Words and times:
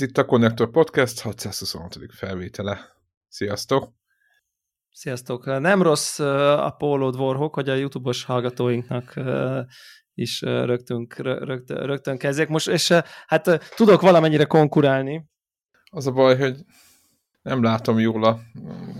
Ez 0.00 0.06
itt 0.06 0.18
a 0.18 0.24
Connector 0.24 0.70
Podcast 0.70 1.20
626. 1.20 1.98
felvétele. 2.14 2.80
Sziasztok! 3.28 3.92
Sziasztok! 4.90 5.44
Nem 5.44 5.82
rossz 5.82 6.18
a 6.18 6.74
pólód 6.78 7.16
vorhok, 7.16 7.54
hogy 7.54 7.68
a 7.68 7.74
YouTube-os 7.74 8.24
hallgatóinknak 8.24 9.14
is 10.14 10.40
rögtön, 10.40 11.06
rögtön, 11.16 11.86
rögtön 11.86 12.18
kezdjek 12.18 12.48
most, 12.48 12.68
és 12.68 12.92
hát 13.26 13.74
tudok 13.76 14.00
valamennyire 14.00 14.44
konkurálni. 14.44 15.26
Az 15.90 16.06
a 16.06 16.12
baj, 16.12 16.38
hogy 16.38 16.64
nem 17.50 17.62
látom 17.62 17.98
jól 17.98 18.24
a 18.24 18.40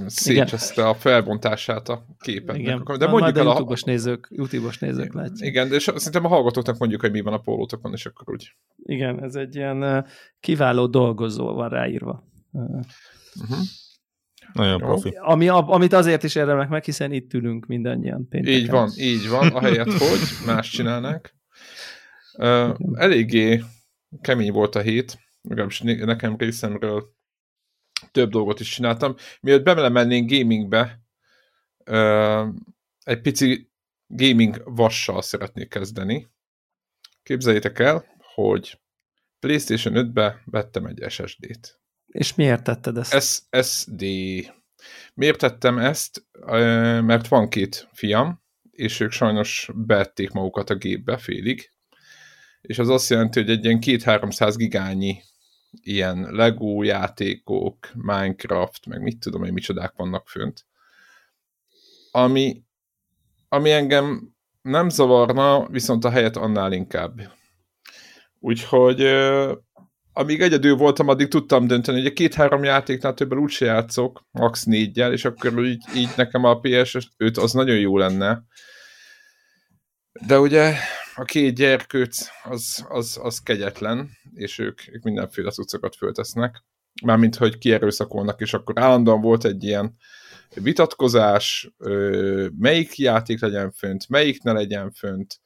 szétcseszte 0.06 0.88
a 0.88 0.95
felbontását 0.95 1.88
a 1.88 2.06
képetnek. 2.18 2.60
Igen. 2.60 2.82
De 2.98 3.06
mondjuk 3.06 3.36
el 3.36 3.46
a 3.46 3.50
YouTube-os 3.50 3.82
nézők, 3.82 4.28
YouTube-os 4.30 4.78
nézők 4.78 5.14
látják. 5.14 5.48
Igen, 5.48 5.68
de 5.68 5.74
és 5.74 5.91
szerintem 5.95 6.24
a 6.24 6.28
hallgatóknak 6.28 6.78
mondjuk, 6.78 7.00
hogy 7.00 7.10
mi 7.10 7.20
van 7.20 7.32
a 7.32 7.38
pólótokon, 7.38 7.92
és 7.92 8.06
akkor 8.06 8.30
úgy. 8.34 8.56
Igen, 8.77 9.22
ez 9.22 9.34
egy 9.34 9.56
ilyen 9.56 10.06
kiváló 10.41 10.86
dolgozó 10.86 11.55
van 11.55 11.69
ráírva. 11.69 12.25
Uh-huh. 12.52 13.58
Nagyon 14.53 14.78
profi. 14.78 15.19
Ami, 15.20 15.48
amit 15.48 15.92
azért 15.92 16.22
is 16.22 16.34
érdemelnek 16.34 16.69
meg, 16.69 16.84
hiszen 16.84 17.12
itt 17.12 17.34
ülünk 17.34 17.66
mindannyian 17.66 18.28
pénteken. 18.28 18.60
Így 18.60 18.70
van, 18.70 18.91
így 18.97 19.28
van, 19.28 19.48
ahelyett, 19.48 19.92
hogy 19.92 20.20
más 20.47 20.70
csinálnánk. 20.70 21.34
Uh, 22.38 22.77
eléggé 22.94 23.62
kemény 24.20 24.53
volt 24.53 24.75
a 24.75 24.80
hét, 24.80 25.19
legalábbis 25.42 25.80
nekem 25.80 26.36
részemről 26.36 27.19
több 28.11 28.31
dolgot 28.31 28.61
is 28.61 28.69
csináltam. 28.69 29.15
Mielőtt 29.41 29.65
bemelemennénk 29.65 30.31
gamingbe, 30.31 31.01
egy 33.03 33.20
pici 33.20 33.70
gaming 34.06 34.62
vassal 34.65 35.23
szeretnék 35.23 35.69
kezdeni. 35.69 36.28
Képzeljétek 37.23 37.78
el, 37.78 38.05
hogy 38.34 38.81
PlayStation 39.39 39.95
5-be 39.97 40.43
vettem 40.45 40.87
egy 40.87 41.05
SSD-t. 41.09 41.81
És 42.06 42.34
miért 42.34 42.62
tetted 42.62 42.97
ezt? 42.97 43.47
SSD. 43.62 44.05
Miért 45.15 45.39
tettem 45.39 45.78
ezt? 45.78 46.27
Mert 47.03 47.28
van 47.28 47.48
két 47.48 47.89
fiam, 47.93 48.43
és 48.71 49.01
ők 49.01 49.11
sajnos 49.11 49.71
beették 49.75 50.31
magukat 50.31 50.71
a 50.71 50.75
gépbe 50.75 51.17
félig, 51.17 51.73
és 52.61 52.78
az 52.78 52.89
azt 52.89 53.11
jelenti, 53.11 53.41
hogy 53.41 53.51
egy 53.51 53.65
ilyen 53.65 53.78
2-300 53.83 54.55
gigányi 54.56 55.23
ilyen 55.82 56.28
Lego 56.30 56.82
játékok, 56.82 57.76
Minecraft, 57.94 58.86
meg 58.86 59.02
mit 59.02 59.18
tudom 59.18 59.40
hogy 59.40 59.52
micsodák 59.52 59.92
vannak 59.96 60.28
fönt. 60.28 60.66
Ami, 62.10 62.62
ami 63.48 63.70
engem 63.70 64.34
nem 64.62 64.88
zavarna, 64.88 65.68
viszont 65.68 66.04
a 66.04 66.10
helyet 66.10 66.36
annál 66.36 66.72
inkább. 66.72 67.20
Úgyhogy 68.38 69.02
amíg 70.12 70.41
egyedül 70.41 70.76
voltam, 70.76 71.08
addig 71.08 71.28
tudtam 71.28 71.66
dönteni, 71.66 71.98
hogy 71.98 72.06
a 72.06 72.12
két-három 72.12 72.64
játéknál 72.64 73.14
többel 73.14 73.38
úgyse 73.38 73.64
játszok, 73.64 74.24
max. 74.30 74.64
négyel, 74.64 75.12
és 75.12 75.24
akkor 75.24 75.64
így, 75.64 75.84
így 75.97 76.10
nekem 76.16 76.44
a 76.44 76.60
PS5 76.60 77.41
az 77.41 77.53
nagyon 77.53 77.78
jó 77.78 77.98
lenne. 77.98 78.42
De 80.12 80.38
ugye 80.38 80.75
a 81.15 81.25
két 81.25 81.54
gyerkőc 81.54 82.26
az, 82.43 82.87
az, 82.88 83.19
az 83.22 83.38
kegyetlen, 83.38 84.10
és 84.34 84.59
ők, 84.59 84.81
ők 84.93 85.03
mindenféle 85.03 85.50
cuccokat 85.50 85.97
föltesznek. 85.97 86.65
Mármint, 87.03 87.37
hogy 87.37 87.59
kierőszakolnak, 87.59 88.41
és 88.41 88.54
akkor 88.54 88.78
állandóan 88.78 89.21
volt 89.21 89.44
egy 89.44 89.65
ilyen 89.65 89.97
vitatkozás, 90.54 91.71
melyik 92.59 92.98
játék 92.98 93.41
legyen 93.41 93.71
fönt, 93.71 94.09
melyik 94.09 94.43
ne 94.43 94.53
legyen 94.53 94.91
fönt, 94.93 95.41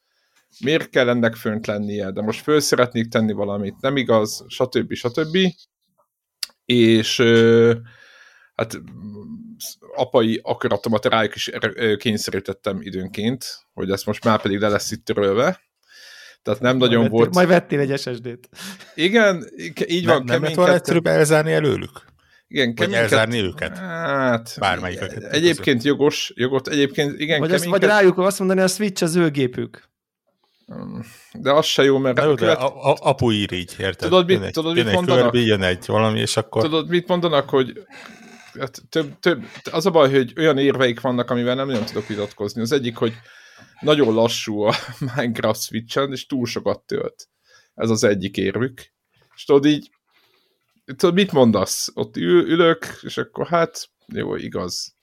miért 0.59 0.89
kell 0.89 1.09
ennek 1.09 1.35
fönt 1.35 1.67
lennie, 1.67 2.11
de 2.11 2.21
most 2.21 2.41
föl 2.41 2.59
szeretnék 2.59 3.07
tenni 3.07 3.33
valamit, 3.33 3.81
nem 3.81 3.97
igaz, 3.97 4.45
stb. 4.47 4.93
stb. 4.93 5.37
És 6.65 7.21
hát 8.55 8.81
apai 9.95 10.39
akaratomat 10.43 11.05
rájuk 11.05 11.35
is 11.35 11.49
kényszerítettem 11.97 12.79
időnként, 12.81 13.45
hogy 13.73 13.91
ezt 13.91 14.05
most 14.05 14.23
már 14.23 14.41
pedig 14.41 14.59
le 14.59 14.67
lesz 14.67 14.91
itt 14.91 15.05
törölve. 15.05 15.63
Tehát 16.41 16.59
nem 16.59 16.77
majd 16.77 16.91
nagyon 16.91 17.03
vettél, 17.03 17.17
volt... 17.17 17.33
Majd 17.33 17.47
vettél 17.47 17.79
egy 17.79 17.99
SSD-t. 17.99 18.49
Igen, 18.95 19.45
így 19.87 20.05
van. 20.05 20.23
Nem, 20.23 20.25
nem 20.25 20.43
lett 20.43 20.53
volna 20.53 20.73
egyszerűbb 20.73 21.05
elzárni 21.05 21.53
előlük? 21.53 22.01
Igen, 22.47 22.73
vagy 22.75 22.93
elzárni 22.93 23.39
őket? 23.39 23.77
Hát, 23.77 24.55
Bármelyiket. 24.59 25.13
Egyébként 25.13 25.77
között. 25.77 25.83
jogos, 25.83 26.33
jogot, 26.35 26.67
egyébként 26.67 27.19
igen, 27.19 27.39
vagy, 27.39 27.51
azt, 27.51 27.65
vagy 27.65 27.83
rájuk 27.83 28.17
azt 28.17 28.39
mondani, 28.39 28.61
a 28.61 28.67
Switch 28.67 29.03
az 29.03 29.15
ő 29.15 29.29
gépük. 29.29 29.89
De 31.33 31.51
az 31.51 31.65
se 31.65 31.83
jó, 31.83 31.97
mert... 31.97 32.15
De, 32.15 32.21
követ... 32.21 32.57
a, 32.57 32.91
a, 32.91 32.97
apu 32.99 33.31
ír 33.31 33.51
így, 33.51 33.75
érted? 33.79 34.09
Tudod, 34.09 34.27
mit, 34.27 34.39
jön 34.39 34.51
tudod, 34.51 34.75
mit 34.75 34.91
mondanak? 34.91 35.21
Körbi, 35.21 35.45
jön 35.45 35.63
egy 35.63 35.85
valami, 35.85 36.19
és 36.19 36.37
akkor... 36.37 36.61
Tudod, 36.61 36.89
mit 36.89 37.07
mondanak, 37.07 37.49
hogy 37.49 37.85
több, 38.89 39.19
több, 39.19 39.43
az 39.71 39.85
a 39.85 39.91
baj, 39.91 40.11
hogy 40.11 40.33
olyan 40.37 40.57
érveik 40.57 41.01
vannak, 41.01 41.29
amivel 41.29 41.55
nem 41.55 41.67
nagyon 41.67 41.85
tudok 41.85 42.07
vitatkozni. 42.07 42.61
Az 42.61 42.71
egyik, 42.71 42.95
hogy 42.95 43.13
nagyon 43.79 44.13
lassú 44.13 44.61
a 44.61 44.75
Minecraft 45.15 45.61
Switch-en, 45.61 46.11
és 46.11 46.25
túl 46.25 46.45
sokat 46.45 46.81
tölt. 46.85 47.29
Ez 47.73 47.89
az 47.89 48.03
egyik 48.03 48.37
érvük. 48.37 48.93
És 49.35 49.45
tudod 49.45 49.65
így, 49.65 49.89
tudod, 50.85 51.13
mit 51.13 51.31
mondasz? 51.31 51.91
Ott 51.93 52.17
ül, 52.17 52.49
ülök, 52.49 52.99
és 53.01 53.17
akkor 53.17 53.47
hát, 53.47 53.89
jó, 54.07 54.35
igaz. 54.35 54.95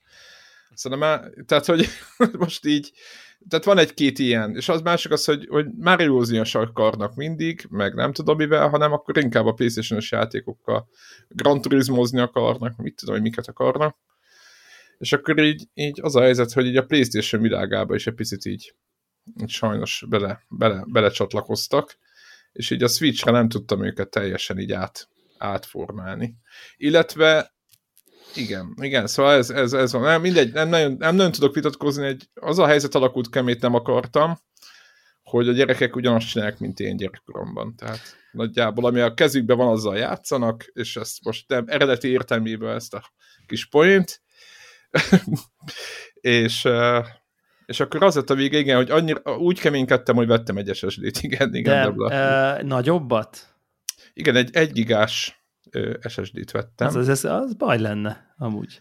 Szerintem, 0.75 1.33
tehát, 1.47 1.67
hogy 1.67 1.89
most 2.39 2.67
így 2.67 2.93
tehát 3.49 3.65
van 3.65 3.79
egy-két 3.79 4.19
ilyen, 4.19 4.57
és 4.57 4.69
az 4.69 4.81
másik 4.81 5.13
az, 5.13 5.25
hogy, 5.25 5.47
hogy 5.49 5.67
Mario-zni 5.79 6.41
akarnak 6.53 7.15
mindig, 7.15 7.67
meg 7.71 7.95
nem 7.95 8.13
tudom 8.13 8.37
mivel, 8.37 8.69
hanem 8.69 8.93
akkor 8.93 9.19
inkább 9.19 9.47
a 9.47 9.53
Playstation-os 9.53 10.11
játékokkal 10.11 10.89
Gran 11.29 11.61
Turismo-zni 11.61 12.21
akarnak, 12.21 12.77
mit 12.77 12.97
tudom, 12.97 13.15
hogy 13.15 13.23
miket 13.23 13.49
akarnak. 13.49 13.97
És 14.99 15.13
akkor 15.13 15.39
így, 15.39 15.69
így 15.75 16.01
az 16.03 16.17
a 16.17 16.21
helyzet, 16.21 16.53
hogy 16.53 16.67
így 16.67 16.77
a 16.77 16.87
Playstation 16.87 17.43
világába 17.43 17.95
is 17.95 18.07
egy 18.07 18.15
picit 18.15 18.45
így, 18.45 18.75
így 19.41 19.51
sajnos 19.51 20.05
bele, 20.09 20.43
bele, 20.49 20.85
belecsatlakoztak, 20.87 21.99
és 22.53 22.71
így 22.71 22.83
a 22.83 22.89
Switch-re 22.89 23.31
nem 23.31 23.49
tudtam 23.49 23.85
őket 23.85 24.11
teljesen 24.11 24.59
így 24.59 24.73
át, 24.73 25.09
átformálni. 25.39 26.35
Illetve 26.77 27.55
igen, 28.35 28.75
igen, 28.81 29.07
szóval 29.07 29.33
ez, 29.33 29.51
ez, 29.51 29.73
ez 29.73 29.93
van. 29.93 30.03
Nem, 30.03 30.21
mindegy, 30.21 30.53
nem 30.53 30.69
nagyon, 30.69 30.97
nem 30.99 31.15
nagyon 31.15 31.33
tudok 31.33 31.55
vitatkozni, 31.55 32.07
egy, 32.07 32.29
az 32.35 32.59
a 32.59 32.67
helyzet 32.67 32.95
alakult 32.95 33.31
ki, 33.31 33.39
amit 33.39 33.61
nem 33.61 33.75
akartam, 33.75 34.39
hogy 35.23 35.49
a 35.49 35.53
gyerekek 35.53 35.97
ugyanazt 35.97 36.29
csinálják, 36.29 36.59
mint 36.59 36.81
én 36.81 36.97
gyerekkoromban. 36.97 37.75
Tehát 37.77 38.01
nagyjából, 38.33 38.87
ami 38.87 39.01
a 39.01 39.15
kezükben 39.15 39.57
van, 39.57 39.69
azzal 39.69 39.97
játszanak, 39.97 40.65
és 40.73 40.97
ezt 40.97 41.25
most 41.25 41.49
nem 41.49 41.65
eredeti 41.67 42.09
értelmében 42.09 42.75
ezt 42.75 42.95
a 42.95 43.13
kis 43.47 43.67
point. 43.67 44.23
és, 46.15 46.69
és 47.67 47.81
akkor 47.81 48.03
az 48.03 48.15
lett 48.15 48.31
a 48.31 48.35
vége, 48.35 48.59
igen, 48.59 48.77
hogy 48.77 48.91
annyira, 48.91 49.37
úgy 49.39 49.61
keménykedtem, 49.61 50.17
hogy 50.17 50.27
vettem 50.27 50.57
egy 50.57 50.75
SSD-t, 50.75 51.23
igen, 51.23 51.55
igen. 51.55 51.97
De, 51.97 52.09
de 52.09 52.63
nagyobbat? 52.63 53.57
Igen, 54.13 54.37
egy 54.37 54.51
egy 54.53 54.73
gigás 54.73 55.42
SSD-t 56.09 56.51
vettem. 56.51 56.87
Az, 56.87 56.95
az, 56.95 57.09
az, 57.09 57.25
az 57.25 57.55
baj 57.55 57.79
lenne, 57.79 58.35
amúgy. 58.39 58.81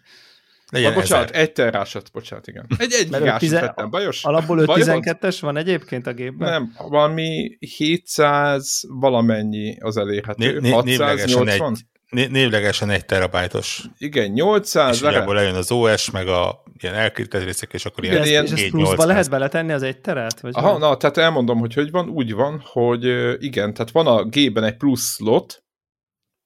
Legyen 0.71 0.93
bocsánat, 0.93 1.29
ezer. 1.29 1.41
egy 1.41 1.51
terrásat, 1.51 2.09
bocsánat, 2.13 2.47
igen. 2.47 2.65
Egy 2.77 2.93
egy 2.93 3.09
gigásat 3.09 3.39
tize... 3.39 3.59
vettem, 3.59 3.89
bajos? 3.89 4.23
Alapból 4.23 4.63
512-es 4.65 5.37
van 5.41 5.57
egyébként 5.57 6.07
a 6.07 6.13
gépben? 6.13 6.49
Nem, 6.49 6.73
valami 6.89 7.57
700 7.59 8.81
valamennyi 8.87 9.77
az 9.79 9.97
elérhető. 9.97 10.59
Né, 10.59 10.69
né, 10.69 10.95
680? 10.95 11.75
Egy, 12.09 12.31
névlegesen 12.31 12.89
egy 12.89 13.05
terabájtos. 13.05 13.83
Igen, 13.97 14.31
800. 14.31 14.95
És 14.95 15.01
lehet... 15.01 15.27
lejön 15.27 15.55
az 15.55 15.71
OS, 15.71 16.11
meg 16.11 16.27
a 16.27 16.63
ilyen 16.77 16.95
elkültett 16.95 17.43
részek, 17.43 17.73
és 17.73 17.85
akkor 17.85 18.03
ilyen, 18.03 18.25
ilyen 18.25 18.45
és 18.45 18.51
ezt 18.51 18.69
pluszba 18.69 19.05
lehet 19.05 19.29
beletenni 19.29 19.71
az 19.71 19.83
egy 19.83 20.01
teret? 20.01 20.39
Vagy 20.39 20.51
Aha, 20.55 20.77
na, 20.77 20.97
tehát 20.97 21.17
elmondom, 21.17 21.59
hogy 21.59 21.73
hogy 21.73 21.91
van, 21.91 22.09
úgy 22.09 22.33
van, 22.33 22.61
hogy 22.65 23.03
igen, 23.43 23.73
tehát 23.73 23.91
van 23.91 24.07
a 24.07 24.23
gépben 24.23 24.63
egy 24.63 24.77
plusz 24.77 25.15
slot, 25.15 25.63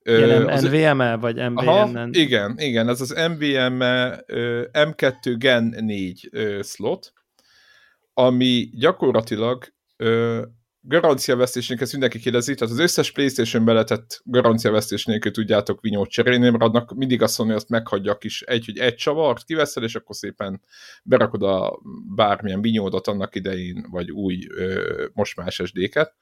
Ilyen 0.05 0.63
NVMe, 0.63 1.15
vagy 1.15 1.35
MVN? 1.35 2.09
igen, 2.11 2.55
igen, 2.57 2.89
ez 2.89 3.01
az 3.01 3.09
NVMe 3.09 4.23
M2 4.71 5.35
Gen 5.37 5.75
4 5.79 6.29
slot, 6.63 7.13
ami 8.13 8.69
gyakorlatilag 8.73 9.73
garanciavesztés 10.87 11.69
ezt 11.69 11.91
mindenki 11.91 12.19
kérdezi, 12.19 12.53
tehát 12.53 12.73
az 12.73 12.79
összes 12.79 13.11
Playstation 13.11 13.65
beletett 13.65 14.21
garanciavesztés 14.23 15.05
nélkül 15.05 15.31
tudjátok 15.31 15.81
vinyót 15.81 16.09
cserélni, 16.09 16.49
mert 16.49 16.63
adnak 16.63 16.95
mindig 16.95 17.21
azt 17.21 17.37
mondani, 17.37 17.59
hogy 17.59 17.67
azt 17.69 17.81
meghagyja 17.81 18.11
a 18.11 18.17
kis 18.17 18.41
egy, 18.41 18.65
hogy 18.65 18.77
egy 18.77 18.95
csavart 18.95 19.43
kiveszel, 19.43 19.83
és 19.83 19.95
akkor 19.95 20.15
szépen 20.15 20.61
berakod 21.03 21.43
a 21.43 21.79
bármilyen 22.15 22.61
vinyódat 22.61 23.07
annak 23.07 23.35
idején, 23.35 23.85
vagy 23.89 24.11
új 24.11 24.47
ö, 24.49 25.05
most 25.13 25.35
más 25.35 25.53
SSD-ket 25.53 26.15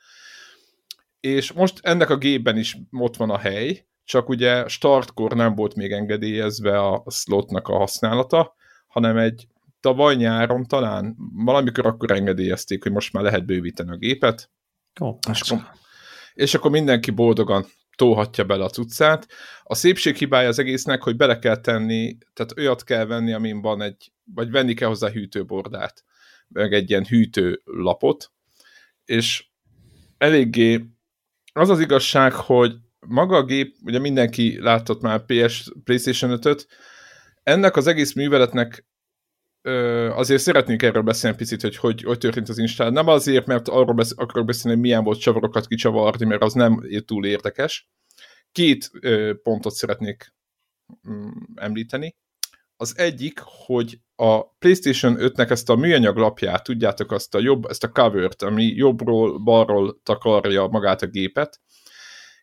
és 1.25 1.51
most 1.51 1.79
ennek 1.81 2.09
a 2.09 2.17
gépben 2.17 2.57
is 2.57 2.77
ott 2.91 3.15
van 3.15 3.29
a 3.29 3.37
hely, 3.37 3.85
csak 4.03 4.29
ugye 4.29 4.67
startkor 4.67 5.33
nem 5.33 5.55
volt 5.55 5.75
még 5.75 5.91
engedélyezve 5.91 6.79
a 6.79 7.03
slotnak 7.09 7.67
a 7.67 7.77
használata, 7.77 8.55
hanem 8.87 9.17
egy 9.17 9.47
tavaly 9.79 10.15
nyáron 10.15 10.65
talán 10.65 11.15
valamikor 11.33 11.85
akkor 11.85 12.11
engedélyezték, 12.11 12.83
hogy 12.83 12.91
most 12.91 13.13
már 13.13 13.23
lehet 13.23 13.45
bővíteni 13.45 13.91
a 13.91 13.95
gépet. 13.95 14.49
Oh, 14.99 15.17
és, 15.29 15.51
akkor, 15.51 15.65
és 16.33 16.53
akkor 16.53 16.71
mindenki 16.71 17.11
boldogan 17.11 17.65
tolhatja 17.95 18.43
bele 18.43 18.63
a 18.63 18.69
cuccát. 18.69 19.27
A 19.63 19.75
szépség 19.75 20.15
hibája 20.15 20.47
az 20.47 20.59
egésznek, 20.59 21.01
hogy 21.03 21.15
bele 21.15 21.39
kell 21.39 21.57
tenni, 21.57 22.17
tehát 22.33 22.57
olyat 22.57 22.83
kell 22.83 23.05
venni, 23.05 23.33
amin 23.33 23.61
van 23.61 23.81
egy, 23.81 24.11
vagy 24.23 24.51
venni 24.51 24.73
kell 24.73 24.87
hozzá 24.87 25.09
hűtőbordát, 25.09 26.03
meg 26.47 26.73
egy 26.73 26.89
ilyen 26.89 27.05
hűtőlapot, 27.05 28.31
és 29.05 29.45
eléggé 30.17 30.92
az 31.53 31.69
az 31.69 31.79
igazság, 31.79 32.33
hogy 32.33 32.75
maga 33.07 33.35
a 33.35 33.43
gép, 33.43 33.75
ugye 33.83 33.99
mindenki 33.99 34.61
látott 34.61 35.01
már 35.01 35.25
PS, 35.25 35.71
PlayStation 35.83 36.39
5-öt, 36.41 36.67
ennek 37.43 37.75
az 37.75 37.87
egész 37.87 38.13
műveletnek 38.13 38.85
ö, 39.61 40.09
azért 40.09 40.41
szeretnék 40.41 40.81
erről 40.81 41.01
beszélni 41.01 41.37
picit, 41.37 41.61
hogy, 41.61 41.75
hogy 41.77 42.03
hogy 42.03 42.17
történt 42.17 42.49
az 42.49 42.57
install. 42.57 42.91
Nem 42.91 43.07
azért, 43.07 43.45
mert 43.45 43.67
arról 43.67 43.93
besz- 43.93 44.19
akarok 44.19 44.45
beszélni, 44.47 44.77
hogy 44.77 44.85
milyen 44.85 45.03
volt 45.03 45.19
csavarokat 45.19 45.67
kicsavarni, 45.67 46.25
mert 46.25 46.41
az 46.41 46.53
nem 46.53 46.81
túl 47.05 47.25
érdekes. 47.25 47.89
Két 48.51 48.89
ö, 49.01 49.33
pontot 49.43 49.73
szeretnék 49.73 50.33
mm, 51.09 51.29
említeni. 51.55 52.15
Az 52.77 52.97
egyik, 52.97 53.39
hogy 53.39 53.99
a 54.15 54.43
PlayStation 54.43 55.15
5-nek 55.19 55.49
ezt 55.49 55.69
a 55.69 55.75
műanyag 55.75 56.17
lapját, 56.17 56.63
tudjátok, 56.63 57.11
azt 57.11 57.35
a 57.35 57.39
jobb, 57.39 57.65
ezt 57.65 57.83
a 57.83 57.91
covert, 57.91 58.41
ami 58.41 58.63
jobbról, 58.65 59.39
balról 59.39 59.99
takarja 60.03 60.67
magát 60.67 61.01
a 61.01 61.07
gépet, 61.07 61.61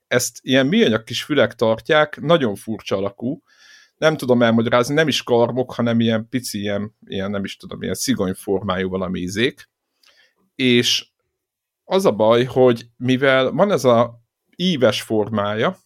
ezt 0.06 0.38
ilyen 0.42 0.66
műanyag 0.66 1.04
kis 1.04 1.22
fülek 1.22 1.54
tartják, 1.54 2.20
nagyon 2.20 2.54
furcsa 2.54 2.96
alakú, 2.96 3.42
nem 3.96 4.16
tudom 4.16 4.42
elmagyarázni, 4.42 4.94
nem 4.94 5.08
is 5.08 5.22
karmok, 5.22 5.72
hanem 5.72 6.00
ilyen 6.00 6.28
pici, 6.28 6.58
ilyen, 6.58 6.96
ilyen 7.06 7.30
nem 7.30 7.44
is 7.44 7.56
tudom, 7.56 7.82
ilyen 7.82 7.94
szigony 7.94 8.34
formájú 8.34 8.88
valami 8.88 9.20
izék. 9.20 9.68
És 10.54 11.06
az 11.84 12.06
a 12.06 12.12
baj, 12.12 12.44
hogy 12.44 12.86
mivel 12.96 13.50
van 13.50 13.70
ez 13.70 13.84
a 13.84 14.22
íves 14.56 15.02
formája, 15.02 15.78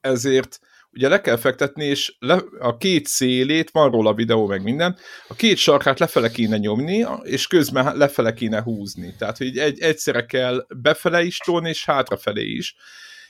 ezért 0.00 0.60
ugye 0.98 1.08
le 1.08 1.20
kell 1.20 1.36
fektetni, 1.36 1.84
és 1.84 2.16
le, 2.18 2.42
a 2.58 2.76
két 2.76 3.06
szélét, 3.06 3.70
van 3.70 3.90
róla 3.90 4.14
videó, 4.14 4.46
meg 4.46 4.62
minden, 4.62 4.96
a 5.28 5.34
két 5.34 5.56
sarkát 5.56 5.98
lefele 5.98 6.30
kéne 6.30 6.56
nyomni, 6.56 7.06
és 7.22 7.46
közben 7.46 7.96
lefele 7.96 8.32
kéne 8.32 8.62
húzni. 8.62 9.14
Tehát, 9.18 9.38
hogy 9.38 9.58
egy, 9.58 9.80
egyszerre 9.80 10.24
kell 10.24 10.66
befele 10.76 11.22
is 11.22 11.38
tolni, 11.38 11.68
és 11.68 11.84
hátrafelé 11.84 12.44
is. 12.44 12.76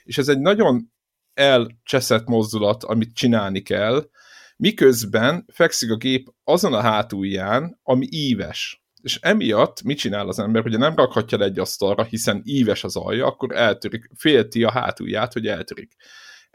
És 0.02 0.18
ez 0.18 0.28
egy 0.28 0.38
nagyon 0.38 0.92
elcseszett 1.34 2.26
mozdulat, 2.26 2.84
amit 2.84 3.14
csinálni 3.14 3.62
kell, 3.62 4.08
miközben 4.56 5.44
fekszik 5.52 5.90
a 5.90 5.96
gép 5.96 6.28
azon 6.44 6.74
a 6.74 6.80
hátulján, 6.80 7.80
ami 7.82 8.06
íves. 8.10 8.82
És 9.02 9.18
emiatt 9.20 9.82
mit 9.82 9.98
csinál 9.98 10.28
az 10.28 10.38
ember, 10.38 10.62
hogyha 10.62 10.78
nem 10.78 10.94
rakhatja 10.94 11.38
le 11.38 11.44
egy 11.44 11.58
asztalra, 11.58 12.04
hiszen 12.04 12.42
íves 12.44 12.84
az 12.84 12.96
alja, 12.96 13.26
akkor 13.26 13.56
eltörik, 13.56 14.10
félti 14.16 14.64
a 14.64 14.70
hátulját, 14.70 15.32
hogy 15.32 15.46
eltörik. 15.46 15.92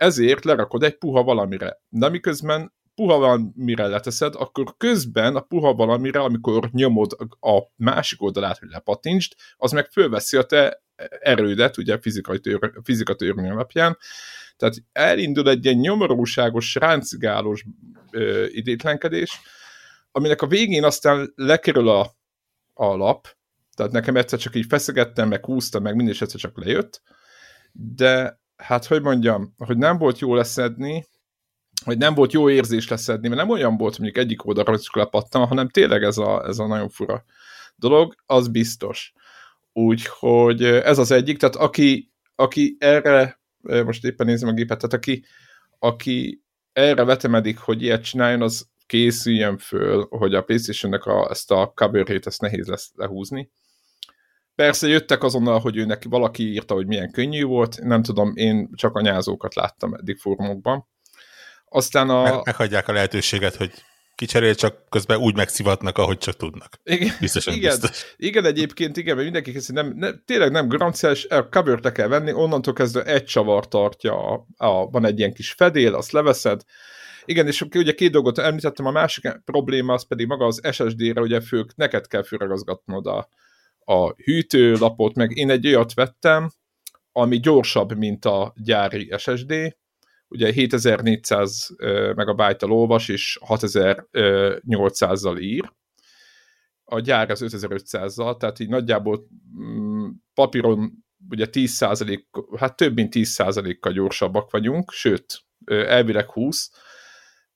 Ezért 0.04 0.46
lerakod 0.46 0.84
egy 0.84 0.98
puha 0.98 1.24
valamire. 1.24 1.82
De 1.90 2.10
miközben 2.10 2.74
puha 2.96 3.18
valamire 3.18 3.88
leteszed, 3.88 4.36
akkor 4.36 4.78
közben 4.78 5.36
a 5.36 5.42
puha 5.42 5.74
valamire, 5.74 6.20
amikor 6.20 6.70
nyomod 6.72 7.12
a 7.40 7.60
másik 7.76 8.22
oldalát, 8.22 8.58
hogy 8.58 8.70
lepattintsd, 8.70 9.34
az 9.58 9.72
meg 9.72 9.90
fölveszi 9.92 10.38
a 10.38 10.44
te 10.44 10.84
erődet, 11.20 11.78
ugye 11.78 12.00
fizikai 12.02 12.40
tör, 12.40 12.72
fizika 12.84 13.16
törvény 13.16 13.50
alapján, 13.50 13.98
tehát 14.58 14.76
elindul 14.92 15.50
egy 15.50 15.66
ilyen 15.66 15.78
nyomorúságos, 15.78 16.76
ráncigálós 16.76 17.66
ö, 18.12 18.46
idétlenkedés, 18.46 19.40
aminek 20.12 20.42
a 20.42 20.48
végén 20.48 20.84
aztán 20.84 21.32
lekerül 21.36 21.90
a, 21.90 22.12
a 22.74 22.96
lap, 22.96 23.28
tehát 23.76 23.92
nekem 23.92 24.16
egyszer 24.16 24.40
csak 24.40 24.56
így 24.56 24.66
feszegettem, 24.70 25.28
meg 25.28 25.46
húztam, 25.46 25.84
meg 25.84 25.96
mindig 25.96 26.18
egyszer 26.20 26.40
csak 26.40 26.64
lejött, 26.64 27.02
de 27.72 28.42
hát 28.64 28.86
hogy 28.86 29.02
mondjam, 29.02 29.54
hogy 29.58 29.78
nem 29.78 29.98
volt 29.98 30.20
jó 30.20 30.36
leszedni, 30.36 31.06
hogy 31.86 31.98
nem 31.98 32.14
volt 32.14 32.34
jó 32.34 32.50
érzés 32.50 32.88
leszedni, 32.88 33.28
mert 33.28 33.40
nem 33.42 33.50
olyan 33.50 33.78
volt, 33.78 34.00
mondjuk 34.00 34.24
egyik 34.26 34.46
oldalra 34.46 34.80
csak 34.80 34.96
lepattam, 34.96 35.48
hanem 35.48 35.70
tényleg 35.70 36.04
ez 36.04 36.18
a, 36.18 36.46
ez 36.48 36.60
a 36.60 36.68
nagyon 36.68 36.90
fura 36.90 37.24
dolog, 37.76 38.16
az 38.26 38.48
biztos. 38.48 39.14
Úgyhogy 39.74 40.64
ez 40.64 40.98
az 40.98 41.12
egyik, 41.12 41.38
tehát 41.38 41.56
aki, 41.56 42.12
aki 42.36 42.76
erre 42.80 43.42
most 43.62 44.06
éppen 44.06 44.26
nézem 44.26 44.50
a 44.50 44.54
gépet, 44.54 44.78
tehát 44.78 44.94
aki, 44.94 45.26
aki 45.80 46.44
erre 46.74 47.04
vetemedik, 47.04 47.58
hogy 47.58 47.82
ilyet 47.82 48.04
csináljon, 48.04 48.42
az 48.42 48.68
készüljön 48.86 49.58
föl, 49.58 50.08
hogy 50.10 50.36
a 50.36 50.42
Playstation-nek 50.42 51.06
a, 51.06 51.30
ezt 51.30 51.52
a 51.52 51.72
coverét 51.76 52.28
ezt 52.28 52.42
nehéz 52.42 52.68
lesz 52.68 52.92
lehúzni. 52.96 53.52
Persze 54.56 54.88
jöttek 54.88 55.24
azonnal, 55.24 55.60
hogy 55.60 55.78
ő 55.78 55.86
neki 55.86 56.08
valaki 56.08 56.52
írta, 56.52 56.74
hogy 56.74 56.88
milyen 56.88 57.12
könnyű 57.12 57.44
volt, 57.44 57.80
nem 57.82 58.04
tudom, 58.04 58.32
én 58.36 58.70
csak 58.76 58.96
anyázókat 58.96 59.56
láttam 59.56 59.94
eddig 59.94 60.18
fórumokban. 60.18 60.88
Aztán 61.66 62.10
a... 62.10 62.22
Meg, 62.22 62.46
meghagyják 62.46 62.88
a 62.88 62.94
lehetőséget, 62.94 63.56
hogy 63.56 63.72
kicserél, 64.16 64.56
csak 64.56 64.90
közben 64.90 65.18
úgy 65.18 65.36
megszivatnak, 65.36 65.98
ahogy 65.98 66.18
csak 66.18 66.36
tudnak. 66.36 66.80
Igen, 66.84 67.16
Biztosan 67.20 67.54
igen, 67.54 67.80
biztos. 67.80 68.14
igen 68.18 68.46
egyébként 68.46 68.98
igen, 68.98 69.14
mert 69.14 69.24
mindenki 69.26 69.52
kezdi, 69.52 69.74
nem, 69.74 69.94
nem, 69.96 70.22
tényleg 70.26 70.52
nem 70.52 70.68
garanciás, 70.68 71.28
cover 71.50 71.92
kell 71.92 72.08
venni, 72.08 72.34
onnantól 72.34 72.74
kezdve 72.74 73.04
egy 73.04 73.24
csavar 73.24 73.68
tartja, 73.68 74.32
a, 74.32 74.46
a, 74.58 74.90
van 74.90 75.06
egy 75.06 75.20
ilyen 75.20 75.34
kis 75.34 75.52
fedél, 75.52 75.96
azt 75.96 76.12
leveszed, 76.12 76.62
igen, 77.26 77.48
és 77.48 77.62
ugye 77.62 77.94
két 77.94 78.12
dolgot 78.12 78.38
említettem, 78.38 78.86
a 78.86 78.92
másik 78.92 79.42
probléma 79.46 79.94
az 79.94 80.08
pedig 80.08 80.28
maga 80.28 80.46
az 80.46 80.62
SSD-re, 80.72 81.22
ugye 81.22 81.42
fők, 81.42 81.76
neked 81.76 82.08
kell 82.08 82.24
fölragazgatnod 82.24 83.08
a, 83.08 83.30
a 83.86 84.14
hűtőlapot, 84.24 85.16
meg 85.16 85.38
én 85.38 85.50
egy 85.50 85.68
olyat 85.68 85.94
vettem, 85.94 86.52
ami 87.12 87.40
gyorsabb, 87.40 87.98
mint 87.98 88.26
a 88.26 88.54
gyári 88.56 89.14
SSD, 89.18 89.76
ugye 90.28 90.52
7400 90.52 91.70
megabyte 92.16 92.66
olvas, 92.66 93.10
és 93.10 93.40
6800-zal 93.48 95.40
ír. 95.42 95.72
A 96.84 97.00
gyár 97.00 97.30
az 97.30 97.44
5500-zal, 97.46 98.38
tehát 98.38 98.60
így 98.60 98.70
nagyjából 98.70 99.28
mm, 99.60 100.10
papíron 100.34 101.06
ugye 101.30 101.46
10%, 101.52 102.24
hát 102.58 102.76
több 102.76 102.96
mint 102.96 103.14
10%-kal 103.16 103.94
gyorsabbak 103.94 104.52
vagyunk, 104.52 104.92
sőt, 104.92 105.44
elvileg 105.66 106.32
20, 106.32 106.70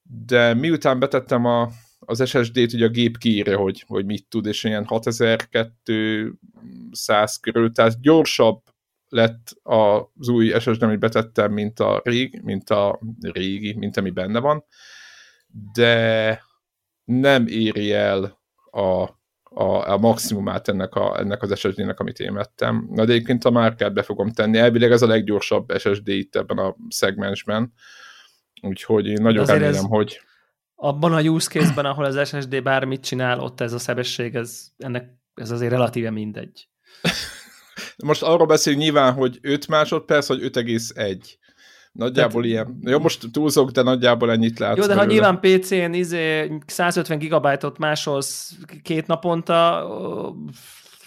de 0.01 0.53
miután 0.53 0.99
betettem 0.99 1.45
a, 1.45 1.69
az 2.09 2.27
SSD-t, 2.27 2.73
ugye 2.73 2.85
a 2.85 2.89
gép 2.89 3.17
kiírja, 3.17 3.57
hogy, 3.57 3.83
hogy 3.87 4.05
mit 4.05 4.25
tud, 4.29 4.45
és 4.45 4.63
ilyen 4.63 4.85
6200 4.85 7.39
körül, 7.41 7.71
tehát 7.71 8.01
gyorsabb 8.01 8.61
lett 9.09 9.55
az 9.63 10.27
új 10.27 10.59
SSD, 10.59 10.83
amit 10.83 10.99
betettem, 10.99 11.51
mint 11.51 11.79
a 11.79 12.01
rég, 12.03 12.41
mint 12.43 12.69
a 12.69 12.99
régi, 13.21 13.73
mint 13.73 13.97
ami 13.97 14.09
benne 14.09 14.39
van, 14.39 14.65
de 15.73 16.41
nem 17.03 17.47
éri 17.47 17.93
el 17.93 18.39
a, 18.71 19.01
a, 19.43 19.91
a 19.91 19.97
maximumát 19.97 20.67
ennek, 20.67 20.95
a, 20.95 21.19
ennek 21.19 21.41
az 21.41 21.59
SSD-nek, 21.59 21.99
amit 21.99 22.19
én 22.19 22.33
vettem. 22.33 22.87
Na 22.91 23.05
de 23.05 23.13
egyébként 23.13 23.45
a 23.45 23.49
márkát 23.49 23.93
be 23.93 24.01
fogom 24.01 24.31
tenni. 24.31 24.57
Elvileg 24.57 24.91
ez 24.91 25.01
a 25.01 25.07
leggyorsabb 25.07 25.73
SSD 25.77 26.07
itt 26.07 26.35
ebben 26.35 26.57
a 26.57 26.75
szegmensben. 26.89 27.73
Úgyhogy 28.61 29.07
én 29.07 29.21
nagyon 29.21 29.41
Azért 29.41 29.59
remélem, 29.59 29.85
hogy... 29.85 30.21
Abban 30.79 31.13
a 31.13 31.21
use 31.21 31.49
case-ben, 31.49 31.85
ahol 31.85 32.05
az 32.05 32.27
SSD 32.27 32.63
bármit 32.63 33.03
csinál, 33.03 33.39
ott 33.39 33.61
ez 33.61 33.73
a 33.73 33.77
sebesség, 33.77 34.35
ez, 34.35 34.67
ennek, 34.77 35.09
ez 35.33 35.51
azért 35.51 35.71
relatíve 35.71 36.09
mindegy. 36.09 36.67
Most 38.05 38.23
arról 38.23 38.47
beszélünk 38.47 38.81
nyilván, 38.81 39.13
hogy 39.13 39.39
5 39.41 39.67
másodperc, 39.67 40.27
vagy 40.27 40.41
5,1. 40.41 41.17
Nagyjából 41.91 42.41
Tehát, 42.41 42.45
ilyen. 42.45 42.79
Jó, 42.81 42.99
most 42.99 43.31
túlzok, 43.31 43.69
de 43.69 43.81
nagyjából 43.81 44.31
ennyit 44.31 44.59
látsz. 44.59 44.77
Jó, 44.77 44.81
de 44.81 44.87
belőle. 44.87 45.05
ha 45.05 45.11
nyilván 45.11 45.39
PC-n 45.39 45.93
izé 45.93 46.57
150 46.65 47.17
gigabájtot 47.17 47.77
másolsz 47.77 48.57
két 48.81 49.07
naponta, 49.07 49.87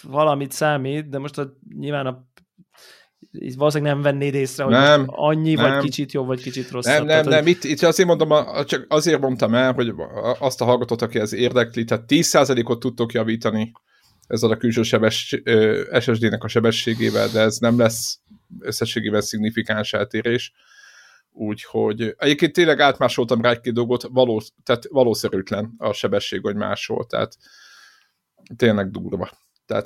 valamit 0.01 0.51
számít, 0.51 1.09
de 1.09 1.19
most 1.19 1.37
a, 1.37 1.53
nyilván 1.77 2.05
a 2.05 2.25
valószínűleg 3.57 3.93
nem 3.93 4.01
vennéd 4.01 4.33
észre, 4.33 4.63
hogy 4.63 4.73
nem, 4.73 5.05
annyi, 5.07 5.53
nem, 5.53 5.71
vagy 5.71 5.83
kicsit 5.83 6.11
jobb, 6.11 6.25
vagy 6.25 6.41
kicsit 6.41 6.71
rosszabb. 6.71 6.93
Nem, 6.93 7.05
nem, 7.05 7.23
tehát, 7.23 7.39
nem, 7.39 7.47
itt, 7.47 7.63
itt 7.63 7.81
azért 7.81 8.07
mondom, 8.07 8.63
csak 8.65 8.85
azért 8.89 9.21
mondtam 9.21 9.53
el, 9.53 9.73
hogy 9.73 9.93
azt 10.39 10.61
a 10.61 10.65
hallgatót, 10.65 11.01
aki 11.01 11.19
ez 11.19 11.33
érdekli, 11.33 11.83
tehát 11.83 12.03
10%-ot 12.07 12.79
tudtok 12.79 13.13
javítani 13.13 13.71
ezzel 14.27 14.49
a 14.49 14.57
külső 14.57 14.83
sebes, 14.83 15.41
SSD-nek 15.99 16.43
a 16.43 16.47
sebességével, 16.47 17.27
de 17.27 17.39
ez 17.39 17.57
nem 17.57 17.77
lesz 17.77 18.19
összességében 18.59 19.21
szignifikáns 19.21 19.93
eltérés. 19.93 20.53
Úgyhogy 21.33 22.15
egyébként 22.17 22.53
tényleg 22.53 22.79
átmásoltam 22.79 23.41
rá 23.41 23.49
egy-két 23.49 23.73
dolgot, 23.73 24.03
való, 24.09 24.41
tehát 24.63 24.87
valószerűtlen 24.89 25.73
a 25.77 25.93
sebesség, 25.93 26.41
hogy 26.41 26.55
másol, 26.55 27.05
tehát 27.05 27.37
tényleg 28.55 28.91
durva. 28.91 29.29
Tehát, 29.71 29.85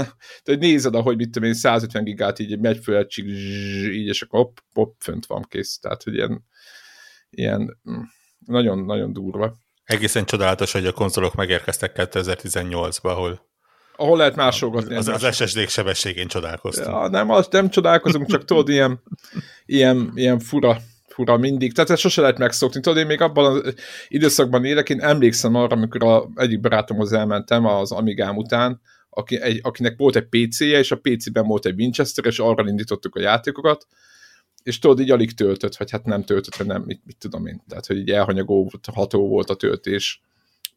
tehát 0.44 0.60
nézed, 0.60 0.94
ahogy 0.94 1.16
mit 1.16 1.30
tudom 1.30 1.48
én, 1.48 1.54
150 1.54 2.04
gigát 2.04 2.38
így 2.38 2.58
megy 2.58 2.78
föl 2.82 2.96
egy 2.96 3.18
így, 3.92 4.06
és 4.06 4.22
akkor 4.22 4.40
hopp, 4.40 4.56
hopp, 4.72 5.00
fönt 5.00 5.26
van 5.26 5.46
kész. 5.48 5.78
Tehát, 5.78 6.02
hogy 6.02 6.14
ilyen, 6.14 6.44
ilyen 7.30 7.80
nagyon-nagyon 8.38 9.12
durva. 9.12 9.56
Egészen 9.84 10.24
csodálatos, 10.24 10.72
hogy 10.72 10.86
a 10.86 10.92
konzolok 10.92 11.34
megérkeztek 11.34 11.92
2018-ba, 11.94 13.02
ahol 13.02 13.44
ahol 13.98 14.16
lehet 14.16 14.36
másolgatni. 14.36 14.94
Az, 14.94 15.08
az 15.08 15.34
SSD-k 15.34 15.68
sebességén 15.68 16.26
csodálkoztam. 16.26 16.92
Ja, 16.92 17.08
nem, 17.08 17.30
azt 17.30 17.52
nem 17.52 17.70
csodálkozunk, 17.70 18.26
csak 18.26 18.44
tudod, 18.44 18.68
ilyen, 18.68 19.02
ilyen, 19.66 20.12
ilyen 20.14 20.38
fura, 20.38 20.78
fura 21.08 21.36
mindig. 21.36 21.74
Tehát 21.74 21.90
ezt 21.90 22.00
sose 22.00 22.20
lehet 22.20 22.38
megszokni. 22.38 22.80
Tudod, 22.80 22.98
én 22.98 23.06
még 23.06 23.20
abban 23.20 23.44
az 23.44 23.74
időszakban 24.08 24.64
élek, 24.64 24.88
én 24.88 25.00
emlékszem 25.00 25.54
arra, 25.54 25.76
amikor 25.76 26.04
a 26.04 26.28
egyik 26.34 26.60
barátomhoz 26.60 27.12
elmentem 27.12 27.64
az 27.66 27.92
Amigám 27.92 28.36
után, 28.36 28.80
aki, 29.18 29.40
egy, 29.40 29.60
akinek 29.62 29.96
volt 29.96 30.16
egy 30.16 30.26
PC-je, 30.28 30.78
és 30.78 30.90
a 30.90 31.00
PC-ben 31.00 31.46
volt 31.46 31.66
egy 31.66 31.78
Winchester, 31.78 32.24
és 32.24 32.38
arra 32.38 32.68
indítottuk 32.68 33.14
a 33.14 33.20
játékokat, 33.20 33.86
és 34.62 34.78
tudod, 34.78 35.00
így 35.00 35.10
alig 35.10 35.34
töltött, 35.34 35.76
vagy 35.76 35.90
hát 35.90 36.04
nem 36.04 36.24
töltött, 36.24 36.54
vagy 36.54 36.66
nem, 36.66 36.82
mit, 36.82 37.00
mit 37.04 37.16
tudom 37.18 37.46
én. 37.46 37.62
Tehát, 37.68 37.86
hogy 37.86 37.96
így 37.96 38.10
elhanyagolható 38.10 39.28
volt 39.28 39.50
a 39.50 39.56
töltés 39.56 40.22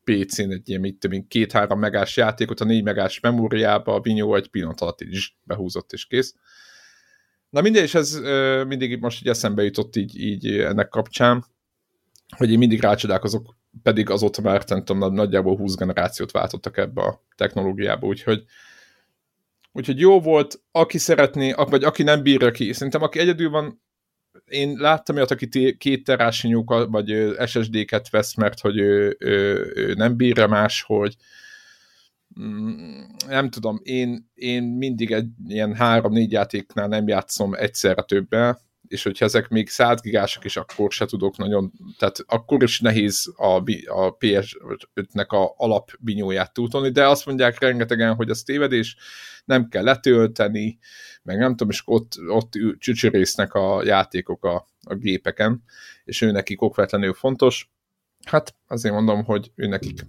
PC-n 0.04 0.52
egy 0.52 0.70
ilyen, 0.70 0.82
mit 0.82 1.00
tudom 1.00 1.18
én, 1.18 1.28
két-három 1.28 1.80
megás 1.80 2.18
játékot 2.18 2.60
a 2.60 2.66
négy 2.66 2.84
megás 2.84 3.20
memóriába, 3.20 3.94
a 3.94 4.02
Vinyó 4.02 4.36
egy 4.36 4.48
pillanat 4.48 4.82
alatt 4.82 5.02
így 5.02 5.34
behúzott, 5.44 5.94
és 5.94 6.06
kész. 6.06 6.36
Na 7.50 7.62
mindegy, 7.62 7.84
és 7.84 7.94
ez 7.94 8.20
mindig 8.68 9.00
most 9.00 9.22
így 9.22 9.28
eszembe 9.28 9.64
jutott 9.64 9.96
így, 9.96 10.20
így 10.20 10.48
ennek 10.48 10.90
kapcsán, 10.90 11.46
hogy 12.38 12.52
én 12.52 12.58
mindig 12.58 12.82
rácsodálkozok, 12.82 13.56
pedig 13.84 14.10
azóta 14.10 14.42
már 14.42 14.64
nem 14.68 14.84
tudom, 14.84 15.14
nagyjából 15.14 15.58
20 15.58 15.76
generációt 15.76 16.32
váltottak 16.32 16.78
ebbe 16.78 17.02
a 17.02 17.22
technológiába, 17.36 18.08
úgyhogy 18.08 18.44
Úgyhogy 19.72 20.00
jó 20.00 20.22
volt, 20.22 20.62
aki 20.72 20.98
szeretné, 20.98 21.54
vagy 21.56 21.84
aki 21.84 22.04
nem 22.04 22.24
bírja 22.24 22.52
ki. 22.52 22.74
Szerintem 22.74 23.02
aki 23.02 23.20
egyedül 23.20 23.50
van, 23.50 23.82
én 24.46 24.78
láttam 24.78 25.16
olyat, 25.16 25.32
aki 25.32 25.76
két 25.78 26.04
terás 26.04 26.48
vagy 26.66 27.36
SSD-ket 27.46 28.10
vesz, 28.10 28.36
mert 28.36 28.60
hogy 28.60 28.78
ő, 28.78 29.16
ő, 29.20 29.72
ő 29.76 29.94
nem 29.94 30.16
bírja 30.16 30.48
más, 30.48 30.82
hogy 30.82 31.16
mm, 32.40 33.02
nem 33.28 33.50
tudom, 33.50 33.80
én, 33.84 34.30
én 34.34 34.64
mindig 34.64 35.12
egy 35.12 35.30
ilyen 35.48 35.76
három-négy 35.76 36.32
játéknál 36.32 36.88
nem 36.88 37.08
játszom 37.08 37.54
egyszerre 37.54 38.02
többel, 38.02 38.60
és 38.90 39.04
hogyha 39.04 39.26
ezek 39.26 39.48
még 39.48 39.70
100 39.70 40.02
gigások 40.02 40.46
is, 40.46 40.58
akkor 40.58 40.92
se 40.92 41.06
tudok 41.06 41.38
nagyon, 41.38 41.72
tehát 41.98 42.18
akkor 42.28 42.64
is 42.64 42.80
nehéz 42.80 43.34
a, 43.36 43.56
a 43.86 44.18
PS5-nek 44.18 45.28
a 45.28 45.54
alapbinyóját 45.58 46.54
túltolni, 46.54 46.90
de 46.90 47.08
azt 47.08 47.26
mondják 47.26 47.60
rengetegen, 47.60 48.16
hogy 48.16 48.30
az 48.30 48.44
tévedés, 48.44 48.96
nem 49.46 49.68
kell 49.68 49.84
letölteni, 49.84 50.80
meg 51.24 51.38
nem 51.38 51.50
tudom, 51.50 51.70
és 51.70 51.82
ott, 51.86 52.14
ott 52.28 52.52
csücsörésznek 52.78 53.54
a 53.54 53.84
játékok 53.84 54.46
a, 54.46 54.68
a 54.84 54.96
gépeken, 54.96 55.64
és 56.04 56.22
ő 56.22 56.32
nekik 56.32 56.62
okvetlenül 56.62 57.14
fontos. 57.14 57.70
Hát 58.26 58.56
azért 58.68 58.94
mondom, 58.94 59.24
hogy 59.24 59.52
ő 59.56 59.68
nekik, 59.68 60.02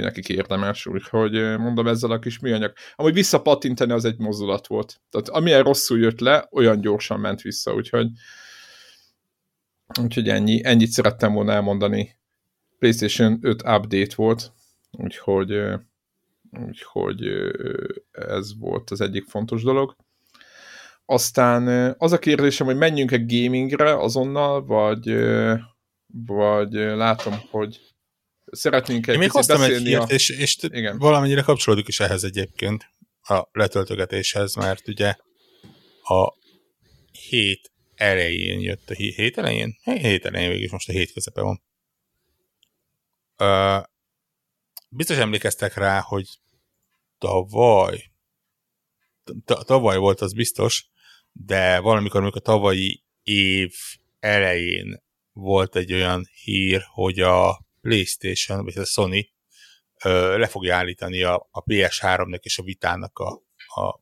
nekik 0.00 0.28
érdemes, 0.28 0.86
úgyhogy 0.86 1.32
mondom 1.58 1.86
ezzel 1.86 2.10
a 2.10 2.18
kis 2.18 2.38
műanyag. 2.38 2.72
Amúgy 2.94 3.14
visszapatintani 3.14 3.92
az 3.92 4.04
egy 4.04 4.18
mozdulat 4.18 4.66
volt. 4.66 5.00
Tehát 5.10 5.28
amilyen 5.28 5.62
rosszul 5.62 5.98
jött 5.98 6.20
le, 6.20 6.48
olyan 6.50 6.80
gyorsan 6.80 7.20
ment 7.20 7.40
vissza, 7.40 7.74
úgyhogy 7.74 8.06
úgyhogy 10.02 10.28
ennyi, 10.28 10.60
ennyit 10.64 10.90
szerettem 10.90 11.32
volna 11.32 11.52
elmondani. 11.52 12.16
PlayStation 12.78 13.38
5 13.40 13.62
update 13.62 14.14
volt, 14.14 14.52
úgyhogy 14.90 15.78
úgyhogy 16.66 17.20
ez 18.10 18.58
volt 18.58 18.90
az 18.90 19.00
egyik 19.00 19.24
fontos 19.24 19.62
dolog. 19.62 19.96
Aztán 21.04 21.94
az 21.98 22.12
a 22.12 22.18
kérdésem, 22.18 22.66
hogy 22.66 22.76
menjünk-e 22.76 23.24
gamingre 23.26 23.98
azonnal, 23.98 24.64
vagy, 24.64 25.16
vagy 26.26 26.72
látom, 26.72 27.34
hogy 27.50 27.80
szeretnénk 28.50 29.06
egy 29.06 29.12
Én 29.14 29.20
még 29.20 29.30
hoztam 29.30 29.62
egy 29.62 29.82
hírt, 29.82 30.10
a... 30.10 30.12
és, 30.12 30.28
és 30.28 30.56
Igen. 30.62 30.98
valamennyire 30.98 31.42
kapcsolódik 31.42 31.88
is 31.88 32.00
ehhez 32.00 32.24
egyébként 32.24 32.84
a 33.20 33.48
letöltögetéshez, 33.52 34.54
mert 34.54 34.88
ugye 34.88 35.16
a 36.02 36.34
hét 37.28 37.72
elején 37.94 38.60
jött 38.60 38.90
a 38.90 38.94
hét, 38.94 39.14
hét 39.14 39.38
elején? 39.38 39.78
Hét 39.82 40.24
elején 40.24 40.50
végig 40.50 40.70
most 40.70 40.88
a 40.88 40.92
hét 40.92 41.12
közepe 41.12 41.40
van. 41.40 41.62
Uh, 43.38 43.84
biztos 44.88 45.16
emlékeztek 45.16 45.74
rá, 45.74 46.00
hogy 46.00 46.26
tavaly, 47.18 48.10
tavaly 49.44 49.96
volt 49.96 50.20
az 50.20 50.32
biztos, 50.32 50.88
de 51.32 51.78
valamikor, 51.78 52.20
amikor 52.20 52.40
a 52.40 52.44
tavalyi 52.44 53.02
év 53.22 53.72
elején 54.18 55.02
volt 55.32 55.76
egy 55.76 55.92
olyan 55.92 56.28
hír, 56.42 56.82
hogy 56.86 57.20
a 57.20 57.66
PlayStation, 57.80 58.64
vagy 58.64 58.78
a 58.78 58.84
Sony 58.84 59.28
ö, 60.04 60.38
le 60.38 60.46
fogja 60.46 60.76
állítani 60.76 61.22
a, 61.22 61.48
a 61.50 61.62
PS3-nak 61.62 62.40
és 62.40 62.58
a 62.58 62.62
Vitának 62.62 63.18
a, 63.18 63.30
a 63.80 64.00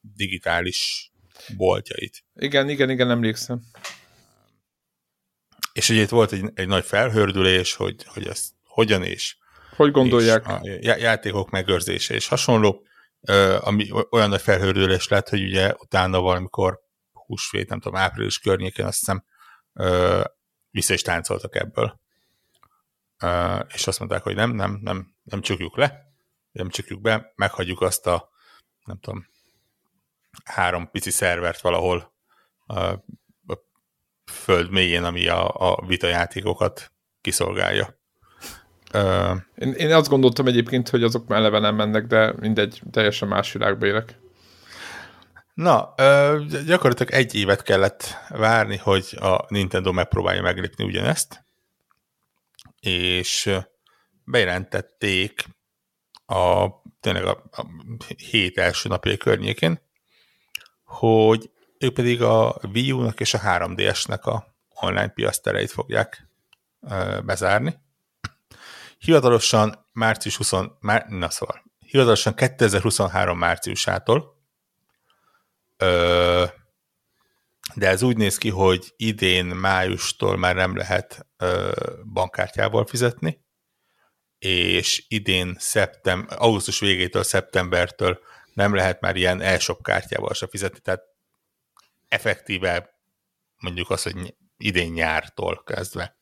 digitális 0.00 1.10
boltjait. 1.56 2.24
Igen, 2.34 2.68
igen, 2.68 2.90
igen, 2.90 3.10
emlékszem. 3.10 3.62
És 5.72 5.88
ugye 5.88 6.02
itt 6.02 6.08
volt 6.08 6.32
egy, 6.32 6.50
egy 6.54 6.66
nagy 6.66 6.84
felhördülés, 6.84 7.74
hogy, 7.74 8.04
hogy 8.04 8.26
ezt 8.26 8.52
hogyan 8.64 9.02
és 9.02 9.36
hogy 9.76 9.90
gondolják? 9.90 10.46
a 10.46 10.60
játékok 10.80 11.50
megőrzése 11.50 12.14
és 12.14 12.28
hasonló, 12.28 12.86
ami 13.60 13.90
olyan 14.10 14.28
nagy 14.28 14.40
felhőrülés 14.40 15.08
lett, 15.08 15.28
hogy 15.28 15.42
ugye 15.42 15.74
utána 15.78 16.20
valamikor 16.20 16.80
húsvét, 17.12 17.68
nem 17.68 17.80
tudom, 17.80 17.98
április 17.98 18.38
környékén 18.38 18.84
azt 18.86 18.98
hiszem 18.98 19.24
vissza 20.70 20.94
is 20.94 21.02
táncoltak 21.02 21.54
ebből. 21.56 22.00
És 23.68 23.86
azt 23.86 23.98
mondták, 23.98 24.22
hogy 24.22 24.34
nem, 24.34 24.50
nem, 24.50 24.78
nem, 24.82 25.14
nem 25.22 25.40
csukjuk 25.40 25.76
le, 25.76 26.12
nem 26.52 26.68
csukjuk 26.68 27.00
be, 27.00 27.32
meghagyjuk 27.36 27.80
azt 27.80 28.06
a, 28.06 28.30
nem 28.84 28.98
tudom, 28.98 29.26
három 30.44 30.90
pici 30.90 31.10
szervert 31.10 31.60
valahol 31.60 32.12
a, 32.66 33.04
föld 34.30 34.70
mélyén, 34.70 35.04
ami 35.04 35.28
a, 35.28 35.48
a 35.48 35.84
vitajátékokat 35.86 36.92
kiszolgálja. 37.20 37.98
Uh, 38.94 39.36
én, 39.54 39.72
én 39.72 39.92
azt 39.92 40.08
gondoltam 40.08 40.46
egyébként, 40.46 40.88
hogy 40.88 41.02
azok 41.02 41.24
eleve 41.28 41.58
nem 41.58 41.74
mennek, 41.74 42.06
de 42.06 42.34
mindegy, 42.38 42.82
teljesen 42.90 43.28
más 43.28 43.52
világba 43.52 43.86
élek. 43.86 44.18
Na, 45.54 45.94
uh, 45.96 46.44
gyakorlatilag 46.66 47.12
egy 47.12 47.34
évet 47.34 47.62
kellett 47.62 48.14
várni, 48.28 48.76
hogy 48.76 49.16
a 49.20 49.44
Nintendo 49.48 49.92
megpróbálja 49.92 50.42
meglépni 50.42 50.84
ugyanezt, 50.84 51.44
és 52.80 53.50
bejelentették 54.24 55.44
a, 56.26 56.68
tényleg 57.00 57.24
a, 57.24 57.42
a 57.50 57.66
hét 58.30 58.58
első 58.58 58.88
napjai 58.88 59.16
környékén, 59.16 59.80
hogy 60.84 61.50
ők 61.78 61.94
pedig 61.94 62.22
a 62.22 62.60
Wii 62.72 62.92
U-nak 62.92 63.20
és 63.20 63.34
a 63.34 63.38
3DS-nek 63.38 64.22
a 64.22 64.54
online 64.68 65.08
piasztereit 65.08 65.70
fogják 65.70 66.28
uh, 66.80 67.22
bezárni. 67.22 67.78
Hivatalosan 68.98 69.86
március 69.92 70.36
20, 70.36 70.52
már, 70.80 71.06
na 71.08 71.30
szóval, 71.30 71.62
hivatalosan 71.78 72.34
2023 72.34 73.38
márciusától, 73.38 74.38
ö, 75.76 76.44
de 77.74 77.88
ez 77.88 78.02
úgy 78.02 78.16
néz 78.16 78.38
ki, 78.38 78.48
hogy 78.48 78.92
idén 78.96 79.46
májustól 79.46 80.36
már 80.36 80.54
nem 80.54 80.76
lehet 80.76 81.26
ö, 81.36 81.72
bankkártyával 82.12 82.86
fizetni, 82.86 83.44
és 84.38 85.04
idén 85.08 85.56
szeptem, 85.58 86.26
augusztus 86.28 86.80
végétől, 86.80 87.22
szeptembertől 87.22 88.20
nem 88.54 88.74
lehet 88.74 89.00
már 89.00 89.16
ilyen 89.16 89.40
e-shop 89.40 89.82
kártyával 89.82 90.34
se 90.34 90.46
fizetni, 90.46 90.78
tehát 90.78 91.02
effektíve 92.08 93.00
mondjuk 93.58 93.90
azt, 93.90 94.02
hogy 94.02 94.34
idén 94.56 94.92
nyártól 94.92 95.62
kezdve 95.62 96.18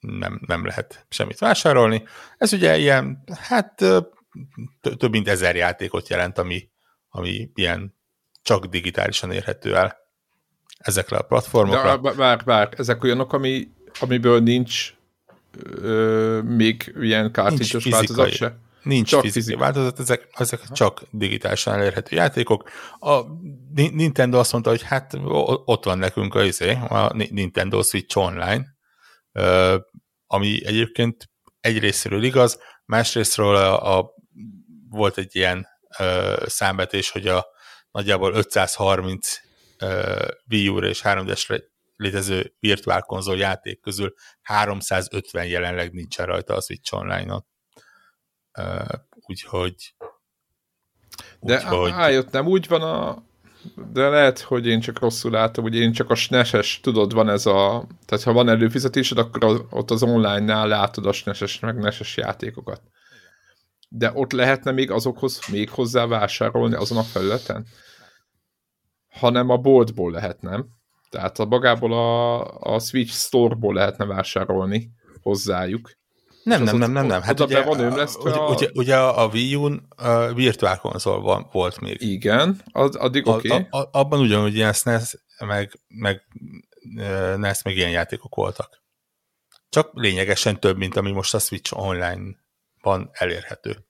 nem, 0.00 0.40
nem 0.46 0.66
lehet 0.66 1.06
semmit 1.08 1.38
vásárolni. 1.38 2.04
Ez 2.38 2.52
ugye 2.52 2.76
ilyen, 2.76 3.24
hát 3.40 3.74
több 4.80 5.10
mint 5.10 5.28
ezer 5.28 5.56
játékot 5.56 6.08
jelent, 6.08 6.38
ami, 6.38 6.70
ami 7.08 7.50
ilyen 7.54 7.94
csak 8.44 8.64
digitálisan 8.64 9.30
érhető 9.30 9.76
el 9.76 9.96
ezekre 10.78 11.16
a 11.16 11.22
platformokra. 11.22 11.96
De 11.96 12.12
bár, 12.12 12.44
bár, 12.44 12.68
ezek 12.76 13.04
olyanok, 13.04 13.32
ami, 13.32 13.68
amiből 14.00 14.40
nincs 14.40 14.94
ö, 15.62 16.40
még 16.42 16.94
ilyen 17.00 17.32
kártyás 17.32 17.84
változat 17.90 18.30
se? 18.30 18.58
Nincs 18.82 19.08
csak 19.08 19.20
fizikai, 19.20 19.42
fizikai 19.42 19.60
változat, 19.60 20.00
ezek, 20.00 20.28
ezek 20.32 20.60
csak 20.72 21.02
digitálisan 21.10 21.74
elérhető 21.74 22.16
játékok. 22.16 22.70
A 22.98 23.20
Nintendo 23.74 24.38
azt 24.38 24.52
mondta, 24.52 24.70
hogy 24.70 24.82
hát 24.82 25.16
ott 25.64 25.84
van 25.84 25.98
nekünk 25.98 26.34
a, 26.34 26.42
izé, 26.44 26.70
a 26.88 27.12
Nintendo 27.14 27.82
Switch 27.82 28.16
Online, 28.16 28.64
ami 30.26 30.66
egyébként 30.66 31.30
egyrésztről 31.60 32.22
igaz, 32.22 32.58
másrésztről 32.84 33.56
a, 33.56 33.98
a, 33.98 34.14
volt 34.90 35.18
egy 35.18 35.36
ilyen 35.36 35.66
ö, 35.98 36.42
számbetés, 36.46 37.10
hogy 37.10 37.26
a 37.26 37.46
nagyjából 37.94 38.34
530 38.34 39.40
ö, 39.78 40.26
Wii 40.50 40.68
U 40.68 40.78
és 40.78 41.00
3DS-re 41.04 41.60
létező 41.96 42.54
virtuál 42.60 43.02
konzol 43.02 43.36
játék 43.36 43.80
közül 43.80 44.14
350 44.42 45.46
jelenleg 45.46 45.92
nincsen 45.92 46.26
rajta 46.26 46.54
a 46.54 46.60
Switch 46.60 46.94
Online-on. 46.94 47.46
úgyhogy 49.10 49.94
de 51.40 51.56
úgyhogy... 51.56 51.90
rájött, 51.90 52.30
nem 52.30 52.46
úgy 52.46 52.68
van 52.68 52.82
a 52.82 53.22
de 53.92 54.08
lehet, 54.08 54.38
hogy 54.38 54.66
én 54.66 54.80
csak 54.80 54.98
rosszul 54.98 55.30
látom, 55.30 55.64
hogy 55.64 55.76
én 55.76 55.92
csak 55.92 56.10
a 56.10 56.14
SNES-es, 56.14 56.80
tudod, 56.80 57.12
van 57.12 57.28
ez 57.28 57.46
a, 57.46 57.86
tehát 58.06 58.24
ha 58.24 58.32
van 58.32 58.48
előfizetésed, 58.48 59.18
akkor 59.18 59.44
az, 59.44 59.60
ott 59.70 59.90
az 59.90 60.02
online-nál 60.02 60.68
látod 60.68 61.06
a 61.06 61.12
SNES-es, 61.12 61.60
meg 61.60 61.78
NES-es 61.78 62.16
játékokat. 62.16 62.82
De 63.88 64.10
ott 64.14 64.32
lehetne 64.32 64.70
még 64.70 64.90
azokhoz 64.90 65.40
még 65.50 65.70
hozzá 65.70 66.06
vásárolni 66.06 66.74
azon 66.74 66.98
a 66.98 67.02
felületen? 67.02 67.66
Hanem 69.14 69.48
a 69.50 69.56
boltból 69.56 70.10
lehet, 70.10 70.40
nem? 70.42 70.66
Tehát 71.10 71.38
a 71.38 71.44
magából 71.44 71.92
a, 71.92 72.40
a 72.74 72.78
Switch 72.78 73.12
Store-ból 73.12 73.74
lehetne 73.74 74.04
vásárolni 74.04 74.90
hozzájuk. 75.22 75.90
Nem, 76.42 76.62
nem, 76.62 76.76
nem, 76.76 76.92
nem, 76.92 77.06
nem. 77.06 77.22
Hát 77.22 77.40
ugye, 77.40 77.62
van 77.62 77.80
ömlesztve 77.80 78.30
ugye, 78.30 78.38
a... 78.38 78.48
ugye, 78.48 78.68
ugye 78.74 78.96
a 78.96 79.26
Wii 79.26 79.54
U-n 79.54 79.86
a 79.96 80.32
Virtual 80.32 80.76
Console 80.76 81.20
van, 81.20 81.48
volt 81.52 81.80
még. 81.80 82.00
Igen, 82.00 82.60
az, 82.72 82.96
addig 82.96 83.26
oké. 83.26 83.48
Okay. 83.48 83.66
A, 83.70 83.78
a, 83.78 83.88
abban 83.92 84.20
ugyanúgy 84.20 84.54
ilyen 84.54 84.72
SNES, 84.72 85.16
meg, 85.38 85.80
meg 85.88 86.22
NES, 87.36 87.62
meg 87.62 87.76
ilyen 87.76 87.90
játékok 87.90 88.34
voltak. 88.34 88.82
Csak 89.68 89.90
lényegesen 89.92 90.60
több, 90.60 90.76
mint 90.76 90.96
ami 90.96 91.10
most 91.10 91.34
a 91.34 91.38
Switch 91.38 91.78
online-ban 91.78 93.10
elérhető. 93.12 93.86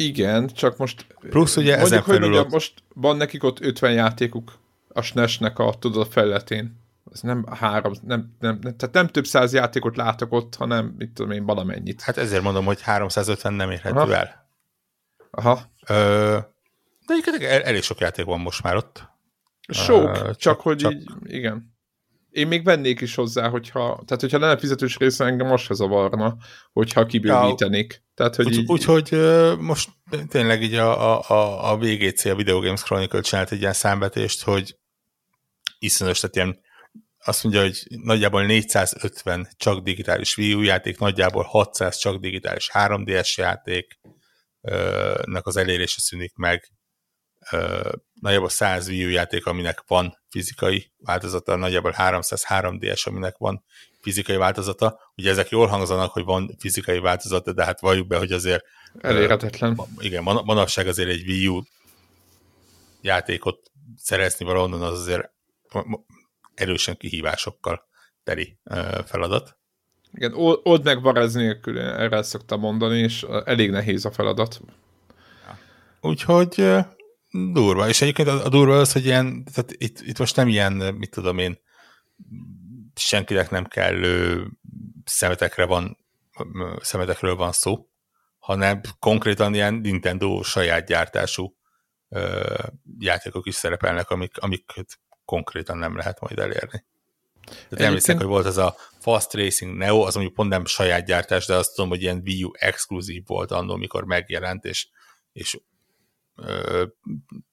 Igen, 0.00 0.46
csak 0.46 0.76
most... 0.76 1.06
Plusz 1.20 1.56
ugye 1.56 1.76
ezen 1.76 2.02
felül... 2.02 2.20
Hogy 2.20 2.30
mondjam, 2.30 2.46
most 2.50 2.82
van 2.94 3.16
nekik 3.16 3.44
ott 3.44 3.60
50 3.60 3.92
játékuk 3.92 4.58
a 4.88 5.00
SNES-nek 5.00 5.58
a, 5.58 5.74
tudod, 5.78 6.06
a 6.06 6.10
felületén 6.10 6.78
ez 7.12 7.20
nem 7.20 7.44
három, 7.50 7.92
nem, 8.02 8.36
nem, 8.40 8.58
nem, 8.60 8.76
tehát 8.76 8.94
nem 8.94 9.06
több 9.06 9.24
száz 9.24 9.52
játékot 9.52 9.96
látok 9.96 10.32
ott, 10.32 10.54
hanem 10.54 10.94
mit 10.98 11.10
tudom 11.10 11.30
én, 11.30 11.44
valamennyit. 11.44 12.00
Hát 12.00 12.16
ezért 12.16 12.42
mondom, 12.42 12.64
hogy 12.64 12.82
350 12.82 13.52
nem 13.52 13.70
érhető 13.70 13.98
Aha. 13.98 14.14
el. 14.14 14.48
Aha. 15.30 15.60
Ö, 15.86 16.38
de 17.06 17.14
egyébként 17.14 17.42
el, 17.42 17.62
elég 17.62 17.82
sok 17.82 18.00
játék 18.00 18.24
van 18.24 18.40
most 18.40 18.62
már 18.62 18.76
ott. 18.76 19.08
Sok, 19.68 20.08
Ö, 20.08 20.12
csak, 20.14 20.36
csak 20.36 20.60
hogy 20.60 20.76
csak... 20.76 20.92
így, 20.92 21.10
igen. 21.24 21.69
Én 22.30 22.46
még 22.46 22.64
vennék 22.64 23.00
is 23.00 23.14
hozzá, 23.14 23.48
hogyha, 23.48 24.02
tehát 24.06 24.20
hogyha 24.20 24.38
lenne 24.38 24.58
fizetős 24.58 24.96
része, 24.96 25.24
engem 25.24 25.46
most 25.46 25.64
se 25.64 25.74
zavarna, 25.74 26.36
hogyha 26.72 27.06
kibővítenék. 27.06 28.02
Tehát, 28.14 28.36
hogy 28.36 28.46
úgy, 28.46 28.56
így... 28.56 28.70
Úgyhogy 28.70 29.08
most 29.58 29.90
tényleg 30.28 30.62
így 30.62 30.74
a, 30.74 31.20
a, 31.30 31.70
a 31.70 31.76
VGC, 31.76 32.24
a 32.24 32.34
Video 32.34 32.60
Games 32.60 32.82
Chronicle 32.82 33.20
csinált 33.20 33.52
egy 33.52 33.60
ilyen 33.60 33.72
számvetést, 33.72 34.42
hogy 34.42 34.78
iszonyos, 35.78 36.20
tehát 36.20 36.36
ilyen 36.36 36.60
azt 37.24 37.42
mondja, 37.42 37.62
hogy 37.62 37.86
nagyjából 37.88 38.44
450 38.44 39.48
csak 39.56 39.82
digitális 39.82 40.36
Wii 40.36 40.54
U 40.54 40.62
játék, 40.62 40.98
nagyjából 40.98 41.42
600 41.42 41.96
csak 41.96 42.20
digitális 42.20 42.70
3DS 42.72 43.34
játéknak 43.34 43.96
az 45.46 45.56
elérése 45.56 46.00
szűnik 46.00 46.34
meg, 46.34 46.70
nagyjából 48.20 48.48
100 48.48 48.88
Wii 48.88 49.04
U 49.04 49.08
játék, 49.08 49.46
aminek 49.46 49.82
van 49.86 50.18
fizikai 50.28 50.92
változata, 50.98 51.56
nagyjából 51.56 51.90
300 51.90 52.44
3DS, 52.48 53.06
aminek 53.06 53.36
van 53.36 53.64
fizikai 54.00 54.36
változata. 54.36 55.00
Ugye 55.16 55.30
ezek 55.30 55.48
jól 55.48 55.66
hangzanak, 55.66 56.12
hogy 56.12 56.24
van 56.24 56.56
fizikai 56.58 56.98
változata, 56.98 57.52
de 57.52 57.64
hát 57.64 57.80
valljuk 57.80 58.06
be, 58.06 58.16
hogy 58.18 58.32
azért 58.32 58.64
elérhetetlen. 59.00 59.78
Igen, 59.98 60.22
manapság 60.22 60.86
azért 60.86 61.08
egy 61.08 61.28
Wii 61.28 61.46
U 61.46 61.62
játékot 63.00 63.70
szerezni 63.96 64.44
valahonnan 64.44 64.82
az 64.82 65.00
azért 65.00 65.30
erősen 66.54 66.96
kihívásokkal 66.96 67.88
teli 68.24 68.58
feladat. 69.04 69.58
Igen, 70.12 70.32
old 70.62 70.84
meg 70.84 71.02
varez 71.02 71.34
nélkül, 71.34 71.78
erre 71.78 72.22
szoktam 72.22 72.60
mondani, 72.60 72.98
és 72.98 73.26
elég 73.44 73.70
nehéz 73.70 74.04
a 74.04 74.10
feladat. 74.10 74.60
Ja. 75.46 75.58
Úgyhogy 76.00 76.54
durva, 77.30 77.88
és 77.88 78.02
egyébként 78.02 78.28
a, 78.28 78.44
a 78.44 78.48
durva 78.48 78.78
az, 78.78 78.92
hogy 78.92 79.04
ilyen, 79.04 79.44
tehát 79.44 79.72
itt, 79.76 80.00
itt 80.00 80.18
most 80.18 80.36
nem 80.36 80.48
ilyen, 80.48 80.72
mit 80.72 81.10
tudom 81.10 81.38
én, 81.38 81.58
senkinek 82.94 83.50
nem 83.50 83.64
kellő 83.64 84.46
szemetekre 85.04 85.64
van, 85.64 85.98
szemetekről 86.80 87.36
van 87.36 87.52
szó, 87.52 87.88
hanem 88.38 88.80
konkrétan 88.98 89.54
ilyen 89.54 89.74
Nintendo 89.74 90.42
saját 90.42 90.86
gyártású 90.86 91.56
ö, 92.08 92.54
játékok 92.98 93.46
is 93.46 93.54
szerepelnek, 93.54 94.10
amik, 94.10 94.38
amiket 94.38 94.98
konkrétan 95.24 95.78
nem 95.78 95.96
lehet 95.96 96.20
majd 96.20 96.38
elérni. 96.38 96.84
Tehát 97.68 97.84
emlékszem, 97.84 98.16
hogy 98.16 98.26
volt 98.26 98.46
ez 98.46 98.56
a 98.56 98.76
Fast 98.98 99.34
Racing 99.34 99.76
Neo, 99.76 100.00
az 100.00 100.14
mondjuk 100.14 100.34
pont 100.34 100.48
nem 100.48 100.64
saját 100.64 101.06
gyártás, 101.06 101.46
de 101.46 101.54
azt 101.54 101.74
tudom, 101.74 101.90
hogy 101.90 102.02
ilyen 102.02 102.22
Wii 102.24 102.44
U 102.44 102.50
exkluzív 102.52 103.22
volt 103.26 103.50
annól, 103.50 103.78
mikor 103.78 104.04
megjelent, 104.04 104.64
és, 104.64 104.88
és 105.32 105.60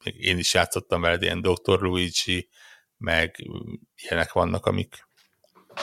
én 0.03 0.37
is 0.37 0.53
játszottam 0.53 1.01
vele, 1.01 1.17
ilyen 1.21 1.41
Dr. 1.41 1.81
Luigi, 1.81 2.49
meg 2.97 3.35
ilyenek 3.95 4.31
vannak, 4.31 4.65
amik, 4.65 5.07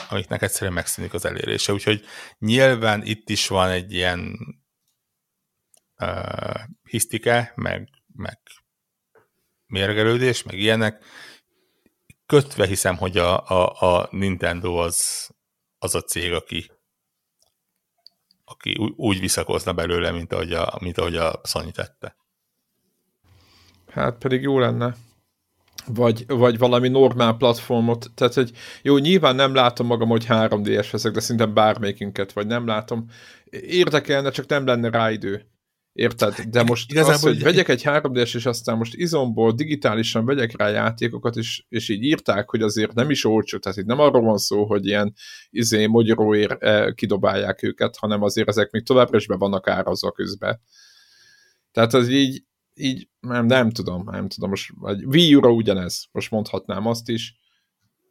amiknek 0.09 0.41
egyszerűen 0.41 0.73
megszűnik 0.73 1.13
az 1.13 1.25
elérése. 1.25 1.73
Úgyhogy 1.73 2.05
nyilván 2.39 3.03
itt 3.03 3.29
is 3.29 3.47
van 3.47 3.69
egy 3.69 3.93
ilyen 3.93 4.37
uh, 5.99 6.59
hisztike, 6.83 7.51
meg, 7.55 7.89
meg 8.13 8.39
mérgelődés, 9.67 10.43
meg 10.43 10.59
ilyenek, 10.59 11.03
kötve 12.25 12.67
hiszem, 12.67 12.97
hogy 12.97 13.17
a, 13.17 13.49
a, 13.49 13.81
a 13.81 14.07
Nintendo 14.11 14.75
az, 14.75 15.29
az 15.77 15.95
a 15.95 16.01
cég, 16.01 16.33
aki, 16.33 16.71
aki 18.43 18.75
úgy 18.95 19.19
visszakozna 19.19 19.73
belőle, 19.73 20.11
mint 20.11 20.33
ahogy 20.33 20.53
a, 20.53 20.77
mint 20.79 20.97
ahogy 20.97 21.15
a 21.15 21.41
Sony 21.43 21.71
tette. 21.71 22.15
Hát 23.95 24.17
pedig 24.17 24.41
jó 24.41 24.59
lenne. 24.59 24.95
Vagy, 25.87 26.23
vagy 26.27 26.57
valami 26.57 26.87
normál 26.87 27.33
platformot. 27.33 28.11
Tehát, 28.15 28.33
hogy 28.33 28.51
jó, 28.81 28.97
nyilván 28.97 29.35
nem 29.35 29.53
látom 29.53 29.87
magam, 29.87 30.09
hogy 30.09 30.25
3D-es 30.29 30.87
veszek, 30.91 31.11
de 31.11 31.19
szinte 31.19 31.45
bármelyikinket, 31.45 32.33
vagy 32.33 32.47
nem 32.47 32.65
látom. 32.65 33.05
Érdekelne, 33.49 34.29
csak 34.29 34.47
nem 34.47 34.65
lenne 34.65 34.89
rá 34.89 35.11
idő. 35.11 35.49
Érted? 35.93 36.33
De 36.33 36.63
most 36.63 36.91
Igazából 36.91 37.13
az, 37.13 37.21
hogy 37.21 37.43
vegyek 37.43 37.67
egy 37.67 37.83
3 37.83 38.13
d 38.13 38.17
és 38.17 38.45
aztán 38.45 38.77
most 38.77 38.95
izomból 38.95 39.51
digitálisan 39.51 40.25
vegyek 40.25 40.57
rá 40.57 40.67
játékokat, 40.67 41.35
és, 41.35 41.65
és 41.69 41.89
így 41.89 42.03
írták, 42.03 42.49
hogy 42.49 42.61
azért 42.61 42.93
nem 42.93 43.09
is 43.09 43.25
olcsó, 43.25 43.57
tehát 43.57 43.77
itt 43.77 43.85
nem 43.85 43.99
arról 43.99 44.21
van 44.21 44.37
szó, 44.37 44.65
hogy 44.65 44.85
ilyen 44.85 45.13
izé, 45.49 45.85
magyaróért 45.85 46.63
eh, 46.63 46.93
kidobálják 46.93 47.63
őket, 47.63 47.97
hanem 47.97 48.21
azért 48.21 48.47
ezek 48.47 48.71
még 48.71 48.85
továbbra 48.85 49.17
is 49.17 49.27
be 49.27 49.35
vannak 49.35 49.67
árazva 49.67 50.11
közben. 50.11 50.61
Tehát 51.71 51.93
az 51.93 52.09
így, 52.09 52.43
így 52.75 53.09
nem, 53.19 53.45
nem 53.45 53.69
tudom, 53.69 54.03
nem 54.11 54.27
tudom, 54.27 54.49
most 54.49 54.71
vagy 54.75 55.05
Wii 55.05 55.35
U-ra 55.35 55.51
ugyanez, 55.51 56.05
most 56.11 56.31
mondhatnám 56.31 56.85
azt 56.85 57.09
is. 57.09 57.35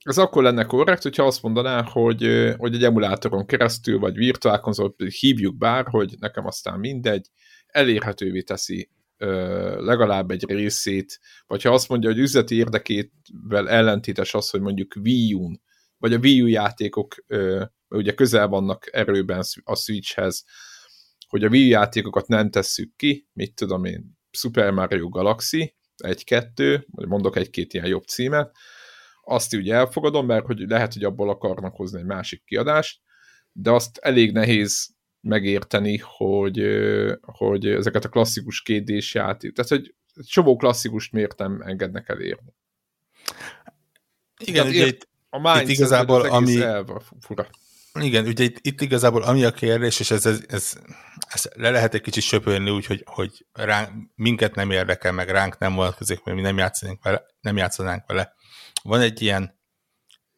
Ez 0.05 0.18
akkor 0.18 0.42
lenne 0.42 0.64
korrekt, 0.64 1.03
hogyha 1.03 1.27
azt 1.27 1.42
mondaná, 1.42 1.83
hogy, 1.83 2.55
hogy 2.57 2.74
egy 2.74 2.85
emulátoron 2.85 3.46
keresztül, 3.46 3.98
vagy 3.98 4.14
virtuál 4.14 4.61
konzol, 4.61 4.94
hívjuk 5.20 5.57
bár, 5.57 5.87
hogy 5.88 6.14
nekem 6.18 6.46
aztán 6.46 6.79
mindegy, 6.79 7.29
elérhetővé 7.66 8.42
teszi 8.42 8.90
legalább 9.77 10.31
egy 10.31 10.44
részét, 10.46 11.20
vagy 11.46 11.62
ha 11.62 11.72
azt 11.72 11.88
mondja, 11.88 12.11
hogy 12.11 12.18
üzleti 12.18 12.57
érdekével 12.57 13.68
ellentétes 13.68 14.35
az, 14.35 14.50
hogy 14.50 14.61
mondjuk 14.61 14.94
Wii 14.96 15.35
U-n, 15.35 15.61
vagy 15.98 16.12
a 16.12 16.18
Wii 16.18 16.42
U 16.42 16.46
játékok 16.46 17.14
ugye 17.88 18.14
közel 18.14 18.48
vannak 18.48 18.88
erőben 18.92 19.42
a 19.62 19.77
Switchhez, 19.77 20.44
hogy 21.29 21.44
a 21.44 21.48
Wii 21.48 21.68
játékokat 21.68 22.27
nem 22.27 22.50
tesszük 22.50 22.96
ki, 22.96 23.29
mit 23.33 23.55
tudom 23.55 23.85
én, 23.85 24.18
Super 24.35 24.70
Mario 24.70 25.09
Galaxy, 25.09 25.75
egy-kettő, 25.97 26.87
vagy 26.90 27.07
mondok 27.07 27.37
egy-két 27.37 27.73
ilyen 27.73 27.87
jobb 27.87 28.05
címet, 28.05 28.57
azt 29.23 29.55
úgy 29.55 29.70
elfogadom, 29.70 30.27
mert 30.27 30.47
hogy 30.47 30.59
lehet, 30.59 30.92
hogy 30.92 31.05
abból 31.05 31.31
akarnak 31.31 31.77
hozni 31.77 31.99
egy 31.99 32.05
másik 32.05 32.44
kiadást, 32.44 33.01
de 33.53 33.70
azt 33.70 33.99
elég 33.99 34.33
nehéz 34.33 34.94
megérteni, 35.20 35.99
hogy, 36.03 36.62
hogy 37.20 37.66
ezeket 37.66 38.05
a 38.05 38.09
klasszikus 38.09 38.62
kédés 38.62 39.14
játék, 39.14 39.53
tehát 39.53 39.70
hogy 39.70 39.94
csomó 40.27 40.57
klasszikust 40.57 41.12
miért 41.12 41.38
nem 41.38 41.61
engednek 41.61 42.09
elérni. 42.09 42.55
Igen, 44.40 44.66
ugye 44.66 44.87
itt, 44.87 45.09
a 45.31 45.61
itt 45.61 45.68
igazából, 45.68 46.20
ami... 46.20 46.61
Elva, 46.61 47.03
fura. 47.20 47.49
Igen, 48.00 48.26
ugye 48.26 48.44
itt, 48.44 48.59
itt 48.61 48.80
igazából 48.80 49.22
ami 49.22 49.44
a 49.44 49.50
kérdés, 49.52 50.00
és 50.00 50.11
ez, 50.11 50.26
ez, 50.26 50.40
ez, 50.48 50.72
ez 51.28 51.48
le 51.54 51.70
lehet 51.70 51.94
egy 51.94 52.00
kicsit 52.00 52.22
söpörni 52.22 52.70
úgy, 52.70 52.87
hogy, 52.87 53.02
hogy 53.07 53.46
ránk, 53.52 54.11
minket 54.14 54.54
nem 54.54 54.70
érdekel, 54.70 55.12
meg 55.12 55.28
ránk 55.28 55.59
nem 55.59 55.74
vonatkozik, 55.74 56.22
mert 56.24 56.37
mi 56.37 56.42
nem 56.42 56.59
játszanánk 56.59 57.02
vele, 57.02 57.26
nem 57.40 57.57
játszanánk 57.57 58.07
vele. 58.07 58.35
Van 58.83 59.00
egy 59.00 59.22
ilyen 59.22 59.61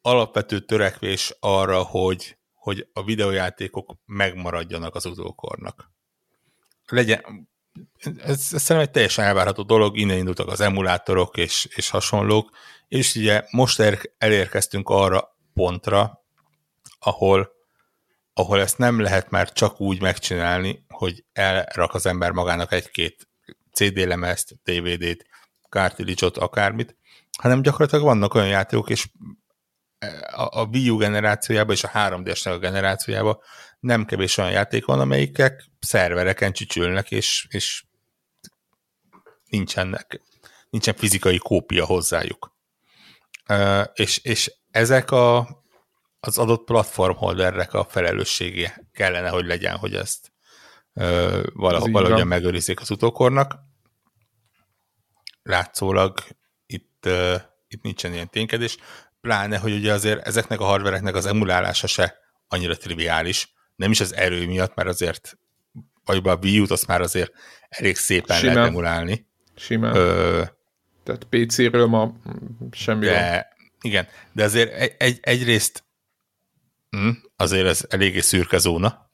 alapvető 0.01 0.61
törekvés 0.61 1.37
arra, 1.41 1.83
hogy 1.83 2.37
hogy 2.67 2.89
a 2.93 3.05
videojátékok 3.05 3.97
megmaradjanak 4.05 4.95
az 4.95 5.05
utókornak. 5.05 5.91
Legyen, 6.87 7.49
ez, 8.17 8.51
ez 8.53 8.63
szerintem 8.63 8.79
egy 8.79 8.91
teljesen 8.91 9.25
elvárható 9.25 9.63
dolog, 9.63 9.97
innen 9.97 10.17
indultak 10.17 10.49
az 10.49 10.61
emulátorok 10.61 11.37
és, 11.37 11.69
és 11.75 11.91
hasonlók, 11.91 12.51
és 12.89 13.15
ugye 13.15 13.45
most 13.51 13.83
elérkeztünk 14.19 14.89
arra 14.89 15.37
pontra, 15.55 16.26
ahol 17.07 17.55
ahol 18.39 18.61
ezt 18.61 18.79
nem 18.79 19.01
lehet 19.01 19.31
már 19.31 19.53
csak 19.53 19.81
úgy 19.81 20.01
megcsinálni, 20.01 20.85
hogy 20.89 21.25
elrak 21.33 21.95
az 21.95 22.07
ember 22.07 22.31
magának 22.31 22.73
egy-két 22.73 23.29
CD 23.73 23.97
lemezt, 23.97 24.55
DVD-t, 24.65 25.27
kártilicsot, 25.69 26.37
akármit, 26.37 26.97
hanem 27.39 27.63
gyakorlatilag 27.63 28.05
vannak 28.05 28.35
olyan 28.35 28.49
játékok, 28.49 28.91
és 28.91 29.09
a, 30.33 30.61
a 30.61 30.65
Wii 30.73 30.91
U 30.91 30.97
generációjában 30.97 31.75
és 31.75 31.85
a 31.85 31.89
3D-es 31.89 32.57
generációjában 32.61 33.39
nem 33.81 34.05
kevés 34.05 34.37
olyan 34.37 34.51
játék 34.51 34.85
van, 34.85 35.01
amelyikek 35.01 35.65
szervereken 35.81 36.53
csücsülnek, 36.53 37.11
és, 37.11 37.47
és 37.51 37.85
nincsenek, 39.45 40.21
nincsen 40.71 40.95
fizikai 40.95 41.39
kópia 41.39 41.85
hozzájuk. 41.85 42.55
És, 43.95 44.19
és 44.19 44.53
ezek 44.71 45.11
a, 45.11 45.49
az 46.27 46.39
adott 46.39 46.65
platformholdernek 46.65 47.75
a 47.75 47.85
felelőssége 47.85 48.87
kellene, 48.93 49.29
hogy 49.29 49.47
legyen, 49.47 49.77
hogy 49.77 49.95
ezt 49.95 50.33
uh, 50.93 51.43
valahogy, 51.53 51.93
valahogyan 51.93 52.27
megőrizzék 52.27 52.81
az 52.81 52.91
utókornak. 52.91 53.55
Látszólag 55.43 56.19
itt, 56.67 57.05
uh, 57.07 57.41
itt 57.69 57.83
nincsen 57.83 58.13
ilyen 58.13 58.31
ténykedés, 58.31 58.77
pláne, 59.21 59.59
hogy 59.59 59.73
ugye 59.73 59.93
azért 59.93 60.27
ezeknek 60.27 60.61
a 60.61 60.65
hardvereknek 60.65 61.15
az 61.15 61.27
emulálása 61.27 61.87
se 61.87 62.19
annyira 62.49 62.77
triviális, 62.77 63.55
nem 63.77 63.91
is 63.91 64.01
az 64.01 64.15
erő 64.15 64.47
miatt, 64.47 64.75
mert 64.75 64.89
azért 64.89 65.39
vagy 66.05 66.21
a 66.25 66.39
Wii 66.43 66.61
U-t 66.61 66.71
azt 66.71 66.87
már 66.87 67.01
azért 67.01 67.33
elég 67.69 67.97
szépen 67.97 68.37
Simán. 68.37 68.55
lehet 68.55 68.71
emulálni. 68.71 69.27
Simán. 69.57 69.95
Ö, 69.97 70.43
Tehát 71.05 71.25
PC-ről 71.31 71.87
ma 71.87 72.13
semmi 72.71 73.05
de, 73.05 73.49
Igen, 73.81 74.09
de 74.33 74.45
azért 74.45 74.73
egy, 74.73 74.95
egy, 74.99 75.19
egyrészt 75.23 75.85
hm, 76.97 77.11
azért 77.37 77.67
ez 77.67 77.85
eléggé 77.89 78.21
szürke 78.21 78.59
zóna, 78.59 79.11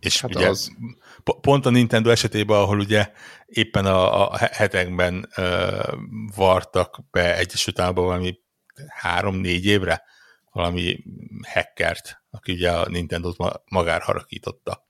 és 0.00 0.20
hát 0.20 0.34
ugye 0.34 0.48
az. 0.48 0.72
pont 1.40 1.66
a 1.66 1.70
Nintendo 1.70 2.10
esetében, 2.10 2.58
ahol 2.58 2.78
ugye 2.78 3.12
éppen 3.46 3.86
a, 3.86 4.30
a 4.30 4.36
hetekben 4.36 5.28
uh, 5.36 5.98
vartak 6.36 7.00
be 7.10 7.36
Egyesült 7.36 7.78
Államban 7.78 8.04
valami 8.04 8.38
három-négy 8.88 9.64
évre 9.64 10.02
valami 10.52 11.04
hackert, 11.52 12.22
aki 12.30 12.52
ugye 12.52 12.70
a 12.70 12.88
Nintendo-t 12.88 13.36
magára 13.64 14.04
harakította. 14.04 14.86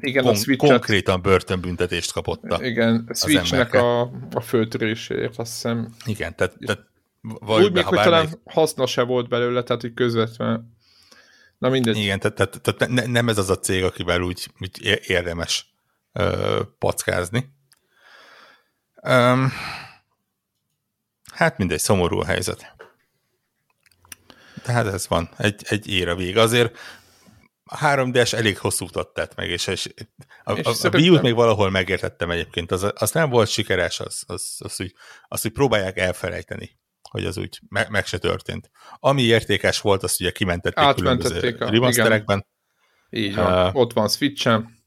Igen, 0.00 0.22
Kon- 0.22 0.34
a 0.34 0.38
switch 0.38 0.66
Konkrétan 0.66 1.22
börtönbüntetést 1.22 2.12
kapott 2.12 2.42
a 2.42 2.64
Igen, 2.64 3.06
a 3.08 3.14
Switchnek 3.14 3.74
a, 3.74 4.00
a 4.30 4.40
föltöréséért, 4.40 5.38
azt 5.38 5.52
hiszem. 5.52 5.94
Igen, 6.04 6.36
tehát, 6.36 6.56
tehát 6.58 6.88
Úgy 7.46 7.72
még, 7.72 7.84
hogy 7.84 8.00
talán 8.00 8.28
haszna 8.44 8.86
se 8.86 9.02
volt 9.02 9.28
belőle, 9.28 9.62
tehát 9.62 9.82
hogy 9.82 9.94
közvetve. 9.94 10.60
Na 11.60 11.68
mindegy. 11.68 11.96
Igen, 11.96 12.20
tehát, 12.20 12.36
tehát, 12.36 12.60
tehát 12.60 12.94
ne, 12.94 13.06
nem 13.06 13.28
ez 13.28 13.38
az 13.38 13.50
a 13.50 13.58
cég, 13.58 13.84
akivel 13.84 14.22
úgy, 14.22 14.48
úgy 14.60 15.00
érdemes 15.06 15.66
ö, 16.12 16.60
packázni. 16.78 17.52
Um, 19.02 19.52
hát 21.32 21.58
mindegy, 21.58 21.78
szomorú 21.78 22.20
a 22.20 22.24
helyzet. 22.24 22.74
Tehát 24.62 24.86
ez 24.86 25.08
van, 25.08 25.30
egy, 25.36 25.62
egy 25.68 25.88
ér 25.88 26.08
a 26.08 26.14
vége. 26.14 26.40
Azért 26.40 26.78
a 27.64 27.78
3D-es 27.78 28.32
elég 28.32 28.58
hosszú 28.58 28.84
utat 28.84 29.14
tett 29.14 29.34
meg, 29.34 29.48
és, 29.48 29.66
és 29.66 29.88
a, 30.44 30.52
és 30.52 30.64
a, 30.64 30.88
a 30.88 30.96
Wii 30.96 31.20
még 31.20 31.34
valahol 31.34 31.70
megértettem 31.70 32.30
egyébként, 32.30 32.70
az, 32.70 32.92
az 32.94 33.12
nem 33.12 33.30
volt 33.30 33.48
sikeres, 33.48 34.00
az, 34.00 34.22
az, 34.26 34.56
az, 34.58 34.76
hogy, 34.76 34.94
az, 35.28 35.42
hogy 35.42 35.52
próbálják 35.52 35.98
elfelejteni, 35.98 36.79
hogy 37.10 37.24
az 37.24 37.38
úgy 37.38 37.60
me, 37.68 37.86
meg 37.90 38.06
se 38.06 38.18
történt. 38.18 38.70
Ami 38.98 39.22
értékes 39.22 39.80
volt, 39.80 40.02
azt 40.02 40.20
ugye 40.20 40.30
kimentették 40.30 40.94
különböző 40.94 41.56
a, 41.58 41.70
remasterekben. 41.70 42.46
Így 43.10 43.34
van, 43.34 43.68
uh, 43.68 43.76
ott 43.76 43.92
van 43.92 44.08
Switch-en. 44.08 44.78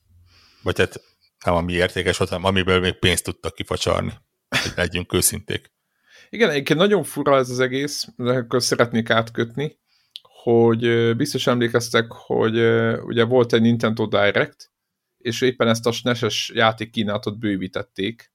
Vagy 0.61 0.77
hát 0.77 1.01
nem 1.45 1.55
ami 1.55 1.73
értékes 1.73 2.17
volt, 2.17 2.29
hanem 2.29 2.45
amiből 2.45 2.79
még 2.79 2.99
pénzt 2.99 3.23
tudtak 3.23 3.55
kifacsarni, 3.55 4.13
hogy 4.49 4.71
legyünk 4.75 5.13
őszinték. 5.13 5.71
Igen, 6.29 6.49
egyébként 6.49 6.79
nagyon 6.79 7.03
fura 7.03 7.37
ez 7.37 7.49
az 7.49 7.59
egész, 7.59 8.07
de 8.15 8.31
akkor 8.31 8.63
szeretnék 8.63 9.09
átkötni, 9.09 9.79
hogy 10.21 11.15
biztos 11.15 11.47
emlékeztek, 11.47 12.11
hogy 12.11 12.57
ugye 13.03 13.23
volt 13.23 13.53
egy 13.53 13.61
Nintendo 13.61 14.05
Direct, 14.05 14.71
és 15.17 15.41
éppen 15.41 15.67
ezt 15.67 15.85
a 15.85 15.91
SNES-es 15.91 16.51
játék 16.53 16.91
kínálatot 16.91 17.39
bővítették, 17.39 18.31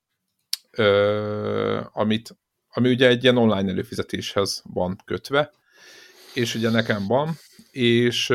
amit, 1.93 2.39
ami 2.79 2.91
ugye 2.91 3.09
egy 3.09 3.23
ilyen 3.23 3.37
online 3.37 3.71
előfizetéshez 3.71 4.63
van 4.73 4.99
kötve, 5.05 5.51
és 6.35 6.55
ugye 6.55 6.71
nekem 6.71 7.07
van, 7.07 7.35
és 7.71 8.33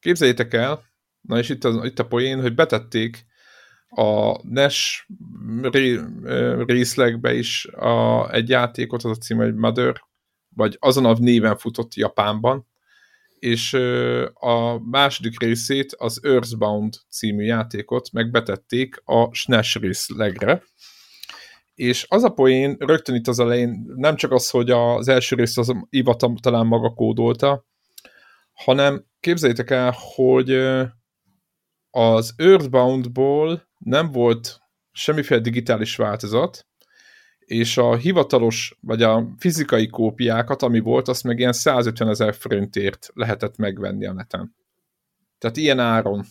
képzeljétek 0.00 0.54
el, 0.54 0.84
na 1.20 1.38
és 1.38 1.48
itt 1.48 1.64
a, 1.64 1.84
itt 1.84 1.98
a 1.98 2.06
poén, 2.06 2.40
hogy 2.40 2.54
betették 2.54 3.26
a 3.88 4.38
NES 4.48 5.06
részlegbe 6.66 7.34
is 7.34 7.66
a, 7.66 8.30
egy 8.32 8.48
játékot, 8.48 9.04
az 9.04 9.10
a 9.10 9.20
cím, 9.20 9.36
hogy 9.36 9.54
Mother, 9.54 10.00
vagy 10.48 10.76
azon 10.80 11.04
a 11.04 11.18
néven 11.18 11.56
futott 11.56 11.94
Japánban, 11.94 12.66
és 13.38 13.72
a 14.34 14.78
második 14.78 15.40
részét, 15.40 15.92
az 15.92 16.24
Earthbound 16.24 16.94
című 17.10 17.44
játékot 17.44 18.12
megbetették 18.12 19.02
a 19.04 19.34
SNES 19.34 19.74
részlegre, 19.74 20.62
és 21.74 22.06
az 22.08 22.22
a 22.22 22.28
poén 22.28 22.76
rögtön 22.78 23.14
itt 23.14 23.26
az 23.28 23.38
elején 23.38 23.84
nem 23.96 24.16
csak 24.16 24.32
az, 24.32 24.50
hogy 24.50 24.70
az 24.70 25.08
első 25.08 25.36
részt 25.36 25.58
az 25.58 25.72
Iva 25.88 26.16
talán 26.40 26.66
maga 26.66 26.90
kódolta, 26.90 27.66
hanem 28.52 29.04
képzeljétek 29.20 29.70
el, 29.70 29.94
hogy 30.14 30.50
az 31.90 32.34
Earthboundból 32.36 33.68
nem 33.78 34.10
volt 34.10 34.58
semmiféle 34.92 35.40
digitális 35.40 35.96
változat, 35.96 36.66
és 37.38 37.76
a 37.76 37.96
hivatalos, 37.96 38.78
vagy 38.80 39.02
a 39.02 39.34
fizikai 39.38 39.86
kópiákat, 39.86 40.62
ami 40.62 40.80
volt, 40.80 41.08
azt 41.08 41.24
meg 41.24 41.38
ilyen 41.38 41.52
150 41.52 42.08
ezer 42.08 42.34
forintért 42.34 43.10
lehetett 43.14 43.56
megvenni 43.56 44.06
a 44.06 44.12
neten. 44.12 44.54
Tehát 45.38 45.56
ilyen 45.56 45.78
áron 45.78 46.24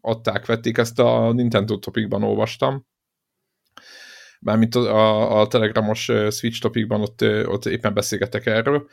adták, 0.00 0.46
vették, 0.46 0.78
ezt 0.78 0.98
a 0.98 1.32
Nintendo 1.32 1.78
topikban 1.78 2.22
olvastam. 2.22 2.86
Mármint 4.44 4.74
a, 4.74 4.96
a, 4.96 5.40
a 5.40 5.46
telegramos 5.46 6.10
Switch 6.30 6.60
topikban 6.60 7.00
ott, 7.00 7.22
ott 7.46 7.66
éppen 7.66 7.94
beszélgetek 7.94 8.46
erről. 8.46 8.88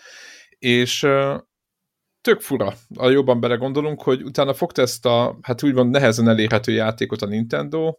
És 0.59 1.07
tök 2.21 2.41
fura, 2.41 2.73
a 2.95 3.09
jobban 3.09 3.39
belegondolunk, 3.39 4.01
hogy 4.01 4.23
utána 4.23 4.53
fogta 4.53 4.81
ezt 4.81 5.05
a, 5.05 5.37
hát 5.41 5.63
úgymond 5.63 5.91
nehezen 5.91 6.27
elérhető 6.27 6.71
játékot 6.71 7.21
a 7.21 7.25
Nintendo, 7.25 7.97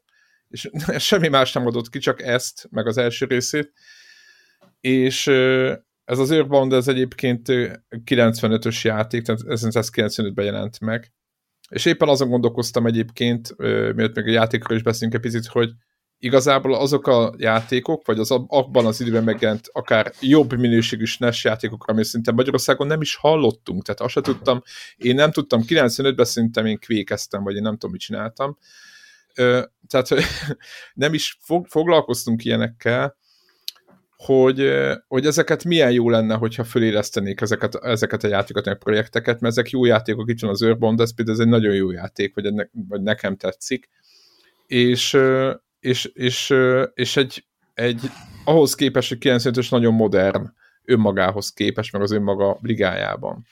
és 0.48 0.70
semmi 0.98 1.28
más 1.28 1.52
nem 1.52 1.66
adott 1.66 1.88
ki, 1.88 1.98
csak 1.98 2.22
ezt, 2.22 2.68
meg 2.70 2.86
az 2.86 2.96
első 2.96 3.26
részét, 3.26 3.72
és 4.80 5.26
ez 6.04 6.18
az 6.18 6.30
Earthbound, 6.30 6.72
ez 6.72 6.88
egyébként 6.88 7.48
95-ös 8.04 8.82
játék, 8.82 9.22
tehát 9.22 9.42
1995-ben 9.46 10.44
jelent 10.44 10.80
meg, 10.80 11.12
és 11.68 11.84
éppen 11.84 12.08
azon 12.08 12.28
gondolkoztam 12.28 12.86
egyébként, 12.86 13.56
miért 13.94 14.14
még 14.14 14.26
a 14.26 14.30
játékról 14.30 14.76
is 14.76 14.82
beszélünk 14.82 15.14
egy 15.14 15.20
picit, 15.20 15.46
hogy 15.46 15.70
igazából 16.22 16.74
azok 16.74 17.06
a 17.06 17.34
játékok, 17.36 18.06
vagy 18.06 18.18
az 18.18 18.30
abban 18.30 18.86
az 18.86 19.00
időben 19.00 19.24
megjelent 19.24 19.68
akár 19.72 20.12
jobb 20.20 20.58
minőségű 20.58 21.04
SNES 21.04 21.44
játékok, 21.44 21.86
ami 21.86 22.04
szinte 22.04 22.32
Magyarországon 22.32 22.86
nem 22.86 23.00
is 23.00 23.16
hallottunk, 23.16 23.82
tehát 23.82 24.00
azt 24.00 24.12
se 24.12 24.20
tudtam, 24.20 24.62
én 24.96 25.14
nem 25.14 25.30
tudtam, 25.30 25.62
95-ben 25.66 26.24
szerintem 26.24 26.66
én 26.66 26.78
kvékeztem, 26.78 27.42
vagy 27.42 27.56
én 27.56 27.62
nem 27.62 27.72
tudom, 27.72 27.90
mit 27.90 28.00
csináltam, 28.00 28.58
tehát 29.88 30.08
nem 30.94 31.14
is 31.14 31.38
fog, 31.40 31.66
foglalkoztunk 31.66 32.44
ilyenekkel, 32.44 33.16
hogy, 34.16 34.72
hogy 35.08 35.26
ezeket 35.26 35.64
milyen 35.64 35.92
jó 35.92 36.10
lenne, 36.10 36.34
hogyha 36.34 36.64
fölélesztenék 36.64 37.40
ezeket, 37.40 37.74
ezeket 37.74 38.24
a 38.24 38.28
játékokat, 38.28 38.72
a 38.72 38.76
projekteket, 38.76 39.40
mert 39.40 39.56
ezek 39.56 39.70
jó 39.70 39.84
játékok, 39.84 40.30
itt 40.30 40.40
van 40.40 40.50
az 40.50 40.62
ez 40.62 41.14
például 41.14 41.36
ez 41.36 41.38
egy 41.38 41.48
nagyon 41.48 41.74
jó 41.74 41.90
játék, 41.90 42.34
vagy, 42.34 42.46
ennek, 42.46 42.70
vagy 42.88 43.02
nekem 43.02 43.36
tetszik, 43.36 43.88
és, 44.66 45.16
és, 45.82 46.04
és, 46.04 46.54
és 46.94 47.16
egy, 47.16 47.44
egy 47.74 48.00
ahhoz 48.44 48.74
képest, 48.74 49.08
hogy 49.08 49.18
95-ös 49.20 49.70
nagyon 49.70 49.94
modern 49.94 50.52
önmagához 50.84 51.52
képest, 51.52 51.92
meg 51.92 52.02
az 52.02 52.10
önmaga 52.10 52.58
ligájában. 52.60 53.46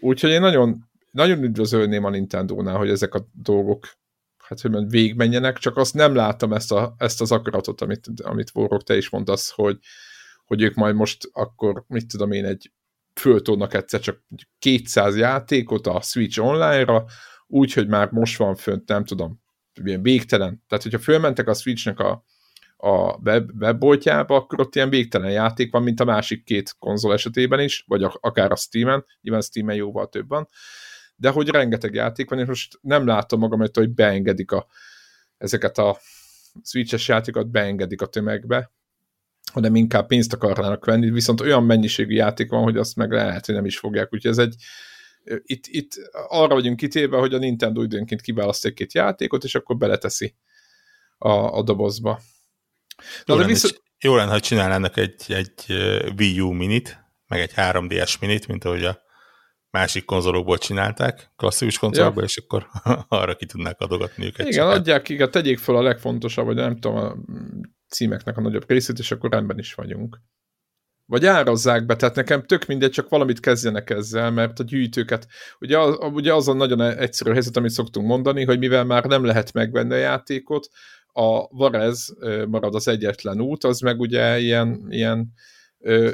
Úgyhogy 0.00 0.30
én 0.30 0.40
nagyon, 0.40 0.88
nagyon 1.10 1.42
üdvözölném 1.42 2.04
a 2.04 2.10
Nintendo-nál, 2.10 2.76
hogy 2.76 2.90
ezek 2.90 3.14
a 3.14 3.28
dolgok 3.32 3.86
hát 4.48 4.60
hogy 4.60 4.88
végigmenjenek, 4.88 5.58
csak 5.58 5.76
azt 5.76 5.94
nem 5.94 6.14
láttam 6.14 6.52
ezt, 6.52 6.72
a, 6.72 6.94
ezt 6.98 7.20
az 7.20 7.32
akaratot, 7.32 7.80
amit, 7.80 8.06
amit 8.22 8.50
Vorok, 8.50 8.82
te 8.82 8.96
is 8.96 9.10
mondasz, 9.10 9.50
hogy, 9.50 9.78
hogy 10.44 10.62
ők 10.62 10.74
majd 10.74 10.94
most 10.94 11.28
akkor, 11.32 11.84
mit 11.88 12.06
tudom 12.06 12.32
én, 12.32 12.44
egy 12.44 12.72
föltódnak 13.14 13.74
egyszer 13.74 14.00
csak 14.00 14.22
200 14.58 15.16
játékot 15.16 15.86
a 15.86 16.00
Switch 16.00 16.40
online-ra, 16.40 17.04
úgy, 17.46 17.72
hogy 17.72 17.88
már 17.88 18.10
most 18.10 18.36
van 18.36 18.54
fönt, 18.54 18.88
nem 18.88 19.04
tudom, 19.04 19.44
ilyen 19.84 20.02
végtelen. 20.02 20.64
Tehát, 20.68 20.84
hogyha 20.84 20.98
fölmentek 20.98 21.48
a 21.48 21.54
Switchnek 21.54 21.98
a, 21.98 22.24
a 22.76 23.18
web, 23.24 23.50
webboltjába, 23.60 24.36
akkor 24.36 24.60
ott 24.60 24.74
ilyen 24.74 24.90
végtelen 24.90 25.30
játék 25.30 25.72
van, 25.72 25.82
mint 25.82 26.00
a 26.00 26.04
másik 26.04 26.44
két 26.44 26.74
konzol 26.78 27.12
esetében 27.12 27.60
is, 27.60 27.84
vagy 27.86 28.02
a, 28.02 28.18
akár 28.20 28.52
a 28.52 28.56
Steam-en, 28.56 29.04
nyilván 29.20 29.42
Steam-en 29.42 29.76
jóval 29.76 30.08
több 30.08 30.28
van, 30.28 30.48
de 31.16 31.30
hogy 31.30 31.48
rengeteg 31.48 31.94
játék 31.94 32.30
van, 32.30 32.38
és 32.38 32.46
most 32.46 32.78
nem 32.80 33.06
látom 33.06 33.40
magam, 33.40 33.62
hogy 33.72 33.90
beengedik 33.90 34.50
a, 34.52 34.66
ezeket 35.38 35.78
a 35.78 35.98
Switch-es 36.62 37.08
játékokat 37.08 37.50
beengedik 37.50 38.02
a 38.02 38.06
tömegbe, 38.06 38.72
hanem 39.52 39.74
inkább 39.74 40.06
pénzt 40.06 40.32
akarnának 40.32 40.84
venni, 40.84 41.10
viszont 41.10 41.40
olyan 41.40 41.64
mennyiségű 41.64 42.14
játék 42.14 42.50
van, 42.50 42.62
hogy 42.62 42.76
azt 42.76 42.96
meg 42.96 43.10
lehet, 43.10 43.46
hogy 43.46 43.54
nem 43.54 43.64
is 43.64 43.78
fogják, 43.78 44.12
úgyhogy 44.12 44.30
ez 44.30 44.38
egy 44.38 44.54
itt, 45.42 45.66
itt 45.66 45.92
arra 46.28 46.54
vagyunk 46.54 46.76
kitéve, 46.76 47.16
hogy 47.16 47.34
a 47.34 47.38
Nintendo 47.38 47.82
időnként 47.82 48.20
kiválaszt 48.20 48.64
egy-két 48.64 48.94
játékot, 48.94 49.44
és 49.44 49.54
akkor 49.54 49.76
beleteszi 49.76 50.34
a, 51.18 51.30
a 51.30 51.62
dobozba. 51.62 52.20
Jó, 53.26 53.34
lenne, 53.34 53.46
viszont... 53.46 53.82
jó 53.98 54.16
lenne, 54.16 54.30
ha 54.30 54.40
csinálnának 54.40 54.96
egy, 54.96 55.22
egy 55.26 55.64
Wii 56.16 56.40
U 56.40 56.50
minit, 56.50 57.04
meg 57.26 57.40
egy 57.40 57.52
3DS 57.56 58.20
minit, 58.20 58.46
mint 58.46 58.64
ahogy 58.64 58.84
a 58.84 59.04
másik 59.70 60.04
konzolokból 60.04 60.58
csinálták, 60.58 61.32
klasszikus 61.36 61.78
konzolokból, 61.78 62.22
ja. 62.22 62.28
és 62.28 62.36
akkor 62.36 62.66
arra 63.08 63.36
ki 63.36 63.46
tudnák 63.46 63.80
adogatni 63.80 64.24
őket. 64.24 64.46
Igen, 64.46 64.66
adják, 64.66 65.08
igen, 65.08 65.30
tegyék 65.30 65.58
fel 65.58 65.76
a 65.76 65.82
legfontosabb, 65.82 66.46
vagy 66.46 66.54
nem 66.54 66.78
tudom, 66.78 66.96
a 66.96 67.16
címeknek 67.88 68.36
a 68.36 68.40
nagyobb 68.40 68.68
részét, 68.68 68.98
és 68.98 69.10
akkor 69.10 69.30
rendben 69.30 69.58
is 69.58 69.74
vagyunk. 69.74 70.20
Vagy 71.06 71.26
árazzák 71.26 71.86
be, 71.86 71.96
tehát 71.96 72.14
nekem 72.14 72.42
tök 72.42 72.66
mindegy, 72.66 72.90
csak 72.90 73.08
valamit 73.08 73.40
kezdjenek 73.40 73.90
ezzel, 73.90 74.30
mert 74.30 74.58
a 74.58 74.62
gyűjtőket, 74.62 75.26
ugye 75.60 75.78
az, 75.78 75.98
ugye 76.00 76.34
az 76.34 76.48
a 76.48 76.52
nagyon 76.52 76.80
egyszerű 76.80 77.32
helyzet, 77.32 77.56
amit 77.56 77.70
szoktunk 77.70 78.06
mondani, 78.06 78.44
hogy 78.44 78.58
mivel 78.58 78.84
már 78.84 79.04
nem 79.04 79.24
lehet 79.24 79.52
megvenni 79.52 79.92
a 79.92 79.96
játékot, 79.96 80.68
a 81.06 81.56
Varez 81.56 82.14
marad 82.48 82.74
az 82.74 82.88
egyetlen 82.88 83.40
út, 83.40 83.64
az 83.64 83.80
meg 83.80 84.00
ugye 84.00 84.38
ilyen, 84.38 84.86
ilyen 84.88 85.32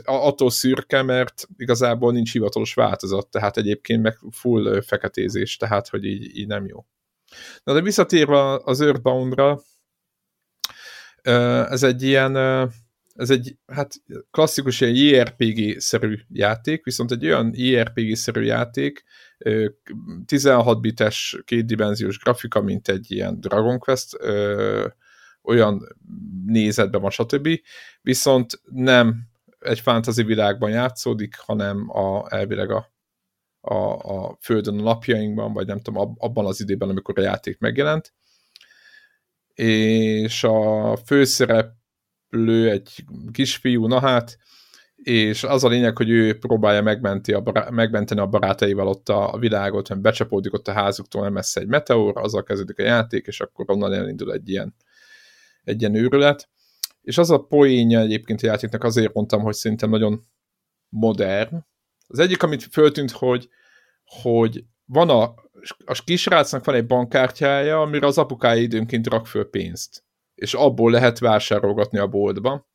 attól 0.04 0.50
szürke, 0.50 1.02
mert 1.02 1.46
igazából 1.56 2.12
nincs 2.12 2.32
hivatalos 2.32 2.74
változat, 2.74 3.28
tehát 3.28 3.56
egyébként 3.56 4.02
meg 4.02 4.18
full 4.30 4.82
feketézés, 4.82 5.56
tehát 5.56 5.88
hogy 5.88 6.04
így, 6.04 6.36
így 6.36 6.46
nem 6.46 6.66
jó. 6.66 6.86
Na 7.64 7.72
de 7.72 7.80
visszatérve 7.80 8.60
az 8.64 8.80
Earthbound-ra, 8.80 9.60
ez 11.68 11.82
egy 11.82 12.02
ilyen, 12.02 12.32
ez 13.14 13.30
egy 13.30 13.56
hát 13.66 13.94
klasszikus 14.30 14.80
ilyen 14.80 14.94
JRPG-szerű 14.94 16.18
játék, 16.28 16.84
viszont 16.84 17.10
egy 17.10 17.24
olyan 17.24 17.50
JRPG-szerű 17.54 18.42
játék, 18.42 19.04
16 20.26 20.80
bites, 20.80 21.42
kétdimenziós 21.44 22.18
grafika, 22.18 22.60
mint 22.60 22.88
egy 22.88 23.10
ilyen 23.10 23.40
Dragon 23.40 23.78
Quest, 23.78 24.18
olyan 25.42 25.96
nézetben 26.46 27.00
van, 27.00 27.10
stb. 27.10 27.48
Viszont 28.02 28.60
nem 28.64 29.30
egy 29.58 29.80
fantasy 29.80 30.22
világban 30.22 30.70
játszódik, 30.70 31.36
hanem 31.38 31.90
a, 31.90 32.34
elvileg 32.34 32.70
a, 32.70 32.92
a, 33.60 33.74
a 33.94 34.38
Földön 34.40 34.78
a 34.78 34.82
napjainkban, 34.82 35.52
vagy 35.52 35.66
nem 35.66 35.80
tudom, 35.80 36.14
abban 36.18 36.46
az 36.46 36.60
időben, 36.60 36.88
amikor 36.88 37.18
a 37.18 37.22
játék 37.22 37.58
megjelent. 37.58 38.14
És 39.54 40.44
a 40.44 40.96
főszereplő 42.32 42.70
egy 42.70 43.04
kisfiú, 43.32 43.86
na 43.86 44.00
hát, 44.00 44.38
és 44.96 45.44
az 45.44 45.64
a 45.64 45.68
lényeg, 45.68 45.96
hogy 45.96 46.10
ő 46.10 46.38
próbálja 46.38 46.82
megmenti 46.82 47.32
a 47.32 47.40
bará- 47.40 47.70
megmenteni 47.70 48.20
a 48.20 48.26
barátaival 48.26 48.86
ott 48.86 49.08
a, 49.08 49.36
világot, 49.38 49.88
hogy 49.88 49.98
becsapódik 49.98 50.52
ott 50.52 50.68
a 50.68 50.72
házuktól 50.72 51.22
nem 51.22 51.32
messze 51.32 51.60
egy 51.60 51.66
meteor, 51.66 52.12
azzal 52.18 52.42
kezdődik 52.42 52.78
a 52.78 52.82
játék, 52.82 53.26
és 53.26 53.40
akkor 53.40 53.64
onnan 53.68 53.92
elindul 53.92 54.32
egy 54.32 54.48
ilyen, 54.48 54.74
egy 55.64 55.80
ilyen 55.80 55.94
őrület 55.94 56.48
és 57.02 57.18
az 57.18 57.30
a 57.30 57.38
poénja 57.38 58.00
egyébként 58.00 58.42
a 58.42 58.46
játéknak 58.46 58.84
azért 58.84 59.14
mondtam, 59.14 59.40
hogy 59.40 59.54
szerintem 59.54 59.90
nagyon 59.90 60.26
modern. 60.88 61.64
Az 62.06 62.18
egyik, 62.18 62.42
amit 62.42 62.62
föltűnt, 62.62 63.10
hogy, 63.10 63.48
hogy 64.04 64.64
van 64.84 65.08
a, 65.08 65.22
a 65.84 66.02
kisrácnak 66.04 66.64
van 66.64 66.74
egy 66.74 66.86
bankkártyája, 66.86 67.80
amire 67.80 68.06
az 68.06 68.18
apukája 68.18 68.60
időnként 68.60 69.06
rak 69.06 69.26
föl 69.26 69.50
pénzt, 69.50 70.04
és 70.42 70.54
abból 70.54 70.90
lehet 70.90 71.18
vásárolgatni 71.18 71.98
a 71.98 72.06
boltba. 72.06 72.68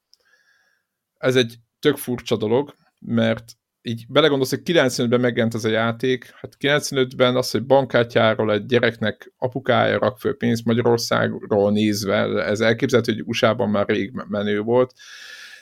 Ez 1.18 1.36
egy 1.36 1.56
tök 1.80 1.98
furcsa 1.98 2.38
dolog, 2.38 2.76
mert 3.00 3.54
így 3.82 4.06
belegondolsz, 4.08 4.50
hogy 4.50 4.62
95-ben 4.66 5.20
megjelent 5.20 5.54
ez 5.54 5.66
a 5.66 5.70
játék, 5.70 6.34
hát 6.42 6.56
95-ben 6.60 7.36
az, 7.36 7.52
hogy 7.52 7.66
bankkártyáról 7.66 8.54
egy 8.54 8.66
gyereknek 8.66 9.34
apukája 9.38 10.00
rak 10.00 10.20
föl 10.20 10.38
pénzt 10.38 10.66
Magyarországról 10.66 11.72
nézve, 11.72 12.44
ez 12.44 12.60
elképzelhető, 12.60 13.14
hogy 13.14 13.24
USA-ban 13.26 13.70
már 13.70 13.88
rég 13.88 14.12
menő 14.12 14.60
volt, 14.60 14.94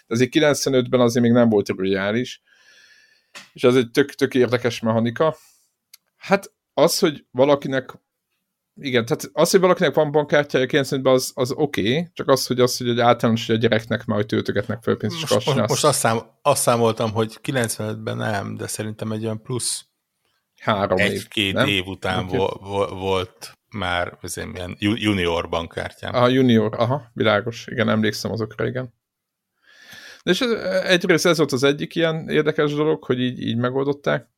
de 0.07 0.13
azért 0.13 0.31
95-ben 0.33 0.99
azért 0.99 1.25
még 1.25 1.33
nem 1.33 1.49
volt 1.49 1.69
reális, 1.77 2.41
és 3.53 3.63
ez 3.63 3.75
egy 3.75 3.91
tök, 3.91 4.09
tök 4.09 4.33
érdekes 4.33 4.79
mechanika. 4.79 5.35
Hát 6.17 6.53
az, 6.73 6.99
hogy 6.99 7.25
valakinek 7.31 7.99
igen, 8.75 9.05
tehát 9.05 9.29
az, 9.33 9.51
hogy 9.51 9.59
valakinek 9.59 9.93
van 9.93 10.11
bankkártyája 10.11 10.65
95-ben, 10.69 11.13
az, 11.13 11.31
az 11.35 11.51
oké, 11.51 11.89
okay, 11.89 12.07
csak 12.13 12.27
az, 12.27 12.47
hogy 12.47 12.59
az, 12.59 12.77
hogy 12.77 12.89
egy 12.89 12.99
általános 12.99 13.47
hogy 13.47 13.55
a 13.55 13.59
gyereknek 13.59 14.05
hogy 14.05 14.25
töltögetnek 14.25 14.83
fel 14.83 14.95
pénzt, 14.95 15.21
most, 15.21 15.45
most, 15.45 15.67
most 15.67 15.83
azt, 15.83 15.99
szám, 15.99 16.19
azt 16.41 16.61
számoltam, 16.61 17.11
hogy 17.11 17.39
95-ben 17.43 18.17
nem, 18.17 18.55
de 18.55 18.67
szerintem 18.67 19.11
egy 19.11 19.23
olyan 19.23 19.41
plusz 19.41 19.85
három 20.59 20.97
egy-két 20.97 21.57
év, 21.57 21.67
év 21.67 21.85
után 21.85 22.23
okay. 22.23 22.38
vo, 22.38 22.85
volt 22.85 23.51
már 23.69 24.17
ez 24.21 24.38
ilyen 24.38 24.75
junior 24.79 25.49
bankkártyám. 25.49 26.13
Aha, 26.13 26.27
junior, 26.27 26.73
aha, 26.77 27.11
világos, 27.13 27.67
igen, 27.67 27.89
emlékszem 27.89 28.31
azokra, 28.31 28.67
igen. 28.67 28.93
De 30.23 30.31
és 30.31 30.41
ez, 30.41 30.51
egyrészt 30.83 31.25
ez 31.25 31.38
volt 31.38 31.51
az 31.51 31.63
egyik 31.63 31.95
ilyen 31.95 32.29
érdekes 32.29 32.73
dolog, 32.73 33.03
hogy 33.03 33.19
így, 33.19 33.41
így 33.41 33.57
megoldották. 33.57 34.29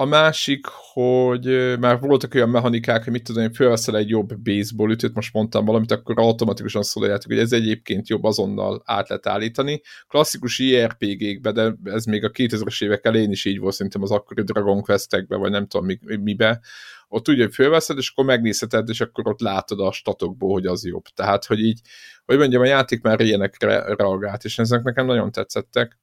A 0.00 0.04
másik, 0.04 0.66
hogy 0.92 1.78
már 1.78 2.00
voltak 2.00 2.34
olyan 2.34 2.48
mechanikák, 2.48 3.04
hogy 3.04 3.12
mit 3.12 3.22
tudom 3.22 3.42
hogy 3.42 3.56
felveszel 3.56 3.96
egy 3.96 4.08
jobb 4.08 4.36
baseball 4.36 4.90
ütőt, 4.90 5.14
most 5.14 5.32
mondtam 5.32 5.64
valamit, 5.64 5.90
akkor 5.90 6.18
automatikusan 6.18 6.82
szól 6.82 7.18
hogy 7.24 7.38
ez 7.38 7.52
egyébként 7.52 8.08
jobb 8.08 8.24
azonnal 8.24 8.82
át 8.84 9.08
lehet 9.08 9.26
állítani. 9.26 9.80
Klasszikus 10.08 10.58
IRPG-kbe, 10.58 11.52
de 11.52 11.74
ez 11.84 12.04
még 12.04 12.24
a 12.24 12.30
2000-es 12.30 12.82
évek 12.82 13.04
elején 13.04 13.30
is 13.30 13.44
így 13.44 13.58
volt, 13.58 13.74
szerintem 13.74 14.02
az 14.02 14.10
akkori 14.10 14.42
Dragon 14.42 14.82
Quest-ekbe, 14.82 15.36
vagy 15.36 15.50
nem 15.50 15.66
tudom 15.66 15.86
mi, 15.86 15.98
mibe. 16.16 16.60
Ott 17.08 17.28
ugye, 17.28 17.42
hogy 17.42 17.54
fölveszed, 17.54 17.98
és 17.98 18.10
akkor 18.10 18.24
megnézheted, 18.24 18.88
és 18.88 19.00
akkor 19.00 19.28
ott 19.28 19.40
látod 19.40 19.80
a 19.80 19.92
statokból, 19.92 20.52
hogy 20.52 20.66
az 20.66 20.84
jobb. 20.84 21.04
Tehát, 21.14 21.44
hogy 21.44 21.60
így, 21.60 21.80
hogy 22.24 22.38
mondjam, 22.38 22.62
a 22.62 22.66
játék 22.66 23.02
már 23.02 23.20
ilyenekre 23.20 23.94
reagált, 23.94 24.44
és 24.44 24.58
ezek 24.58 24.82
nekem 24.82 25.06
nagyon 25.06 25.32
tetszettek. 25.32 25.98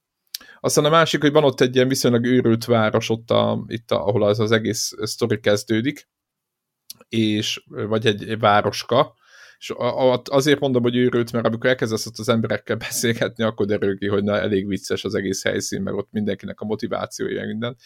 Aztán 0.60 0.84
a 0.84 0.90
másik, 0.90 1.20
hogy 1.20 1.32
van 1.32 1.44
ott 1.44 1.60
egy 1.60 1.74
ilyen 1.74 1.88
viszonylag 1.88 2.24
őrült 2.24 2.64
város, 2.64 3.10
ott 3.10 3.30
a, 3.30 3.64
itt, 3.66 3.90
a, 3.90 4.06
ahol 4.06 4.22
az, 4.22 4.40
az 4.40 4.50
egész 4.50 4.92
sztori 5.02 5.40
kezdődik, 5.40 6.08
és, 7.08 7.64
vagy 7.66 8.06
egy, 8.06 8.38
városka, 8.38 9.14
és 9.58 9.72
azért 10.24 10.60
mondom, 10.60 10.82
hogy 10.82 10.96
őrült, 10.96 11.32
mert 11.32 11.46
amikor 11.46 11.70
elkezdesz 11.70 12.06
ott 12.06 12.18
az 12.18 12.28
emberekkel 12.28 12.76
beszélgetni, 12.88 13.44
akkor 13.44 13.66
derül 13.66 13.98
ki, 13.98 14.06
hogy 14.06 14.24
na, 14.24 14.38
elég 14.38 14.66
vicces 14.66 15.04
az 15.04 15.14
egész 15.14 15.42
helyszín, 15.42 15.82
meg 15.82 15.94
ott 15.94 16.08
mindenkinek 16.10 16.60
a 16.60 16.64
motivációja, 16.64 17.46
minden. 17.46 17.76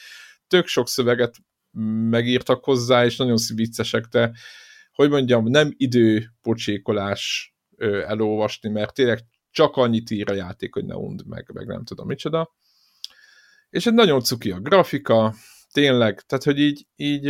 Tök 0.46 0.66
sok 0.66 0.88
szöveget 0.88 1.34
megírtak 2.10 2.64
hozzá, 2.64 3.04
és 3.04 3.16
nagyon 3.16 3.36
viccesek, 3.54 4.04
de 4.04 4.32
hogy 4.92 5.10
mondjam, 5.10 5.48
nem 5.48 5.74
időpocsékolás 5.76 7.54
elolvasni, 8.06 8.68
mert 8.68 8.94
tényleg 8.94 9.20
csak 9.50 9.76
annyit 9.76 10.10
ír 10.10 10.30
a 10.30 10.34
játék, 10.34 10.74
hogy 10.74 10.84
ne 10.84 10.96
und 10.96 11.26
meg, 11.26 11.50
meg 11.52 11.66
nem 11.66 11.84
tudom 11.84 12.06
micsoda. 12.06 12.54
És 13.70 13.86
egy 13.86 13.94
nagyon 13.94 14.20
cuki 14.20 14.50
a 14.50 14.60
grafika, 14.60 15.34
tényleg, 15.72 16.20
tehát 16.20 16.44
hogy 16.44 16.58
így, 16.58 16.86
így, 16.96 17.24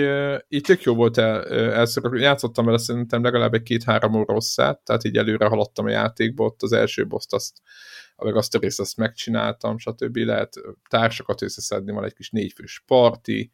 így 0.48 0.62
tök 0.62 0.82
jó 0.82 0.94
volt 0.94 1.18
el, 1.18 1.44
elször, 1.72 2.14
játszottam 2.14 2.64
vele 2.64 2.78
szerintem 2.78 3.22
legalább 3.22 3.54
egy 3.54 3.62
két-három 3.62 4.14
óra 4.14 4.32
rosszát, 4.32 4.80
tehát 4.80 5.04
így 5.04 5.16
előre 5.16 5.46
haladtam 5.46 5.84
a 5.84 5.90
játékba, 5.90 6.44
ott 6.44 6.62
az 6.62 6.72
első 6.72 7.06
boszt 7.06 7.32
azt, 7.32 7.60
meg 8.16 8.36
azt 8.36 8.54
a 8.54 8.58
részt 8.58 8.80
azt 8.80 8.96
megcsináltam, 8.96 9.78
stb. 9.78 10.16
Lehet 10.16 10.54
társakat 10.88 11.42
összeszedni, 11.42 11.92
van 11.92 12.04
egy 12.04 12.14
kis 12.14 12.30
négyfős 12.30 12.82
parti, 12.86 13.50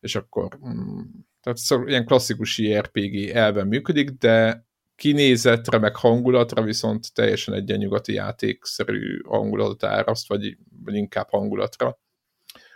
és 0.00 0.14
akkor 0.14 0.58
mm, 0.68 1.00
tehát 1.40 1.58
szóval 1.58 1.88
ilyen 1.88 2.06
klasszikus 2.06 2.58
JRPG 2.58 3.28
elven 3.28 3.66
működik, 3.66 4.10
de 4.10 4.66
kinézetre, 5.00 5.78
meg 5.78 5.96
hangulatra 5.96 6.62
viszont 6.62 7.14
teljesen 7.14 7.54
egy 7.54 7.78
nyugati 7.78 8.12
játékszerű 8.12 9.20
hangulatot 9.22 9.84
áraszt, 9.84 10.28
vagy, 10.28 10.56
vagy 10.84 10.94
inkább 10.94 11.28
hangulatra. 11.30 11.98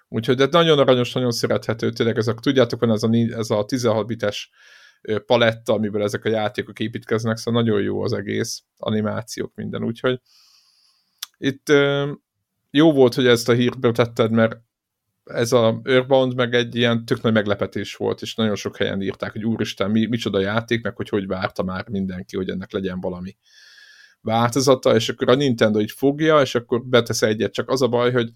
Úgyhogy 0.08 0.36
de 0.36 0.48
nagyon 0.50 0.78
aranyos, 0.78 1.12
nagyon 1.12 1.30
szerethető, 1.30 1.90
tényleg 1.90 2.18
ezek, 2.18 2.38
tudjátok, 2.38 2.80
van 2.80 2.90
ez 2.90 3.02
a, 3.02 3.08
ez 3.36 3.50
a 3.50 3.64
16 3.64 4.06
bites 4.06 4.50
paletta, 5.26 5.72
amiből 5.72 6.02
ezek 6.02 6.24
a 6.24 6.28
játékok 6.28 6.80
építkeznek, 6.80 7.36
szóval 7.36 7.62
nagyon 7.62 7.82
jó 7.82 8.02
az 8.02 8.12
egész, 8.12 8.62
animációk, 8.76 9.52
minden, 9.54 9.84
úgyhogy 9.84 10.20
itt 11.38 11.72
jó 12.70 12.92
volt, 12.92 13.14
hogy 13.14 13.26
ezt 13.26 13.48
a 13.48 13.52
hírt 13.52 13.92
tetted, 13.92 14.30
mert 14.30 14.56
ez 15.24 15.52
a 15.52 15.80
Earthbound 15.82 16.34
meg 16.34 16.54
egy 16.54 16.74
ilyen 16.74 17.04
tök 17.04 17.22
nagy 17.22 17.32
meglepetés 17.32 17.94
volt, 17.94 18.22
és 18.22 18.34
nagyon 18.34 18.54
sok 18.54 18.76
helyen 18.76 19.02
írták, 19.02 19.32
hogy 19.32 19.44
úristen, 19.44 19.90
mi, 19.90 20.06
micsoda 20.06 20.40
játék, 20.40 20.82
meg 20.82 20.96
hogy 20.96 21.08
hogy 21.08 21.26
várta 21.26 21.62
már 21.62 21.88
mindenki, 21.88 22.36
hogy 22.36 22.48
ennek 22.48 22.72
legyen 22.72 23.00
valami 23.00 23.36
változata, 24.20 24.94
és 24.94 25.08
akkor 25.08 25.28
a 25.28 25.34
Nintendo 25.34 25.80
így 25.80 25.90
fogja, 25.90 26.40
és 26.40 26.54
akkor 26.54 26.84
betesz 26.84 27.22
egyet. 27.22 27.52
Csak 27.52 27.68
az 27.68 27.82
a 27.82 27.88
baj, 27.88 28.12
hogy 28.12 28.30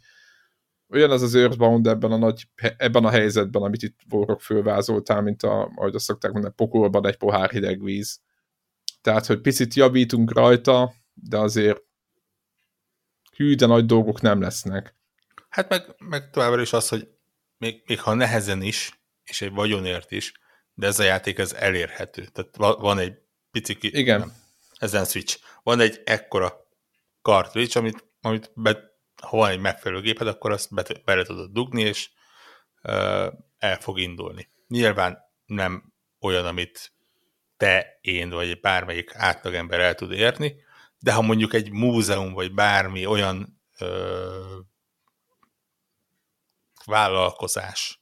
olyan 0.88 1.10
az 1.10 1.22
az 1.22 1.34
Earthbound 1.34 1.86
ebben 1.86 2.12
a, 2.12 2.16
nagy, 2.16 2.48
ebben 2.76 3.04
a 3.04 3.10
helyzetben, 3.10 3.62
amit 3.62 3.82
itt 3.82 3.98
vorok 4.08 4.40
fölvázoltál, 4.40 5.22
mint 5.22 5.42
a, 5.42 5.72
ahogy 5.76 5.94
azt 5.94 6.04
szokták 6.04 6.32
mondani, 6.32 6.54
pokolban 6.56 7.06
egy 7.06 7.16
pohár 7.16 7.50
hideg 7.50 7.82
víz. 7.82 8.20
Tehát, 9.00 9.26
hogy 9.26 9.40
picit 9.40 9.74
javítunk 9.74 10.32
rajta, 10.32 10.92
de 11.14 11.38
azért 11.38 11.82
hű, 13.36 13.54
de 13.54 13.66
nagy 13.66 13.86
dolgok 13.86 14.20
nem 14.20 14.40
lesznek. 14.40 14.97
Hát 15.48 15.68
meg, 15.68 15.94
meg 15.98 16.30
továbbra 16.30 16.60
is 16.60 16.72
az, 16.72 16.88
hogy 16.88 17.08
még, 17.58 17.82
még 17.86 18.00
ha 18.00 18.14
nehezen 18.14 18.62
is, 18.62 19.00
és 19.24 19.40
egy 19.40 19.52
vagyonért 19.52 20.10
is, 20.10 20.32
de 20.74 20.86
ez 20.86 20.98
a 20.98 21.02
játék 21.04 21.38
ez 21.38 21.52
elérhető. 21.52 22.24
Tehát 22.24 22.76
van 22.80 22.98
egy 22.98 23.18
pici... 23.50 23.78
Igen. 23.80 24.18
Nem, 24.18 24.32
ezen 24.78 25.04
Switch. 25.04 25.38
Van 25.62 25.80
egy 25.80 26.02
ekkora 26.04 26.66
cartridge, 27.22 27.80
amit, 27.80 28.04
amit 28.20 28.50
be, 28.54 28.78
ha 29.22 29.36
van 29.36 29.50
egy 29.50 29.60
megfelelő 29.60 30.00
géped, 30.00 30.26
akkor 30.26 30.50
azt 30.50 30.74
be, 30.74 30.84
bele 31.04 31.24
tudod 31.24 31.52
dugni, 31.52 31.82
és 31.82 32.10
uh, 32.82 33.32
el 33.58 33.78
fog 33.80 33.98
indulni. 33.98 34.48
Nyilván 34.68 35.18
nem 35.46 35.92
olyan, 36.20 36.46
amit 36.46 36.92
te, 37.56 37.98
én, 38.00 38.30
vagy 38.30 38.60
bármelyik 38.60 39.14
átlagember 39.14 39.80
el 39.80 39.94
tud 39.94 40.12
érni, 40.12 40.54
de 40.98 41.12
ha 41.12 41.22
mondjuk 41.22 41.54
egy 41.54 41.70
múzeum, 41.70 42.32
vagy 42.32 42.54
bármi 42.54 43.06
olyan 43.06 43.60
ö, 43.78 44.58
vállalkozás, 46.88 48.00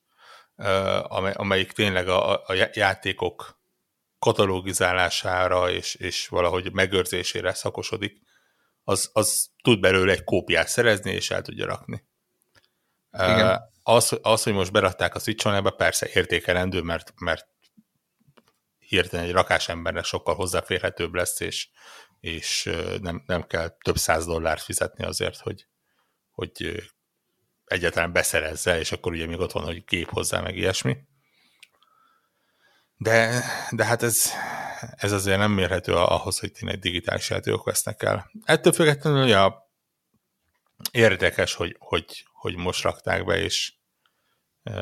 amelyik 1.33 1.73
tényleg 1.73 2.09
a, 2.09 2.33
a 2.33 2.55
játékok 2.73 3.61
katalogizálására 4.19 5.71
és, 5.71 5.95
és 5.95 6.29
valahogy 6.29 6.73
megőrzésére 6.73 7.55
szakosodik, 7.55 8.21
az, 8.85 9.11
az 9.13 9.51
tud 9.63 9.81
belőle 9.81 10.13
egy 10.13 10.25
kópiát 10.25 10.69
szerezni, 10.69 11.13
és 11.13 11.31
el 11.31 11.43
tudja 11.43 11.67
rakni. 11.67 12.05
Igen. 13.13 13.75
Az, 13.83 14.19
az, 14.23 14.43
hogy 14.43 14.53
most 14.53 14.73
berakták 14.73 15.15
a 15.15 15.19
switch 15.19 15.77
persze 15.77 16.09
értékelendő, 16.13 16.81
mert, 16.81 17.13
mert 17.17 17.49
hirtelen 18.79 19.25
egy 19.25 19.33
rakás 19.33 19.69
embernek 19.69 20.05
sokkal 20.05 20.35
hozzáférhetőbb 20.35 21.15
lesz, 21.15 21.41
és, 21.41 21.69
és 22.21 22.71
nem, 23.01 23.23
nem 23.27 23.47
kell 23.47 23.69
több 23.69 23.97
száz 23.97 24.27
dollárt 24.27 24.63
fizetni 24.63 25.05
azért, 25.05 25.39
hogy, 25.39 25.67
hogy 26.31 26.91
egyáltalán 27.67 28.13
beszerezze, 28.13 28.79
és 28.79 28.93
akkor 28.93 29.13
ugye 29.13 29.27
még 29.27 29.39
ott 29.39 29.53
van, 29.53 29.65
hogy 29.65 29.85
kép 29.85 30.11
hozzá, 30.11 30.41
meg 30.41 30.57
ilyesmi. 30.57 30.97
De, 32.97 33.45
de 33.71 33.85
hát 33.85 34.03
ez, 34.03 34.31
ez 34.97 35.13
azért 35.13 35.39
nem 35.39 35.53
mérhető 35.53 35.95
ahhoz, 35.95 36.39
hogy 36.39 36.53
tényleg 36.53 36.79
digitális 36.79 37.31
játékok 37.31 37.65
vesznek 37.65 38.03
el. 38.03 38.31
Ettől 38.45 38.73
függetlenül 38.73 39.27
ja, 39.27 39.71
érdekes, 40.91 41.55
hogy, 41.55 41.77
hogy, 41.79 42.27
hogy 42.33 42.57
most 42.57 42.83
rakták 42.83 43.25
be, 43.25 43.39
és 43.39 43.75
e, 44.63 44.73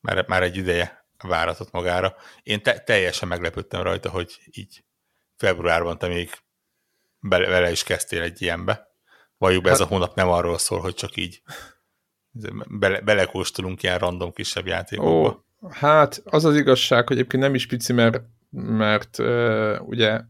már, 0.00 0.26
már 0.26 0.42
egy 0.42 0.56
ideje 0.56 1.06
váratott 1.18 1.70
magára. 1.70 2.16
Én 2.42 2.62
te, 2.62 2.78
teljesen 2.78 3.28
meglepődtem 3.28 3.82
rajta, 3.82 4.10
hogy 4.10 4.38
így 4.50 4.84
februárban 5.36 5.98
te 5.98 6.06
még 6.06 6.30
bele, 7.18 7.46
bele 7.48 7.70
is 7.70 7.82
kezdtél 7.82 8.22
egy 8.22 8.42
ilyenbe. 8.42 8.86
Valljuk 9.38 9.62
be, 9.62 9.70
ez 9.70 9.80
a 9.80 9.82
hát- 9.82 9.92
hónap 9.92 10.14
nem 10.14 10.28
arról 10.28 10.58
szól, 10.58 10.80
hogy 10.80 10.94
csak 10.94 11.16
így 11.16 11.42
bele, 12.68 13.00
belekóstolunk 13.00 13.82
ilyen 13.82 13.98
random 13.98 14.32
kisebb 14.32 14.66
játékokba. 14.66 15.44
Ó, 15.62 15.68
hát 15.68 16.22
az 16.24 16.44
az 16.44 16.56
igazság, 16.56 17.06
hogy 17.06 17.16
egyébként 17.16 17.42
nem 17.42 17.54
is 17.54 17.66
pici, 17.66 17.92
mert, 17.92 18.22
mert 18.50 19.18
uh, 19.18 19.76
ugye 19.80 20.20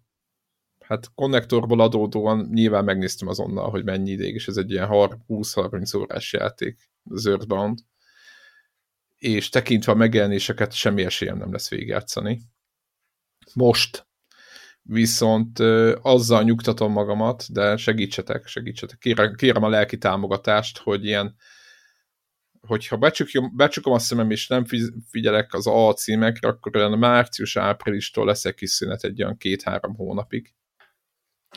hát 0.86 1.10
konnektorból 1.14 1.80
adódóan 1.80 2.48
nyilván 2.52 2.84
megnéztem 2.84 3.28
azonnal, 3.28 3.70
hogy 3.70 3.84
mennyi 3.84 4.10
ideig, 4.10 4.34
és 4.34 4.48
ez 4.48 4.56
egy 4.56 4.70
ilyen 4.70 4.88
20-30 4.90 5.96
órás 5.96 6.32
játék, 6.32 6.90
az 7.10 7.26
Earthbound, 7.26 7.78
és 9.16 9.48
tekintve 9.48 9.92
a 9.92 9.94
megjelenéseket 9.94 10.72
semmi 10.72 11.04
esélyem 11.04 11.38
nem 11.38 11.52
lesz 11.52 11.70
végigjátszani. 11.70 12.40
Most, 13.54 14.06
viszont 14.82 15.58
azzal 16.02 16.42
nyugtatom 16.42 16.92
magamat, 16.92 17.52
de 17.52 17.76
segítsetek, 17.76 18.46
segítsetek. 18.46 18.98
Kérem, 18.98 19.34
kérem 19.34 19.62
a 19.62 19.68
lelki 19.68 19.98
támogatást, 19.98 20.78
hogy 20.78 21.04
ilyen, 21.04 21.36
hogyha 22.66 22.96
becsukjom, 22.96 23.56
becsukom 23.56 23.92
a 23.92 23.98
szemem, 23.98 24.30
és 24.30 24.48
nem 24.48 24.64
figyelek 25.10 25.54
az 25.54 25.66
A 25.66 25.92
címekre, 25.92 26.48
akkor 26.48 26.76
olyan 26.76 26.98
március-áprilistól 26.98 28.24
leszek 28.24 28.54
kis 28.54 28.70
szünet 28.70 29.04
egy 29.04 29.22
olyan 29.22 29.36
két-három 29.36 29.94
hónapig. 29.94 30.54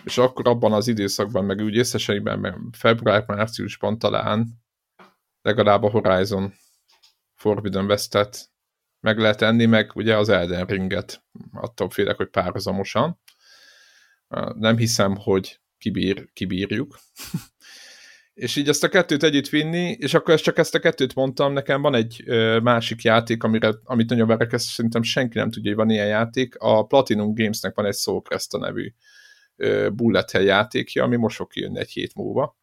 És 0.04 0.18
akkor 0.18 0.48
abban 0.48 0.74
az 0.74 0.88
időszakban, 0.88 1.46
meg 1.46 1.60
úgy 1.60 1.78
összesen 1.78 2.70
február-márciusban 2.72 4.00
talán 4.00 4.48
legalább 5.42 5.84
a 5.84 5.90
Horizon 5.90 6.54
Forbidden 7.36 7.86
West-et 7.86 8.50
meg 9.00 9.18
lehet 9.20 9.42
enni, 9.42 9.66
meg 9.66 9.92
ugye 9.96 10.18
az 10.18 10.30
Elden 10.30 10.66
Ringet, 10.66 11.24
attól 11.52 11.90
félek, 11.90 12.16
hogy 12.16 12.30
párhuzamosan. 12.30 13.20
Nem 14.54 14.78
hiszem, 14.78 15.16
hogy 15.16 15.62
kibír, 15.78 16.30
kibírjuk. 16.34 17.00
és 18.40 18.56
így 18.56 18.70
ezt 18.70 18.84
a 18.84 18.90
kettőt 18.90 19.24
együtt 19.24 19.50
vinni, 19.50 19.98
és 20.00 20.14
akkor 20.14 20.34
ezt 20.34 20.44
csak 20.44 20.58
ezt 20.58 20.76
a 20.76 20.80
kettőt 20.80 21.16
mondtam, 21.16 21.54
nekem 21.54 21.82
van 21.82 21.96
egy 21.96 22.24
ö, 22.26 22.60
másik 22.60 23.02
játék, 23.02 23.44
amire, 23.44 23.74
amit 23.84 24.10
nagyon 24.10 24.28
verek, 24.28 24.54
ezt 24.54 24.66
szerintem 24.66 25.02
senki 25.02 25.38
nem 25.38 25.52
tudja, 25.52 25.70
hogy 25.70 25.80
van 25.80 25.90
ilyen 25.90 26.08
játék. 26.08 26.56
A 26.58 26.86
Platinum 26.86 27.34
Gamesnek 27.34 27.76
van 27.76 27.86
egy 27.86 27.96
Soul 27.96 28.22
Crest 28.22 28.58
nevű 28.58 28.94
ö, 29.56 29.90
bullet 29.94 30.32
hell 30.32 30.44
játékja, 30.44 31.04
ami 31.04 31.16
most 31.16 31.36
fog 31.36 31.48
kijönni 31.52 31.80
egy 31.80 31.90
hét 31.90 32.16
múlva. 32.16 32.58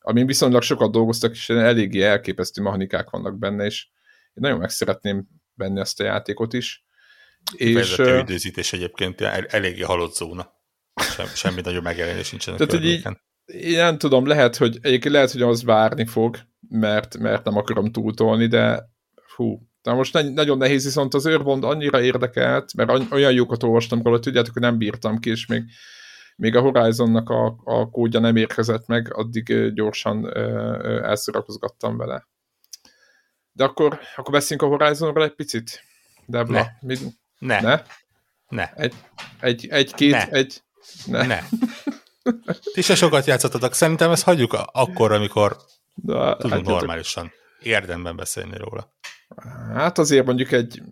Amin 0.00 0.26
viszonylag 0.26 0.62
sokat 0.62 0.92
dolgoztak, 0.92 1.32
és 1.32 1.48
eléggé 1.48 2.02
elképesztő 2.02 2.62
mechanikák 2.62 3.10
vannak 3.10 3.38
benne, 3.38 3.64
és 3.64 3.86
én 4.26 4.32
nagyon 4.32 4.58
meg 4.58 4.70
szeretném 4.70 5.26
venni 5.54 5.80
ezt 5.80 6.00
a 6.00 6.04
játékot 6.04 6.52
is. 6.52 6.84
És 7.56 7.98
időzítés 7.98 8.72
egyébként 8.72 9.20
el, 9.20 9.44
eléggé 9.44 9.82
halott 9.82 10.14
zóna. 10.14 10.52
Sem, 10.94 11.26
semmi 11.26 11.60
nagyobb 11.60 11.82
megjelenés 11.82 12.30
nincsen 12.30 12.56
Tehát, 12.56 12.72
hogy 12.72 12.84
így, 12.84 13.02
én 13.46 13.76
nem 13.76 13.98
tudom, 13.98 14.26
lehet, 14.26 14.56
hogy 14.56 14.78
egyébként 14.82 15.14
lehet, 15.14 15.32
hogy 15.32 15.42
az 15.42 15.64
várni 15.64 16.06
fog, 16.06 16.36
mert, 16.68 17.18
mert 17.18 17.44
nem 17.44 17.56
akarom 17.56 17.92
túltolni, 17.92 18.46
de 18.46 18.90
hú, 19.36 19.68
de 19.82 19.92
most 19.92 20.12
ne, 20.12 20.22
nagyon 20.22 20.58
nehéz, 20.58 20.84
viszont 20.84 21.14
az 21.14 21.26
őrbond 21.26 21.64
annyira 21.64 22.00
érdekelt, 22.00 22.74
mert 22.74 23.12
olyan 23.12 23.32
jókat 23.32 23.62
olvastam 23.62 24.02
róla, 24.02 24.18
tudjátok, 24.18 24.52
hogy 24.52 24.62
nem 24.62 24.78
bírtam 24.78 25.18
ki, 25.18 25.30
és 25.30 25.46
még, 25.46 25.62
még 26.36 26.56
a 26.56 26.60
Horizonnak 26.60 27.30
a, 27.30 27.60
a 27.64 27.90
kódja 27.90 28.20
nem 28.20 28.36
érkezett 28.36 28.86
meg, 28.86 29.14
addig 29.14 29.72
gyorsan 29.74 30.36
elszorakozgattam 31.02 31.96
vele. 31.96 32.28
De 33.52 33.64
akkor, 33.64 33.98
akkor 34.16 34.32
beszéljünk 34.32 34.72
a 34.72 34.76
Horizonról 34.76 35.24
egy 35.24 35.34
picit? 35.34 35.82
Debla, 36.26 36.60
ne. 36.80 36.88
Mi? 36.88 36.96
Ne. 37.38 37.60
Ne? 37.60 37.82
Ne. 38.48 38.72
Egy, 38.74 38.94
egy, 39.40 39.66
egy 39.70 39.94
két, 39.94 40.10
ne. 40.10 40.28
egy... 40.28 40.62
Ne. 41.06 41.26
ne. 41.26 41.40
Ti 42.72 42.82
se 42.82 42.94
sokat 42.94 43.26
játszottatok. 43.26 43.74
Szerintem 43.74 44.10
ezt 44.10 44.24
hagyjuk 44.24 44.56
akkor, 44.72 45.12
amikor 45.12 45.56
De, 45.94 46.36
tudunk 46.36 46.52
hát, 46.52 46.62
normálisan 46.62 47.32
érdemben 47.60 48.16
beszélni 48.16 48.56
róla. 48.56 48.92
Hát 49.74 49.98
azért 49.98 50.26
mondjuk 50.26 50.52
egy 50.52 50.82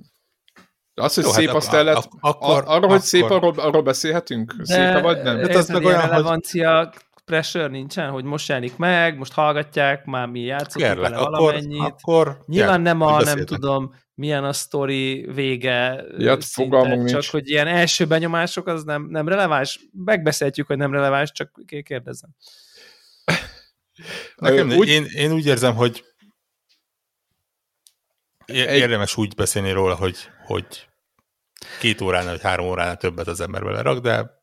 az, 0.95 1.15
hogy 1.15 1.25
Jó, 1.25 1.31
szép, 1.31 1.47
hát 1.47 1.57
azt 1.57 1.73
el 1.73 1.85
lehet, 1.85 2.09
akkor, 2.21 2.63
arra, 2.67 2.87
hogy 2.87 3.01
szép, 3.01 3.25
arról, 3.25 3.55
arról 3.57 3.83
beszélhetünk? 3.83 4.53
De 4.53 4.65
szép 4.65 5.03
vagy 5.03 5.23
nem? 5.23 5.39
Ez, 5.39 5.49
ez 5.49 5.69
meg 5.69 5.85
olyan, 5.85 6.01
relevancia, 6.01 6.79
hogy 6.79 7.03
pressure 7.31 7.67
nincsen, 7.67 8.11
hogy 8.11 8.25
most 8.25 8.49
jelenik 8.49 8.77
meg, 8.77 9.19
most 9.19 9.33
hallgatják, 9.33 10.05
már 10.05 10.27
mi 10.27 10.41
játszottunk 10.41 10.85
Kérlek, 10.85 11.11
vele 11.11 11.23
akkor, 11.23 11.41
valamennyit. 11.41 11.81
Akkor, 11.81 12.43
Nyilván 12.47 12.81
nem 12.81 13.01
a, 13.01 13.23
nem 13.23 13.45
tudom, 13.45 13.95
milyen 14.15 14.45
a 14.45 14.53
sztori 14.53 15.29
vége, 15.35 16.05
ja, 16.19 16.41
szinten, 16.41 17.07
csak 17.07 17.13
nincs. 17.13 17.31
hogy 17.31 17.49
ilyen 17.49 17.67
első 17.67 18.07
benyomások, 18.07 18.67
az 18.67 18.85
nem, 18.85 19.07
nem 19.11 19.29
releváns. 19.29 19.81
Megbeszéltjük, 20.05 20.67
hogy 20.67 20.77
nem 20.77 20.93
releváns, 20.93 21.33
csak 21.33 21.61
kérdezem. 21.83 22.31
Nekem, 24.37 24.71
úgy... 24.71 24.89
én, 24.89 25.05
én 25.15 25.33
úgy 25.33 25.47
érzem, 25.47 25.75
hogy 25.75 26.05
érdemes 28.53 29.17
úgy 29.17 29.35
beszélni 29.35 29.71
róla, 29.71 29.95
hogy, 29.95 30.17
hogy 30.47 30.89
két 31.81 32.01
óránál, 32.01 32.31
vagy 32.31 32.43
három 32.43 32.67
óránál 32.67 32.97
többet 32.97 33.27
az 33.27 33.41
ember 33.41 33.63
vele 33.63 33.83
rak, 33.83 33.99
de 33.99 34.39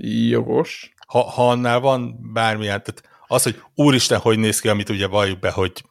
Jogos. 0.00 0.92
Ha, 1.08 1.22
ha 1.22 1.50
annál 1.50 1.80
van 1.80 2.32
bármilyen, 2.32 2.82
tehát 2.82 3.02
az, 3.26 3.42
hogy 3.42 3.62
úristen, 3.74 4.18
hogy 4.18 4.38
néz 4.38 4.60
ki, 4.60 4.68
amit 4.68 4.88
ugye 4.88 5.06
valljuk 5.06 5.38
be, 5.38 5.50
hogy 5.50 5.82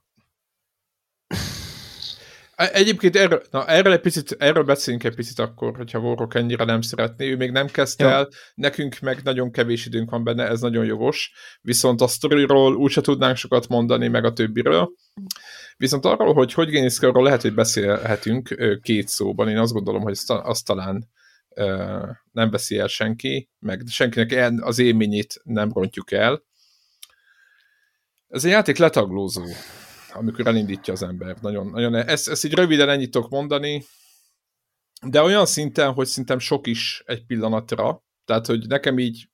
Egyébként 2.55 3.15
erről, 3.15 3.41
na, 3.51 3.65
erről, 3.65 3.93
egy 3.93 3.99
picit, 3.99 4.31
erről 4.39 4.63
beszéljünk 4.63 5.05
egy 5.05 5.15
picit 5.15 5.39
akkor, 5.39 5.75
hogyha 5.75 5.99
Vorok 5.99 6.35
ennyire 6.35 6.63
nem 6.63 6.81
szeretné. 6.81 7.29
Ő 7.29 7.35
még 7.35 7.51
nem 7.51 7.67
kezdte 7.67 8.03
ja. 8.03 8.09
el, 8.09 8.29
nekünk 8.55 8.99
meg 8.99 9.19
nagyon 9.23 9.51
kevés 9.51 9.85
időnk 9.85 10.09
van 10.09 10.23
benne, 10.23 10.47
ez 10.47 10.61
nagyon 10.61 10.85
jogos. 10.85 11.31
Viszont 11.61 12.01
a 12.01 12.07
sztoriról 12.07 12.75
úgyse 12.75 13.01
tudnánk 13.01 13.37
sokat 13.37 13.67
mondani, 13.67 14.07
meg 14.07 14.25
a 14.25 14.33
többiről. 14.33 14.91
Viszont 15.77 16.05
arról, 16.05 16.33
hogy 16.33 16.53
hogy 16.53 16.69
néz 16.69 16.99
ki, 16.99 17.05
arról 17.05 17.23
lehet, 17.23 17.41
hogy 17.41 17.53
beszélhetünk 17.53 18.55
két 18.81 19.07
szóban. 19.07 19.49
Én 19.49 19.57
azt 19.57 19.73
gondolom, 19.73 20.01
hogy 20.01 20.11
azt, 20.11 20.31
azt 20.31 20.65
talán 20.65 21.07
nem 22.31 22.49
veszi 22.49 22.77
el 22.77 22.87
senki, 22.87 23.49
meg 23.59 23.83
senkinek 23.87 24.53
az 24.61 24.79
élményét 24.79 25.41
nem 25.43 25.71
rontjuk 25.71 26.11
el. 26.11 26.43
Ez 28.27 28.43
a 28.43 28.47
játék 28.47 28.77
letaglózó, 28.77 29.43
amikor 30.13 30.47
elindítja 30.47 30.93
az 30.93 31.03
ember. 31.03 31.37
Nagyon, 31.41 31.67
nagyon, 31.67 31.95
ezt, 31.95 32.29
ezt 32.29 32.45
így 32.45 32.53
röviden 32.53 32.89
ennyit 32.89 33.11
tudok 33.11 33.29
mondani, 33.29 33.83
de 35.07 35.21
olyan 35.21 35.45
szinten, 35.45 35.93
hogy 35.93 36.07
szintem 36.07 36.39
sok 36.39 36.67
is 36.67 37.03
egy 37.05 37.25
pillanatra, 37.25 38.03
tehát, 38.25 38.45
hogy 38.45 38.67
nekem 38.67 38.99
így, 38.99 39.29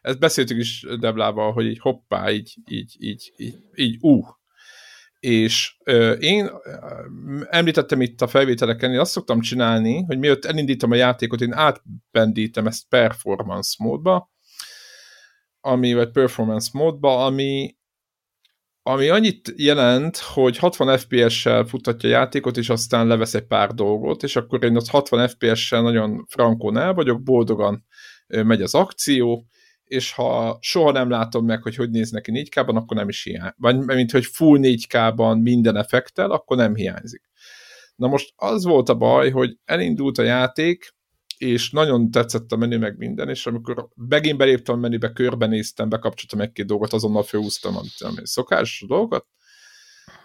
ezt 0.00 0.18
beszéltük 0.18 0.58
is 0.58 0.86
Deblával, 0.98 1.52
hogy 1.52 1.66
így 1.66 1.78
hoppá, 1.78 2.30
így, 2.30 2.56
így, 2.68 2.96
így, 2.98 3.32
így, 3.36 3.56
így 3.74 3.96
ú, 4.00 4.22
és 5.20 5.76
ö, 5.84 6.12
én 6.12 6.50
említettem 7.50 8.00
itt 8.00 8.20
a 8.20 8.26
felvételeken, 8.26 8.92
én 8.92 8.98
azt 8.98 9.10
szoktam 9.10 9.40
csinálni, 9.40 10.02
hogy 10.02 10.18
mielőtt 10.18 10.44
elindítom 10.44 10.90
a 10.90 10.94
játékot, 10.94 11.40
én 11.40 11.52
átbendítem 11.52 12.66
ezt 12.66 12.88
performance 12.88 13.74
módba, 13.78 14.30
ami, 15.60 15.94
vagy 15.94 16.10
performance 16.10 16.70
módba, 16.72 17.24
ami, 17.24 17.76
ami 18.82 19.08
annyit 19.08 19.52
jelent, 19.56 20.16
hogy 20.16 20.56
60 20.56 20.98
FPS-sel 20.98 21.64
futatja 21.64 22.08
a 22.08 22.12
játékot, 22.12 22.56
és 22.56 22.68
aztán 22.68 23.06
levesz 23.06 23.34
egy 23.34 23.46
pár 23.46 23.70
dolgot, 23.74 24.22
és 24.22 24.36
akkor 24.36 24.64
én 24.64 24.76
ott 24.76 24.88
60 24.88 25.28
FPS-sel 25.28 25.82
nagyon 25.82 26.26
frankon 26.28 26.76
el 26.76 26.94
vagyok, 26.94 27.22
boldogan 27.22 27.86
megy 28.26 28.62
az 28.62 28.74
akció, 28.74 29.46
és 29.90 30.12
ha 30.12 30.58
soha 30.60 30.92
nem 30.92 31.10
látom 31.10 31.44
meg, 31.44 31.62
hogy 31.62 31.76
hogy 31.76 31.90
néz 31.90 32.10
neki 32.10 32.32
4K-ban, 32.34 32.74
akkor 32.74 32.96
nem 32.96 33.08
is 33.08 33.22
hiány. 33.22 33.52
Vagy 33.56 33.78
mint 33.78 34.10
hogy 34.10 34.24
full 34.24 34.58
4K-ban 34.62 35.42
minden 35.42 35.76
effektel, 35.76 36.30
akkor 36.30 36.56
nem 36.56 36.74
hiányzik. 36.74 37.22
Na 37.96 38.06
most 38.06 38.32
az 38.36 38.64
volt 38.64 38.88
a 38.88 38.94
baj, 38.94 39.30
hogy 39.30 39.58
elindult 39.64 40.18
a 40.18 40.22
játék, 40.22 40.94
és 41.38 41.70
nagyon 41.70 42.10
tetszett 42.10 42.52
a 42.52 42.56
menü 42.56 42.78
meg 42.78 42.96
minden, 42.96 43.28
és 43.28 43.46
amikor 43.46 43.88
megint 43.94 44.38
beléptem 44.38 44.74
a 44.74 44.78
menübe, 44.78 45.12
körbenéztem, 45.12 45.88
bekapcsoltam 45.88 46.40
egy-két 46.40 46.66
dolgot, 46.66 46.92
azonnal 46.92 47.22
felhúztam 47.22 47.76
a 47.76 47.82
szokásos 48.22 48.88
dolgot, 48.88 49.26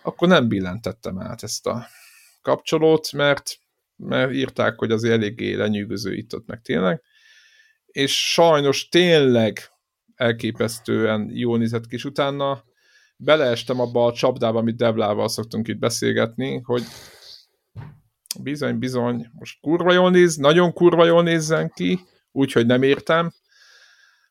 akkor 0.03 0.27
nem 0.27 0.47
billentettem 0.47 1.19
át 1.19 1.43
ezt 1.43 1.67
a 1.67 1.87
kapcsolót, 2.41 3.11
mert, 3.11 3.57
mert 3.95 4.31
írták, 4.31 4.79
hogy 4.79 4.91
az 4.91 5.03
eléggé 5.03 5.53
lenyűgöző 5.53 6.13
itt 6.13 6.35
ott 6.35 6.47
meg 6.47 6.61
tényleg, 6.61 7.01
és 7.95 8.31
sajnos 8.31 8.87
tényleg 8.89 9.59
elképesztően 10.15 11.29
jól 11.33 11.57
nézett 11.57 11.87
ki, 11.87 11.95
és 11.95 12.05
utána 12.05 12.63
beleestem 13.17 13.79
abba 13.79 14.05
a 14.05 14.13
csapdába, 14.13 14.59
amit 14.59 14.75
Devlával 14.75 15.27
szoktunk 15.27 15.67
itt 15.67 15.77
beszélgetni, 15.77 16.61
hogy 16.63 16.83
bizony, 18.39 18.77
bizony, 18.77 19.29
most 19.33 19.59
kurva 19.61 19.91
jól 19.91 20.11
néz, 20.11 20.35
nagyon 20.35 20.73
kurva 20.73 21.05
jól 21.05 21.23
nézzen 21.23 21.71
ki, 21.75 21.99
úgyhogy 22.31 22.65
nem 22.65 22.83
értem, 22.83 23.33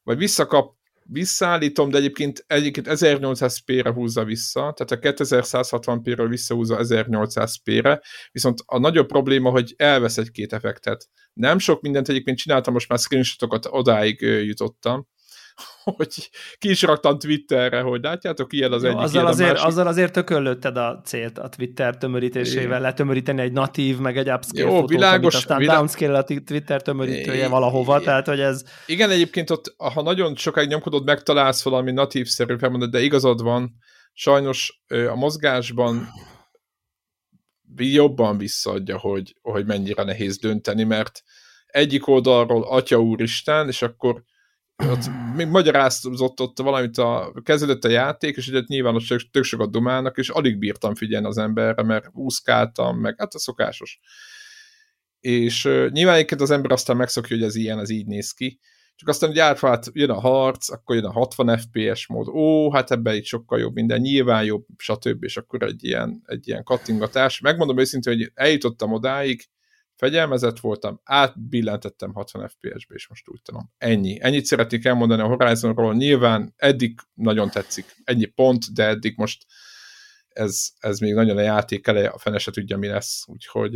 vagy 0.02 0.18
visszakap, 0.18 0.74
visszaállítom, 1.04 1.90
de 1.90 1.98
egyébként, 1.98 2.44
egyébként 2.46 2.86
1800p-re 2.90 3.92
húzza 3.92 4.24
vissza, 4.24 4.74
tehát 4.76 5.04
a 5.04 5.24
2160p-ről 5.24 6.26
visszahúzza 6.28 6.76
1800p-re, 6.80 8.00
viszont 8.32 8.58
a 8.66 8.78
nagyobb 8.78 9.06
probléma, 9.06 9.50
hogy 9.50 9.74
elvesz 9.76 10.18
egy-két 10.18 10.52
effektet. 10.52 11.08
Nem 11.32 11.58
sok 11.58 11.80
mindent 11.80 12.08
egyébként 12.08 12.38
csináltam, 12.38 12.72
most 12.72 12.88
már 12.88 12.98
screenshotokat 12.98 13.66
odáig 13.70 14.20
jutottam, 14.20 15.08
hogy 15.96 16.30
ki 16.58 16.70
is 16.70 16.82
raktam 16.82 17.18
Twitterre, 17.18 17.80
hogy 17.80 18.02
látjátok, 18.02 18.52
ilyen 18.52 18.72
az 18.72 18.82
Jó, 18.82 18.88
egyik 18.88 19.02
azzal, 19.02 19.26
azért, 19.26 19.52
másik. 19.52 19.66
azzal 19.66 19.86
azért 19.86 20.12
tökölötted 20.12 20.76
a 20.76 21.00
célt 21.04 21.38
a 21.38 21.48
Twitter 21.48 21.96
tömörítésével, 21.96 22.80
letömöríteni 22.80 23.40
egy 23.40 23.52
natív, 23.52 23.98
meg 23.98 24.16
egy 24.16 24.30
upscale 24.30 24.68
Jó, 24.68 24.74
fotót, 24.74 24.88
világos, 24.88 25.34
aztán 25.34 25.58
vilá... 25.58 25.74
downscale 25.74 26.18
a 26.18 26.24
Twitter 26.24 26.82
tömörítője 26.82 27.48
valahova, 27.48 28.00
tehát 28.00 28.26
hogy 28.26 28.40
ez... 28.40 28.64
Igen, 28.86 29.10
egyébként 29.10 29.50
ott, 29.50 29.74
ha 29.76 30.02
nagyon 30.02 30.36
sokáig 30.36 30.68
nyomkodod, 30.68 31.04
megtalálsz 31.04 31.62
valami 31.62 31.92
natív-szerű 31.92 32.56
felmondat, 32.56 32.90
de 32.90 33.00
igazad 33.00 33.42
van, 33.42 33.74
sajnos 34.12 34.82
a 34.88 35.14
mozgásban 35.14 36.08
jobban 37.76 38.38
visszaadja, 38.38 38.98
hogy, 38.98 39.36
hogy 39.42 39.66
mennyire 39.66 40.02
nehéz 40.02 40.38
dönteni, 40.38 40.84
mert 40.84 41.22
egyik 41.66 42.06
oldalról 42.06 42.62
Atya 42.62 43.00
Úristen, 43.00 43.68
és 43.68 43.82
akkor 43.82 44.22
ott 44.76 45.34
még 45.36 45.46
magyarázott 45.46 46.40
ott 46.40 46.58
valamit 46.58 46.98
a 46.98 47.32
kezdődött 47.42 47.84
a 47.84 47.88
játék, 47.88 48.36
és 48.36 48.48
ugye 48.48 48.62
nyilván 48.66 48.94
ott 48.94 49.30
tök 49.30 49.44
sokat 49.44 49.70
dumálnak, 49.70 50.16
és 50.16 50.28
alig 50.28 50.58
bírtam 50.58 50.94
figyelni 50.94 51.26
az 51.26 51.38
emberre, 51.38 51.82
mert 51.82 52.08
úszkáltam, 52.12 52.98
meg 52.98 53.14
hát 53.18 53.34
a 53.34 53.38
szokásos. 53.38 54.00
És 55.20 55.64
nyilván 55.90 56.14
egyébként 56.14 56.40
az 56.40 56.50
ember 56.50 56.72
aztán 56.72 56.96
megszokja, 56.96 57.36
hogy 57.36 57.44
ez 57.44 57.54
ilyen, 57.54 57.78
ez 57.78 57.90
így 57.90 58.06
néz 58.06 58.32
ki, 58.32 58.60
csak 58.96 59.08
aztán 59.08 59.30
ugye 59.30 59.42
átvált, 59.42 59.90
jön 59.92 60.10
a 60.10 60.20
harc, 60.20 60.70
akkor 60.70 60.96
jön 60.96 61.04
a 61.04 61.12
60 61.12 61.58
FPS 61.58 62.06
mód, 62.06 62.28
ó, 62.28 62.72
hát 62.72 62.90
ebben 62.90 63.14
itt 63.14 63.24
sokkal 63.24 63.58
jobb 63.58 63.74
minden, 63.74 64.00
nyilván 64.00 64.44
jobb, 64.44 64.66
stb. 64.76 65.24
És 65.24 65.36
akkor 65.36 65.62
egy 65.62 65.84
ilyen, 65.84 66.22
egy 66.26 66.48
ilyen 66.48 66.64
kattingatás. 66.64 67.40
Megmondom 67.40 67.78
őszintén, 67.78 68.16
hogy 68.16 68.30
eljutottam 68.34 68.92
odáig, 68.92 69.44
fegyelmezett 69.96 70.60
voltam, 70.60 71.00
átbillentettem 71.04 72.12
60 72.12 72.48
FPS-be, 72.48 72.94
és 72.94 73.08
most 73.08 73.28
úgy 73.28 73.42
tudom. 73.42 73.72
Ennyi. 73.78 74.18
Ennyit 74.20 74.44
szeretnék 74.44 74.84
elmondani 74.84 75.22
a 75.22 75.26
Horizonról. 75.26 75.94
Nyilván 75.94 76.54
eddig 76.56 76.98
nagyon 77.14 77.50
tetszik. 77.50 77.96
Ennyi 78.04 78.24
pont, 78.26 78.72
de 78.72 78.86
eddig 78.86 79.16
most 79.16 79.46
ez, 80.28 80.68
ez 80.78 80.98
még 80.98 81.14
nagyon 81.14 81.36
a 81.36 81.40
játék 81.40 81.86
eleje, 81.86 82.08
a 82.08 82.18
fene 82.18 82.38
se 82.38 82.50
tudja, 82.50 82.76
mi 82.76 82.86
lesz. 82.86 83.24
Úgyhogy 83.26 83.72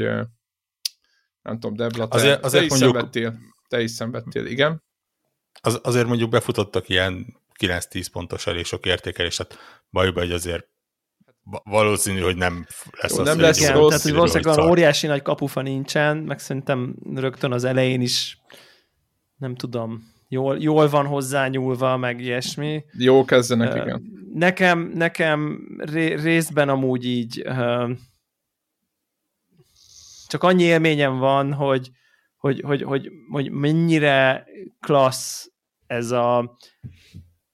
nem 1.42 1.58
tudom, 1.58 1.76
Debla, 1.76 2.08
te, 2.08 2.16
azért, 2.16 2.44
azért 2.44 2.68
te 2.68 2.74
is 2.74 2.80
mondjuk... 2.80 2.94
szenvedtél. 2.94 3.38
Te 3.68 3.82
is 3.82 3.90
szenvedtél, 3.90 4.46
igen. 4.46 4.82
Az, 5.60 5.80
azért 5.82 6.06
mondjuk 6.06 6.30
befutottak 6.30 6.88
ilyen 6.88 7.40
9-10 7.58 8.06
pontos 8.12 8.46
elég 8.46 8.64
sok 8.64 8.86
értékelés, 8.86 9.36
tehát 9.36 9.58
bajba, 9.90 10.20
hogy 10.20 10.32
azért 10.32 10.68
valószínű, 11.64 12.20
hogy 12.20 12.36
nem 12.36 12.66
lesz 13.00 13.14
Jó, 13.14 13.20
az, 13.20 13.26
nem 13.26 13.40
lesz 13.40 13.60
igen, 13.60 13.72
rossz. 13.72 13.88
Tehát, 13.88 14.02
hogy 14.02 14.12
valószínűleg 14.12 14.58
olyan 14.58 14.70
óriási 14.70 15.06
nagy 15.06 15.22
kapufa 15.22 15.62
nincsen, 15.62 16.16
meg 16.16 16.38
szerintem 16.38 16.94
rögtön 17.14 17.52
az 17.52 17.64
elején 17.64 18.00
is 18.00 18.38
nem 19.36 19.54
tudom, 19.54 20.12
jól, 20.28 20.58
jól 20.58 20.88
van 20.88 21.06
hozzányúlva, 21.06 21.96
meg 21.96 22.20
ilyesmi. 22.20 22.84
Jó 22.92 23.24
kezdenek, 23.24 23.74
uh, 23.74 23.80
igen. 23.80 24.02
Nekem, 24.34 24.92
nekem 24.94 25.66
ré, 25.78 26.14
részben 26.14 26.68
amúgy 26.68 27.04
így 27.04 27.42
uh, 27.46 27.90
csak 30.26 30.42
annyi 30.42 30.62
élményem 30.62 31.18
van, 31.18 31.52
hogy, 31.52 31.90
hogy, 32.36 32.60
hogy, 32.60 32.82
hogy, 32.82 33.10
hogy 33.30 33.50
mennyire 33.50 34.46
klassz 34.80 35.50
ez 35.86 36.10
a 36.10 36.56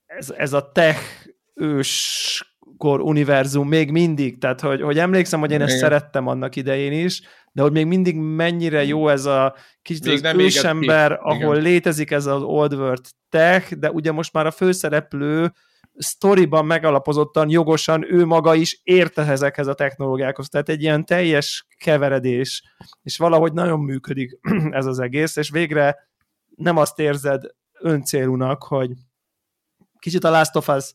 ez, 0.07 0.31
ez 0.31 0.53
a 0.53 0.71
tech 0.73 1.27
ős 1.55 2.54
kor 2.85 3.01
univerzum 3.01 3.69
még 3.69 3.91
mindig, 3.91 4.39
tehát 4.39 4.61
hogy, 4.61 4.83
hogy 4.83 4.99
emlékszem, 4.99 5.41
hogy 5.41 5.51
én 5.51 5.61
ezt 5.61 5.69
Igen. 5.69 5.83
szerettem 5.83 6.27
annak 6.27 6.57
idején 6.57 7.05
is, 7.05 7.23
de 7.53 7.63
hogy 7.63 7.73
még 7.73 7.87
mindig 7.87 8.17
mennyire 8.17 8.85
jó 8.85 9.09
ez 9.09 9.25
a 9.25 9.55
kicsit 9.83 10.05
még 10.05 10.25
az 10.25 10.35
ősember, 10.35 11.19
ahol 11.23 11.57
létezik 11.57 12.11
ez 12.11 12.27
az 12.27 12.43
Old 12.43 12.75
World 12.75 13.05
tech, 13.29 13.75
de 13.75 13.91
ugye 13.91 14.13
most 14.13 14.33
már 14.33 14.47
a 14.47 14.51
főszereplő 14.51 15.53
sztoriban 15.97 16.67
megalapozottan, 16.67 17.51
jogosan 17.51 18.15
ő 18.15 18.25
maga 18.25 18.55
is 18.55 18.81
érte 18.83 19.23
ezekhez 19.23 19.67
a 19.67 19.75
technológiákhoz. 19.75 20.49
Tehát 20.49 20.69
egy 20.69 20.83
ilyen 20.83 21.05
teljes 21.05 21.67
keveredés, 21.77 22.63
és 23.03 23.17
valahogy 23.17 23.53
nagyon 23.53 23.81
működik 23.81 24.39
ez 24.71 24.87
az 24.87 24.99
egész, 24.99 25.37
és 25.37 25.51
végre 25.51 26.09
nem 26.57 26.77
azt 26.77 26.99
érzed 26.99 27.43
öncélúnak, 27.81 28.63
hogy 28.63 28.91
kicsit 29.99 30.25
a 30.25 30.31
Last 30.31 30.57
of 30.57 30.69
Us 30.69 30.93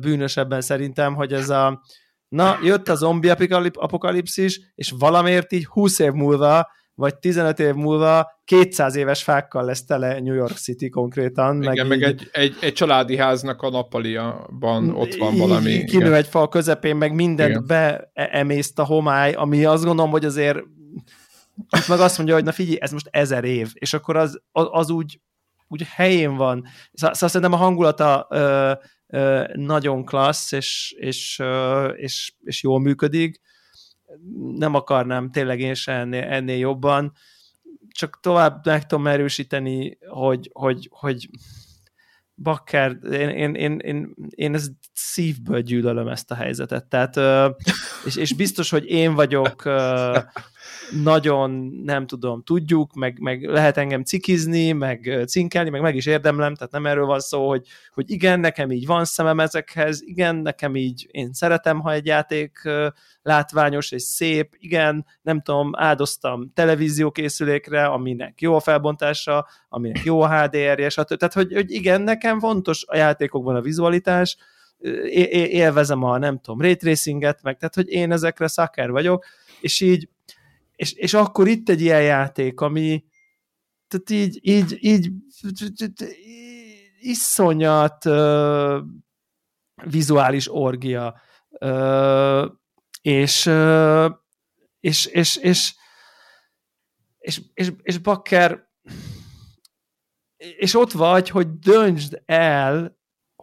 bűnösebben 0.00 0.60
szerintem, 0.60 1.14
hogy 1.14 1.32
ez 1.32 1.50
a 1.50 1.82
na, 2.28 2.58
jött 2.62 2.88
a 2.88 2.94
zombi 2.94 3.28
apokalipszis, 3.72 4.60
és 4.74 4.94
valamiért 4.98 5.52
így 5.52 5.64
20 5.64 5.98
év 5.98 6.12
múlva, 6.12 6.66
vagy 6.94 7.16
15 7.16 7.60
év 7.60 7.74
múlva 7.74 8.40
200 8.44 8.96
éves 8.96 9.22
fákkal 9.22 9.64
lesz 9.64 9.84
tele 9.84 10.20
New 10.20 10.34
York 10.34 10.56
City 10.56 10.88
konkrétan. 10.88 11.62
Igen, 11.62 11.86
meg, 11.86 11.98
meg 11.98 12.02
egy, 12.02 12.28
egy, 12.32 12.56
egy 12.60 12.72
családi 12.72 13.16
háznak 13.16 13.62
a 13.62 13.70
nappaliaban 13.70 14.94
ott 14.94 15.14
van 15.14 15.36
valami. 15.36 15.84
Kinő 15.84 16.14
egy 16.14 16.26
fal 16.26 16.48
közepén, 16.48 16.96
meg 16.96 17.14
mindent 17.14 17.66
beemészt 17.66 18.78
a 18.78 18.84
homály, 18.84 19.32
ami 19.32 19.64
azt 19.64 19.84
gondolom, 19.84 20.10
hogy 20.10 20.24
azért 20.24 20.58
itt 21.76 21.88
meg 21.88 22.00
azt 22.00 22.16
mondja, 22.16 22.34
hogy 22.34 22.44
na 22.44 22.52
figyelj, 22.52 22.76
ez 22.80 22.90
most 22.90 23.08
ezer 23.10 23.44
év, 23.44 23.70
és 23.74 23.92
akkor 23.92 24.16
az, 24.16 24.40
az, 24.52 24.66
az 24.70 24.90
úgy, 24.90 25.20
úgy 25.68 25.82
helyén 25.82 26.36
van. 26.36 26.64
Szóval 26.92 27.14
szerintem 27.14 27.52
a 27.52 27.62
hangulata 27.62 28.26
ö, 28.30 28.72
nagyon 29.54 30.04
klassz, 30.04 30.52
és, 30.52 30.94
és, 30.98 31.42
és, 31.96 32.32
és 32.44 32.62
jól 32.62 32.80
működik. 32.80 33.40
Nem 34.56 34.74
akarnám 34.74 35.30
tényleg 35.30 35.60
én 35.60 35.74
se 35.74 35.92
ennél, 35.92 36.22
ennél 36.22 36.56
jobban, 36.56 37.12
csak 37.90 38.20
tovább 38.20 38.66
meg 38.66 38.86
tudom 38.86 39.06
erősíteni, 39.06 39.98
hogy, 40.08 40.50
hogy, 40.52 40.88
hogy 40.92 41.28
bakker, 42.34 42.98
én, 43.12 43.28
én, 43.28 43.54
én, 43.54 43.78
én, 43.78 44.14
én 44.30 44.54
ezt 44.54 44.72
szívből 44.92 45.60
gyűlölöm 45.60 46.08
ezt 46.08 46.30
a 46.30 46.34
helyzetet. 46.34 46.84
Tehát, 46.84 47.16
és, 48.04 48.16
és 48.16 48.32
biztos, 48.32 48.70
hogy 48.70 48.84
én 48.86 49.14
vagyok 49.14 49.62
nagyon, 50.90 51.50
nem 51.84 52.06
tudom, 52.06 52.42
tudjuk, 52.42 52.94
meg, 52.94 53.18
meg 53.20 53.42
lehet 53.42 53.76
engem 53.76 54.02
cikizni, 54.02 54.72
meg 54.72 55.24
cinkelni, 55.26 55.70
meg 55.70 55.80
meg 55.80 55.96
is 55.96 56.06
érdemlem, 56.06 56.54
tehát 56.54 56.72
nem 56.72 56.86
erről 56.86 57.06
van 57.06 57.20
szó, 57.20 57.48
hogy, 57.48 57.66
hogy 57.94 58.10
igen, 58.10 58.40
nekem 58.40 58.70
így 58.70 58.86
van 58.86 59.04
szemem 59.04 59.40
ezekhez, 59.40 60.02
igen, 60.02 60.36
nekem 60.36 60.76
így 60.76 61.06
én 61.10 61.32
szeretem, 61.32 61.80
ha 61.80 61.92
egy 61.92 62.06
játék 62.06 62.68
látványos 63.22 63.90
és 63.90 64.02
szép, 64.02 64.54
igen, 64.58 65.06
nem 65.22 65.40
tudom, 65.40 65.70
áldoztam 65.76 66.50
televíziókészülékre, 66.54 67.84
aminek 67.84 68.40
jó 68.40 68.54
a 68.54 68.60
felbontása, 68.60 69.46
aminek 69.68 70.04
jó 70.04 70.20
a 70.20 70.42
HDR-je, 70.42 70.88
stb. 70.88 71.16
Tehát, 71.16 71.34
hogy, 71.34 71.52
hogy 71.52 71.70
igen, 71.70 72.02
nekem 72.02 72.40
fontos 72.40 72.84
a 72.86 72.96
játékokban 72.96 73.56
a 73.56 73.60
vizualitás, 73.60 74.36
élvezem 75.50 76.02
a, 76.02 76.18
nem 76.18 76.38
tudom, 76.38 76.60
ray 76.60 76.76
tracinget, 76.76 77.42
meg 77.42 77.56
tehát, 77.56 77.74
hogy 77.74 77.88
én 77.88 78.12
ezekre 78.12 78.46
szaker 78.46 78.90
vagyok, 78.90 79.24
és 79.60 79.80
így, 79.80 80.08
és, 80.76 80.92
és 80.92 81.14
akkor 81.14 81.48
itt 81.48 81.68
egy 81.68 81.80
ilyen 81.80 82.02
játék, 82.02 82.60
ami 82.60 83.04
tehát 83.88 84.10
így, 84.10 84.38
így, 84.42 84.76
így, 84.80 85.10
így 85.62 86.02
iszonyat 87.00 88.04
uh, 88.04 88.78
vizuális 89.84 90.52
orgia, 90.52 91.20
uh, 91.60 92.50
és, 93.00 93.46
uh, 93.46 94.10
és, 94.80 95.06
és, 95.06 95.36
és, 95.36 95.74
és, 97.18 97.40
és, 97.54 97.72
és 97.82 97.98
bakker, 97.98 98.68
és 100.36 100.74
ott 100.74 100.92
vagy, 100.92 101.28
hogy 101.28 101.58
döntsd 101.58 102.22
el 102.24 102.96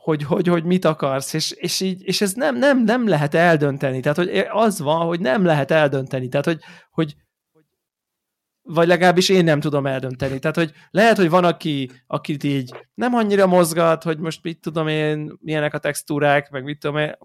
hogy, 0.03 0.23
hogy, 0.23 0.47
hogy 0.47 0.63
mit 0.63 0.85
akarsz, 0.85 1.33
és, 1.33 1.51
és, 1.51 1.79
így, 1.79 2.01
és 2.07 2.21
ez 2.21 2.33
nem, 2.33 2.57
nem, 2.57 2.83
nem 2.83 3.07
lehet 3.07 3.33
eldönteni, 3.33 3.99
tehát 3.99 4.17
hogy 4.17 4.29
az 4.49 4.79
van, 4.79 5.05
hogy 5.05 5.19
nem 5.19 5.45
lehet 5.45 5.71
eldönteni, 5.71 6.27
tehát 6.27 6.45
hogy, 6.45 6.59
hogy 6.91 7.15
vagy 8.63 8.87
legalábbis 8.87 9.29
én 9.29 9.43
nem 9.43 9.59
tudom 9.59 9.85
eldönteni. 9.85 10.39
Tehát, 10.39 10.55
hogy 10.55 10.71
lehet, 10.91 11.17
hogy 11.17 11.29
van, 11.29 11.43
aki, 11.43 11.91
akit 12.07 12.43
így 12.43 12.73
nem 12.93 13.13
annyira 13.13 13.47
mozgat, 13.47 14.03
hogy 14.03 14.17
most 14.17 14.39
mit 14.43 14.59
tudom 14.59 14.87
én, 14.87 15.37
milyenek 15.41 15.73
a 15.73 15.77
textúrák, 15.77 16.49
meg 16.49 16.63
mit 16.63 16.79
tudom 16.79 16.97
én, 16.97 17.17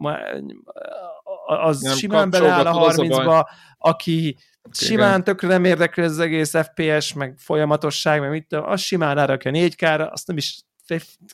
az 1.47 1.81
nem 1.81 1.97
simán 1.97 2.31
beleáll 2.31 2.67
a 2.67 2.93
30-ba, 2.93 3.47
aki 3.79 4.37
simán 4.71 5.25
tökre 5.25 5.49
nem 5.49 5.65
érdekli 5.65 6.03
az 6.03 6.19
egész 6.19 6.55
FPS, 6.57 7.13
meg 7.13 7.35
folyamatosság, 7.37 8.21
meg 8.21 8.31
mit 8.31 8.47
tudom, 8.49 8.69
az 8.69 8.81
simán 8.81 9.15
rárakja 9.15 9.51
4K-ra, 9.55 10.11
azt 10.11 10.27
nem 10.27 10.37
is 10.37 10.63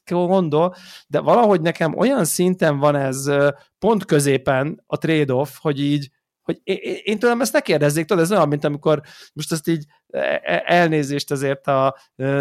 gondol, 0.06 0.74
de 1.06 1.20
valahogy 1.20 1.60
nekem 1.60 1.98
olyan 1.98 2.24
szinten 2.24 2.78
van 2.78 2.96
ez 2.96 3.30
pont 3.78 4.04
középen 4.04 4.82
a 4.86 4.98
trade-off, 4.98 5.50
hogy 5.60 5.80
így 5.80 6.10
hogy 6.44 6.60
én 7.04 7.18
tőlem 7.18 7.40
ezt 7.40 7.52
ne 7.52 7.60
kérdezzék, 7.60 8.04
tudod, 8.04 8.22
ez 8.22 8.32
olyan, 8.32 8.48
mint 8.48 8.64
amikor 8.64 9.00
most 9.32 9.52
ezt 9.52 9.68
így 9.68 9.84
e, 10.10 10.40
e, 10.42 10.62
elnézést 10.66 11.30
azért 11.30 11.66
a 11.66 11.96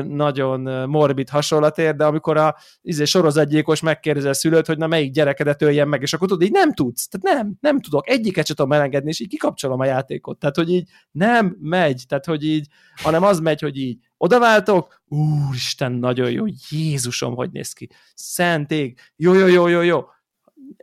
nagyon 0.07 0.89
morbid 0.89 1.29
hasonlatért, 1.29 1.95
de 1.95 2.05
amikor 2.05 2.37
a 2.37 2.55
izé, 2.81 3.03
sorozatgyilkos 3.03 3.81
megkérdezi 3.81 4.27
a 4.27 4.33
szülőt, 4.33 4.65
hogy 4.65 4.77
na 4.77 4.87
melyik 4.87 5.11
gyerekedet 5.11 5.61
öljen 5.61 5.87
meg, 5.87 6.01
és 6.01 6.13
akkor 6.13 6.27
tudod, 6.27 6.43
így 6.43 6.51
nem 6.51 6.73
tudsz, 6.73 7.07
tehát 7.07 7.37
nem, 7.37 7.53
nem 7.59 7.79
tudok, 7.79 8.09
egyiket 8.09 8.45
sem 8.45 8.55
tudom 8.55 8.71
elengedni, 8.71 9.09
és 9.09 9.19
így 9.19 9.29
kikapcsolom 9.29 9.79
a 9.79 9.85
játékot, 9.85 10.39
tehát 10.39 10.55
hogy 10.55 10.69
így 10.69 10.89
nem 11.11 11.57
megy, 11.59 12.03
tehát 12.07 12.25
hogy 12.25 12.45
így, 12.45 12.67
hanem 12.95 13.23
az 13.23 13.39
megy, 13.39 13.61
hogy 13.61 13.77
így 13.77 13.97
odaváltok, 14.17 15.01
úristen, 15.07 15.91
nagyon 15.91 16.31
jó, 16.31 16.45
Jézusom, 16.69 17.35
hogy 17.35 17.51
néz 17.51 17.73
ki, 17.73 17.89
szentég, 18.13 18.99
jó, 19.15 19.33
jó, 19.33 19.47
jó, 19.47 19.67
jó, 19.67 19.81
jó, 19.81 20.05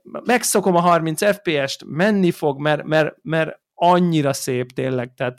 megszokom 0.03 0.76
a 0.76 0.80
30 0.80 1.24
FPS-t, 1.24 1.84
menni 1.86 2.30
fog, 2.30 2.61
mert, 2.61 2.84
mert, 2.84 3.16
mert 3.22 3.61
annyira 3.74 4.32
szép 4.32 4.72
tényleg, 4.72 5.14
tehát, 5.14 5.38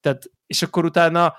tehát 0.00 0.30
és 0.46 0.62
akkor 0.62 0.84
utána, 0.84 1.34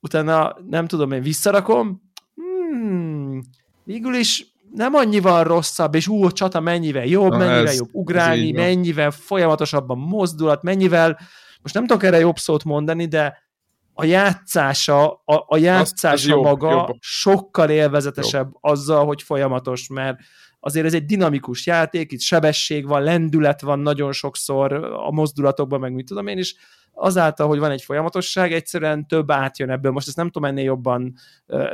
utána 0.00 0.56
nem 0.68 0.86
tudom, 0.86 1.12
én 1.12 1.22
visszarakom, 1.22 2.02
hmm, 2.34 3.40
végül 3.84 4.14
is 4.14 4.46
nem 4.74 4.94
annyival 4.94 5.44
rosszabb, 5.44 5.94
és 5.94 6.08
ú, 6.08 6.24
a 6.24 6.32
csata 6.32 6.60
mennyivel 6.60 7.04
jobb, 7.04 7.30
Na 7.30 7.36
mennyivel 7.36 7.66
ez, 7.66 7.78
jobb 7.78 7.88
ugrálni, 7.92 8.52
mennyivel 8.52 9.10
folyamatosabb 9.10 9.90
a 9.90 9.94
mozdulat, 9.94 10.62
mennyivel, 10.62 11.18
most 11.62 11.74
nem 11.74 11.86
tudok 11.86 12.02
erre 12.02 12.18
jobb 12.18 12.36
szót 12.36 12.64
mondani, 12.64 13.06
de 13.06 13.48
a 13.94 14.04
játszása, 14.04 15.12
a, 15.12 15.44
a 15.46 15.56
játszása 15.56 16.12
az, 16.12 16.20
az 16.20 16.26
jobb, 16.26 16.42
maga 16.42 16.70
jobb. 16.70 16.96
sokkal 17.00 17.70
élvezetesebb 17.70 18.44
jobb. 18.44 18.58
azzal, 18.60 19.06
hogy 19.06 19.22
folyamatos, 19.22 19.88
mert 19.88 20.18
azért 20.60 20.86
ez 20.86 20.94
egy 20.94 21.04
dinamikus 21.04 21.66
játék, 21.66 22.12
itt 22.12 22.20
sebesség 22.20 22.86
van, 22.86 23.02
lendület 23.02 23.60
van 23.60 23.78
nagyon 23.78 24.12
sokszor 24.12 24.72
a 24.82 25.10
mozdulatokban, 25.10 25.80
meg 25.80 25.92
mit 25.92 26.06
tudom 26.06 26.26
én, 26.26 26.38
is 26.38 26.54
azáltal, 26.92 27.48
hogy 27.48 27.58
van 27.58 27.70
egy 27.70 27.82
folyamatosság, 27.82 28.52
egyszerűen 28.52 29.06
több 29.06 29.30
átjön 29.30 29.70
ebből. 29.70 29.92
Most 29.92 30.06
ezt 30.06 30.16
nem 30.16 30.30
tudom 30.30 30.48
ennél 30.48 30.64
jobban 30.64 31.14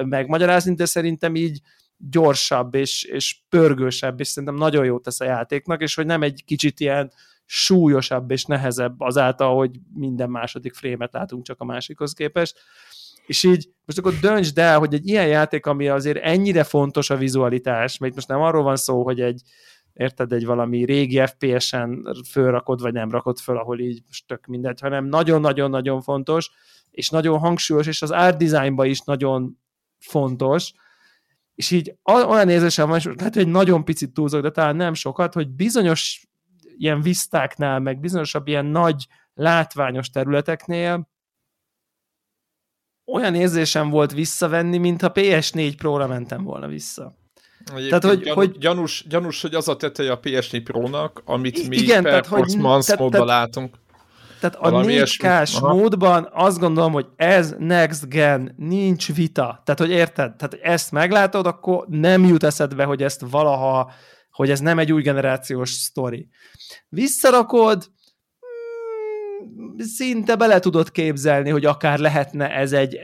megmagyarázni, 0.05 0.75
de 0.75 0.85
szerintem 0.85 1.35
így 1.35 1.61
gyorsabb 1.97 2.75
és, 2.75 3.03
és 3.03 3.37
pörgősebb, 3.49 4.21
és 4.21 4.29
szerintem 4.29 4.59
nagyon 4.59 4.85
jót 4.85 5.03
tesz 5.03 5.21
a 5.21 5.25
játéknak, 5.25 5.83
és 5.83 5.95
hogy 5.95 6.07
nem 6.07 6.23
egy 6.23 6.43
kicsit 6.45 6.81
ilyen 6.81 7.13
súlyosabb 7.45 8.31
és 8.31 8.45
nehezebb 8.45 9.01
azáltal, 9.01 9.57
hogy 9.57 9.71
minden 9.95 10.31
második 10.31 10.75
frémet 10.75 11.13
látunk 11.13 11.45
csak 11.45 11.61
a 11.61 11.65
másikhoz 11.65 12.13
képest. 12.13 12.59
És 13.27 13.43
így 13.43 13.69
most 13.85 13.99
akkor 13.99 14.15
döntsd 14.21 14.59
el, 14.59 14.79
hogy 14.79 14.95
egy 14.95 15.09
ilyen 15.09 15.27
játék, 15.27 15.67
ami 15.67 15.89
azért 15.89 16.23
ennyire 16.23 16.65
fontos 16.65 17.11
a 17.11 17.17
vizualitás, 17.17 17.99
mert 17.99 18.15
most 18.15 18.29
nem 18.29 18.41
arról 18.41 18.63
van 18.63 18.77
szó, 18.77 19.03
hogy 19.03 19.21
egy 19.21 19.41
érted, 19.93 20.33
egy 20.33 20.45
valami 20.45 20.85
régi 20.85 21.23
FPS-en 21.27 22.15
fölrakod, 22.31 22.81
vagy 22.81 22.93
nem 22.93 23.11
rakod 23.11 23.39
föl, 23.39 23.59
ahol 23.59 23.81
így 23.81 24.03
most 24.07 24.27
tök 24.27 24.47
mindegy, 24.47 24.81
hanem 24.81 25.05
nagyon-nagyon-nagyon 25.05 26.01
fontos, 26.01 26.51
és 26.91 27.09
nagyon 27.09 27.39
hangsúlyos, 27.39 27.87
és 27.87 28.03
az 28.03 28.11
art 28.11 28.39
designban 28.39 28.87
is 28.87 29.01
nagyon 29.01 29.59
fontos, 29.99 30.73
és 31.55 31.71
így 31.71 31.95
olyan 32.07 32.49
érzésem 32.49 32.89
van, 32.89 32.99
és 32.99 33.05
lehet, 33.05 33.35
hogy 33.35 33.49
nagyon 33.49 33.85
picit 33.85 34.13
túlzok, 34.13 34.43
de 34.43 34.51
talán 34.51 34.77
nem 34.77 34.95
sokat, 34.95 35.35
hogy 35.35 35.49
bizonyos 35.49 36.27
ilyen 36.77 37.01
visztáknál, 37.01 37.81
meg 37.81 38.01
bizonyosabb 38.01 38.49
ilyen 38.49 38.67
nagy 38.67 39.07
látványos 39.35 40.11
területeknél 40.11 41.09
olyan 43.07 43.35
érzésem 43.35 43.91
volt 43.91 44.13
visszavenni, 44.13 44.79
mintha 44.79 45.13
PS4 45.15 45.73
Pro-ra 45.77 46.07
mentem 46.07 46.43
volna 46.43 46.67
vissza. 46.67 47.17
Egyébként 47.75 48.01
tehát, 48.01 48.17
hogy, 48.17 48.25
gyan, 48.25 48.35
hogy, 48.35 48.59
gyanús, 48.59 49.05
gyanús, 49.09 49.43
hogy 49.43 49.55
az 49.55 49.69
a 49.69 49.77
teteje 49.77 50.13
a 50.13 50.21
PS4 50.21 50.61
Pro-nak, 50.65 51.23
amit 51.25 51.69
mi 51.69 51.77
igen, 51.77 52.03
tehát, 52.03 52.29
módban 52.29 52.81
tehát, 52.81 53.27
látunk. 53.27 53.77
Tehát 54.41 54.57
a 54.57 54.81
4 54.81 55.17
k 55.17 55.61
módban 55.61 56.29
azt 56.33 56.59
gondolom, 56.59 56.93
hogy 56.93 57.07
ez 57.17 57.55
next 57.59 58.09
gen, 58.09 58.55
nincs 58.57 59.15
vita. 59.15 59.61
Tehát, 59.65 59.81
hogy 59.81 59.91
érted? 59.91 60.37
Tehát 60.37 60.59
ezt 60.63 60.93
meglátod, 60.93 61.47
akkor 61.47 61.87
nem 61.89 62.25
jut 62.25 62.43
eszedbe, 62.43 62.85
hogy 62.85 63.03
ezt 63.03 63.25
valaha, 63.31 63.93
hogy 64.31 64.51
ez 64.51 64.61
nem 64.61 64.79
egy 64.79 64.93
új 64.93 65.03
generációs 65.03 65.71
sztori. 65.71 66.29
Visszarakod, 66.89 67.91
szinte 69.79 70.37
bele 70.37 70.59
tudod 70.59 70.91
képzelni, 70.91 71.51
hogy 71.51 71.65
akár 71.65 71.99
lehetne 71.99 72.51
ez 72.51 72.73
egy 72.73 72.99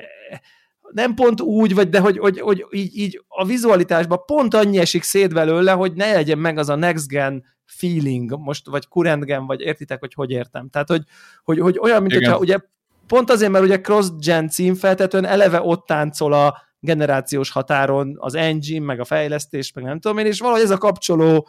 nem 0.92 1.14
pont 1.14 1.40
úgy, 1.40 1.74
vagy 1.74 1.88
de 1.88 2.00
hogy, 2.00 2.18
hogy, 2.18 2.40
hogy 2.40 2.66
így, 2.70 2.96
így 2.96 3.24
a 3.28 3.44
vizualitásban 3.44 4.22
pont 4.26 4.54
annyi 4.54 4.78
esik 4.78 5.02
szét 5.02 5.32
belőle, 5.32 5.72
hogy 5.72 5.92
ne 5.92 6.12
legyen 6.12 6.38
meg 6.38 6.58
az 6.58 6.68
a 6.68 6.74
next 6.74 7.08
gen 7.08 7.44
feeling, 7.64 8.38
most, 8.38 8.68
vagy 8.68 8.88
current 8.88 9.24
gen, 9.24 9.46
vagy 9.46 9.60
értitek, 9.60 10.00
hogy 10.00 10.14
hogy 10.14 10.30
értem. 10.30 10.68
Tehát, 10.68 10.88
hogy, 10.88 11.02
hogy, 11.44 11.58
hogy 11.58 11.78
olyan, 11.80 12.00
mint 12.00 12.12
Igen. 12.12 12.24
hogyha 12.24 12.40
ugye 12.40 12.58
pont 13.06 13.30
azért, 13.30 13.50
mert 13.50 13.64
ugye 13.64 13.80
cross-gen 13.80 14.48
címfeltetően 14.48 15.24
eleve 15.24 15.60
ott 15.62 15.86
táncol 15.86 16.32
a 16.32 16.62
generációs 16.80 17.50
határon 17.50 18.16
az 18.18 18.34
engine, 18.34 18.84
meg 18.84 19.00
a 19.00 19.04
fejlesztés, 19.04 19.72
meg 19.72 19.84
nem 19.84 20.00
tudom 20.00 20.18
én, 20.18 20.26
és 20.26 20.40
valahogy 20.40 20.62
ez 20.62 20.70
a 20.70 20.78
kapcsoló 20.78 21.48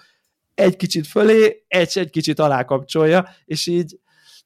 egy 0.56 0.76
kicsit 0.76 1.08
fölé, 1.08 1.64
egy, 1.68 1.92
egy 1.94 2.10
kicsit 2.10 2.40
alá 2.40 2.64
kapcsolja, 2.64 3.30
és 3.46 3.68
így 3.68 4.00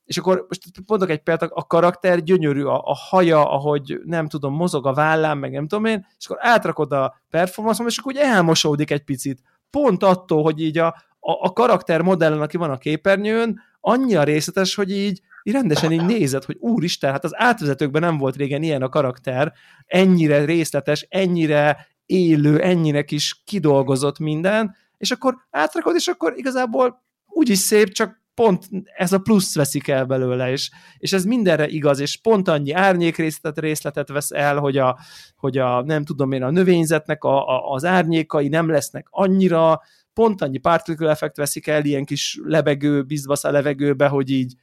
és 0.07 0.17
akkor 0.17 0.45
most 0.47 0.61
mondok 0.85 1.09
egy 1.09 1.23
példát, 1.23 1.51
a 1.53 1.67
karakter 1.67 2.23
gyönyörű, 2.23 2.63
a, 2.63 2.81
a 2.85 2.95
haja, 2.95 3.51
ahogy 3.51 3.99
nem 4.03 4.27
tudom, 4.27 4.53
mozog 4.53 4.87
a 4.87 4.93
vállán, 4.93 5.37
meg 5.37 5.51
nem 5.51 5.67
tudom 5.67 5.85
én, 5.85 6.05
és 6.17 6.25
akkor 6.25 6.37
átrakod 6.41 6.91
a 6.91 7.21
performance 7.29 7.83
és 7.83 7.97
akkor 7.97 8.13
úgy 8.13 8.19
elmosódik 8.19 8.91
egy 8.91 9.03
picit. 9.03 9.41
Pont 9.69 10.03
attól, 10.03 10.43
hogy 10.43 10.61
így 10.61 10.77
a, 10.77 10.87
a, 11.19 11.31
a 11.45 11.53
karakter 11.53 12.01
modellen, 12.01 12.41
aki 12.41 12.57
van 12.57 12.69
a 12.69 12.77
képernyőn, 12.77 13.61
annyira 13.79 14.23
részletes, 14.23 14.75
hogy 14.75 14.91
így, 14.91 15.21
így 15.43 15.53
rendesen 15.53 15.91
így 15.91 16.05
nézed, 16.05 16.43
hogy 16.43 16.57
úristen, 16.59 17.11
hát 17.11 17.23
az 17.23 17.31
átvezetőkben 17.35 18.01
nem 18.01 18.17
volt 18.17 18.35
régen 18.35 18.63
ilyen 18.63 18.81
a 18.81 18.89
karakter, 18.89 19.53
ennyire 19.85 20.45
részletes, 20.45 21.05
ennyire 21.09 21.87
élő, 22.05 22.61
ennyire 22.61 23.03
kis 23.03 23.41
kidolgozott 23.45 24.19
minden, 24.19 24.75
és 24.97 25.11
akkor 25.11 25.35
átrakod, 25.49 25.95
és 25.95 26.07
akkor 26.07 26.33
igazából 26.35 27.03
úgyis 27.25 27.57
szép, 27.57 27.89
csak 27.89 28.16
pont 28.37 28.69
ez 28.97 29.13
a 29.13 29.19
plusz 29.19 29.55
veszik 29.55 29.87
el 29.87 30.05
belőle, 30.05 30.51
és, 30.51 30.69
és 30.97 31.13
ez 31.13 31.25
mindenre 31.25 31.67
igaz, 31.67 31.99
és 31.99 32.17
pont 32.17 32.47
annyi 32.47 32.71
árnyékrészletet 32.71 33.63
részletet 33.63 34.09
vesz 34.09 34.31
el, 34.31 34.57
hogy 34.57 34.77
a, 34.77 34.99
hogy 35.35 35.57
a 35.57 35.81
nem 35.81 36.03
tudom 36.03 36.31
én, 36.31 36.43
a 36.43 36.49
növényzetnek 36.49 37.23
a, 37.23 37.47
a, 37.47 37.71
az 37.73 37.85
árnyékai 37.85 38.47
nem 38.47 38.69
lesznek 38.69 39.07
annyira, 39.09 39.81
pont 40.13 40.41
annyi 40.41 40.57
particle 40.57 41.09
effekt 41.09 41.37
veszik 41.37 41.67
el, 41.67 41.85
ilyen 41.85 42.05
kis 42.05 42.39
lebegő, 42.43 43.03
bizbasz 43.03 43.43
a 43.43 43.51
levegőbe, 43.51 44.07
hogy 44.07 44.29
így 44.29 44.55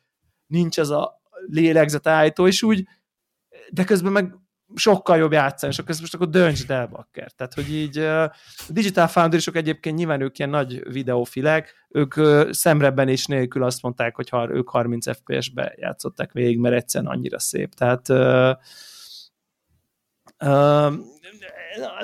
nincs 0.47 0.79
ez 0.79 0.89
a 0.89 1.21
lélegzetállító, 1.47 2.47
és 2.47 2.63
úgy, 2.63 2.87
de 3.71 3.85
közben 3.85 4.13
meg 4.13 4.35
sokkal 4.75 5.17
jobb 5.17 5.33
játszani, 5.33 5.73
és 5.73 5.79
akkor 5.79 5.91
ezt 5.91 6.01
most 6.01 6.15
akkor 6.15 6.29
döntsd 6.29 6.71
el, 6.71 6.87
bakker. 6.87 7.31
Tehát, 7.33 7.55
hogy 7.55 7.75
így 7.75 7.99
uh, 7.99 8.25
Digital 8.69 9.07
foundry 9.07 9.41
egyébként 9.53 9.97
nyilván 9.97 10.21
ők 10.21 10.39
ilyen 10.39 10.51
nagy 10.51 10.93
videófilek, 10.93 11.87
ők 11.89 12.15
szemrebben 12.51 13.09
és 13.09 13.27
nélkül 13.27 13.65
azt 13.65 13.83
mondták, 13.83 14.17
hogy 14.17 14.29
har, 14.29 14.51
ők 14.51 14.69
30 14.69 15.17
FPS-be 15.17 15.75
játszották 15.77 16.33
végig, 16.33 16.59
mert 16.59 16.75
egyszerűen 16.75 17.13
annyira 17.13 17.39
szép. 17.39 17.75
Tehát 17.75 18.09
uh, 18.09 18.57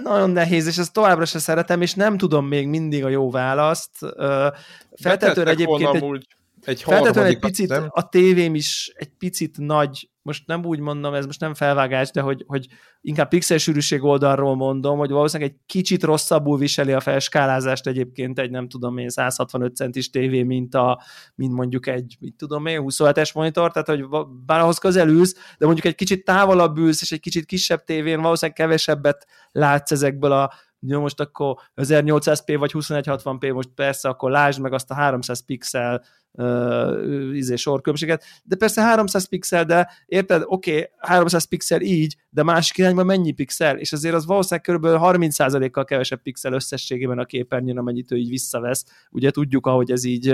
nagyon 0.02 0.30
nehéz, 0.30 0.66
és 0.66 0.78
ezt 0.78 0.92
továbbra 0.92 1.24
se 1.24 1.38
szeretem, 1.38 1.80
és 1.80 1.94
nem 1.94 2.16
tudom 2.16 2.46
még 2.46 2.68
mindig 2.68 3.04
a 3.04 3.08
jó 3.08 3.30
választ. 3.30 3.90
Uh, 4.00 4.46
feltetően 4.90 5.46
egyébként 5.46 5.94
egy, 5.94 6.26
egy 6.64 6.82
feltetően 6.82 7.26
egy 7.26 7.38
picit 7.38 7.68
nem? 7.68 7.86
a 7.88 8.08
tévém 8.08 8.54
is 8.54 8.92
egy 8.94 9.11
picit 9.18 9.58
nagy 9.58 10.11
most 10.22 10.46
nem 10.46 10.64
úgy 10.64 10.80
mondom, 10.80 11.14
ez 11.14 11.26
most 11.26 11.40
nem 11.40 11.54
felvágás, 11.54 12.11
de 12.11 12.20
hogy, 12.20 12.44
hogy 12.46 12.66
inkább 13.00 13.28
pixel 13.28 13.58
sűrűség 13.58 14.02
oldalról 14.02 14.56
mondom, 14.56 14.98
hogy 14.98 15.11
valószínűleg 15.11 15.52
egy 15.52 15.58
kicsit 15.66 16.02
rosszabbul 16.02 16.58
viseli 16.58 16.92
a 16.92 17.00
felskálázást 17.00 17.86
egyébként 17.86 18.38
egy 18.38 18.50
nem 18.50 18.68
tudom 18.68 18.98
én 18.98 19.08
165 19.08 19.76
centis 19.76 20.11
tévé, 20.11 20.42
mint, 20.42 20.74
a, 20.74 21.02
mint 21.34 21.52
mondjuk 21.52 21.86
egy, 21.86 22.16
mit 22.20 22.34
tudom 22.36 22.66
én, 22.66 22.82
27-es 22.84 23.34
monitor, 23.34 23.72
tehát 23.72 23.88
hogy 23.88 24.04
bár 24.46 24.61
ahhoz 24.61 24.78
közel 24.78 25.08
ülsz, 25.08 25.34
de 25.58 25.66
mondjuk 25.66 25.86
egy 25.86 25.94
kicsit 25.94 26.24
távolabb 26.24 26.78
ülsz, 26.78 27.02
és 27.02 27.12
egy 27.12 27.20
kicsit 27.20 27.44
kisebb 27.44 27.84
tévén 27.84 28.20
valószínűleg 28.20 28.56
kevesebbet 28.56 29.26
látsz 29.52 29.92
ezekből 29.92 30.32
a 30.32 30.52
jó, 30.86 31.00
most 31.00 31.20
akkor 31.20 31.56
1800p 31.76 32.56
vagy 32.58 32.70
2160p, 32.74 33.52
most 33.54 33.68
persze 33.74 34.08
akkor 34.08 34.30
lásd 34.30 34.60
meg 34.60 34.72
azt 34.72 34.90
a 34.90 34.94
300 34.94 35.44
pixel 35.44 36.04
uh, 36.32 37.30
izé 37.32 37.56
sorkülönbséget, 37.56 38.24
de 38.44 38.56
persze 38.56 38.82
300 38.82 39.28
pixel, 39.28 39.64
de 39.64 39.90
érted, 40.06 40.42
oké, 40.44 40.70
okay, 40.70 40.88
300 40.98 41.44
pixel 41.44 41.80
így, 41.80 42.16
de 42.30 42.42
másik 42.42 42.78
irányban 42.78 43.06
mennyi 43.06 43.32
pixel, 43.32 43.78
és 43.78 43.92
azért 43.92 44.14
az 44.14 44.26
valószínűleg 44.26 44.78
kb. 44.78 44.86
30%-kal 44.86 45.84
kevesebb 45.84 46.22
pixel 46.22 46.52
összességében 46.52 47.18
a 47.18 47.24
képernyőn, 47.24 47.78
amennyit 47.78 48.12
ő 48.12 48.16
így 48.16 48.28
visszavesz. 48.28 48.84
Ugye 49.10 49.30
tudjuk, 49.30 49.66
ahogy 49.66 49.90
ez 49.90 50.04
így 50.04 50.32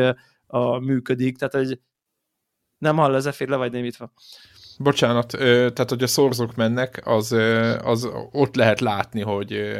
uh, 0.48 0.80
működik, 0.80 1.38
tehát 1.38 1.54
hogy 1.54 1.80
nem 2.78 2.96
hall 2.96 3.14
az 3.14 3.26
efér, 3.26 3.48
le 3.48 3.56
vagy 3.56 3.72
némítva. 3.72 4.12
Bocsánat, 4.78 5.26
tehát 5.36 5.88
hogy 5.88 6.02
a 6.02 6.06
szorzók 6.06 6.54
mennek, 6.54 7.00
az, 7.04 7.32
az 7.82 8.08
ott 8.32 8.56
lehet 8.56 8.80
látni, 8.80 9.20
hogy 9.20 9.78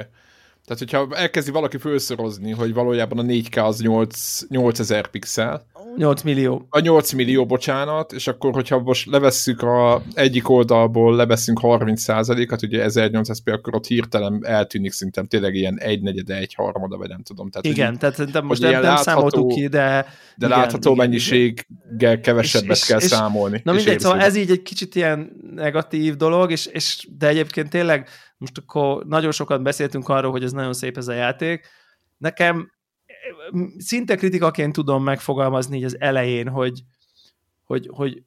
tehát, 0.66 0.78
hogyha 0.78 1.16
elkezdi 1.16 1.50
valaki 1.50 1.78
felszorozni, 1.78 2.50
hogy 2.50 2.74
valójában 2.74 3.18
a 3.18 3.22
4K 3.22 3.64
az 3.64 3.80
8, 3.80 4.40
8000 4.48 5.06
pixel. 5.06 5.66
8 5.96 6.22
millió. 6.22 6.66
A 6.70 6.78
8 6.78 7.12
millió, 7.12 7.46
bocsánat, 7.46 8.12
és 8.12 8.26
akkor, 8.26 8.52
hogyha 8.52 8.78
most 8.78 9.10
levesszük 9.10 9.62
a 9.62 10.02
egyik 10.14 10.48
oldalból, 10.48 11.16
leveszünk 11.16 11.60
30%-at, 11.62 12.62
ugye 12.62 12.84
1800p, 12.88 13.52
akkor 13.52 13.74
ott 13.74 13.86
hirtelen 13.86 14.40
eltűnik 14.46 14.92
szintem 14.92 15.26
tényleg 15.26 15.54
ilyen 15.54 15.78
egy 15.78 16.02
negyede, 16.02 16.36
egy 16.36 16.54
harmada, 16.54 16.96
vagy 16.96 17.08
nem 17.08 17.22
tudom. 17.22 17.50
Tehát, 17.50 17.66
igen, 17.66 17.88
hogy, 17.88 17.98
tehát 17.98 18.30
de 18.30 18.40
most 18.40 18.60
nem, 18.60 18.70
nem 18.70 18.82
látható, 18.82 19.02
számoltuk 19.02 19.48
ki, 19.48 19.66
de... 19.68 20.06
De 20.36 20.46
igen, 20.46 20.58
látható 20.58 20.92
igen, 20.92 21.06
mennyiséggel 21.06 22.20
kevesebbet 22.20 22.76
és, 22.76 22.84
kell 22.84 23.00
és, 23.00 23.04
számolni. 23.04 23.60
Na 23.64 23.72
mindegy, 23.72 24.00
szóval 24.00 24.20
ez 24.20 24.36
így 24.36 24.50
egy 24.50 24.62
kicsit 24.62 24.94
ilyen 24.94 25.30
negatív 25.54 26.16
dolog, 26.16 26.50
és, 26.50 26.66
és 26.66 27.08
de 27.18 27.28
egyébként 27.28 27.70
tényleg 27.70 28.08
most 28.36 28.58
akkor 28.58 29.04
nagyon 29.06 29.32
sokat 29.32 29.62
beszéltünk 29.62 30.08
arról, 30.08 30.30
hogy 30.30 30.42
ez 30.42 30.52
nagyon 30.52 30.72
szép 30.72 30.96
ez 30.96 31.08
a 31.08 31.12
játék. 31.12 31.66
Nekem 32.16 32.72
szinte 33.78 34.16
kritikaként 34.16 34.72
tudom 34.72 35.02
megfogalmazni 35.02 35.76
így 35.76 35.84
az 35.84 36.00
elején, 36.00 36.48
hogy, 36.48 36.82
hogy, 37.64 37.88
hogy 37.92 38.22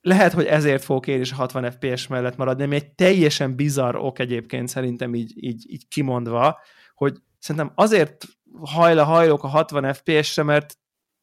lehet, 0.00 0.32
hogy 0.32 0.44
ezért 0.44 0.84
fogok 0.84 1.06
én 1.06 1.20
is 1.20 1.32
60 1.32 1.70
FPS 1.70 2.06
mellett 2.06 2.36
maradni, 2.36 2.62
ami 2.62 2.74
egy 2.74 2.90
teljesen 2.90 3.54
bizarr 3.54 3.94
ok 3.96 4.18
egyébként 4.18 4.68
szerintem 4.68 5.14
így, 5.14 5.32
így, 5.36 5.64
így 5.70 5.88
kimondva, 5.88 6.60
hogy 6.94 7.16
szerintem 7.38 7.72
azért 7.74 8.24
hajla 8.60 9.04
hajlok 9.04 9.44
a 9.44 9.48
60 9.48 9.92
FPS-re, 9.94 10.42
mert 10.42 10.78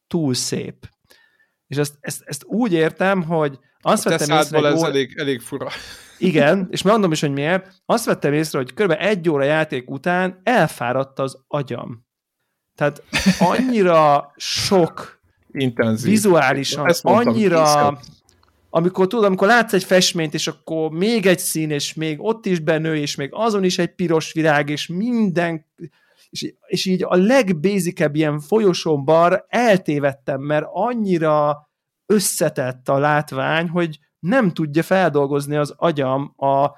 túl 0.06 0.34
szép. 0.34 0.88
És 1.66 1.76
ezt, 1.76 1.94
ezt, 2.00 2.22
ezt 2.24 2.44
úgy 2.44 2.72
értem, 2.72 3.22
hogy 3.22 3.58
azt 3.80 4.06
a 4.06 4.10
vettem 4.10 4.38
észre... 4.38 4.66
ez 4.68 4.82
elég, 4.82 5.14
elég 5.18 5.40
fura. 5.40 5.68
Igen, 6.18 6.66
és 6.70 6.82
mondom 6.82 7.12
is, 7.12 7.20
hogy 7.20 7.32
miért. 7.32 7.82
Azt 7.86 8.04
vettem 8.04 8.32
észre, 8.32 8.58
hogy 8.58 8.74
kb. 8.74 8.94
egy 8.98 9.30
óra 9.30 9.44
játék 9.44 9.90
után 9.90 10.40
elfáradt 10.42 11.18
az 11.18 11.38
agyam. 11.48 12.06
Tehát 12.74 13.02
annyira 13.38 14.32
sok 14.36 15.20
Intenzív. 15.50 16.10
vizuálisan, 16.10 16.90
annyira 17.02 17.98
amikor 18.76 19.06
tudod, 19.06 19.24
amikor 19.24 19.48
látsz 19.48 19.72
egy 19.72 19.84
festményt, 19.84 20.34
és 20.34 20.46
akkor 20.46 20.90
még 20.90 21.26
egy 21.26 21.38
szín, 21.38 21.70
és 21.70 21.94
még 21.94 22.16
ott 22.20 22.46
is 22.46 22.58
benő, 22.58 22.96
és 22.96 23.14
még 23.14 23.28
azon 23.32 23.64
is 23.64 23.78
egy 23.78 23.94
piros 23.94 24.32
virág, 24.32 24.68
és 24.68 24.86
minden, 24.86 25.66
és, 26.30 26.54
és 26.66 26.84
így 26.84 27.02
a 27.04 27.16
legbézikebb 27.16 28.14
ilyen 28.14 28.40
folyosón 28.40 29.04
bar 29.04 29.44
eltévedtem, 29.48 30.40
mert 30.40 30.66
annyira 30.72 31.68
összetett 32.06 32.88
a 32.88 32.98
látvány, 32.98 33.68
hogy 33.68 33.98
nem 34.26 34.50
tudja 34.50 34.82
feldolgozni 34.82 35.56
az 35.56 35.74
agyam 35.76 36.34
a 36.36 36.70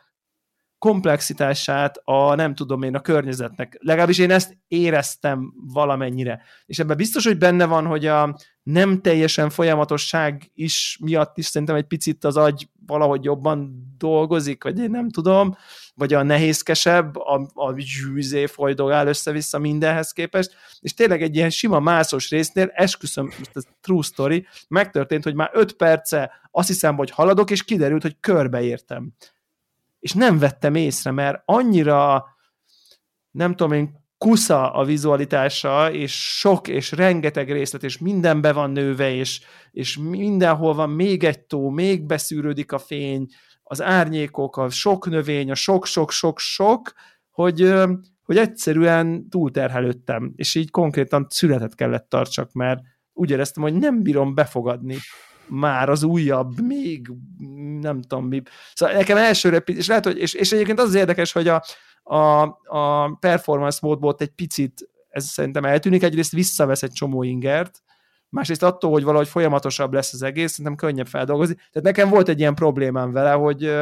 komplexitását 0.78 2.00
a 2.04 2.34
nem 2.34 2.54
tudom 2.54 2.82
én 2.82 2.94
a 2.94 3.00
környezetnek. 3.00 3.78
Legalábbis 3.80 4.18
én 4.18 4.30
ezt 4.30 4.56
éreztem 4.68 5.52
valamennyire. 5.72 6.42
És 6.66 6.78
ebben 6.78 6.96
biztos, 6.96 7.24
hogy 7.24 7.38
benne 7.38 7.64
van, 7.64 7.86
hogy 7.86 8.06
a 8.06 8.38
nem 8.62 9.00
teljesen 9.00 9.50
folyamatosság 9.50 10.50
is 10.54 10.98
miatt 11.00 11.38
is 11.38 11.46
szerintem 11.46 11.76
egy 11.76 11.86
picit 11.86 12.24
az 12.24 12.36
agy 12.36 12.68
valahogy 12.88 13.24
jobban 13.24 13.86
dolgozik, 13.98 14.62
vagy 14.62 14.78
én 14.78 14.90
nem 14.90 15.08
tudom, 15.08 15.56
vagy 15.94 16.14
a 16.14 16.22
nehézkesebb, 16.22 17.16
a, 17.16 17.50
a 17.54 17.74
zsűzé 17.78 18.46
folydogál 18.46 19.06
össze-vissza 19.06 19.58
mindenhez 19.58 20.12
képest, 20.12 20.54
és 20.80 20.94
tényleg 20.94 21.22
egy 21.22 21.36
ilyen 21.36 21.50
sima 21.50 21.80
mászos 21.80 22.30
résznél, 22.30 22.70
esküszöm, 22.74 23.24
most 23.24 23.50
ez 23.56 23.64
true 23.80 24.02
story, 24.02 24.46
megtörtént, 24.68 25.24
hogy 25.24 25.34
már 25.34 25.50
öt 25.52 25.72
perce 25.72 26.30
azt 26.50 26.68
hiszem, 26.68 26.96
hogy 26.96 27.10
haladok, 27.10 27.50
és 27.50 27.64
kiderült, 27.64 28.02
hogy 28.02 28.16
körbeértem. 28.20 29.12
És 30.00 30.12
nem 30.12 30.38
vettem 30.38 30.74
észre, 30.74 31.10
mert 31.10 31.42
annyira 31.44 32.26
nem 33.30 33.54
tudom 33.54 33.72
én, 33.72 34.06
kusza 34.18 34.72
a 34.72 34.84
vizualitása, 34.84 35.92
és 35.92 36.38
sok, 36.38 36.68
és 36.68 36.92
rengeteg 36.92 37.52
részlet, 37.52 37.82
és 37.82 37.98
minden 37.98 38.40
be 38.40 38.52
van 38.52 38.70
nőve, 38.70 39.14
és, 39.14 39.40
és 39.70 39.96
mindenhol 39.96 40.74
van 40.74 40.90
még 40.90 41.24
egy 41.24 41.40
tó, 41.40 41.68
még 41.68 42.06
beszűrődik 42.06 42.72
a 42.72 42.78
fény, 42.78 43.26
az 43.62 43.82
árnyékok, 43.82 44.56
a 44.56 44.70
sok 44.70 45.08
növény, 45.08 45.50
a 45.50 45.54
sok-sok-sok-sok, 45.54 46.92
hogy, 47.30 47.74
hogy 48.22 48.36
egyszerűen 48.36 49.28
túlterhelődtem, 49.28 50.32
és 50.36 50.54
így 50.54 50.70
konkrétan 50.70 51.26
születet 51.30 51.74
kellett 51.74 52.08
tartsak, 52.08 52.52
mert 52.52 52.80
úgy 53.12 53.30
éreztem, 53.30 53.62
hogy 53.62 53.74
nem 53.74 54.02
bírom 54.02 54.34
befogadni 54.34 54.96
már 55.48 55.88
az 55.88 56.02
újabb, 56.02 56.60
még 56.60 57.10
nem 57.80 58.02
tudom 58.02 58.26
mi. 58.26 58.42
Szóval 58.74 58.94
nekem 58.94 59.16
elsőre, 59.16 59.56
és 59.56 59.86
lehet, 59.86 60.04
hogy, 60.04 60.18
és, 60.18 60.34
és 60.34 60.52
egyébként 60.52 60.78
az, 60.78 60.88
az 60.88 60.94
érdekes, 60.94 61.32
hogy 61.32 61.48
a, 61.48 61.64
a, 62.08 62.42
a 62.64 63.16
performance 63.20 63.78
módból 63.82 64.14
egy 64.18 64.28
picit 64.28 64.88
ez 65.08 65.24
szerintem 65.24 65.64
eltűnik, 65.64 66.02
egyrészt 66.02 66.32
visszavesz 66.32 66.82
egy 66.82 66.92
csomó 66.92 67.22
ingert, 67.22 67.82
másrészt 68.28 68.62
attól, 68.62 68.90
hogy 68.90 69.04
valahogy 69.04 69.28
folyamatosabb 69.28 69.92
lesz 69.92 70.12
az 70.12 70.22
egész, 70.22 70.50
szerintem 70.50 70.74
könnyebb 70.74 71.06
feldolgozni. 71.06 71.54
Tehát 71.54 71.82
nekem 71.82 72.08
volt 72.08 72.28
egy 72.28 72.38
ilyen 72.38 72.54
problémám 72.54 73.12
vele, 73.12 73.30
hogy 73.30 73.72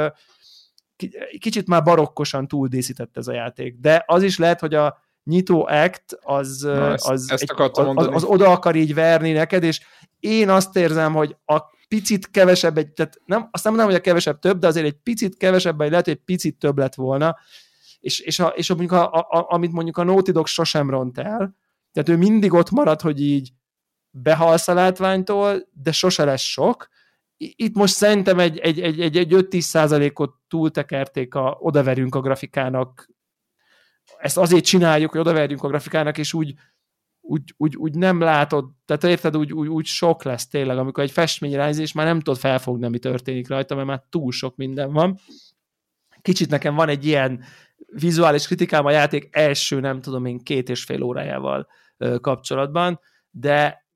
kicsit 1.38 1.66
már 1.66 1.82
barokkosan 1.82 2.48
túldíszített 2.48 3.16
ez 3.16 3.28
a 3.28 3.32
játék, 3.32 3.76
de 3.80 4.04
az 4.06 4.22
is 4.22 4.38
lehet, 4.38 4.60
hogy 4.60 4.74
a 4.74 4.98
nyitó 5.24 5.66
act 5.66 6.18
az, 6.20 6.60
Na, 6.62 6.92
ezt, 6.92 7.08
az, 7.08 7.30
ezt 7.30 7.42
egy, 7.42 7.50
az, 7.72 8.08
az, 8.10 8.24
oda 8.24 8.50
akar 8.50 8.74
így 8.74 8.94
verni 8.94 9.32
neked, 9.32 9.62
és 9.62 9.80
én 10.20 10.48
azt 10.48 10.76
érzem, 10.76 11.12
hogy 11.12 11.36
a 11.44 11.62
picit 11.88 12.30
kevesebb, 12.30 12.78
egy, 12.78 12.92
tehát 12.92 13.20
nem, 13.24 13.48
azt 13.50 13.64
nem 13.64 13.72
mondom, 13.72 13.90
hogy 13.90 14.00
a 14.00 14.04
kevesebb 14.04 14.38
több, 14.38 14.58
de 14.58 14.66
azért 14.66 14.86
egy 14.86 14.96
picit 15.02 15.36
kevesebb, 15.36 15.76
vagy 15.76 15.90
lehet, 15.90 16.04
hogy 16.04 16.14
egy 16.14 16.24
picit 16.24 16.58
több 16.58 16.78
lett 16.78 16.94
volna, 16.94 17.36
és, 18.06 18.20
és, 18.20 18.38
a, 18.38 18.46
és 18.46 18.70
a, 18.70 18.74
mondjuk 18.74 19.00
a, 19.00 19.12
a, 19.12 19.46
amit 19.48 19.72
mondjuk 19.72 19.96
a 19.96 20.02
Naughty 20.02 20.30
Dog 20.30 20.46
sosem 20.46 20.90
ront 20.90 21.18
el, 21.18 21.56
tehát 21.92 22.08
ő 22.08 22.16
mindig 22.16 22.52
ott 22.52 22.70
marad, 22.70 23.00
hogy 23.00 23.20
így 23.20 23.52
behalsz 24.10 24.68
a 24.68 24.74
látványtól, 24.74 25.68
de 25.72 25.92
sose 25.92 26.24
lesz 26.24 26.42
sok. 26.42 26.88
Itt 27.36 27.74
most 27.74 27.94
szerintem 27.94 28.38
egy, 28.38 28.58
egy, 28.58 28.80
egy, 28.80 29.00
egy, 29.00 29.16
egy 29.16 29.32
5-10 29.32 29.60
százalékot 29.60 30.34
túltekerték, 30.48 31.34
a, 31.34 31.56
odaverjünk 31.60 32.14
a 32.14 32.20
grafikának. 32.20 33.08
Ezt 34.18 34.38
azért 34.38 34.64
csináljuk, 34.64 35.10
hogy 35.10 35.20
odaverjünk 35.20 35.62
a 35.62 35.68
grafikának, 35.68 36.18
és 36.18 36.34
úgy, 36.34 36.54
úgy, 37.20 37.54
úgy, 37.56 37.76
úgy 37.76 37.94
nem 37.94 38.20
látod, 38.20 38.70
tehát 38.84 39.04
érted, 39.04 39.36
úgy, 39.36 39.52
úgy, 39.52 39.68
úgy 39.68 39.86
sok 39.86 40.22
lesz 40.22 40.48
tényleg, 40.48 40.78
amikor 40.78 41.02
egy 41.04 41.10
festmény 41.10 41.52
és 41.78 41.92
már 41.92 42.06
nem 42.06 42.20
tudod 42.20 42.40
felfogni, 42.40 42.88
mi 42.88 42.98
történik 42.98 43.48
rajta, 43.48 43.74
mert 43.74 43.86
már 43.86 44.02
túl 44.08 44.32
sok 44.32 44.56
minden 44.56 44.92
van. 44.92 45.18
Kicsit 46.22 46.50
nekem 46.50 46.74
van 46.74 46.88
egy 46.88 47.06
ilyen 47.06 47.44
vizuális 47.86 48.46
kritikám 48.46 48.86
a 48.86 48.90
játék 48.90 49.28
első, 49.30 49.80
nem 49.80 50.00
tudom 50.00 50.24
én, 50.24 50.38
két 50.38 50.68
és 50.68 50.84
fél 50.84 51.02
órájával 51.02 51.66
kapcsolatban, 52.20 53.00
de 53.30 53.86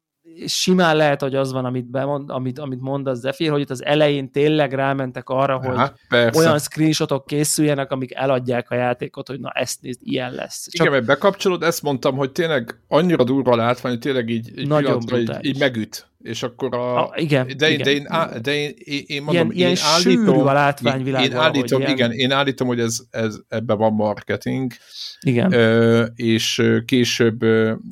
simán 0.47 0.97
lehet, 0.97 1.20
hogy 1.20 1.34
az 1.34 1.53
van, 1.53 1.64
amit, 1.64 1.91
bemond, 1.91 2.30
amit, 2.30 2.59
amit 2.59 2.80
mond 2.80 3.07
az 3.07 3.20
Zephyr, 3.20 3.51
hogy 3.51 3.61
itt 3.61 3.70
az 3.70 3.84
elején 3.84 4.30
tényleg 4.30 4.72
rámentek 4.72 5.28
arra, 5.28 5.59
hogy 5.59 5.76
Hát, 5.76 5.99
persze. 6.09 6.41
olyan 6.41 6.59
screenshotok 6.59 7.26
készüljenek, 7.26 7.91
amik 7.91 8.14
eladják 8.14 8.70
a 8.70 8.74
játékot, 8.74 9.28
hogy 9.28 9.41
na 9.41 9.51
ezt 9.51 9.82
nézd, 9.82 10.01
ilyen 10.03 10.32
lesz. 10.32 10.68
Csak... 10.70 10.86
Igen, 10.86 10.93
mert 10.93 11.07
bekapcsolod, 11.07 11.62
ezt 11.62 11.82
mondtam, 11.82 12.16
hogy 12.16 12.32
tényleg 12.32 12.80
annyira 12.88 13.24
durva 13.24 13.57
látvány, 13.57 13.93
hogy 13.93 14.01
tényleg 14.01 14.28
így, 14.28 14.59
így, 14.59 14.68
Nagyon 14.68 15.03
így, 15.14 15.36
így 15.41 15.59
megüt. 15.59 16.09
És 16.22 16.42
akkor 16.42 16.74
a... 16.74 17.04
A, 17.04 17.12
igen, 17.16 17.46
de, 17.56 17.68
én, 17.68 17.72
igen. 17.72 17.84
de, 17.84 17.90
én, 17.90 18.04
á, 18.08 18.38
de 18.38 18.54
én, 18.54 18.72
én, 18.76 19.02
én 19.06 19.22
mondom, 19.22 19.50
ilyen, 19.50 19.56
ilyen 19.56 19.70
én 19.70 19.76
állítom, 19.82 20.24
sűrű 20.24 20.40
a 20.40 20.52
látványvilág 20.52 21.22
én 21.22 21.30
valahogy, 21.30 21.56
állítom, 21.56 21.80
ilyen, 21.80 21.92
igen, 21.92 22.12
én 22.12 22.30
állítom, 22.30 22.66
hogy 22.66 22.80
ez, 22.80 22.98
ez 23.10 23.36
ebben 23.48 23.78
van 23.78 23.92
marketing, 23.92 24.72
igen. 25.20 25.52
ö, 25.52 26.04
és 26.14 26.62
később 26.84 27.40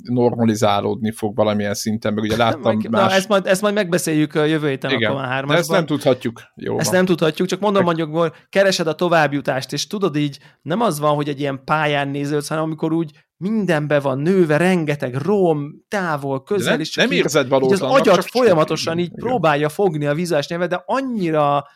normalizálódni 0.03 1.13
fog 1.13 1.37
valamilyen 1.37 1.75
szinten, 1.75 2.15
meg 2.15 2.25
ugye 2.25 2.37
láttam 2.47 2.77
Meg, 2.77 2.91
más... 2.91 3.11
Na, 3.11 3.17
ezt 3.17 3.29
majd, 3.29 3.47
ezt 3.47 3.63
majd 3.63 3.75
megbeszéljük 3.75 4.35
a 4.35 4.45
jövő 4.45 4.69
héten 4.69 4.91
igen, 4.91 5.15
de 5.15 5.21
hármasban. 5.21 5.57
ezt 5.57 5.71
nem 5.71 5.87
tudhatjuk. 5.87 6.43
Jó 6.55 6.79
Ezt 6.79 6.87
van. 6.87 6.97
nem 6.97 7.05
tudhatjuk, 7.05 7.49
csak 7.49 7.61
mondom 7.61 7.85
mondjuk, 7.85 8.17
hogy 8.17 8.33
keresed 8.49 8.87
a 8.87 8.95
továbbjutást, 8.95 9.73
és 9.73 9.87
tudod 9.87 10.17
így, 10.17 10.39
nem 10.63 10.81
az 10.81 10.99
van, 10.99 11.15
hogy 11.15 11.29
egy 11.29 11.41
ilyen 11.41 11.61
pályán 11.65 12.09
néződsz, 12.09 12.49
hanem 12.49 12.65
amikor 12.65 12.93
úgy 12.93 13.13
mindenbe 13.39 14.01
van 14.01 14.19
nőve, 14.19 14.57
rengeteg 14.57 15.15
rom, 15.15 15.85
távol, 15.89 16.43
közel, 16.43 16.71
nem, 16.71 16.81
és 16.81 16.89
csak 16.89 17.05
nem 17.05 17.13
így, 17.13 17.19
érzed 17.19 17.47
így 17.47 17.53
az 17.53 17.59
valótlannak, 17.61 17.97
agyat 17.97 18.15
csak 18.15 18.27
folyamatosan 18.27 18.99
így 18.99 19.13
Igen. 19.13 19.19
próbálja 19.19 19.69
fogni 19.69 20.07
a 20.07 20.15
vizuális 20.15 20.47
nyelvet, 20.47 20.69
de 20.69 20.83
annyira 20.87 21.67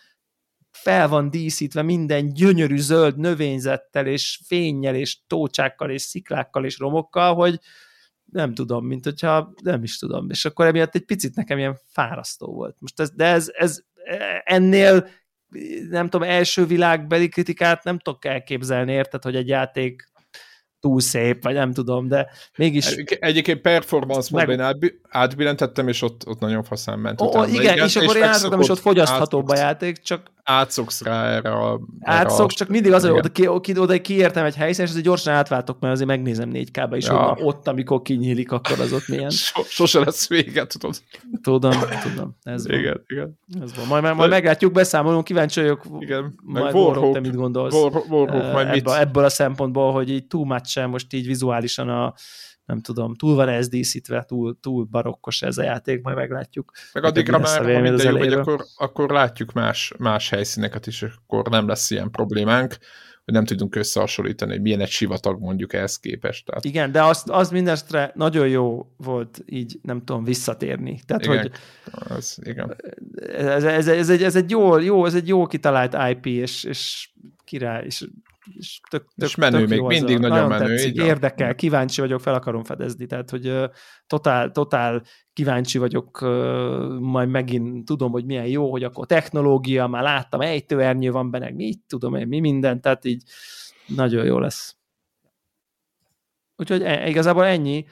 fel 0.70 1.08
van 1.08 1.30
díszítve 1.30 1.82
minden 1.82 2.32
gyönyörű 2.32 2.76
zöld 2.76 3.18
növényzettel, 3.18 4.06
és 4.06 4.40
fénnyel, 4.46 4.94
és 4.94 5.18
tócsákkal, 5.26 5.90
és 5.90 6.02
sziklákkal, 6.02 6.64
és 6.64 6.78
romokkal, 6.78 7.34
hogy 7.34 7.60
nem 8.24 8.54
tudom, 8.54 8.86
mint 8.86 9.04
hogyha 9.04 9.52
nem 9.62 9.82
is 9.82 9.98
tudom. 9.98 10.30
És 10.30 10.44
akkor 10.44 10.66
emiatt 10.66 10.94
egy 10.94 11.04
picit 11.04 11.34
nekem 11.34 11.58
ilyen 11.58 11.78
fárasztó 11.86 12.52
volt. 12.52 12.76
Most 12.78 13.00
ez, 13.00 13.10
de 13.10 13.24
ez, 13.24 13.50
ez 13.52 13.80
ennél 14.44 15.08
nem 15.88 16.08
tudom, 16.08 16.28
első 16.28 16.66
világbeli 16.66 17.28
kritikát 17.28 17.84
nem 17.84 17.98
tudok 17.98 18.24
elképzelni, 18.24 18.92
érted, 18.92 19.22
hogy 19.22 19.36
egy 19.36 19.48
játék 19.48 20.11
túl 20.82 21.00
szép, 21.00 21.42
vagy 21.42 21.54
nem 21.54 21.72
tudom, 21.72 22.08
de 22.08 22.28
mégis... 22.56 22.86
Egy- 22.86 23.18
Egyébként 23.20 23.60
performance 23.60 24.28
Meg- 24.32 24.46
módban 24.46 24.92
átbillentettem, 25.08 25.88
és 25.88 26.02
ott, 26.02 26.26
ott 26.26 26.38
nagyon 26.40 26.62
faszán 26.62 26.98
ment. 26.98 27.20
Ó, 27.20 27.26
utána. 27.26 27.46
igen, 27.46 27.78
és 27.78 27.96
akkor 27.96 28.16
én 28.16 28.22
átszoktam, 28.22 28.60
és 28.60 28.68
ott 28.68 28.78
fogyaszthatóbb 28.78 29.48
a 29.48 29.56
játék, 29.56 29.98
csak 29.98 30.30
Átszoksz 30.44 31.02
rá 31.02 31.24
erre 31.28 31.50
a... 31.50 31.80
erre 32.00 32.16
átszoksz, 32.18 32.54
a- 32.54 32.56
csak 32.56 32.68
mindig 32.68 32.92
az, 32.92 33.00
hogy 33.02 33.10
Igen. 33.10 33.24
oda, 33.24 33.60
ki, 33.60 33.78
oda, 33.78 34.00
kiértem 34.00 34.44
egy 34.44 34.54
helyszínen, 34.54 34.84
és 34.86 34.90
azért 34.92 35.04
gyorsan 35.06 35.34
átváltok, 35.34 35.80
mert 35.80 35.92
azért 35.92 36.08
megnézem 36.08 36.50
4K-ba 36.52 36.96
is, 36.96 37.06
Ja. 37.06 37.12
na, 37.12 37.34
ott, 37.38 37.68
amikor 37.68 38.02
kinyílik, 38.02 38.52
akkor 38.52 38.80
az 38.80 38.92
ott 38.92 39.08
milyen. 39.08 39.30
So, 39.52 39.62
sose 39.62 39.98
lesz 39.98 40.28
vége, 40.28 40.66
tudod. 40.66 40.94
Tudom, 41.42 41.72
tudom, 42.02 42.36
ez 42.42 42.66
van. 42.66 42.78
Igen, 42.78 43.04
igen. 43.06 43.38
Ez 43.62 43.74
van. 43.76 43.86
Majd, 44.02 44.16
majd 44.16 44.30
meglátjuk, 44.30 44.72
beszámolunk, 44.72 45.24
kíváncsi 45.24 45.60
vagyok, 45.60 45.86
igen. 45.98 46.22
Meg 46.46 46.62
majd 46.62 46.74
Warhawk, 46.74 46.86
Warhawk, 46.96 47.14
te 47.14 47.20
mit 47.20 47.34
gondolsz. 47.36 47.74
War, 47.74 47.92
Warhawk, 48.08 48.42
Eh, 48.42 48.52
majd 48.52 48.68
mit? 48.68 48.76
ebből, 48.78 48.94
ebből 48.94 49.24
a 49.24 49.28
szempontból, 49.28 49.92
hogy 49.92 50.10
így 50.10 50.26
túl 50.26 50.46
much 50.46 50.86
most 50.86 51.12
így 51.12 51.26
vizuálisan 51.26 51.88
a 51.88 52.14
nem 52.64 52.80
tudom, 52.80 53.14
túl 53.14 53.34
van 53.34 53.48
ez 53.48 53.68
díszítve, 53.68 54.24
túl, 54.24 54.58
túl 54.60 54.84
barokkos 54.84 55.42
ez 55.42 55.58
a 55.58 55.62
játék, 55.62 56.02
majd 56.02 56.16
meglátjuk. 56.16 56.72
Meg 56.92 57.04
addigra 57.04 57.36
a 57.36 57.40
már, 57.40 57.74
ha 57.74 57.80
minden 57.80 58.30
jó, 58.30 58.38
akkor, 58.38 58.64
akkor 58.76 59.10
látjuk 59.10 59.52
más, 59.52 59.92
más 59.98 60.28
helyszíneket 60.28 60.86
is, 60.86 61.02
akkor 61.02 61.48
nem 61.48 61.68
lesz 61.68 61.90
ilyen 61.90 62.10
problémánk, 62.10 62.76
hogy 63.24 63.34
nem 63.34 63.44
tudunk 63.44 63.74
összehasonlítani, 63.74 64.52
hogy 64.52 64.60
milyen 64.60 64.80
egy 64.80 64.88
sivatag 64.88 65.40
mondjuk 65.40 65.72
ehhez 65.72 65.98
képest. 65.98 66.46
Tehát, 66.46 66.64
Igen, 66.64 66.92
de 66.92 67.02
azt, 67.02 67.28
az 67.28 67.50
mindestre 67.50 68.12
nagyon 68.14 68.48
jó 68.48 68.92
volt 68.96 69.42
így, 69.46 69.78
nem 69.82 70.04
tudom, 70.04 70.24
visszatérni. 70.24 71.00
Tehát, 71.06 71.24
Igen. 71.24 71.38
hogy 71.38 71.50
az, 71.92 72.38
igen. 72.42 72.76
ez, 73.36 73.64
ez, 73.64 73.88
ez, 73.88 74.10
egy, 74.10 74.22
ez 74.22 74.36
egy 74.36 74.50
jó, 74.50 74.78
jó, 74.78 75.06
ez 75.06 75.14
egy 75.14 75.28
jó 75.28 75.46
kitalált 75.46 75.96
IP, 76.10 76.26
és, 76.26 76.64
és 76.64 77.10
király, 77.44 77.84
és, 77.84 78.08
és 78.56 78.80
tök, 78.90 79.04
tök, 79.16 79.28
És 79.28 79.34
menő, 79.34 79.58
tök 79.58 79.68
még 79.68 79.80
mindig 79.80 80.16
a, 80.16 80.28
nagyon 80.28 80.48
menő, 80.48 80.66
Tetszik, 80.66 80.88
így 80.88 80.96
érdekel, 80.96 81.54
kíváncsi 81.54 82.00
vagyok, 82.00 82.20
fel 82.20 82.34
akarom 82.34 82.64
fedezni, 82.64 83.06
tehát, 83.06 83.30
hogy 83.30 83.54
totál, 84.06 84.50
totál 84.50 85.02
kíváncsi 85.32 85.78
vagyok, 85.78 86.20
majd 87.00 87.28
megint 87.28 87.84
tudom, 87.84 88.10
hogy 88.10 88.24
milyen 88.24 88.46
jó, 88.46 88.70
hogy 88.70 88.84
akkor 88.84 89.06
technológia, 89.06 89.86
már 89.86 90.02
láttam, 90.02 90.40
ejtőernyő 90.40 91.10
van 91.10 91.30
benne, 91.30 91.50
mit 91.50 91.80
tudom 91.86 92.14
én, 92.14 92.26
mi 92.26 92.40
minden, 92.40 92.80
tehát 92.80 93.04
így 93.04 93.22
nagyon 93.86 94.24
jó 94.24 94.38
lesz. 94.38 94.76
Úgyhogy 96.56 96.82
e, 96.82 97.08
igazából 97.08 97.44
ennyi. 97.44 97.84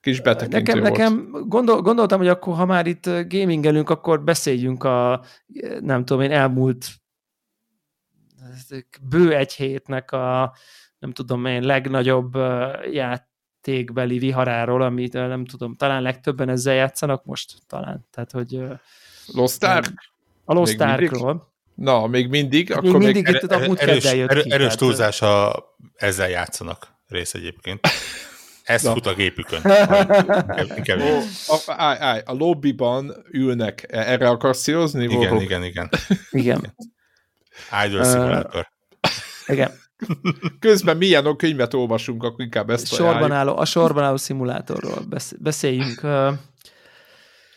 Kis 0.00 0.20
betekintő 0.20 0.56
Nekem, 0.58 0.80
volt. 0.80 0.90
nekem 0.90 1.30
gondol, 1.48 1.80
gondoltam, 1.80 2.18
hogy 2.18 2.28
akkor, 2.28 2.54
ha 2.54 2.66
már 2.66 2.86
itt 2.86 3.10
gamingelünk, 3.28 3.90
akkor 3.90 4.24
beszéljünk 4.24 4.84
a, 4.84 5.24
nem 5.80 6.04
tudom 6.04 6.22
én, 6.22 6.30
elmúlt 6.30 7.01
bő 9.02 9.34
egy 9.34 9.52
hétnek 9.52 10.12
a, 10.12 10.54
nem 10.98 11.12
tudom 11.12 11.44
én, 11.46 11.62
legnagyobb 11.62 12.34
játékbeli 12.90 14.18
viharáról, 14.18 14.82
amit 14.82 15.12
nem 15.12 15.44
tudom, 15.44 15.74
talán 15.74 16.02
legtöbben 16.02 16.48
ezzel 16.48 16.74
játszanak 16.74 17.24
most, 17.24 17.54
talán. 17.66 18.06
Tehát, 18.10 18.30
hogy 18.30 18.62
Lost 19.26 19.64
Ark? 19.64 19.92
a 20.44 20.54
Lost? 20.54 20.80
Arkról. 20.80 21.50
Na, 21.74 22.06
még 22.06 22.28
mindig? 22.28 22.68
Még 22.68 22.76
Akkor 22.76 22.98
mindig 22.98 23.24
még... 23.24 23.34
itt 23.34 23.50
a 23.50 23.58
múlt 23.58 23.80
erős, 23.80 24.12
jött 24.12 24.30
erő, 24.30 24.42
ki, 24.42 24.52
erős 24.52 24.74
túlzás, 24.74 25.18
ha 25.18 25.64
ezzel 25.96 26.28
játszanak 26.28 26.94
rész 27.08 27.34
egyébként. 27.34 27.80
Ez 28.62 28.88
fut 28.88 29.06
a 29.06 29.14
gépükön. 29.14 29.60
Ó, 31.00 31.18
a, 31.46 31.62
állj, 31.66 31.98
állj, 32.00 32.20
a 32.24 32.32
lobbyban 32.32 33.24
ülnek, 33.30 33.86
erre 33.88 34.28
akarsz 34.28 34.62
célozni? 34.62 35.04
Igen, 35.04 35.16
Warhawk? 35.16 35.42
igen, 35.42 35.64
igen. 35.64 35.90
Igen, 36.30 36.74
Idol 37.86 38.04
Simulator. 38.04 38.68
igen. 39.46 39.70
Közben 40.58 40.96
milyen 40.96 41.36
könyvet 41.36 41.74
olvasunk, 41.74 42.22
akkor 42.22 42.44
inkább 42.44 42.70
ezt 42.70 42.86
Sorban 42.86 43.14
ajánljuk. 43.14 43.32
álló, 43.32 43.56
a 43.56 43.64
sorban 43.64 44.04
álló 44.04 44.16
szimulátorról 44.16 45.02
besz- 45.08 45.42
beszéljünk. 45.42 46.00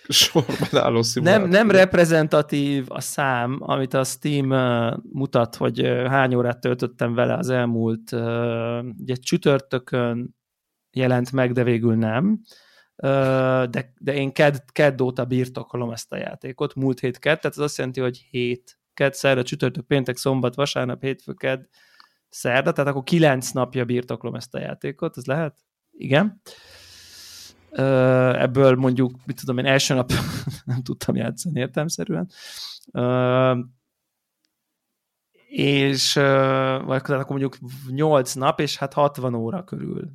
Sorban 0.08 0.82
álló 0.82 0.94
Nem, 0.94 1.02
szimulátor. 1.02 1.48
nem 1.50 1.72
reprezentatív 1.72 2.86
a 2.88 3.02
szám, 3.02 3.58
amit 3.60 3.94
a 3.94 4.04
Steam 4.04 4.50
uh, 4.50 4.98
mutat, 5.12 5.56
hogy 5.56 5.82
uh, 5.82 6.06
hány 6.08 6.36
órát 6.36 6.60
töltöttem 6.60 7.14
vele 7.14 7.34
az 7.34 7.50
elmúlt, 7.50 8.12
uh, 8.12 8.86
ugye 9.00 9.16
csütörtökön 9.16 10.36
jelent 10.92 11.32
meg, 11.32 11.52
de 11.52 11.64
végül 11.64 11.96
nem. 11.96 12.40
Uh, 12.96 13.64
de, 13.64 13.94
de 13.98 14.14
én 14.14 14.32
ked, 14.32 14.64
kedd 14.72 15.02
óta 15.02 15.26
birtokolom 15.26 15.92
ezt 15.92 16.12
a 16.12 16.18
játékot, 16.18 16.76
múlt 16.76 17.00
hét 17.00 17.20
kedd, 17.20 17.36
tehát 17.36 17.58
az 17.58 17.64
azt 17.64 17.78
jelenti, 17.78 18.00
hogy 18.00 18.28
hét 18.30 18.78
kedd, 18.96 19.12
szerda, 19.12 19.44
csütörtök, 19.44 19.86
péntek, 19.86 20.18
szombat, 20.18 20.56
vasárnap, 20.56 21.02
hétfő, 21.02 21.34
kedd, 21.34 21.64
szerda, 22.30 22.72
tehát 22.72 22.92
akkor 22.92 23.04
kilenc 23.04 23.52
napja 23.52 23.86
birtoklom 23.86 24.36
ezt 24.36 24.56
a 24.56 24.60
játékot, 24.60 25.18
ez 25.18 25.26
lehet? 25.26 25.56
Igen. 25.92 26.42
Ebből 28.38 28.76
mondjuk, 28.76 29.12
mit 29.26 29.40
tudom 29.40 29.58
én, 29.58 29.66
első 29.66 29.94
nap 29.94 30.12
nem 30.66 30.84
tudtam 30.84 31.16
játszani 31.16 31.60
értelmszerűen. 31.60 32.30
És 35.48 36.14
vagy 36.84 37.02
akkor 37.06 37.26
mondjuk 37.28 37.58
8 37.88 38.34
nap, 38.34 38.60
és 38.60 38.78
hát 38.78 38.94
60 38.94 39.34
óra 39.34 39.64
körül 39.64 40.10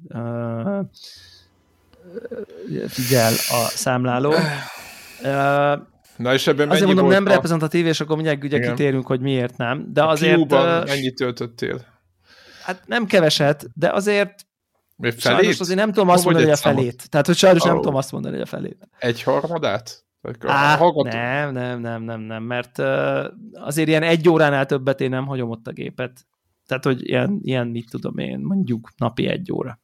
figyel 2.88 3.32
a 3.32 3.68
számláló. 3.68 4.32
Na 6.20 6.32
és 6.34 6.46
ebben 6.46 6.70
azért 6.70 6.86
mondom, 6.86 7.08
nem 7.08 7.26
a... 7.26 7.28
reprezentatív, 7.28 7.86
és 7.86 8.00
akkor 8.00 8.14
mindjárt 8.16 8.44
ugye 8.44 8.56
Igen. 8.56 8.68
kitérünk, 8.68 9.06
hogy 9.06 9.20
miért 9.20 9.56
nem. 9.56 9.92
De 9.92 10.02
a 10.02 10.08
azért, 10.08 10.36
Q-ban 10.36 10.84
mennyit 10.86 11.14
töltöttél? 11.14 11.86
hát 12.62 12.82
nem 12.86 13.06
keveset, 13.06 13.66
de 13.74 13.92
azért 13.92 14.46
sajnos 15.00 15.20
felét? 15.20 15.60
azért 15.60 15.78
nem 15.78 15.92
tudom 15.92 16.08
azt 16.08 16.24
mondani, 16.24 16.44
hogy 16.44 16.54
a 16.54 16.56
számot? 16.56 16.78
felét. 16.78 17.10
Tehát, 17.10 17.26
hogy 17.26 17.36
sajnos 17.36 17.62
nem 17.62 17.74
Ó. 17.76 17.80
tudom 17.80 17.94
azt 17.94 18.12
mondani, 18.12 18.34
hogy 18.34 18.42
a 18.42 18.46
felét. 18.46 18.88
Egy 18.98 19.22
harmadát? 19.22 20.04
Á, 20.40 20.76
hallgató- 20.76 21.18
nem, 21.18 21.52
nem, 21.52 21.80
nem, 21.80 22.02
nem, 22.02 22.20
nem, 22.20 22.42
mert 22.42 22.78
uh, 22.78 23.24
azért 23.52 23.88
ilyen 23.88 24.02
egy 24.02 24.28
óránál 24.28 24.66
többet 24.66 25.00
én 25.00 25.08
nem 25.08 25.26
hagyom 25.26 25.50
ott 25.50 25.66
a 25.66 25.72
gépet. 25.72 26.26
Tehát, 26.66 26.84
hogy 26.84 27.08
ilyen, 27.08 27.38
ilyen 27.42 27.66
mit 27.66 27.90
tudom 27.90 28.18
én, 28.18 28.38
mondjuk 28.38 28.90
napi 28.96 29.26
egy 29.26 29.52
óra. 29.52 29.79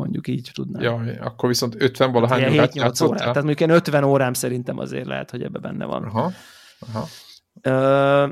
Mondjuk 0.00 0.28
így 0.28 0.50
tudnám. 0.52 0.82
Jaj, 0.82 1.16
akkor 1.16 1.48
viszont 1.48 1.74
50 1.78 2.12
valahány 2.12 2.38
Ilyen 2.40 2.52
órát 2.52 2.72
7-8 2.74 3.04
órát. 3.04 3.18
Tehát 3.18 3.34
mondjuk 3.34 3.60
ilyen 3.60 3.70
50 3.70 4.04
órám 4.04 4.32
szerintem 4.32 4.78
azért 4.78 5.06
lehet, 5.06 5.30
hogy 5.30 5.42
ebbe 5.42 5.58
benne 5.58 5.84
van. 5.84 6.04
Aha, 6.04 6.32
aha, 6.78 7.06
Uh, 7.64 8.30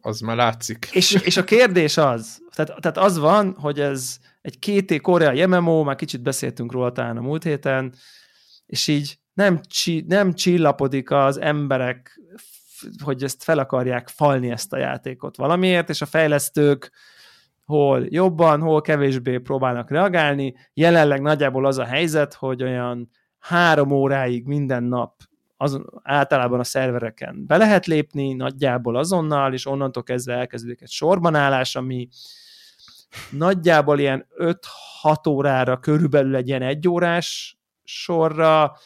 az 0.00 0.20
már 0.20 0.36
látszik. 0.36 0.88
és, 0.92 1.12
és 1.12 1.36
a 1.36 1.44
kérdés 1.44 1.96
az, 1.96 2.38
tehát, 2.54 2.80
tehát 2.80 2.98
az 2.98 3.18
van, 3.18 3.56
hogy 3.58 3.80
ez 3.80 4.18
egy 4.42 4.58
két 4.58 5.00
koreai 5.00 5.46
MMO, 5.46 5.82
már 5.82 5.96
kicsit 5.96 6.22
beszéltünk 6.22 6.72
róla 6.72 6.92
talán 6.92 7.16
a 7.16 7.20
múlt 7.20 7.42
héten, 7.42 7.94
és 8.66 8.86
így 8.86 9.18
nem, 9.32 9.60
csi, 9.68 10.04
nem 10.08 10.32
csillapodik 10.32 11.10
az 11.10 11.40
emberek, 11.40 12.20
hogy 13.02 13.22
ezt 13.22 13.42
fel 13.42 13.58
akarják 13.58 14.08
falni 14.08 14.50
ezt 14.50 14.72
a 14.72 14.78
játékot 14.78 15.36
valamiért, 15.36 15.88
és 15.88 16.00
a 16.00 16.06
fejlesztők 16.06 16.92
hol 17.66 18.06
jobban, 18.08 18.60
hol 18.60 18.80
kevésbé 18.80 19.38
próbálnak 19.38 19.90
reagálni. 19.90 20.54
Jelenleg 20.74 21.20
nagyjából 21.20 21.66
az 21.66 21.78
a 21.78 21.84
helyzet, 21.84 22.34
hogy 22.34 22.62
olyan 22.62 23.10
három 23.38 23.90
óráig 23.90 24.46
minden 24.46 24.82
nap 24.82 25.14
azon, 25.56 26.00
általában 26.02 26.60
a 26.60 26.64
szervereken 26.64 27.46
be 27.46 27.56
lehet 27.56 27.86
lépni, 27.86 28.32
nagyjából 28.32 28.96
azonnal, 28.96 29.52
és 29.52 29.66
onnantól 29.66 30.02
kezdve 30.02 30.34
elkezdődik 30.34 30.82
egy 30.82 30.90
sorbanállás, 30.90 31.76
ami 31.76 32.08
nagyjából 33.30 33.98
ilyen 33.98 34.26
5-6 34.38 35.28
órára 35.28 35.78
körülbelül 35.78 36.36
egy 36.36 36.48
ilyen 36.48 36.62
egyórás 36.62 37.58
sorra, 37.84 38.76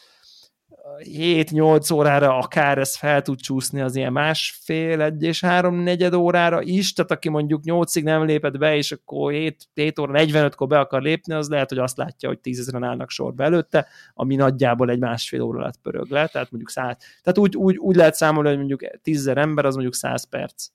7-8 0.97 1.93
órára 1.93 2.37
akár 2.37 2.77
ez 2.77 2.97
fel 2.97 3.21
tud 3.21 3.39
csúszni 3.39 3.81
az 3.81 3.95
ilyen 3.95 4.11
másfél, 4.11 5.01
egy 5.01 5.23
és 5.23 5.41
három 5.41 5.75
negyed 5.75 6.13
órára 6.13 6.61
is, 6.61 6.93
tehát 6.93 7.11
aki 7.11 7.29
mondjuk 7.29 7.61
8-ig 7.65 8.03
nem 8.03 8.25
lépett 8.25 8.57
be, 8.57 8.75
és 8.75 8.91
akkor 8.91 9.31
7, 9.31 9.67
7 9.73 9.99
óra 9.99 10.13
45-kor 10.15 10.67
be 10.67 10.79
akar 10.79 11.01
lépni, 11.01 11.33
az 11.33 11.49
lehet, 11.49 11.69
hogy 11.69 11.77
azt 11.77 11.97
látja, 11.97 12.29
hogy 12.29 12.39
tízezeren 12.39 12.83
állnak 12.83 13.09
sorba 13.09 13.43
előtte, 13.43 13.87
ami 14.13 14.35
nagyjából 14.35 14.89
egy 14.89 14.99
másfél 14.99 15.41
óra 15.41 15.59
alatt 15.59 15.81
pörög 15.81 16.09
le, 16.09 16.27
tehát 16.27 16.51
mondjuk 16.51 16.69
100. 16.69 16.97
Tehát 17.23 17.37
úgy, 17.37 17.55
úgy, 17.55 17.77
úgy 17.77 17.95
lehet 17.95 18.15
számolni, 18.15 18.49
hogy 18.49 18.57
mondjuk 18.57 19.01
10 19.01 19.27
ember, 19.27 19.65
az 19.65 19.73
mondjuk 19.73 19.95
100 19.95 20.29
perc. 20.29 20.65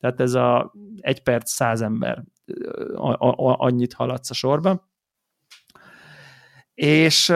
Tehát 0.00 0.20
ez 0.20 0.34
a 0.34 0.72
egy 1.00 1.22
perc 1.22 1.50
100 1.50 1.80
ember, 1.82 2.22
a, 2.94 3.26
a, 3.26 3.28
a, 3.28 3.56
annyit 3.58 3.92
haladsz 3.92 4.30
a 4.30 4.34
sorba. 4.34 4.90
És 6.74 7.32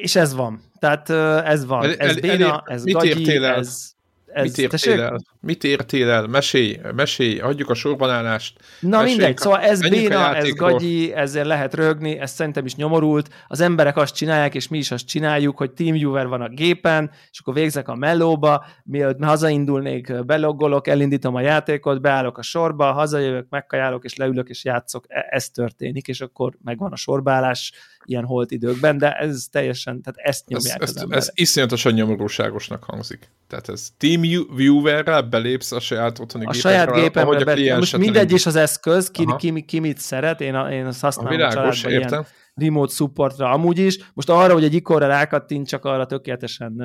és 0.00 0.16
ez 0.16 0.34
van. 0.34 0.62
Tehát 0.78 1.10
ez 1.44 1.66
van. 1.66 1.84
Ez 1.84 1.96
el, 1.98 2.20
béna, 2.20 2.62
ez 2.66 2.84
mit 2.84 2.94
gagyi, 2.94 3.36
ez, 3.36 3.92
ez... 4.26 4.44
Mit 4.44 4.58
értél 4.58 5.02
el? 5.02 5.20
Mit 5.42 5.64
értél 5.64 6.10
el? 6.10 6.26
Mesélj, 6.26 6.80
mesélj, 6.94 7.38
adjuk 7.38 7.70
a 7.70 7.74
sorbanállást. 7.74 8.60
Na 8.80 8.98
mesélj, 8.98 9.16
mindegy, 9.16 9.36
szóval 9.36 9.60
ez 9.60 9.80
béna, 9.88 10.36
ez 10.36 10.50
gagyi, 10.52 11.12
ezzel 11.12 11.44
lehet 11.44 11.74
rögni, 11.74 12.18
ez 12.18 12.30
szerintem 12.30 12.64
is 12.64 12.74
nyomorult. 12.74 13.28
Az 13.48 13.60
emberek 13.60 13.96
azt 13.96 14.14
csinálják, 14.14 14.54
és 14.54 14.68
mi 14.68 14.78
is 14.78 14.90
azt 14.90 15.06
csináljuk, 15.06 15.56
hogy 15.56 15.70
TeamViewer 15.70 16.26
van 16.26 16.40
a 16.40 16.48
gépen, 16.48 17.10
és 17.30 17.40
akkor 17.40 17.54
végzek 17.54 17.88
a 17.88 17.94
mellóba, 17.94 18.64
mielőtt 18.84 19.24
hazaindulnék, 19.24 20.24
beloggolok, 20.24 20.88
elindítom 20.88 21.34
a 21.34 21.40
játékot, 21.40 22.00
beállok 22.00 22.38
a 22.38 22.42
sorba, 22.42 22.92
hazajövök, 22.92 23.46
megkajálok, 23.48 24.04
és 24.04 24.16
leülök, 24.16 24.48
és 24.48 24.64
játszok. 24.64 25.04
E- 25.08 25.26
ez 25.30 25.48
történik, 25.48 26.08
és 26.08 26.20
akkor 26.20 26.56
megvan 26.62 26.92
a 26.92 26.96
sorbálás 26.96 27.72
ilyen 28.04 28.24
holt 28.24 28.50
időkben, 28.50 28.98
de 28.98 29.12
ez 29.12 29.46
teljesen, 29.50 30.02
tehát 30.02 30.30
ezt 30.30 30.48
nyomják 30.48 30.82
ez, 30.82 30.90
az 30.96 31.02
ez, 31.02 31.16
ez 31.16 31.30
iszonyatosan 31.34 31.92
nyomorúságosnak 31.92 32.84
hangzik. 32.84 33.30
Tehát 33.46 33.68
ez 33.68 33.88
Team 33.96 34.20
Viewer-rel 34.54 35.22
belépsz 35.30 35.72
a 35.72 35.80
saját 35.80 36.18
otthoni 36.18 36.44
A 36.44 36.52
saját 36.52 36.92
gépemre 36.92 37.44
belépsz. 37.44 37.76
Most 37.76 37.96
mindegy 37.96 38.32
is 38.32 38.46
az 38.46 38.56
eszköz, 38.56 39.10
ki, 39.10 39.26
ki, 39.38 39.64
ki, 39.64 39.78
mit 39.78 39.98
szeret, 39.98 40.40
én, 40.40 40.54
a, 40.54 40.72
én 40.72 40.86
azt 40.86 41.00
használom 41.00 41.32
a, 41.32 41.36
világos, 41.36 41.56
a 41.56 41.72
családban 41.72 41.92
értem. 41.92 42.20
ilyen 42.20 42.72
remote 42.72 42.92
supportra 42.92 43.50
amúgy 43.50 43.78
is. 43.78 44.10
Most 44.14 44.28
arra, 44.28 44.52
hogy 44.52 44.64
egy 44.64 44.74
ikonra 44.74 45.06
rákattint, 45.06 45.68
csak 45.68 45.84
arra 45.84 46.06
tökéletesen, 46.06 46.82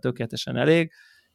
tökéletesen 0.00 0.56
elég 0.56 0.92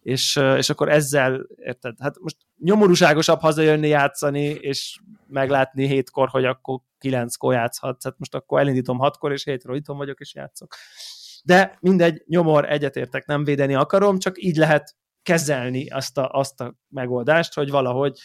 és, 0.08 0.40
és 0.58 0.70
akkor 0.70 0.90
ezzel, 0.90 1.48
érted, 1.56 1.96
hát 2.00 2.20
most 2.20 2.38
nyomorúságosabb 2.58 3.40
hazajönni 3.40 3.88
játszani, 3.88 4.44
és 4.44 5.00
meglátni 5.28 5.88
hétkor, 5.88 6.30
hogy 6.30 6.46
akkor 6.46 6.80
kilenckor 7.00 7.54
játszhatsz, 7.54 8.04
hát 8.04 8.16
most 8.18 8.36
akkor 8.36 8.60
elindítom 8.60 8.98
hatkor, 8.98 9.32
és 9.32 9.44
hétről 9.44 9.76
itthon 9.76 9.98
vagyok, 9.98 10.20
és 10.20 10.36
játszok. 10.36 10.76
De 11.44 11.78
mindegy, 11.80 12.24
nyomor, 12.28 12.72
egyetértek, 12.72 13.26
nem 13.26 13.44
védeni 13.44 13.76
akarom, 13.76 14.20
csak 14.20 14.44
így 14.44 14.56
lehet 14.56 14.96
kezelni 15.28 15.90
azt 15.90 16.18
a, 16.18 16.30
azt 16.32 16.62
a 16.62 16.76
megoldást, 16.88 17.54
hogy 17.54 17.70
valahogy 17.70 18.20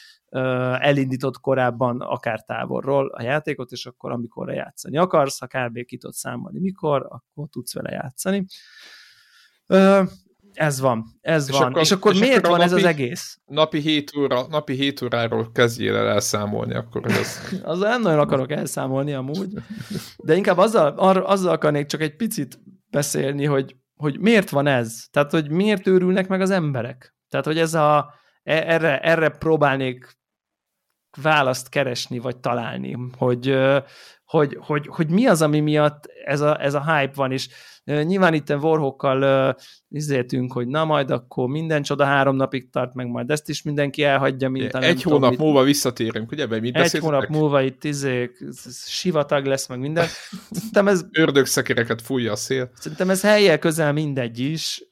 elindított 0.79 1.41
korábban 1.41 2.01
akár 2.01 2.45
távolról 2.45 3.09
a 3.09 3.23
játékot, 3.23 3.71
és 3.71 3.87
akkor 3.87 4.13
amikor 4.13 4.53
játszani 4.53 4.99
akarsz, 4.99 5.39
ha 5.39 5.47
kb. 5.47 5.85
ki 5.85 5.97
tudsz 5.97 6.19
számolni 6.19 6.61
mikor, 6.61 7.07
akkor 7.09 7.49
tudsz 7.51 7.75
vele 7.75 7.91
játszani. 7.91 8.45
Ez 10.53 10.81
van, 10.81 11.05
ez 11.21 11.49
és 11.49 11.59
van. 11.59 11.69
Akkor, 11.69 11.83
és 11.83 11.91
akkor 11.91 12.13
és 12.13 12.19
miért 12.19 12.37
akkor 12.37 12.51
van 12.51 12.59
napi, 12.59 12.73
ez 12.73 12.79
az 12.79 12.85
egész? 12.85 13.39
Napi 13.45 13.79
7, 13.79 14.17
óra, 14.17 14.47
napi 14.49 14.75
7 14.75 15.03
óráról 15.03 15.53
kezdjél 15.53 15.97
el 15.97 16.09
elszámolni, 16.09 16.75
akkor 16.75 17.07
ez... 17.07 17.39
azzal 17.63 17.89
nem 17.89 18.03
nagyon 18.03 18.19
akarok 18.19 18.51
elszámolni 18.51 19.13
amúgy, 19.13 19.53
de 20.17 20.37
inkább 20.37 20.59
azzal, 20.59 20.95
ar, 20.97 21.23
azzal 21.27 21.53
akarnék 21.53 21.87
csak 21.87 22.01
egy 22.01 22.17
picit 22.17 22.59
beszélni, 22.91 23.45
hogy, 23.45 23.77
hogy 23.97 24.21
miért 24.21 24.51
van 24.51 24.67
ez? 24.67 25.07
Tehát, 25.11 25.31
hogy 25.31 25.51
miért 25.51 25.87
őrülnek 25.87 26.29
meg 26.29 26.41
az 26.41 26.51
emberek? 26.51 27.15
Tehát, 27.29 27.47
hogy 27.47 27.59
ez 27.59 27.75
a, 27.75 28.15
e, 28.43 28.55
erre, 28.67 29.01
erre 29.01 29.29
próbálnék 29.29 30.17
választ 31.23 31.69
keresni, 31.69 32.19
vagy 32.19 32.37
találni, 32.37 32.97
hogy, 33.17 33.59
hogy, 34.25 34.59
hogy, 34.61 34.87
hogy 34.87 35.11
mi 35.11 35.27
az, 35.27 35.43
ami 35.43 35.61
miatt 35.61 36.07
ez 36.25 36.41
a, 36.41 36.63
ez 36.63 36.75
a 36.75 36.95
hype 36.95 37.15
van, 37.15 37.33
és 37.33 37.49
nyilván 37.85 38.35
itt 38.35 38.51
Warhawkkal 38.51 39.57
izéltünk, 39.89 40.53
hogy 40.53 40.67
na 40.67 40.85
majd 40.85 41.11
akkor 41.11 41.49
minden 41.49 41.83
csoda 41.83 42.05
három 42.05 42.37
napig 42.37 42.71
tart, 42.71 42.95
meg 42.95 43.07
majd 43.07 43.31
ezt 43.31 43.49
is 43.49 43.63
mindenki 43.63 44.03
elhagyja, 44.03 44.49
mint 44.49 44.75
Egy 44.75 45.03
hónap 45.03 45.31
tudom, 45.31 45.47
múlva 45.47 45.63
visszatérünk, 45.63 46.31
ugye? 46.31 46.47
Be, 46.47 46.61
mit 46.61 46.77
egy 46.77 46.99
hónap 46.99 47.29
múlva 47.29 47.63
itt 47.63 47.85
izé, 47.85 48.31
sivatag 48.87 49.47
lesz, 49.47 49.69
meg 49.69 49.79
minden. 49.79 50.07
Szerintem 50.51 50.89
ez... 50.89 51.05
Ördögszekereket 51.11 52.03
fújja 52.03 52.33
a 52.33 52.37
szél. 52.37 52.71
Szerintem 52.75 53.11
ez 53.11 53.23
helyel 53.23 53.59
közel 53.59 53.93
mindegy 53.93 54.39
is, 54.39 54.85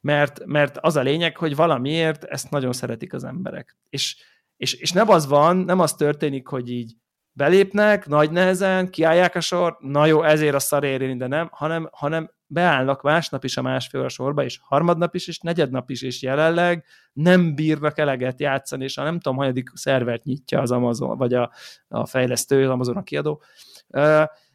mert, 0.00 0.44
mert 0.44 0.78
az 0.80 0.96
a 0.96 1.02
lényeg, 1.02 1.36
hogy 1.36 1.56
valamiért 1.56 2.24
ezt 2.24 2.50
nagyon 2.50 2.72
szeretik 2.72 3.12
az 3.12 3.24
emberek. 3.24 3.76
És, 3.88 4.16
és, 4.56 4.72
és 4.74 4.92
nem 4.92 5.08
az 5.08 5.26
van, 5.26 5.56
nem 5.56 5.80
az 5.80 5.94
történik, 5.94 6.46
hogy 6.46 6.70
így 6.70 6.96
belépnek, 7.36 8.06
nagy 8.06 8.30
nehezen, 8.30 8.90
kiállják 8.90 9.34
a 9.34 9.40
sor, 9.40 9.76
na 9.80 10.06
jó, 10.06 10.22
ezért 10.22 10.54
a 10.54 10.58
szar 10.58 10.84
érni, 10.84 11.16
de 11.16 11.26
nem, 11.26 11.48
hanem, 11.52 11.88
hanem 11.92 12.30
beállnak 12.46 13.02
másnap 13.02 13.44
is 13.44 13.56
a 13.56 13.62
másfél 13.62 14.00
a 14.00 14.08
sorba, 14.08 14.44
és 14.44 14.58
harmadnap 14.62 15.14
is, 15.14 15.28
és 15.28 15.38
negyednap 15.38 15.90
is, 15.90 16.02
és 16.02 16.22
jelenleg 16.22 16.84
nem 17.12 17.54
bírnak 17.54 17.98
eleget 17.98 18.40
játszani, 18.40 18.84
és 18.84 18.98
a 18.98 19.02
nem 19.02 19.20
tudom, 19.20 19.38
hanyadik 19.38 19.70
szervert 19.74 20.24
nyitja 20.24 20.60
az 20.60 20.70
Amazon, 20.70 21.16
vagy 21.16 21.34
a, 21.34 21.52
a 21.88 22.06
fejlesztő, 22.06 22.64
az 22.64 22.70
Amazon 22.70 22.96
a 22.96 23.02
kiadó. 23.02 23.42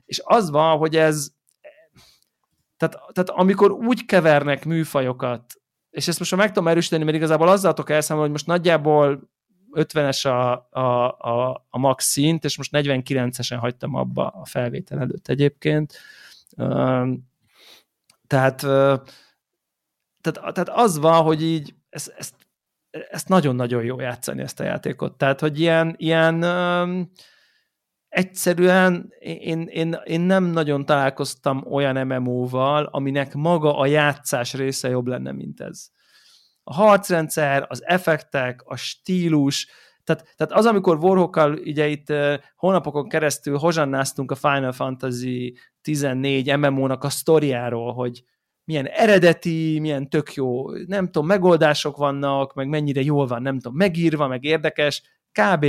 És 0.05 0.21
az 0.23 0.49
van, 0.49 0.77
hogy 0.77 0.95
ez, 0.95 1.31
tehát, 2.77 2.95
tehát 3.13 3.29
amikor 3.29 3.71
úgy 3.71 4.05
kevernek 4.05 4.65
műfajokat, 4.65 5.43
és 5.89 6.07
ezt 6.07 6.19
most 6.19 6.35
meg 6.35 6.47
tudom 6.47 6.67
erősíteni, 6.67 7.03
mert 7.03 7.17
igazából 7.17 7.47
azzal 7.47 7.73
tudok 7.73 7.89
elszámolni, 7.89 8.29
hogy 8.29 8.39
most 8.39 8.57
nagyjából 8.57 9.29
50-es 9.73 10.25
a, 10.25 10.67
a, 10.79 11.07
a, 11.17 11.65
a 11.69 11.77
max 11.77 12.05
szint, 12.05 12.43
és 12.43 12.57
most 12.57 12.71
49-esen 12.73 13.57
hagytam 13.59 13.95
abba 13.95 14.27
a 14.27 14.45
felvétel 14.45 14.99
előtt 14.99 15.27
egyébként. 15.27 15.93
Tehát, 18.27 18.57
tehát, 20.21 20.53
tehát 20.53 20.69
az 20.69 20.97
van, 20.97 21.23
hogy 21.23 21.43
így 21.43 21.75
ezt, 21.89 22.13
ezt, 22.17 22.35
ezt 23.09 23.27
nagyon-nagyon 23.27 23.83
jó 23.83 23.99
játszani, 23.99 24.41
ezt 24.41 24.59
a 24.59 24.63
játékot. 24.63 25.17
Tehát, 25.17 25.39
hogy 25.39 25.59
ilyen, 25.59 25.95
ilyen 25.97 26.43
egyszerűen 28.09 29.13
én, 29.19 29.61
én, 29.61 29.97
én 30.03 30.21
nem 30.21 30.43
nagyon 30.43 30.85
találkoztam 30.85 31.65
olyan 31.69 32.07
MMO-val, 32.07 32.85
aminek 32.85 33.33
maga 33.33 33.77
a 33.77 33.85
játszás 33.85 34.53
része 34.53 34.89
jobb 34.89 35.07
lenne, 35.07 35.31
mint 35.31 35.61
ez 35.61 35.89
a 36.71 36.73
harcrendszer, 36.73 37.65
az 37.67 37.85
effektek, 37.85 38.61
a 38.65 38.75
stílus, 38.75 39.67
tehát, 40.03 40.33
tehát 40.35 40.53
az, 40.53 40.65
amikor 40.65 40.97
Warhawkkal 40.97 41.53
ugye 41.53 41.87
itt 41.87 42.13
hónapokon 42.55 43.09
keresztül 43.09 43.57
hozsannáztunk 43.57 44.31
a 44.31 44.35
Final 44.35 44.71
Fantasy 44.71 45.57
14 45.81 46.57
MMO-nak 46.57 47.03
a 47.03 47.09
sztoriáról, 47.09 47.93
hogy 47.93 48.23
milyen 48.63 48.85
eredeti, 48.85 49.79
milyen 49.79 50.09
tök 50.09 50.33
jó, 50.33 50.71
nem 50.71 51.05
tudom, 51.05 51.27
megoldások 51.27 51.97
vannak, 51.97 52.53
meg 52.53 52.67
mennyire 52.67 53.01
jól 53.01 53.27
van, 53.27 53.41
nem 53.41 53.59
tudom, 53.59 53.77
megírva, 53.77 54.27
meg 54.27 54.43
érdekes, 54.43 55.01
kb. 55.31 55.65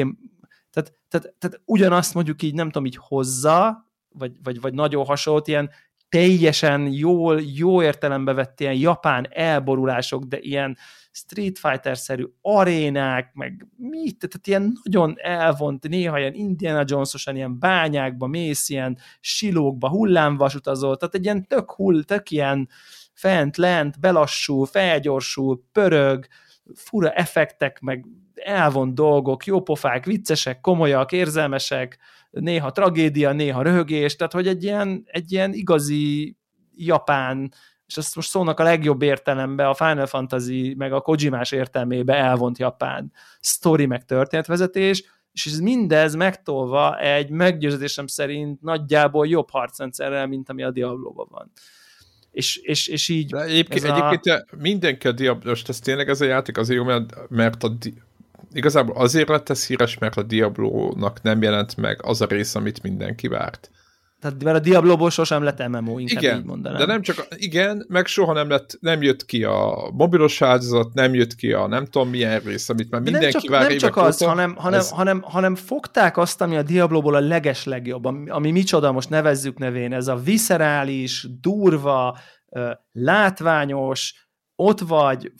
Tehát, 0.71 0.95
tehát, 1.09 1.35
tehát 1.39 1.61
ugyanazt 1.65 2.15
mondjuk 2.15 2.43
így, 2.43 2.55
nem 2.55 2.67
tudom, 2.67 2.87
így 2.87 2.99
hozza, 3.01 3.91
vagy, 4.09 4.33
vagy, 4.43 4.61
vagy 4.61 4.75
nagyon 4.75 5.05
hasonlót, 5.05 5.49
ilyen 5.49 5.71
teljesen 6.13 6.89
jól, 6.91 7.41
jó 7.41 7.83
értelembe 7.83 8.33
vett 8.33 8.61
ilyen 8.61 8.75
japán 8.75 9.27
elborulások, 9.31 10.25
de 10.25 10.39
ilyen 10.41 10.77
Street 11.13 11.59
Fighter-szerű 11.59 12.25
arénák, 12.41 13.31
meg 13.35 13.67
mit, 13.77 14.29
tehát 14.29 14.47
ilyen 14.47 14.73
nagyon 14.83 15.15
elvont, 15.17 15.89
néha 15.89 16.19
ilyen 16.19 16.35
Indiana 16.35 16.85
Jones-osan 16.87 17.37
ilyen 17.37 17.59
bányákba 17.59 18.27
mész, 18.27 18.69
ilyen 18.69 18.99
silókba, 19.21 19.89
hullámvas 19.89 20.55
utazol, 20.55 20.97
tehát 20.97 21.15
egy 21.15 21.25
ilyen 21.25 21.47
tök 21.47 21.73
hull, 21.73 22.03
tök 22.03 22.31
ilyen 22.31 22.69
fent, 23.13 23.57
lent, 23.57 24.01
belassul, 24.01 24.67
felgyorsul, 24.67 25.63
pörög, 25.73 26.27
fura 26.75 27.11
effektek, 27.11 27.81
meg 27.81 28.07
elvont 28.35 28.95
dolgok, 28.95 29.45
jópofák, 29.45 30.05
viccesek, 30.05 30.61
komolyak, 30.61 31.13
érzelmesek, 31.13 31.99
néha 32.33 32.73
tragédia, 32.73 33.33
néha 33.33 33.63
röhögés, 33.63 34.17
tehát 34.17 34.33
hogy 34.33 34.49
egy 34.49 34.63
ilyen, 34.63 35.03
egy 35.07 35.33
ilyen 35.33 35.53
igazi 35.53 36.37
japán, 36.77 37.53
és 37.87 37.97
ezt 37.97 38.15
most 38.17 38.29
szónak 38.29 38.61
a 38.61 38.63
legjobb 38.63 39.03
értelemben, 39.03 39.67
a 39.67 39.75
Final 39.75 40.07
Fantasy, 40.07 40.75
meg 40.79 40.93
a 40.93 41.01
Kojimás 41.01 41.53
értelmébe 41.53 42.15
elvont 42.15 42.59
japán 42.59 43.13
sztori, 43.41 43.87
meg 43.87 44.05
történetvezetés, 44.05 45.05
és 45.33 45.47
ez 45.47 45.59
mindez 45.59 46.15
megtolva 46.15 47.01
egy 47.01 47.31
meggyőződésem 47.31 48.07
szerint 48.07 48.63
nagyjából 48.63 49.27
jobb 49.27 49.51
harcrendszerrel, 49.51 50.27
mint 50.27 50.49
ami 50.49 50.63
a 50.63 50.71
Diablo-ban 50.71 51.27
van. 51.31 51.53
És, 52.31 52.57
és, 52.57 52.87
és 52.87 53.09
így... 53.09 53.31
De 53.31 53.43
egyébként, 53.43 53.85
a... 53.85 54.09
egyébként 54.09 54.61
mindenki 54.61 55.09
a 55.09 55.13
Diablo, 55.13 55.49
most 55.49 55.69
ez 55.69 55.79
tényleg 55.79 56.09
ez 56.09 56.21
a 56.21 56.25
játék 56.25 56.59
azért 56.59 56.79
jó, 56.79 56.85
mert, 56.85 57.29
mert 57.29 57.63
a, 57.63 57.73
igazából 58.53 58.97
azért 58.97 59.29
lett 59.29 59.49
ez 59.49 59.67
híres, 59.67 59.99
mert 59.99 60.17
a 60.17 60.23
Diablo-nak 60.23 61.23
nem 61.23 61.43
jelent 61.43 61.77
meg 61.77 62.01
az 62.05 62.21
a 62.21 62.27
rész, 62.27 62.55
amit 62.55 62.83
mindenki 62.83 63.29
várt. 63.29 63.71
Tehát 64.23 64.43
mert 64.43 64.57
a 64.57 64.61
Diablo-ból 64.61 65.11
sosem 65.11 65.43
lett 65.43 65.69
MMO, 65.69 65.99
inkább 65.99 66.23
igen, 66.23 66.39
így 66.39 66.45
mondanám. 66.45 66.79
de 66.79 66.87
nem 66.87 67.03
csak, 67.03 67.27
igen, 67.37 67.85
meg 67.89 68.07
soha 68.07 68.33
nem 68.33 68.49
lett, 68.49 68.79
nem 68.81 69.03
jött 69.03 69.25
ki 69.25 69.45
a 69.45 69.91
mobilos 69.93 70.43
áldozat, 70.43 70.95
nem 70.95 71.15
jött 71.15 71.35
ki 71.35 71.53
a 71.53 71.67
nem 71.67 71.85
tudom 71.85 72.09
milyen 72.09 72.41
rész, 72.41 72.69
amit 72.69 72.91
már 72.91 73.03
de 73.03 73.11
mindenki 73.11 73.37
nem 73.37 73.43
csak, 73.43 73.51
vár 73.51 73.69
Nem 73.69 73.79
csak 73.79 73.97
az, 73.97 74.23
óta, 74.23 74.31
hanem, 74.31 74.55
hanem, 74.57 74.79
ez... 74.79 74.91
hanem, 74.91 75.23
hanem 75.23 75.55
fogták 75.55 76.17
azt, 76.17 76.41
ami 76.41 76.57
a 76.57 76.63
Diablo-ból 76.63 77.15
a 77.15 77.21
leges 77.21 77.65
legjobb, 77.65 78.05
ami, 78.05 78.31
ami 78.31 78.51
micsoda, 78.51 78.93
most 78.93 79.11
nevezzük 79.11 79.59
nevén, 79.59 79.93
ez 79.93 80.09
a 80.09 80.17
viszerális, 80.17 81.27
durva, 81.41 82.19
látványos, 82.93 84.29
ott 84.57 84.81
vagy, 84.81 85.33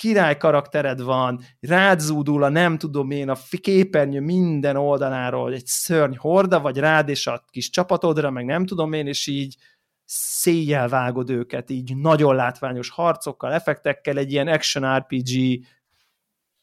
király 0.00 0.36
karaktered 0.36 1.02
van, 1.02 1.40
rád 1.60 2.00
zúdul 2.00 2.42
a 2.42 2.48
nem 2.48 2.78
tudom 2.78 3.10
én, 3.10 3.28
a 3.28 3.36
képernyő 3.60 4.20
minden 4.20 4.76
oldaláról 4.76 5.52
egy 5.52 5.66
szörny 5.66 6.16
horda, 6.16 6.60
vagy 6.60 6.76
rád 6.78 7.08
és 7.08 7.26
a 7.26 7.44
kis 7.50 7.70
csapatodra, 7.70 8.30
meg 8.30 8.44
nem 8.44 8.66
tudom 8.66 8.92
én, 8.92 9.06
és 9.06 9.26
így 9.26 9.56
széjjel 10.04 10.88
vágod 10.88 11.30
őket, 11.30 11.70
így 11.70 11.96
nagyon 11.96 12.34
látványos 12.34 12.90
harcokkal, 12.90 13.52
effektekkel, 13.52 14.16
egy 14.16 14.32
ilyen 14.32 14.48
action 14.48 14.96
RPG 14.96 15.64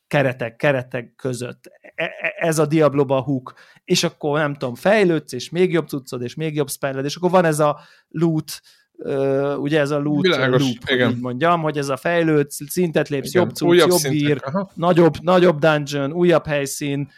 keretek, 0.07 0.55
keretek 0.55 1.15
között. 1.15 1.65
E, 1.81 2.03
e, 2.03 2.33
ez 2.37 2.59
a 2.59 2.65
Diablo-ba 2.65 3.21
hook. 3.21 3.53
És 3.83 4.03
akkor 4.03 4.39
nem 4.39 4.53
tudom, 4.53 4.75
fejlődsz, 4.75 5.33
és 5.33 5.49
még 5.49 5.71
jobb 5.71 5.87
cuccod, 5.87 6.21
és 6.21 6.35
még 6.35 6.55
jobb 6.55 6.69
spelled, 6.69 7.05
és 7.05 7.15
akkor 7.15 7.29
van 7.29 7.45
ez 7.45 7.59
a 7.59 7.79
loot 8.07 8.61
uh, 8.97 9.59
ugye 9.59 9.79
ez 9.79 9.91
a 9.91 9.99
loot 9.99 10.21
Világos, 10.21 10.61
loop, 10.61 10.75
igen. 10.85 11.09
így 11.09 11.19
mondjam, 11.19 11.61
hogy 11.61 11.77
ez 11.77 11.89
a 11.89 11.97
fejlőd, 11.97 12.49
szintet 12.49 13.09
lépsz, 13.09 13.29
igen, 13.29 13.41
jobb 13.41 13.55
cucc, 13.55 13.77
jobb 13.77 13.91
szintek, 13.91 14.45
aha. 14.45 14.71
nagyobb, 14.73 15.13
nagyobb 15.21 15.59
dungeon, 15.59 16.13
újabb 16.13 16.45
helyszín, 16.45 17.09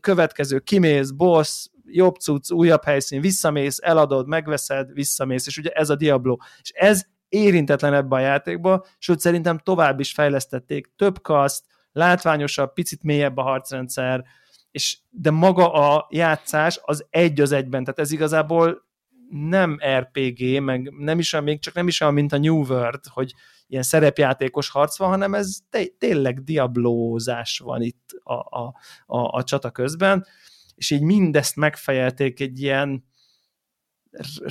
következő 0.00 0.58
kimész, 0.58 1.10
boss, 1.10 1.66
jobb 1.84 2.14
cucc, 2.14 2.50
újabb 2.50 2.84
helyszín, 2.84 3.20
visszamész, 3.20 3.78
eladod, 3.82 4.28
megveszed, 4.28 4.92
visszamész, 4.92 5.46
és 5.46 5.58
ugye 5.58 5.70
ez 5.70 5.90
a 5.90 5.96
Diablo. 5.96 6.36
És 6.62 6.70
ez 6.70 7.02
érintetlen 7.28 7.94
ebbe 7.94 8.16
a 8.16 8.20
játékba, 8.20 8.84
sőt 8.98 9.20
szerintem 9.20 9.58
tovább 9.58 10.00
is 10.00 10.12
fejlesztették, 10.12 10.92
több 10.96 11.22
kaszt, 11.22 11.64
látványosabb, 11.92 12.72
picit 12.72 13.02
mélyebb 13.02 13.36
a 13.36 13.42
harcrendszer, 13.42 14.24
és 14.70 14.98
de 15.10 15.30
maga 15.30 15.72
a 15.72 16.06
játszás 16.10 16.80
az 16.82 17.06
egy 17.10 17.40
az 17.40 17.52
egyben, 17.52 17.84
tehát 17.84 18.00
ez 18.00 18.12
igazából 18.12 18.88
nem 19.30 19.78
RPG, 19.96 20.62
meg 20.62 20.92
nem 20.98 21.18
is 21.18 21.32
olyan, 21.32 21.44
még 21.44 21.60
csak 21.60 21.74
nem 21.74 21.88
is 21.88 22.00
olyan, 22.00 22.14
mint 22.14 22.32
a 22.32 22.38
New 22.38 22.64
World, 22.64 23.00
hogy 23.04 23.34
ilyen 23.66 23.82
szerepjátékos 23.82 24.68
harc 24.68 24.98
van, 24.98 25.08
hanem 25.08 25.34
ez 25.34 25.58
té- 25.70 25.94
tényleg 25.98 26.42
diablózás 26.42 27.58
van 27.58 27.82
itt 27.82 28.10
a, 28.22 28.34
a, 28.34 28.74
a, 29.06 29.36
a 29.36 29.44
csata 29.44 29.70
közben, 29.70 30.26
és 30.74 30.90
így 30.90 31.02
mindezt 31.02 31.56
megfejelték 31.56 32.40
egy 32.40 32.60
ilyen 32.62 33.04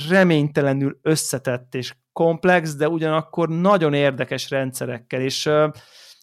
reménytelenül 0.08 0.98
összetett 1.02 1.74
és 1.74 1.94
komplex, 2.12 2.74
de 2.74 2.88
ugyanakkor 2.88 3.48
nagyon 3.48 3.94
érdekes 3.94 4.50
rendszerekkel, 4.50 5.20
és, 5.20 5.50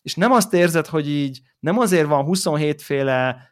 és 0.01 0.15
nem 0.15 0.31
azt 0.31 0.53
érzed, 0.53 0.85
hogy 0.85 1.09
így 1.09 1.41
nem 1.59 1.77
azért 1.77 2.07
van 2.07 2.23
27 2.23 2.81
féle 2.81 3.51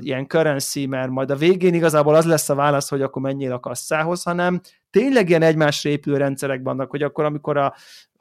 ilyen 0.00 0.26
currency, 0.26 0.86
mert 0.86 1.10
majd 1.10 1.30
a 1.30 1.36
végén 1.36 1.74
igazából 1.74 2.14
az 2.14 2.24
lesz 2.24 2.48
a 2.48 2.54
válasz, 2.54 2.88
hogy 2.88 3.02
akkor 3.02 3.22
menjél 3.22 3.52
a 3.52 3.60
kasszához, 3.60 4.22
hanem 4.22 4.60
tényleg 4.90 5.28
ilyen 5.28 5.42
egymásra 5.42 5.90
épülő 5.90 6.16
rendszerek 6.16 6.60
vannak, 6.62 6.90
hogy 6.90 7.02
akkor 7.02 7.24
amikor 7.24 7.56
a 7.56 7.74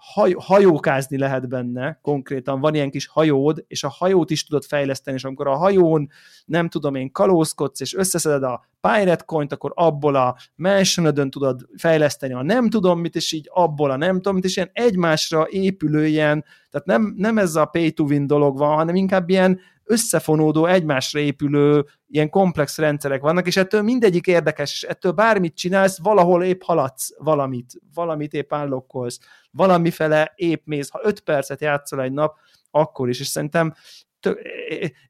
haj, 0.03 0.35
hajókázni 0.37 1.17
lehet 1.17 1.49
benne, 1.49 1.99
konkrétan 2.01 2.59
van 2.59 2.73
ilyen 2.73 2.89
kis 2.89 3.07
hajód, 3.07 3.63
és 3.67 3.83
a 3.83 3.89
hajót 3.89 4.29
is 4.29 4.45
tudod 4.45 4.63
fejleszteni, 4.63 5.17
és 5.17 5.23
amikor 5.23 5.47
a 5.47 5.55
hajón 5.55 6.09
nem 6.45 6.69
tudom 6.69 6.95
én 6.95 7.11
kalózkodsz, 7.11 7.79
és 7.79 7.95
összeszeded 7.95 8.43
a 8.43 8.65
Pirate 8.81 9.23
Coin-t, 9.25 9.53
akkor 9.53 9.71
abból 9.75 10.15
a 10.15 10.35
mansion 10.55 11.29
tudod 11.29 11.67
fejleszteni 11.77 12.33
a 12.33 12.43
nem 12.43 12.69
tudom 12.69 12.99
mit, 12.99 13.15
és 13.15 13.31
így 13.31 13.49
abból 13.53 13.91
a 13.91 13.97
nem 13.97 14.15
tudom 14.15 14.33
mit, 14.35 14.43
és 14.43 14.55
ilyen 14.55 14.69
egymásra 14.73 15.47
épülő 15.49 16.05
ilyen, 16.05 16.45
tehát 16.69 16.87
nem, 16.87 17.13
nem 17.17 17.37
ez 17.37 17.55
a 17.55 17.65
pay 17.65 17.91
to 17.91 18.03
win 18.03 18.27
dolog 18.27 18.57
van, 18.57 18.75
hanem 18.75 18.95
inkább 18.95 19.29
ilyen 19.29 19.59
összefonódó, 19.91 20.65
egymásra 20.65 21.19
épülő 21.19 21.85
ilyen 22.07 22.29
komplex 22.29 22.77
rendszerek 22.77 23.21
vannak, 23.21 23.47
és 23.47 23.57
ettől 23.57 23.81
mindegyik 23.81 24.27
érdekes, 24.27 24.71
és 24.71 24.83
ettől 24.83 25.11
bármit 25.11 25.55
csinálsz, 25.55 25.99
valahol 26.01 26.43
épp 26.43 26.61
haladsz 26.61 27.09
valamit, 27.17 27.73
valamit 27.93 28.33
épp 28.33 28.53
állokkolsz, 28.53 29.19
valamifele 29.51 30.31
épp 30.35 30.65
mész, 30.65 30.89
ha 30.89 30.99
öt 31.03 31.19
percet 31.19 31.61
játszol 31.61 32.01
egy 32.01 32.11
nap, 32.11 32.37
akkor 32.71 33.09
is, 33.09 33.19
és 33.19 33.27
szerintem 33.27 33.73
tök, 34.19 34.39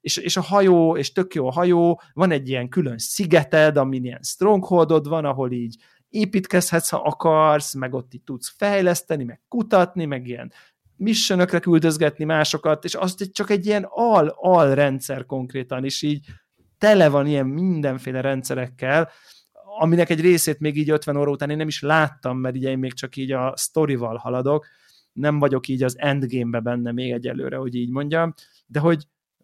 és, 0.01 0.17
és 0.17 0.37
a 0.37 0.41
hajó, 0.41 0.97
és 0.97 1.11
tök 1.11 1.33
jó 1.33 1.47
a 1.47 1.51
hajó, 1.51 2.01
van 2.13 2.31
egy 2.31 2.49
ilyen 2.49 2.69
külön 2.69 2.97
szigeted, 2.97 3.77
amin 3.77 4.05
ilyen 4.05 4.21
strongholdod 4.23 5.07
van, 5.07 5.25
ahol 5.25 5.51
így 5.51 5.75
építkezhetsz, 6.09 6.89
ha 6.89 6.97
akarsz, 6.97 7.73
meg 7.73 7.93
ott 7.93 8.13
így 8.13 8.23
tudsz 8.23 8.53
fejleszteni, 8.57 9.23
meg 9.23 9.41
kutatni, 9.47 10.05
meg 10.05 10.27
ilyen 10.27 10.51
missionökre 11.01 11.59
küldözgetni 11.59 12.23
másokat, 12.25 12.83
és 12.83 12.93
azt 12.93 13.31
csak 13.31 13.49
egy 13.49 13.65
ilyen 13.65 13.85
al-al 13.89 14.75
rendszer 14.75 15.25
konkrétan, 15.25 15.83
és 15.83 16.01
így 16.01 16.25
tele 16.77 17.09
van 17.09 17.27
ilyen 17.27 17.45
mindenféle 17.45 18.21
rendszerekkel, 18.21 19.09
aminek 19.79 20.09
egy 20.09 20.21
részét 20.21 20.59
még 20.59 20.77
így 20.77 20.89
50 20.89 21.17
óra 21.17 21.31
után 21.31 21.49
én 21.49 21.57
nem 21.57 21.67
is 21.67 21.81
láttam, 21.81 22.37
mert 22.37 22.55
ugye 22.55 22.69
én 22.69 22.77
még 22.77 22.93
csak 22.93 23.15
így 23.15 23.31
a 23.31 23.53
storyval 23.57 24.15
haladok, 24.15 24.67
nem 25.13 25.39
vagyok 25.39 25.67
így 25.67 25.83
az 25.83 25.99
endgame-be 25.99 26.59
benne 26.59 26.91
még 26.91 27.11
egyelőre, 27.11 27.55
hogy 27.55 27.75
így 27.75 27.89
mondjam, 27.89 28.33
de 28.65 28.79
hogy 28.79 29.03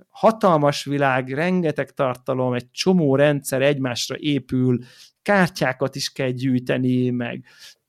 hatalmas 0.09 0.83
világ, 0.83 1.33
rengeteg 1.33 1.93
tartalom, 1.93 2.53
egy 2.53 2.71
csomó 2.71 3.15
rendszer 3.15 3.61
egymásra 3.61 4.15
épül, 4.17 4.79
kártyákat 5.21 5.95
is 5.95 6.11
kell 6.11 6.29
gyűjteni, 6.29 7.09
meg 7.09 7.45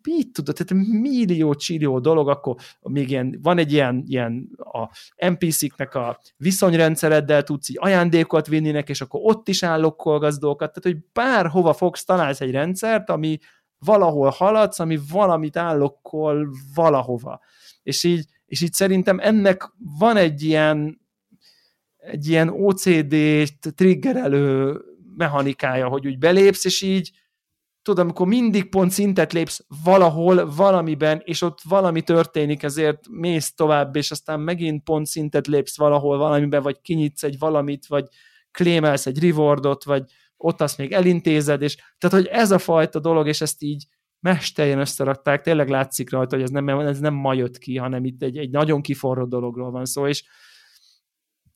mit 0.09 0.33
tudod, 0.33 0.55
tehát 0.55 0.87
millió, 0.89 1.55
csillió 1.55 1.99
dolog, 1.99 2.29
akkor 2.29 2.57
még 2.83 3.11
ilyen, 3.11 3.39
van 3.43 3.59
egy 3.59 3.73
ilyen, 3.73 4.05
ilyen 4.07 4.49
a 4.59 4.89
NPC-knek 5.27 5.95
a 5.95 6.21
viszonyrendszereddel 6.37 7.43
tudsz 7.43 7.69
így 7.69 7.79
ajándékot 7.81 8.47
vinni 8.47 8.71
neki, 8.71 8.91
és 8.91 9.01
akkor 9.01 9.21
ott 9.23 9.49
is 9.49 9.63
állokkolgatsz 9.63 10.39
dolgokat, 10.39 10.73
tehát 10.73 10.97
hogy 10.97 11.11
bárhova 11.13 11.73
fogsz, 11.73 12.05
találsz 12.05 12.41
egy 12.41 12.51
rendszert, 12.51 13.11
ami 13.11 13.39
valahol 13.79 14.31
haladsz, 14.31 14.79
ami 14.79 14.99
valamit 15.11 15.57
állokkol 15.57 16.49
valahova. 16.75 17.41
És 17.83 18.05
így, 18.05 18.27
és 18.47 18.61
így 18.61 18.73
szerintem 18.73 19.19
ennek 19.21 19.73
van 19.99 20.17
egy 20.17 20.43
ilyen 20.43 21.07
egy 21.99 22.29
ilyen 22.29 22.49
OCD 22.49 23.17
triggerelő 23.75 24.81
mechanikája, 25.17 25.89
hogy 25.89 26.07
úgy 26.07 26.19
belépsz, 26.19 26.65
és 26.65 26.83
így 26.83 27.11
tudod, 27.89 28.05
amikor 28.05 28.27
mindig 28.27 28.69
pont 28.69 28.91
szintet 28.91 29.33
lépsz 29.33 29.65
valahol, 29.85 30.51
valamiben, 30.57 31.21
és 31.25 31.43
ott 31.43 31.61
valami 31.69 32.03
történik, 32.03 32.63
ezért 32.63 33.09
mész 33.11 33.55
tovább, 33.55 33.97
és 33.97 34.11
aztán 34.11 34.41
megint 34.41 34.83
pont 34.83 35.07
szintet 35.07 35.47
lépsz 35.47 35.77
valahol, 35.77 36.19
valamiben, 36.19 36.63
vagy 36.63 36.81
kinyitsz 36.81 37.23
egy 37.23 37.39
valamit, 37.39 37.87
vagy 37.87 38.05
klémelsz 38.51 39.07
egy 39.07 39.23
rewardot, 39.23 39.85
vagy 39.85 40.03
ott 40.37 40.61
azt 40.61 40.79
még 40.79 40.93
elintézed, 40.93 41.63
és 41.63 41.77
tehát, 41.99 42.17
hogy 42.17 42.27
ez 42.27 42.51
a 42.51 42.59
fajta 42.59 42.99
dolog, 42.99 43.27
és 43.27 43.41
ezt 43.41 43.63
így 43.63 43.87
mesterjen 44.21 44.79
összerakták, 44.79 45.43
tényleg 45.43 45.69
látszik 45.69 46.11
rajta, 46.11 46.35
hogy 46.35 46.45
ez 46.45 46.51
nem, 46.51 46.69
ez 46.69 47.01
nem 47.01 47.15
ma 47.15 47.35
jött 47.35 47.59
ki, 47.59 47.77
hanem 47.77 48.05
itt 48.05 48.23
egy, 48.23 48.37
egy 48.37 48.51
nagyon 48.51 48.81
kiforrott 48.81 49.29
dologról 49.29 49.71
van 49.71 49.85
szó, 49.85 50.07
és 50.07 50.25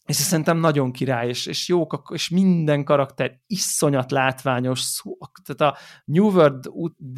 és 0.06 0.18
ez 0.18 0.24
szerintem 0.24 0.58
nagyon 0.58 0.92
király, 0.92 1.28
és, 1.28 1.46
és 1.46 1.68
jók, 1.68 2.10
és 2.14 2.28
minden 2.28 2.84
karakter 2.84 3.40
iszonyat 3.46 4.10
látványos, 4.10 4.80
szó, 4.80 5.16
tehát 5.44 5.74
a 5.74 5.78
New 6.04 6.30
World 6.30 6.70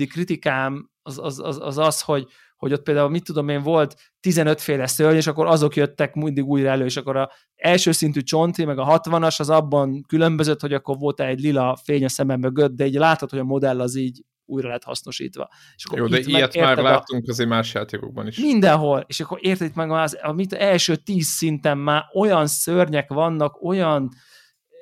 kritikám 0.09 0.91
az 1.03 1.19
az, 1.19 1.41
az, 1.41 1.59
az, 1.61 1.79
az 1.79 2.01
hogy, 2.01 2.27
hogy 2.57 2.73
ott 2.73 2.83
például, 2.83 3.09
mit 3.09 3.25
tudom 3.25 3.49
én, 3.49 3.63
volt 3.63 4.13
15 4.21 4.61
féle 4.61 4.87
szörny, 4.87 5.17
és 5.17 5.27
akkor 5.27 5.47
azok 5.47 5.77
jöttek 5.77 6.15
mindig 6.15 6.45
újra 6.45 6.69
elő, 6.69 6.85
és 6.85 6.97
akkor 6.97 7.17
a 7.17 7.31
első 7.55 7.93
szintű 7.93 8.21
csonti, 8.21 8.65
meg 8.65 8.79
a 8.79 9.01
60-as 9.01 9.41
az 9.41 9.51
abban 9.51 10.03
különbözött, 10.09 10.61
hogy 10.61 10.73
akkor 10.73 10.99
volt 10.99 11.21
egy 11.21 11.41
lila 11.41 11.79
fény 11.85 12.05
a 12.05 12.09
szemem 12.09 12.41
mögött, 12.41 12.73
de 12.73 12.87
így 12.87 12.95
látod, 12.95 13.31
hogy 13.31 13.39
a 13.39 13.45
modell 13.45 13.81
az 13.81 13.97
így 13.97 14.25
újra 14.45 14.69
lett 14.69 14.85
hasznosítva. 14.85 15.49
És 15.75 15.85
akkor 15.85 15.99
Jó, 15.99 16.07
de 16.07 16.19
ilyet 16.19 16.57
már 16.57 16.77
láttunk 16.77 17.29
azért 17.29 17.49
más 17.49 17.75
játékokban 17.75 18.27
is. 18.27 18.39
Mindenhol, 18.39 19.05
és 19.07 19.21
akkor 19.21 19.39
érted 19.41 19.75
meg 19.75 19.91
az, 19.91 20.19
amit 20.23 20.53
első 20.53 20.97
tíz 20.97 21.27
szinten 21.27 21.79
már 21.79 22.03
olyan 22.15 22.47
szörnyek 22.47 23.09
vannak, 23.09 23.63
olyan 23.63 24.09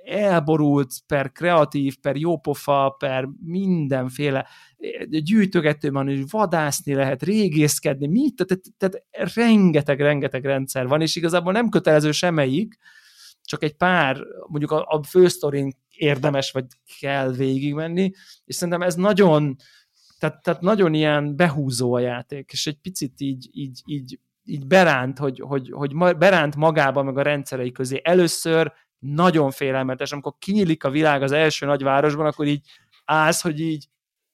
elborult, 0.04 0.90
per 1.06 1.32
kreatív, 1.32 1.96
per 2.00 2.16
jópofa, 2.16 2.94
per 2.98 3.28
mindenféle 3.40 4.48
gyűjtögető 5.08 5.90
van, 5.90 6.06
hogy 6.06 6.30
vadászni 6.30 6.94
lehet, 6.94 7.22
régészkedni, 7.22 8.06
mit, 8.06 8.34
tehát, 8.46 8.62
tehát 8.78 9.34
rengeteg-rengeteg 9.34 10.44
rendszer 10.44 10.86
van, 10.86 11.00
és 11.00 11.16
igazából 11.16 11.52
nem 11.52 11.68
kötelező 11.68 12.12
semmelyik, 12.12 12.74
csak 13.42 13.62
egy 13.62 13.76
pár, 13.76 14.16
mondjuk 14.46 14.70
a, 14.70 14.84
a 14.88 15.02
fősztorin 15.02 15.72
érdemes, 15.96 16.50
vagy 16.50 16.64
kell 17.00 17.30
végigmenni, 17.30 18.10
és 18.44 18.54
szerintem 18.54 18.82
ez 18.82 18.94
nagyon, 18.94 19.56
tehát, 20.18 20.42
tehát 20.42 20.60
nagyon 20.60 20.94
ilyen 20.94 21.36
behúzó 21.36 21.94
a 21.94 21.98
játék, 21.98 22.50
és 22.52 22.66
egy 22.66 22.78
picit 22.78 23.20
így, 23.20 23.48
így, 23.52 23.82
így, 23.86 24.18
így 24.44 24.66
beránt, 24.66 25.18
hogy, 25.18 25.40
hogy, 25.40 25.70
hogy 25.70 25.96
beránt 26.16 26.56
magába, 26.56 27.02
meg 27.02 27.18
a 27.18 27.22
rendszerei 27.22 27.72
közé. 27.72 28.00
Először 28.04 28.72
nagyon 28.98 29.50
félelmetes, 29.50 30.12
amikor 30.12 30.34
kinyílik 30.38 30.84
a 30.84 30.90
világ 30.90 31.22
az 31.22 31.32
első 31.32 31.66
nagyvárosban, 31.66 32.26
akkor 32.26 32.46
így 32.46 32.66
állsz, 33.04 33.42
hogy 33.42 33.60
így 33.60 33.88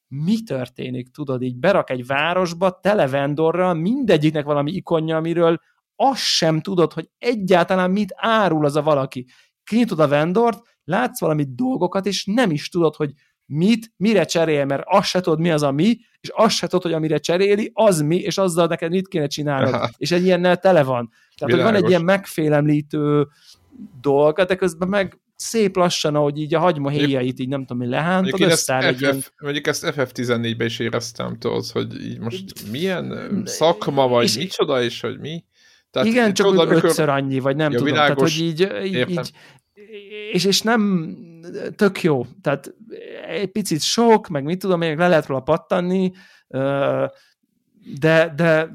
mi 0.08 0.42
történik, 0.42 1.10
tudod, 1.10 1.42
így 1.42 1.56
berak 1.56 1.90
egy 1.90 2.06
városba, 2.06 2.80
tele 2.80 3.08
vendorral, 3.08 3.74
mindegyiknek 3.74 4.44
valami 4.44 4.72
ikonja, 4.72 5.16
amiről 5.16 5.60
azt 5.96 6.22
sem 6.22 6.60
tudod, 6.60 6.92
hogy 6.92 7.10
egyáltalán 7.18 7.90
mit 7.90 8.12
árul 8.16 8.64
az 8.64 8.76
a 8.76 8.82
valaki. 8.82 9.26
Kinyitod 9.64 10.00
a 10.00 10.08
vendort, 10.08 10.77
látsz 10.88 11.20
valami 11.20 11.46
dolgokat, 11.54 12.06
és 12.06 12.24
nem 12.24 12.50
is 12.50 12.68
tudod, 12.68 12.96
hogy 12.96 13.12
mit, 13.46 13.92
mire 13.96 14.24
cserél, 14.24 14.64
mert 14.64 14.82
azt 14.86 15.08
se 15.08 15.20
tudod, 15.20 15.40
mi 15.40 15.50
az 15.50 15.62
a 15.62 15.70
mi, 15.70 15.98
és 16.20 16.30
azt 16.34 16.56
se 16.56 16.66
tudod, 16.66 16.82
hogy 16.82 16.92
amire 16.92 17.18
cseréli, 17.18 17.70
az 17.74 18.00
mi, 18.00 18.16
és 18.16 18.38
azzal 18.38 18.66
neked 18.66 18.90
mit 18.90 19.08
kéne 19.08 19.26
csinálnod. 19.26 19.74
Aha. 19.74 19.90
És 19.96 20.10
egy 20.10 20.24
ilyennel 20.24 20.56
tele 20.56 20.82
van. 20.82 21.10
Tehát, 21.36 21.54
Világos. 21.54 21.64
hogy 21.64 21.72
van 21.72 21.82
egy 21.82 21.88
ilyen 21.88 22.04
megfélemlítő 22.04 23.26
dolga, 24.00 24.44
de 24.44 24.54
közben 24.54 24.88
meg 24.88 25.18
szép 25.36 25.76
lassan, 25.76 26.14
ahogy 26.14 26.40
így 26.40 26.54
a 26.54 26.58
hagyma 26.58 26.88
héjait 26.88 27.38
így 27.38 27.48
nem 27.48 27.60
tudom, 27.60 27.78
mi 27.78 27.88
lehántod, 27.88 28.40
összeáll 28.40 28.82
egy 28.82 29.00
ilyen... 29.00 29.22
Mondjuk 29.38 29.66
ezt 29.66 29.92
FF14-be 29.96 30.64
is 30.64 30.78
éreztem, 30.78 31.38
tudod, 31.38 31.66
hogy 31.66 32.04
így 32.04 32.18
most 32.18 32.70
milyen 32.70 33.32
szakma, 33.44 34.08
vagy 34.08 34.24
és... 34.24 34.36
micsoda, 34.36 34.82
és 34.82 35.00
hogy 35.00 35.18
mi. 35.18 35.44
Tehát 35.90 36.08
igen, 36.08 36.34
csak 36.34 36.46
oda, 36.46 36.60
amikor... 36.60 36.84
ötször 36.84 37.08
annyi, 37.08 37.38
vagy 37.38 37.56
nem 37.56 37.72
ja, 37.72 37.78
tudom. 37.78 37.92
Világos, 37.92 38.34
tehát, 38.34 38.66
hogy 38.66 38.84
így, 38.84 38.94
így, 38.94 39.10
így 39.10 39.32
és, 40.32 40.44
és 40.44 40.62
nem 40.62 41.14
tök 41.76 42.02
jó. 42.02 42.26
Tehát 42.42 42.74
egy 43.26 43.50
picit 43.50 43.82
sok, 43.82 44.28
meg 44.28 44.44
mit 44.44 44.58
tudom, 44.58 44.78
még 44.78 44.96
le 44.96 45.08
lehet 45.08 45.26
róla 45.26 45.40
pattanni, 45.40 46.12
de, 47.98 48.32
de, 48.36 48.70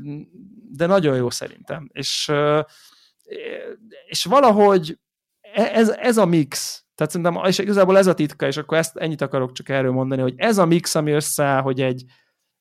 de 0.72 0.86
nagyon 0.86 1.16
jó 1.16 1.30
szerintem. 1.30 1.90
És, 1.94 2.32
és 4.06 4.26
valahogy 4.26 4.98
e, 5.42 5.62
ez, 5.62 5.90
ez 5.90 6.18
a 6.18 6.26
mix, 6.26 6.84
tehát 6.96 7.14
szerintem, 7.14 7.46
és 7.46 7.58
igazából 7.58 7.98
ez 7.98 8.08
a 8.08 8.14
titka, 8.14 8.48
és 8.48 8.58
akkor 8.58 8.78
ezt 8.78 8.98
ennyit 8.98 9.22
akarok 9.22 9.52
csak 9.52 9.70
erről 9.70 9.92
mondani, 9.92 10.22
hogy 10.22 10.34
ez 10.38 10.58
a 10.58 10.66
mix, 10.66 10.96
ami 10.96 11.12
összeáll, 11.12 11.62
hogy 11.62 11.82
egy 11.82 12.04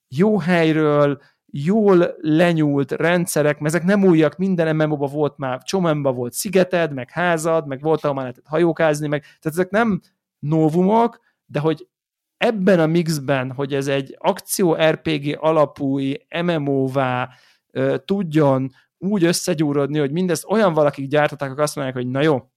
jó 0.09 0.39
helyről, 0.39 1.21
jól 1.55 2.15
lenyúlt 2.21 2.93
rendszerek, 2.93 3.59
mert 3.59 3.75
ezek 3.75 3.87
nem 3.87 4.05
újak, 4.05 4.37
minden 4.37 4.77
MMO-ba 4.77 5.07
volt 5.07 5.39
már, 5.39 5.63
csomóba 5.63 6.13
volt 6.13 6.33
szigeted, 6.33 6.93
meg 6.93 7.11
házad, 7.11 7.67
meg 7.67 7.81
volt, 7.81 8.03
ahol 8.03 8.15
már 8.15 8.25
lehetett 8.25 8.47
hajókázni, 8.47 9.09
meg, 9.09 9.21
tehát 9.21 9.59
ezek 9.59 9.71
nem 9.71 10.01
novumok, 10.39 11.21
de 11.47 11.61
hogy 11.61 11.89
ebben 12.37 12.81
a 12.81 12.87
mixben, 12.87 13.53
hogy 13.53 13.75
ez 13.75 13.87
egy 13.87 14.17
akció 14.19 14.75
RPG 14.75 15.37
alapú 15.41 15.99
MMO-vá 16.43 17.29
tudjon 18.05 18.71
úgy 18.99 19.25
összegyúrodni, 19.25 19.99
hogy 19.99 20.13
mindezt 20.13 20.45
olyan 20.49 20.73
valakik 20.73 21.09
gyártották, 21.09 21.51
akik 21.51 21.63
azt 21.63 21.77
mondják, 21.77 21.97
hogy 21.97 22.07
na 22.07 22.23
jó, 22.23 22.51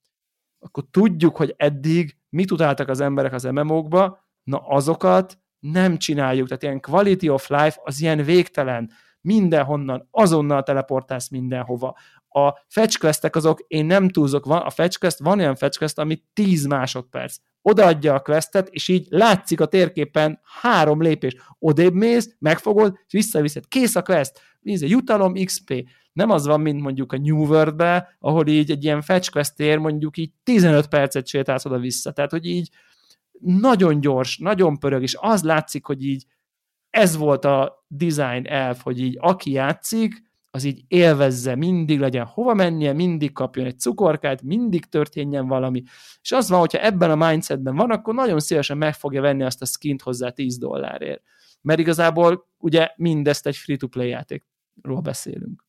akkor 0.58 0.84
tudjuk, 0.90 1.36
hogy 1.36 1.54
eddig 1.56 2.16
mit 2.28 2.50
utáltak 2.50 2.88
az 2.88 3.00
emberek 3.00 3.32
az 3.32 3.42
MMO-kba, 3.42 4.18
na 4.42 4.58
azokat 4.58 5.38
nem 5.60 5.98
csináljuk. 5.98 6.46
Tehát 6.46 6.62
ilyen 6.62 6.80
quality 6.80 7.28
of 7.28 7.48
life 7.48 7.80
az 7.84 8.00
ilyen 8.00 8.24
végtelen. 8.24 8.90
Mindenhonnan, 9.20 10.08
azonnal 10.10 10.62
teleportálsz 10.62 11.28
mindenhova. 11.28 11.96
A 12.28 12.52
fetch 12.68 13.36
azok, 13.36 13.64
én 13.66 13.86
nem 13.86 14.08
túlzok, 14.08 14.44
van, 14.44 14.60
a 14.60 14.70
fetch 14.70 15.22
van 15.22 15.38
olyan 15.38 15.54
fetch 15.54 15.98
ami 15.98 16.22
10 16.32 16.66
másodperc. 16.66 17.36
Odaadja 17.62 18.14
a 18.14 18.20
questet, 18.20 18.68
és 18.68 18.88
így 18.88 19.06
látszik 19.10 19.60
a 19.60 19.66
térképen 19.66 20.40
három 20.60 21.02
lépés. 21.02 21.36
Odébb 21.58 21.94
mész, 21.94 22.36
megfogod, 22.38 22.98
és 23.06 23.12
visszaviszed. 23.12 23.68
Kész 23.68 23.96
a 23.96 24.02
quest. 24.02 24.40
Nézd, 24.60 24.88
jutalom 24.88 25.44
XP. 25.44 25.88
Nem 26.12 26.30
az 26.30 26.46
van, 26.46 26.60
mint 26.60 26.80
mondjuk 26.80 27.12
a 27.12 27.18
New 27.18 27.46
World-be, 27.46 28.16
ahol 28.18 28.46
így 28.46 28.70
egy 28.70 28.84
ilyen 28.84 29.02
fetch 29.02 29.30
questért 29.30 29.80
mondjuk 29.80 30.16
így 30.16 30.30
15 30.42 30.86
percet 30.86 31.26
sétálsz 31.26 31.64
oda-vissza. 31.64 32.12
Tehát, 32.12 32.30
hogy 32.30 32.46
így 32.46 32.68
nagyon 33.40 34.00
gyors, 34.00 34.38
nagyon 34.38 34.78
pörög, 34.78 35.02
és 35.02 35.16
az 35.20 35.42
látszik, 35.42 35.86
hogy 35.86 36.04
így 36.04 36.26
ez 36.90 37.16
volt 37.16 37.44
a 37.44 37.84
design 37.88 38.46
elf, 38.46 38.82
hogy 38.82 39.00
így 39.00 39.16
aki 39.20 39.50
játszik, 39.50 40.24
az 40.56 40.64
így 40.64 40.84
élvezze, 40.88 41.54
mindig 41.54 42.00
legyen 42.00 42.24
hova 42.24 42.54
mennie, 42.54 42.92
mindig 42.92 43.32
kapjon 43.32 43.66
egy 43.66 43.78
cukorkát, 43.78 44.42
mindig 44.42 44.84
történjen 44.84 45.46
valami. 45.46 45.82
És 46.22 46.32
az 46.32 46.48
van, 46.48 46.58
hogyha 46.58 46.78
ebben 46.78 47.10
a 47.10 47.28
mindsetben 47.28 47.76
van, 47.76 47.90
akkor 47.90 48.14
nagyon 48.14 48.40
szívesen 48.40 48.78
meg 48.78 48.94
fogja 48.94 49.20
venni 49.20 49.42
azt 49.42 49.62
a 49.62 49.64
skint 49.64 50.02
hozzá 50.02 50.30
10 50.30 50.58
dollárért. 50.58 51.22
Mert 51.60 51.78
igazából 51.78 52.48
ugye 52.58 52.88
mindezt 52.96 53.46
egy 53.46 53.56
free-to-play 53.56 54.08
játékról 54.08 55.00
beszélünk. 55.00 55.64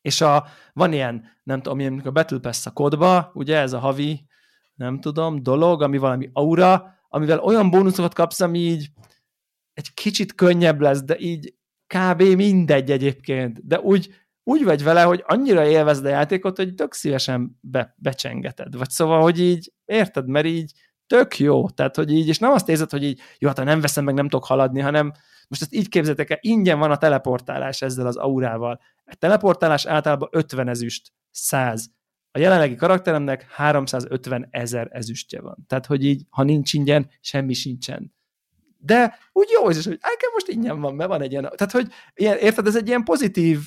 És 0.00 0.20
a, 0.20 0.46
van 0.72 0.92
ilyen, 0.92 1.24
nem 1.42 1.62
tudom, 1.62 2.00
a 2.04 2.10
Battle 2.10 2.38
Pass 2.38 2.66
a 2.66 2.70
kodba, 2.70 3.30
ugye 3.34 3.58
ez 3.58 3.72
a 3.72 3.78
havi 3.78 4.26
nem 4.74 5.00
tudom, 5.00 5.42
dolog, 5.42 5.82
ami 5.82 5.98
valami 5.98 6.30
aura, 6.32 6.94
amivel 7.08 7.38
olyan 7.38 7.70
bónuszokat 7.70 8.14
kapsz, 8.14 8.40
ami 8.40 8.58
így 8.58 8.90
egy 9.72 9.94
kicsit 9.94 10.34
könnyebb 10.34 10.80
lesz, 10.80 11.02
de 11.02 11.18
így 11.18 11.54
kb. 11.86 12.22
mindegy 12.22 12.90
egyébként, 12.90 13.66
de 13.66 13.80
úgy, 13.80 14.14
úgy 14.42 14.64
vagy 14.64 14.82
vele, 14.82 15.02
hogy 15.02 15.24
annyira 15.26 15.66
élvezd 15.66 16.04
a 16.04 16.08
játékot, 16.08 16.56
hogy 16.56 16.74
tök 16.74 16.92
szívesen 16.92 17.58
be, 17.60 17.94
becsengeted. 17.98 18.76
Vagy 18.76 18.90
szóval, 18.90 19.22
hogy 19.22 19.40
így, 19.40 19.72
érted, 19.84 20.28
mert 20.28 20.46
így 20.46 20.72
tök 21.06 21.38
jó, 21.38 21.68
tehát, 21.68 21.96
hogy 21.96 22.12
így, 22.12 22.28
és 22.28 22.38
nem 22.38 22.50
azt 22.50 22.68
érzed, 22.68 22.90
hogy 22.90 23.04
így, 23.04 23.20
jó, 23.38 23.48
hát 23.48 23.58
ha 23.58 23.64
nem 23.64 23.80
veszem 23.80 24.04
meg, 24.04 24.14
nem 24.14 24.28
tudok 24.28 24.44
haladni, 24.44 24.80
hanem 24.80 25.12
most 25.48 25.62
ezt 25.62 25.74
így 25.74 25.88
képzeltek 25.88 26.30
el, 26.30 26.38
ingyen 26.40 26.78
van 26.78 26.90
a 26.90 26.96
teleportálás 26.96 27.82
ezzel 27.82 28.06
az 28.06 28.16
aurával. 28.16 28.80
A 29.04 29.14
teleportálás 29.14 29.86
általában 29.86 30.28
50 30.32 30.68
ezüst, 30.68 31.12
100. 31.30 31.90
A 32.36 32.38
jelenlegi 32.38 32.74
karakteremnek 32.74 33.46
350 33.50 34.48
ezer 34.50 34.88
ezüstje 34.90 35.40
van. 35.40 35.64
Tehát, 35.66 35.86
hogy 35.86 36.04
így, 36.04 36.22
ha 36.30 36.42
nincs 36.42 36.72
ingyen, 36.72 37.10
semmi 37.20 37.52
sincsen. 37.52 38.14
De 38.78 39.18
úgy 39.32 39.48
jó 39.52 39.68
ez 39.68 39.76
is, 39.76 39.84
hogy 39.84 39.98
nekem 40.00 40.30
most 40.32 40.48
ingyen 40.48 40.80
van, 40.80 40.94
mert 40.94 41.10
van 41.10 41.22
egy 41.22 41.30
ilyen... 41.30 41.42
Tehát, 41.42 41.72
hogy 41.72 41.88
ilyen, 42.14 42.36
érted, 42.36 42.66
ez 42.66 42.76
egy 42.76 42.88
ilyen 42.88 43.04
pozitív 43.04 43.58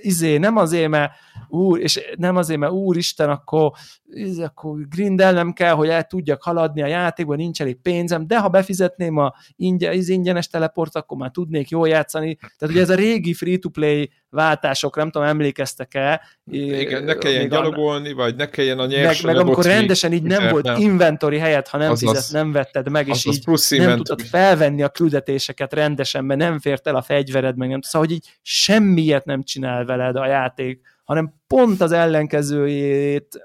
izé, 0.00 0.36
nem 0.36 0.56
azért, 0.56 0.88
mert 0.88 1.12
úr, 1.48 1.80
és 1.80 2.00
nem 2.18 2.36
azért, 2.36 2.60
mert 2.60 2.72
úristen, 2.72 3.30
akkor, 3.30 3.72
izé, 4.04 4.42
akkor 4.42 4.88
grindelnem 4.88 5.52
kell, 5.52 5.74
hogy 5.74 5.88
el 5.88 6.04
tudjak 6.04 6.42
haladni 6.42 6.82
a 6.82 6.86
játékban, 6.86 7.36
nincs 7.36 7.60
elég 7.60 7.80
pénzem, 7.80 8.26
de 8.26 8.38
ha 8.40 8.48
befizetném 8.48 9.16
a 9.16 9.34
ingyen, 9.56 9.96
az 9.96 10.08
ingyenes 10.08 10.48
teleport, 10.48 10.96
akkor 10.96 11.16
már 11.16 11.30
tudnék 11.30 11.68
jól 11.68 11.88
játszani. 11.88 12.34
Tehát 12.34 12.74
ugye 12.74 12.80
ez 12.80 12.90
a 12.90 12.94
régi 12.94 13.34
free-to-play 13.34 14.10
váltások, 14.36 14.96
nem 14.96 15.10
tudom, 15.10 15.28
emlékeztek-e. 15.28 16.22
Igen, 16.50 17.04
ne 17.04 17.14
kelljen 17.14 17.48
gyalogolni, 17.48 18.12
vagy 18.12 18.36
ne 18.36 18.48
kelljen 18.48 18.78
a 18.78 18.86
nyers 18.86 19.20
Meg, 19.20 19.34
meg 19.34 19.44
amikor 19.44 19.64
rendesen 19.64 20.12
így 20.12 20.22
nem 20.22 20.48
volt 20.48 20.64
nem. 20.64 20.80
inventory 20.80 21.38
helyett, 21.38 21.68
ha 21.68 21.78
nem 21.78 21.90
az 21.90 21.98
fizet, 21.98 22.28
nem 22.30 22.52
vetted 22.52 22.90
meg, 22.90 23.08
és 23.08 23.24
így 23.24 23.44
plusz 23.44 23.70
nem 23.70 23.80
inventory. 23.80 24.04
tudtad 24.08 24.26
felvenni 24.26 24.82
a 24.82 24.88
küldetéseket 24.88 25.72
rendesen, 25.72 26.24
mert 26.24 26.40
nem 26.40 26.58
fért 26.58 26.86
el 26.86 26.96
a 26.96 27.02
fegyvered, 27.02 27.56
meg 27.56 27.68
nem 27.68 27.80
szóval, 27.80 28.08
hogy 28.08 28.16
így 28.16 28.38
semmiet 28.42 29.24
nem 29.24 29.42
csinál 29.42 29.84
veled 29.84 30.16
a 30.16 30.26
játék, 30.26 30.80
hanem 31.04 31.34
pont 31.46 31.80
az 31.80 31.92
ellenkezőjét 31.92 33.40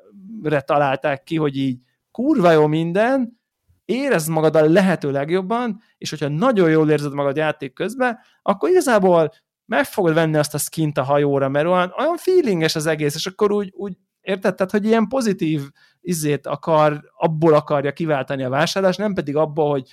találták 0.66 1.24
ki, 1.24 1.36
hogy 1.36 1.58
így 1.58 1.78
kurva 2.12 2.52
jó 2.52 2.68
minden, 2.68 3.40
érezd 3.86 4.30
magad 4.30 4.56
a 4.56 4.70
lehető 4.70 5.12
legjobban, 5.12 5.82
és 5.98 6.10
hogyha 6.10 6.28
nagyon 6.28 6.70
jól 6.70 6.90
érzed 6.90 7.14
magad 7.14 7.36
játék 7.36 7.74
közben, 7.74 8.20
akkor 8.42 8.70
igazából 8.70 9.32
meg 9.72 9.86
fogod 9.86 10.14
venni 10.14 10.38
azt 10.38 10.54
a 10.54 10.58
skint 10.58 10.98
a 10.98 11.04
hajóra, 11.04 11.50
mert 11.50 11.66
olyan, 11.66 11.94
olyan 11.98 12.18
feelinges 12.18 12.76
az 12.76 12.86
egész, 12.86 13.16
és 13.16 13.26
akkor 13.26 13.52
úgy, 13.52 13.72
úgy 13.76 13.98
érted? 14.22 14.56
Tehát, 14.56 14.72
hogy 14.72 14.86
ilyen 14.86 15.08
pozitív 15.08 15.62
izét 16.02 16.48
akar, 16.48 17.02
abból 17.16 17.54
akarja 17.54 17.94
kiváltani 17.94 18.44
a 18.44 18.50
vásárlás, 18.50 18.96
nem 18.96 19.14
pedig 19.14 19.36
abból, 19.36 19.70
hogy 19.70 19.90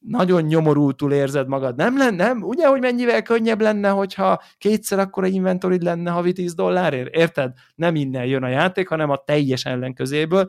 nagyon 0.00 0.42
nyomorultul 0.42 1.12
érzed 1.12 1.48
magad. 1.48 1.76
Nem 1.76 1.98
lenne, 1.98 2.24
nem? 2.24 2.42
Ugye, 2.42 2.66
hogy 2.66 2.80
mennyivel 2.80 3.22
könnyebb 3.22 3.60
lenne, 3.60 3.88
hogyha 3.88 4.42
kétszer 4.58 4.98
akkora 4.98 5.26
inventorid 5.26 5.82
lenne 5.82 6.10
havi 6.10 6.32
10 6.32 6.54
dollárért? 6.54 7.14
Érted? 7.14 7.52
Nem 7.74 7.94
innen 7.94 8.24
jön 8.24 8.42
a 8.42 8.48
játék, 8.48 8.88
hanem 8.88 9.10
a 9.10 9.22
teljes 9.24 9.64
ellenközéből. 9.64 10.46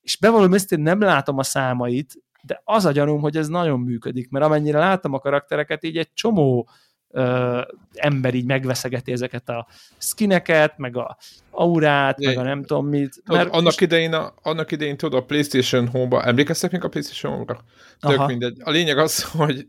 És 0.00 0.18
bevallom 0.18 0.54
ezt, 0.54 0.72
én 0.72 0.80
nem 0.80 1.00
látom 1.00 1.38
a 1.38 1.42
számait, 1.42 2.14
de 2.42 2.60
az 2.64 2.84
a 2.84 2.92
gyanúm, 2.92 3.20
hogy 3.20 3.36
ez 3.36 3.48
nagyon 3.48 3.80
működik, 3.80 4.30
mert 4.30 4.44
amennyire 4.44 4.78
látom 4.78 5.12
a 5.12 5.18
karaktereket, 5.18 5.84
így 5.84 5.96
egy 5.96 6.12
csomó 6.12 6.68
ö, 7.16 7.60
ember 7.94 8.34
így 8.34 8.44
megveszegeti 8.44 9.12
ezeket 9.12 9.48
a 9.48 9.66
skineket, 9.98 10.78
meg 10.78 10.96
a 10.96 11.16
aurát, 11.50 12.18
é, 12.18 12.26
meg 12.26 12.38
a 12.38 12.42
nem 12.42 12.64
tudom 12.64 12.86
mit. 12.86 13.22
Mert 13.24 13.54
annak, 13.54 13.80
idején 13.80 14.12
a, 14.12 14.34
annak 14.42 14.72
idején 14.72 14.96
tudod 14.96 15.22
a 15.22 15.24
PlayStation 15.24 15.88
Home-ba, 15.88 16.24
emlékeztek 16.24 16.70
még 16.70 16.84
a 16.84 16.88
PlayStation 16.88 17.32
Home-ra? 17.32 17.60
Tök 18.00 18.18
Aha. 18.18 18.26
mindegy. 18.26 18.56
A 18.64 18.70
lényeg 18.70 18.98
az, 18.98 19.22
hogy, 19.38 19.66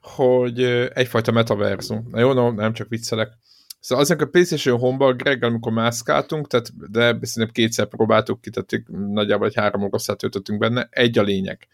hogy 0.00 0.62
egyfajta 0.94 1.32
metaverzum. 1.32 2.08
Na 2.10 2.20
jó, 2.20 2.32
no, 2.32 2.50
nem 2.50 2.72
csak 2.72 2.88
viccelek. 2.88 3.32
Szóval 3.80 4.04
azért 4.04 4.20
a 4.20 4.26
PlayStation 4.26 4.78
Home-ban 4.78 5.16
Greg, 5.16 5.42
amikor 5.42 5.72
mászkáltunk, 5.72 6.46
tehát, 6.46 6.90
de 6.90 7.00
szerintem 7.02 7.52
kétszer 7.52 7.86
próbáltuk 7.86 8.40
ki, 8.40 8.50
tehát 8.50 8.84
nagyjából 9.12 9.46
egy 9.46 9.54
három 9.54 9.82
óraszát 9.82 10.18
töltöttünk 10.18 10.58
benne, 10.58 10.88
egy 10.90 11.18
a 11.18 11.22
lényeg. 11.22 11.68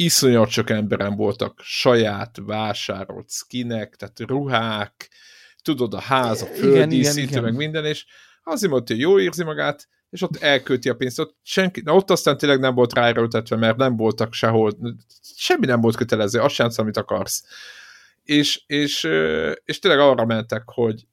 Iszonyat 0.00 0.48
sok 0.48 0.70
emberen 0.70 1.16
voltak 1.16 1.60
saját 1.62 2.38
vásárolt 2.42 3.30
skinek, 3.30 3.96
tehát 3.96 4.20
ruhák, 4.20 5.10
tudod, 5.62 5.94
a 5.94 6.00
ház, 6.00 6.42
a 6.42 6.46
földdíszítő, 6.46 7.40
meg 7.40 7.54
minden, 7.54 7.84
és 7.84 8.06
azért 8.44 8.72
mondta, 8.72 8.92
hogy 8.92 9.02
jó 9.02 9.20
érzi 9.20 9.44
magát, 9.44 9.88
és 10.10 10.22
ott 10.22 10.36
elkölti 10.36 10.88
a 10.88 10.94
pénzt. 10.94 11.18
Ott, 11.18 11.36
senki, 11.42 11.80
na 11.80 11.94
ott 11.94 12.10
aztán 12.10 12.38
tényleg 12.38 12.60
nem 12.60 12.74
volt 12.74 12.92
ráerőltetve, 12.92 13.56
mert 13.56 13.76
nem 13.76 13.96
voltak 13.96 14.32
sehol, 14.32 14.72
semmi 15.36 15.66
nem 15.66 15.80
volt 15.80 15.96
kötelező, 15.96 16.40
azt 16.40 16.54
sem 16.54 16.68
amit 16.76 16.96
akarsz. 16.96 17.44
És, 18.22 18.62
és, 18.66 19.04
és 19.64 19.78
tényleg 19.78 20.00
arra 20.00 20.24
mentek, 20.24 20.62
hogy, 20.64 21.06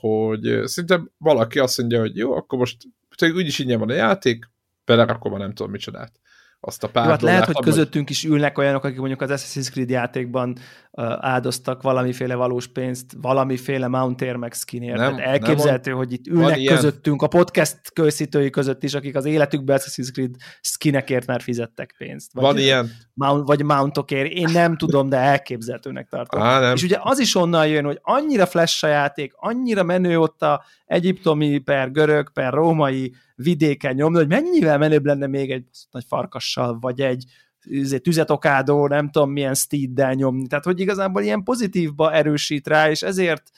hogy 0.00 0.60
szinte 0.64 1.02
valaki 1.18 1.58
azt 1.58 1.78
mondja, 1.78 2.00
hogy 2.00 2.16
jó, 2.16 2.32
akkor 2.32 2.58
most 2.58 2.76
úgyis 3.20 3.58
ingyen 3.58 3.78
van 3.78 3.90
a 3.90 3.94
játék, 3.94 4.50
belerakom 4.84 5.32
a 5.32 5.38
nem 5.38 5.54
tudom 5.54 5.72
micsodát 5.72 6.20
azt 6.60 6.84
a 6.84 6.88
pár 6.88 7.04
Jó, 7.04 7.10
hát 7.10 7.22
lehet, 7.22 7.44
hogy 7.44 7.60
közöttünk 7.60 8.10
is 8.10 8.24
ülnek 8.24 8.58
olyanok, 8.58 8.84
akik 8.84 8.98
mondjuk 8.98 9.20
az 9.20 9.30
Assassin's 9.32 9.70
Creed 9.70 9.90
játékban 9.90 10.56
uh, 10.90 11.04
áldoztak 11.18 11.82
valamiféle 11.82 12.34
valós 12.34 12.66
pénzt, 12.66 13.12
valamiféle 13.20 13.88
Mountair 13.88 14.36
meg 14.36 14.52
skinért. 14.52 14.96
Nem, 14.96 15.16
Tehát 15.16 15.30
elképzelhető, 15.30 15.90
nem, 15.90 15.98
hogy 15.98 16.12
itt 16.12 16.26
ülnek 16.26 16.64
közöttünk, 16.64 17.22
a 17.22 17.26
podcast 17.26 17.80
készítői 17.92 18.50
között 18.50 18.82
is, 18.82 18.94
akik 18.94 19.16
az 19.16 19.24
életükben 19.24 19.78
Assassin's 19.80 20.12
Creed 20.12 20.34
skinekért 20.60 21.26
már 21.26 21.40
fizettek 21.40 21.94
pénzt. 21.98 22.32
Vagy, 22.32 22.44
van 22.44 22.58
ilyen. 22.58 22.90
Mount, 23.14 23.46
vagy 23.46 23.62
Mountokért. 23.62 24.30
Én 24.30 24.48
nem 24.52 24.76
tudom, 24.76 25.08
de 25.08 25.16
elképzelhetőnek 25.16 26.08
tartom. 26.08 26.40
Á, 26.40 26.60
nem. 26.60 26.74
És 26.74 26.82
ugye 26.82 26.96
az 27.00 27.18
is 27.18 27.34
onnan 27.34 27.68
jön, 27.68 27.84
hogy 27.84 27.98
annyira 28.02 28.46
flash 28.46 28.84
a 28.84 28.88
játék, 28.88 29.32
annyira 29.36 29.82
menő 29.82 30.18
ott 30.18 30.42
a 30.42 30.64
egyiptomi 30.86 31.58
per 31.58 31.90
görög 31.90 32.32
per 32.32 32.52
római 32.52 33.12
vidéken 33.42 33.94
nyomni, 33.94 34.18
hogy 34.18 34.28
mennyivel 34.28 34.78
menőbb 34.78 35.04
lenne 35.04 35.26
még 35.26 35.50
egy 35.50 35.68
nagy 35.90 36.04
farkassal, 36.08 36.78
vagy 36.80 37.00
egy 37.00 37.24
izé, 37.62 37.98
tüzetokádó, 37.98 38.86
nem 38.86 39.10
tudom 39.10 39.30
milyen 39.30 39.54
steeddel 39.54 40.12
nyomni. 40.12 40.46
Tehát, 40.46 40.64
hogy 40.64 40.80
igazából 40.80 41.22
ilyen 41.22 41.42
pozitívba 41.42 42.12
erősít 42.12 42.66
rá, 42.66 42.90
és 42.90 43.02
ezért 43.02 43.50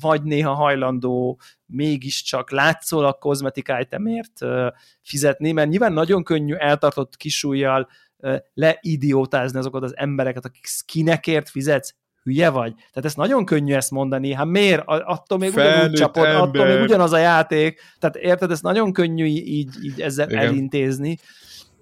vagy 0.00 0.22
néha 0.22 0.54
hajlandó 0.54 1.40
mégiscsak 1.66 2.50
látszólag 2.50 3.18
kozmetik 3.18 3.72
itemért 3.80 4.38
fizetni, 5.02 5.52
mert 5.52 5.68
nyilván 5.68 5.92
nagyon 5.92 6.24
könnyű 6.24 6.54
eltartott 6.54 7.16
kisújjal 7.16 7.88
leidiótázni 8.54 9.58
azokat 9.58 9.82
az 9.82 9.96
embereket, 9.96 10.44
akik 10.44 10.66
skinekért 10.66 11.48
fizetsz, 11.48 11.94
hülye 12.26 12.50
vagy? 12.50 12.74
Tehát 12.74 13.04
ezt 13.04 13.16
nagyon 13.16 13.44
könnyű 13.44 13.74
ezt 13.74 13.90
mondani, 13.90 14.32
hát 14.32 14.46
miért? 14.46 14.82
Attól 14.86 15.38
még 15.38 15.50
Felnőtt 15.50 15.76
ugyanúgy 15.76 15.98
csapod, 15.98 16.24
ember. 16.24 16.40
attól 16.40 16.66
még 16.66 16.82
ugyanaz 16.82 17.12
a 17.12 17.18
játék, 17.18 17.80
tehát 17.98 18.16
érted, 18.16 18.50
ezt 18.50 18.62
nagyon 18.62 18.92
könnyű 18.92 19.24
így, 19.24 19.84
így 19.84 20.00
ezzel 20.00 20.28
Igen. 20.28 20.46
elintézni, 20.46 21.18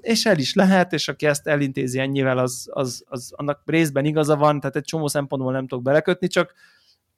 és 0.00 0.26
el 0.26 0.38
is 0.38 0.54
lehet, 0.54 0.92
és 0.92 1.08
aki 1.08 1.26
ezt 1.26 1.46
elintézi 1.46 1.98
ennyivel, 1.98 2.38
az, 2.38 2.68
az, 2.70 3.04
az 3.08 3.32
annak 3.36 3.62
részben 3.64 4.04
igaza 4.04 4.36
van, 4.36 4.60
tehát 4.60 4.76
egy 4.76 4.84
csomó 4.84 5.06
szempontból 5.06 5.52
nem 5.52 5.66
tudok 5.66 5.84
belekötni, 5.84 6.26
csak, 6.26 6.54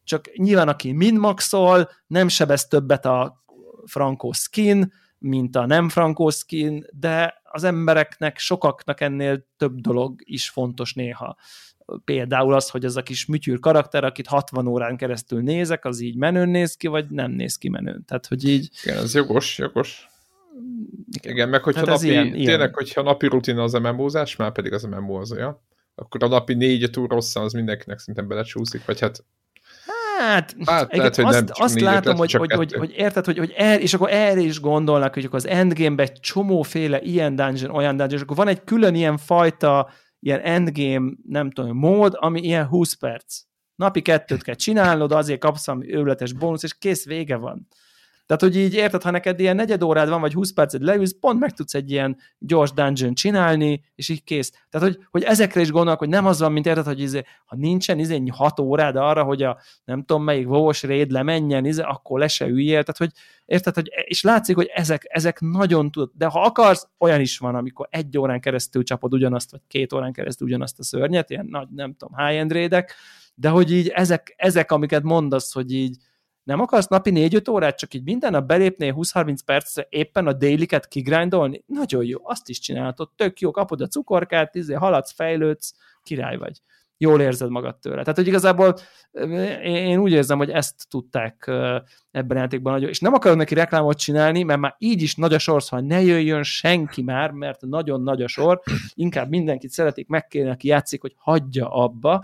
csak 0.04 0.36
nyilván 0.36 0.68
aki 0.68 0.92
minmaxol, 0.92 1.90
nem 2.06 2.28
sebez 2.28 2.66
többet 2.66 3.06
a 3.06 3.44
frankó 3.84 4.32
skin, 4.32 4.92
mint 5.18 5.56
a 5.56 5.66
nem 5.66 5.88
frankó 5.88 6.30
skin, 6.30 6.86
de 6.90 7.40
az 7.42 7.64
embereknek, 7.64 8.38
sokaknak 8.38 9.00
ennél 9.00 9.46
több 9.56 9.80
dolog 9.80 10.20
is 10.24 10.50
fontos 10.50 10.94
néha 10.94 11.36
például 12.04 12.54
az, 12.54 12.70
hogy 12.70 12.84
az 12.84 12.96
a 12.96 13.02
kis 13.02 13.26
műtyűr 13.26 13.58
karakter, 13.58 14.04
akit 14.04 14.26
60 14.26 14.66
órán 14.66 14.96
keresztül 14.96 15.42
nézek, 15.42 15.84
az 15.84 16.00
így 16.00 16.16
menőn 16.16 16.48
néz 16.48 16.76
ki, 16.76 16.86
vagy 16.86 17.10
nem 17.10 17.30
néz 17.30 17.56
ki 17.56 17.68
menőn. 17.68 18.04
Tehát, 18.06 18.26
hogy 18.26 18.48
így... 18.48 18.70
Igen, 18.84 18.98
ez 18.98 19.14
jogos, 19.14 19.58
jogos. 19.58 20.08
Igen, 21.10 21.32
Igen 21.32 21.48
meg 21.48 21.62
hogyha 21.62 21.80
hát 21.80 21.88
napi, 21.88 22.06
ilyen, 22.06 22.30
tényleg, 22.30 22.58
ilyen. 22.58 22.72
hogyha 22.72 23.02
napi 23.02 23.26
rutin 23.26 23.58
az 23.58 23.74
a 23.74 23.80
memózás, 23.80 24.36
már 24.36 24.52
pedig 24.52 24.72
az 24.72 24.82
memó 24.82 25.16
az 25.16 25.32
olyan, 25.32 25.60
akkor 25.94 26.22
a 26.22 26.28
napi 26.28 26.54
négy 26.54 26.90
túl 26.90 27.06
rossz, 27.06 27.36
az 27.36 27.52
mindenkinek 27.52 27.98
szinte 27.98 28.22
belecsúszik, 28.22 28.84
vagy 28.84 29.00
hát 29.00 29.24
Hát, 30.18 30.56
hát 30.64 30.96
lehet, 30.96 31.16
hogy 31.16 31.24
azt, 31.24 31.34
nem 31.34 31.46
azt 31.54 31.80
látom, 31.80 32.16
hogy, 32.16 32.32
hogy, 32.32 32.52
hogy, 32.52 32.72
hogy, 32.72 32.92
érted, 32.96 33.24
hogy, 33.24 33.38
hogy 33.38 33.52
er, 33.56 33.80
és 33.80 33.94
akkor 33.94 34.10
erre 34.10 34.40
is 34.40 34.60
gondolnak, 34.60 35.14
hogy 35.14 35.24
akkor 35.24 35.38
az 35.38 35.46
endgame-be 35.46 36.02
egy 36.02 36.20
csomóféle 36.20 37.00
ilyen 37.00 37.36
dungeon, 37.36 37.74
olyan 37.74 37.96
dungeon, 37.96 38.18
és 38.18 38.20
akkor 38.20 38.36
van 38.36 38.48
egy 38.48 38.64
külön 38.64 38.94
ilyen 38.94 39.16
fajta 39.16 39.90
ilyen 40.26 40.40
endgame, 40.40 41.12
nem 41.28 41.50
tudom, 41.50 41.76
mód, 41.76 42.16
ami 42.16 42.40
ilyen 42.40 42.66
20 42.66 42.92
perc. 42.92 43.42
Napi 43.74 44.02
kettőt 44.02 44.42
kell 44.42 44.54
csinálnod, 44.54 45.12
azért 45.12 45.40
kapsz 45.40 45.66
valami 45.66 45.94
őletes 45.94 46.32
bónusz, 46.32 46.62
és 46.62 46.78
kész, 46.78 47.04
vége 47.04 47.36
van. 47.36 47.68
Tehát, 48.26 48.42
hogy 48.42 48.56
így 48.56 48.74
érted, 48.74 49.02
ha 49.02 49.10
neked 49.10 49.40
ilyen 49.40 49.56
negyed 49.56 49.82
órád 49.82 50.08
van, 50.08 50.20
vagy 50.20 50.32
20 50.32 50.52
percet 50.52 50.82
leülsz, 50.82 51.16
pont 51.20 51.40
meg 51.40 51.52
tudsz 51.52 51.74
egy 51.74 51.90
ilyen 51.90 52.16
gyors 52.38 52.72
dungeon 52.72 53.14
csinálni, 53.14 53.84
és 53.94 54.08
így 54.08 54.24
kész. 54.24 54.52
Tehát, 54.70 54.88
hogy, 54.88 55.04
hogy 55.10 55.22
ezekre 55.22 55.60
is 55.60 55.70
gondolok, 55.70 55.98
hogy 55.98 56.08
nem 56.08 56.26
az 56.26 56.40
van, 56.40 56.52
mint 56.52 56.66
érted, 56.66 56.84
hogy 56.84 57.00
izé, 57.00 57.22
ha 57.44 57.56
nincsen 57.56 57.98
izé 57.98 58.22
6 58.30 58.60
órád 58.60 58.96
arra, 58.96 59.22
hogy 59.22 59.42
a 59.42 59.58
nem 59.84 60.04
tudom 60.04 60.22
melyik 60.24 60.46
vovos 60.46 60.82
raid 60.82 61.10
lemenjen, 61.10 61.64
izé, 61.64 61.82
akkor 61.82 62.18
le 62.18 62.28
se 62.28 62.46
üljél. 62.46 62.82
Tehát, 62.82 62.96
hogy 62.96 63.10
érted, 63.44 63.74
hogy, 63.74 63.88
és 64.04 64.22
látszik, 64.22 64.56
hogy 64.56 64.70
ezek, 64.74 65.02
ezek 65.08 65.40
nagyon 65.40 65.90
tud, 65.90 66.10
de 66.14 66.26
ha 66.26 66.40
akarsz, 66.40 66.88
olyan 66.98 67.20
is 67.20 67.38
van, 67.38 67.54
amikor 67.54 67.88
egy 67.90 68.18
órán 68.18 68.40
keresztül 68.40 68.82
csapod 68.82 69.12
ugyanazt, 69.12 69.50
vagy 69.50 69.60
két 69.68 69.92
órán 69.92 70.12
keresztül 70.12 70.46
ugyanazt 70.46 70.78
a 70.78 70.82
szörnyet, 70.82 71.30
ilyen 71.30 71.46
nagy, 71.50 71.68
nem 71.74 71.94
tudom, 71.94 72.16
high-end 72.16 72.52
raidek, 72.52 72.94
de 73.34 73.48
hogy 73.48 73.72
így 73.72 73.88
ezek, 73.88 74.34
ezek, 74.36 74.72
amiket 74.72 75.02
mondasz, 75.02 75.52
hogy 75.52 75.72
így 75.72 75.96
nem 76.46 76.60
akarsz 76.60 76.86
napi 76.86 77.10
4-5 77.14 77.50
órát, 77.50 77.78
csak 77.78 77.94
így 77.94 78.02
minden 78.02 78.30
nap 78.30 78.46
belépnél 78.46 78.94
20-30 78.96 79.38
percre 79.44 79.86
éppen 79.88 80.26
a 80.26 80.32
déliket 80.32 80.88
kigrindolni? 80.88 81.64
Nagyon 81.66 82.04
jó, 82.04 82.18
azt 82.22 82.48
is 82.48 82.58
csinálhatod, 82.58 83.10
tök 83.16 83.40
jó, 83.40 83.50
kapod 83.50 83.80
a 83.80 83.86
cukorkát, 83.86 84.54
izé, 84.54 84.74
haladsz, 84.74 85.12
fejlődsz, 85.12 85.74
király 86.02 86.36
vagy. 86.36 86.60
Jól 86.98 87.20
érzed 87.20 87.50
magad 87.50 87.78
tőle. 87.78 88.00
Tehát, 88.00 88.16
hogy 88.16 88.26
igazából 88.26 88.74
én 89.62 89.98
úgy 89.98 90.12
érzem, 90.12 90.38
hogy 90.38 90.50
ezt 90.50 90.88
tudták 90.88 91.44
ebben 92.10 92.36
a 92.36 92.40
játékban 92.40 92.72
nagyon, 92.72 92.88
és 92.88 93.00
nem 93.00 93.14
akarok 93.14 93.36
neki 93.36 93.54
reklámot 93.54 93.98
csinálni, 93.98 94.42
mert 94.42 94.60
már 94.60 94.74
így 94.78 95.02
is 95.02 95.14
nagy 95.14 95.34
a 95.34 95.38
sor, 95.38 95.62
szóval 95.62 95.86
ne 95.86 96.02
jöjjön 96.02 96.42
senki 96.42 97.02
már, 97.02 97.30
mert 97.30 97.60
nagyon 97.60 98.02
nagy 98.02 98.22
a 98.22 98.28
sor, 98.28 98.60
inkább 98.94 99.28
mindenkit 99.28 99.70
szeretik 99.70 100.08
megkérni, 100.08 100.50
aki 100.50 100.68
játszik, 100.68 101.00
hogy 101.00 101.14
hagyja 101.16 101.68
abba, 101.68 102.22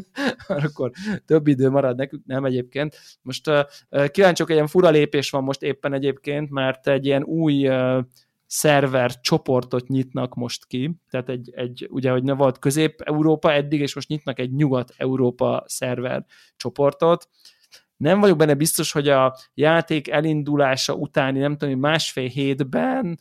akkor 0.66 0.90
több 1.26 1.46
idő 1.46 1.70
marad 1.70 1.96
nekünk, 1.96 2.24
nem 2.26 2.44
egyébként. 2.44 2.96
Most 3.22 3.50
kíváncsiak, 4.10 4.48
egy 4.48 4.54
ilyen 4.54 4.66
fura 4.66 4.90
lépés 4.90 5.30
van 5.30 5.42
most 5.42 5.62
éppen 5.62 5.92
egyébként, 5.92 6.50
mert 6.50 6.88
egy 6.88 7.06
ilyen 7.06 7.22
új 7.22 7.68
szerver 8.46 9.20
csoportot 9.20 9.88
nyitnak 9.88 10.34
most 10.34 10.66
ki, 10.66 10.96
tehát 11.10 11.28
egy, 11.28 11.52
egy 11.54 11.88
ugye, 11.90 12.10
hogy 12.10 12.22
ne 12.22 12.32
volt 12.32 12.58
Közép-Európa 12.58 13.52
eddig, 13.52 13.80
és 13.80 13.94
most 13.94 14.08
nyitnak 14.08 14.38
egy 14.38 14.52
Nyugat-Európa 14.52 15.64
szerver 15.66 16.24
csoportot, 16.56 17.28
nem 17.96 18.20
vagyok 18.20 18.36
benne 18.36 18.54
biztos, 18.54 18.92
hogy 18.92 19.08
a 19.08 19.36
játék 19.54 20.08
elindulása 20.08 20.94
utáni, 20.94 21.38
nem 21.38 21.56
tudom, 21.56 21.78
másfél 21.78 22.28
hétben, 22.28 23.18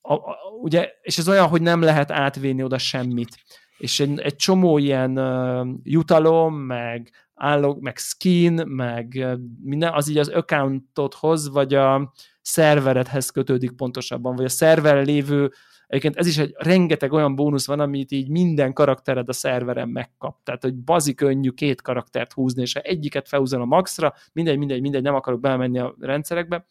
a, 0.00 0.14
a, 0.14 0.36
ugye, 0.62 0.92
és 1.02 1.18
ez 1.18 1.28
olyan, 1.28 1.48
hogy 1.48 1.62
nem 1.62 1.82
lehet 1.82 2.10
átvinni 2.10 2.62
oda 2.62 2.78
semmit 2.78 3.36
és 3.78 4.00
egy, 4.00 4.20
egy 4.20 4.36
csomó 4.36 4.78
ilyen 4.78 5.18
uh, 5.18 5.68
jutalom, 5.82 6.54
meg 6.54 7.10
állog, 7.34 7.82
meg 7.82 7.96
skin, 7.96 8.52
meg 8.66 9.26
minden, 9.62 9.92
az 9.92 10.08
így 10.08 10.18
az 10.18 10.28
accountodhoz, 10.28 11.48
vagy 11.48 11.74
a 11.74 12.12
szerveredhez 12.42 13.30
kötődik 13.30 13.72
pontosabban, 13.72 14.36
vagy 14.36 14.44
a 14.44 14.48
szerver 14.48 15.04
lévő 15.04 15.52
Egyébként 15.86 16.16
ez 16.16 16.26
is 16.26 16.38
egy 16.38 16.54
rengeteg 16.58 17.12
olyan 17.12 17.34
bónusz 17.34 17.66
van, 17.66 17.80
amit 17.80 18.10
így 18.10 18.28
minden 18.28 18.72
karaktered 18.72 19.28
a 19.28 19.32
szerveren 19.32 19.88
megkap. 19.88 20.42
Tehát, 20.42 20.62
hogy 20.62 20.74
bazi 20.74 21.14
könnyű 21.14 21.50
két 21.50 21.82
karaktert 21.82 22.32
húzni, 22.32 22.62
és 22.62 22.72
ha 22.72 22.80
egyiket 22.80 23.28
felhúzol 23.28 23.60
a 23.60 23.64
maxra, 23.64 24.14
mindegy, 24.32 24.58
mindegy, 24.58 24.80
mindegy, 24.80 25.02
nem 25.02 25.14
akarok 25.14 25.40
belemenni 25.40 25.78
a 25.78 25.94
rendszerekbe, 26.00 26.66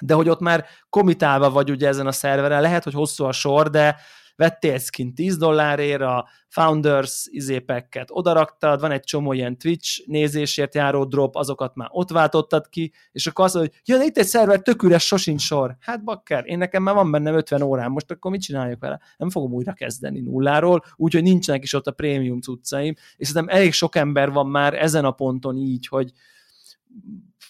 de 0.00 0.14
hogy 0.14 0.28
ott 0.28 0.40
már 0.40 0.64
komitálva 0.88 1.50
vagy 1.50 1.70
ugye 1.70 1.88
ezen 1.88 2.06
a 2.06 2.12
szerveren, 2.12 2.60
lehet, 2.60 2.84
hogy 2.84 2.92
hosszú 2.92 3.24
a 3.24 3.32
sor, 3.32 3.70
de 3.70 3.96
vettél 4.36 4.78
skin 4.78 5.14
10 5.14 5.36
dollárért, 5.36 6.00
a 6.00 6.28
Founders 6.48 7.26
izépekket 7.30 8.08
odaraktad, 8.10 8.80
van 8.80 8.90
egy 8.90 9.02
csomó 9.02 9.32
ilyen 9.32 9.58
Twitch 9.58 10.02
nézésért 10.06 10.74
járó 10.74 11.04
drop, 11.04 11.36
azokat 11.36 11.74
már 11.74 11.88
ott 11.90 12.10
váltottad 12.10 12.68
ki, 12.68 12.92
és 13.12 13.26
akkor 13.26 13.44
azt 13.44 13.54
mondod, 13.54 13.72
hogy 13.72 13.94
jön 13.94 14.06
itt 14.06 14.18
egy 14.18 14.26
szerver, 14.26 14.60
tök 14.60 14.82
üres, 14.82 15.06
sosincs 15.06 15.42
sor. 15.42 15.76
Hát 15.80 16.04
bakker, 16.04 16.42
én 16.46 16.58
nekem 16.58 16.82
már 16.82 16.94
van 16.94 17.10
bennem 17.10 17.34
50 17.34 17.62
órám, 17.62 17.92
most 17.92 18.10
akkor 18.10 18.30
mit 18.30 18.42
csináljuk 18.42 18.80
vele? 18.80 19.00
Nem 19.16 19.30
fogom 19.30 19.52
újra 19.52 19.72
kezdeni 19.72 20.20
nulláról, 20.20 20.84
úgyhogy 20.96 21.22
nincsenek 21.22 21.62
is 21.62 21.72
ott 21.72 21.86
a 21.86 21.92
prémium 21.92 22.40
cuccaim, 22.40 22.94
és 23.16 23.28
szerintem 23.28 23.56
elég 23.56 23.72
sok 23.72 23.96
ember 23.96 24.30
van 24.30 24.46
már 24.46 24.74
ezen 24.74 25.04
a 25.04 25.10
ponton 25.10 25.56
így, 25.56 25.86
hogy 25.86 26.12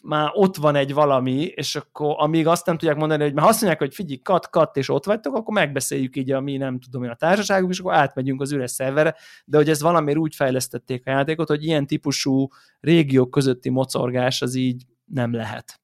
már 0.05 0.31
ott 0.33 0.57
van 0.57 0.75
egy 0.75 0.95
valami, 0.95 1.45
és 1.45 1.77
akkor 1.77 2.15
amíg 2.19 2.47
azt 2.47 2.67
nem 2.67 2.77
tudják 2.77 2.97
mondani, 2.97 3.23
hogy 3.23 3.35
már 3.35 3.49
azt 3.49 3.61
mondják, 3.61 3.83
hogy 3.83 3.95
figyelj, 3.95 4.21
kat, 4.23 4.51
kat, 4.51 4.77
és 4.77 4.89
ott 4.89 5.05
vagytok, 5.05 5.35
akkor 5.35 5.55
megbeszéljük 5.55 6.17
így 6.17 6.31
a 6.31 6.41
mi 6.41 6.57
nem 6.57 6.81
tudom 6.81 7.05
én 7.05 7.11
a 7.11 7.15
társaságunk, 7.15 7.73
és 7.73 7.79
akkor 7.79 7.95
átmegyünk 7.95 8.41
az 8.41 8.53
üres 8.53 8.71
szerverre, 8.71 9.15
de 9.45 9.57
hogy 9.57 9.69
ez 9.69 9.83
valamiért 9.83 10.19
úgy 10.19 10.35
fejlesztették 10.35 11.07
a 11.07 11.11
játékot, 11.11 11.49
hogy 11.49 11.65
ilyen 11.65 11.87
típusú 11.87 12.49
régiók 12.81 13.31
közötti 13.31 13.71
mocorgás 13.71 14.43
az 14.43 14.55
így 14.55 14.83
nem 15.05 15.35
lehet. 15.35 15.81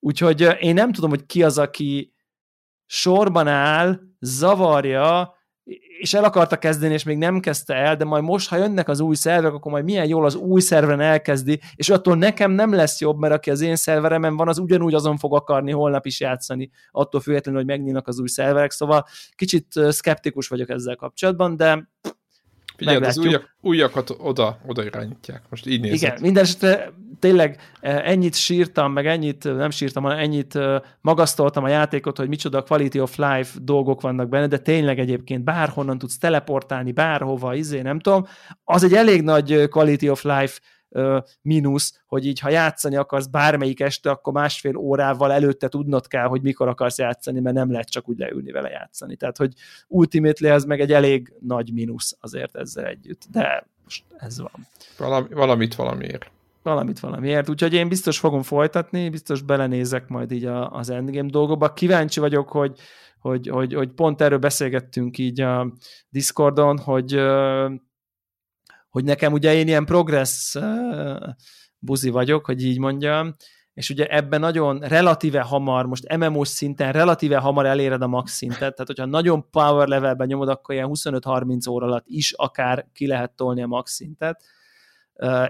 Úgyhogy 0.00 0.48
én 0.60 0.74
nem 0.74 0.92
tudom, 0.92 1.10
hogy 1.10 1.26
ki 1.26 1.42
az, 1.42 1.58
aki 1.58 2.14
sorban 2.86 3.48
áll, 3.48 4.00
zavarja, 4.20 5.34
és 5.98 6.14
el 6.14 6.24
akarta 6.24 6.56
kezdeni, 6.58 6.92
és 6.92 7.02
még 7.02 7.18
nem 7.18 7.40
kezdte 7.40 7.74
el, 7.74 7.96
de 7.96 8.04
majd 8.04 8.22
most, 8.22 8.48
ha 8.48 8.56
jönnek 8.56 8.88
az 8.88 9.00
új 9.00 9.14
szerverek, 9.14 9.54
akkor 9.54 9.72
majd 9.72 9.84
milyen 9.84 10.06
jól 10.06 10.24
az 10.24 10.34
új 10.34 10.60
szerveren 10.60 11.00
elkezdi, 11.00 11.60
és 11.74 11.90
attól 11.90 12.16
nekem 12.16 12.50
nem 12.50 12.72
lesz 12.72 13.00
jobb, 13.00 13.18
mert 13.18 13.34
aki 13.34 13.50
az 13.50 13.60
én 13.60 13.76
szerveremen 13.76 14.36
van, 14.36 14.48
az 14.48 14.58
ugyanúgy 14.58 14.94
azon 14.94 15.16
fog 15.16 15.34
akarni 15.34 15.72
holnap 15.72 16.06
is 16.06 16.20
játszani, 16.20 16.70
attól 16.90 17.20
függetlenül, 17.20 17.60
hogy 17.60 17.68
megnyílnak 17.68 18.08
az 18.08 18.20
új 18.20 18.28
szerverek, 18.28 18.70
szóval 18.70 19.06
kicsit 19.34 19.66
szkeptikus 19.88 20.48
vagyok 20.48 20.68
ezzel 20.68 20.96
kapcsolatban, 20.96 21.56
de 21.56 21.88
Figyelj, 22.76 22.96
az 22.96 23.18
újak, 23.18 23.56
újakat 23.60 24.14
oda, 24.18 24.58
oda 24.66 24.84
irányítják. 24.84 25.42
Most 25.50 25.66
így 25.66 25.80
nézed. 25.80 25.96
Igen, 25.96 26.18
minden 26.20 26.42
esetre 26.42 26.92
tényleg 27.18 27.60
ennyit 27.80 28.34
sírtam, 28.34 28.92
meg 28.92 29.06
ennyit, 29.06 29.44
nem 29.44 29.70
sírtam, 29.70 30.02
hanem 30.02 30.18
ennyit 30.18 30.58
magasztoltam 31.00 31.64
a 31.64 31.68
játékot, 31.68 32.16
hogy 32.16 32.28
micsoda 32.28 32.62
quality 32.62 32.98
of 32.98 33.16
life 33.16 33.58
dolgok 33.62 34.00
vannak 34.00 34.28
benne, 34.28 34.46
de 34.46 34.58
tényleg 34.58 34.98
egyébként 34.98 35.44
bárhonnan 35.44 35.98
tudsz 35.98 36.18
teleportálni, 36.18 36.92
bárhova, 36.92 37.54
izé, 37.54 37.80
nem 37.80 37.98
tudom. 37.98 38.26
Az 38.64 38.84
egy 38.84 38.94
elég 38.94 39.22
nagy 39.22 39.68
quality 39.68 40.08
of 40.08 40.24
life 40.24 40.60
mínusz, 41.42 42.02
hogy 42.06 42.26
így 42.26 42.40
ha 42.40 42.48
játszani 42.48 42.96
akarsz 42.96 43.26
bármelyik 43.26 43.80
este, 43.80 44.10
akkor 44.10 44.32
másfél 44.32 44.76
órával 44.76 45.32
előtte 45.32 45.68
tudnod 45.68 46.06
kell, 46.06 46.26
hogy 46.26 46.42
mikor 46.42 46.68
akarsz 46.68 46.98
játszani, 46.98 47.40
mert 47.40 47.56
nem 47.56 47.70
lehet 47.70 47.90
csak 47.90 48.08
úgy 48.08 48.18
leülni 48.18 48.52
vele 48.52 48.68
játszani. 48.68 49.16
Tehát, 49.16 49.36
hogy 49.36 49.52
ultimately 49.88 50.50
ez 50.50 50.64
meg 50.64 50.80
egy 50.80 50.92
elég 50.92 51.32
nagy 51.40 51.72
mínusz 51.72 52.16
azért 52.20 52.56
ezzel 52.56 52.84
együtt, 52.84 53.22
de 53.30 53.66
most 53.84 54.04
ez 54.16 54.40
van. 54.40 54.66
Valami, 54.98 55.28
valamit 55.30 55.74
valamiért. 55.74 56.30
Valamit 56.62 57.00
valamiért, 57.00 57.48
úgyhogy 57.48 57.72
én 57.72 57.88
biztos 57.88 58.18
fogom 58.18 58.42
folytatni, 58.42 59.08
biztos 59.08 59.42
belenézek 59.42 60.08
majd 60.08 60.32
így 60.32 60.44
a, 60.44 60.70
az 60.70 60.90
endgame 60.90 61.30
dolgokba. 61.30 61.72
Kíváncsi 61.72 62.20
vagyok, 62.20 62.48
hogy, 62.48 62.78
hogy, 63.18 63.48
hogy, 63.48 63.74
hogy 63.74 63.88
pont 63.88 64.20
erről 64.20 64.38
beszélgettünk 64.38 65.18
így 65.18 65.40
a 65.40 65.72
Discordon, 66.08 66.78
hogy 66.78 67.20
hogy 68.94 69.04
nekem 69.04 69.32
ugye 69.32 69.54
én 69.54 69.68
ilyen 69.68 69.84
progress 69.84 70.56
buzi 71.78 72.10
vagyok, 72.10 72.46
hogy 72.46 72.64
így 72.64 72.78
mondjam, 72.78 73.34
és 73.72 73.90
ugye 73.90 74.06
ebben 74.06 74.40
nagyon 74.40 74.78
relatíve 74.78 75.40
hamar, 75.40 75.86
most 75.86 76.16
MMO 76.16 76.44
szinten 76.44 76.92
relatíve 76.92 77.38
hamar 77.38 77.66
eléred 77.66 78.02
a 78.02 78.06
max 78.06 78.32
szintet, 78.32 78.58
tehát 78.58 78.86
hogyha 78.86 79.04
nagyon 79.04 79.50
power 79.50 79.88
levelben 79.88 80.26
nyomod, 80.26 80.48
akkor 80.48 80.74
ilyen 80.74 80.90
25-30 80.92 81.70
óra 81.70 81.86
alatt 81.86 82.04
is 82.06 82.32
akár 82.32 82.86
ki 82.92 83.06
lehet 83.06 83.32
tolni 83.32 83.62
a 83.62 83.66
max 83.66 83.92
szintet, 83.92 84.44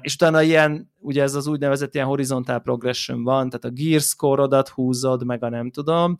és 0.00 0.14
utána 0.14 0.42
ilyen, 0.42 0.92
ugye 0.98 1.22
ez 1.22 1.34
az 1.34 1.46
úgynevezett 1.46 1.94
ilyen 1.94 2.06
horizontal 2.06 2.60
progression 2.60 3.22
van, 3.22 3.48
tehát 3.48 3.64
a 3.64 3.82
gear 3.82 4.00
score-odat 4.00 4.68
húzod, 4.68 5.24
meg 5.24 5.42
a 5.42 5.48
nem 5.48 5.70
tudom, 5.70 6.16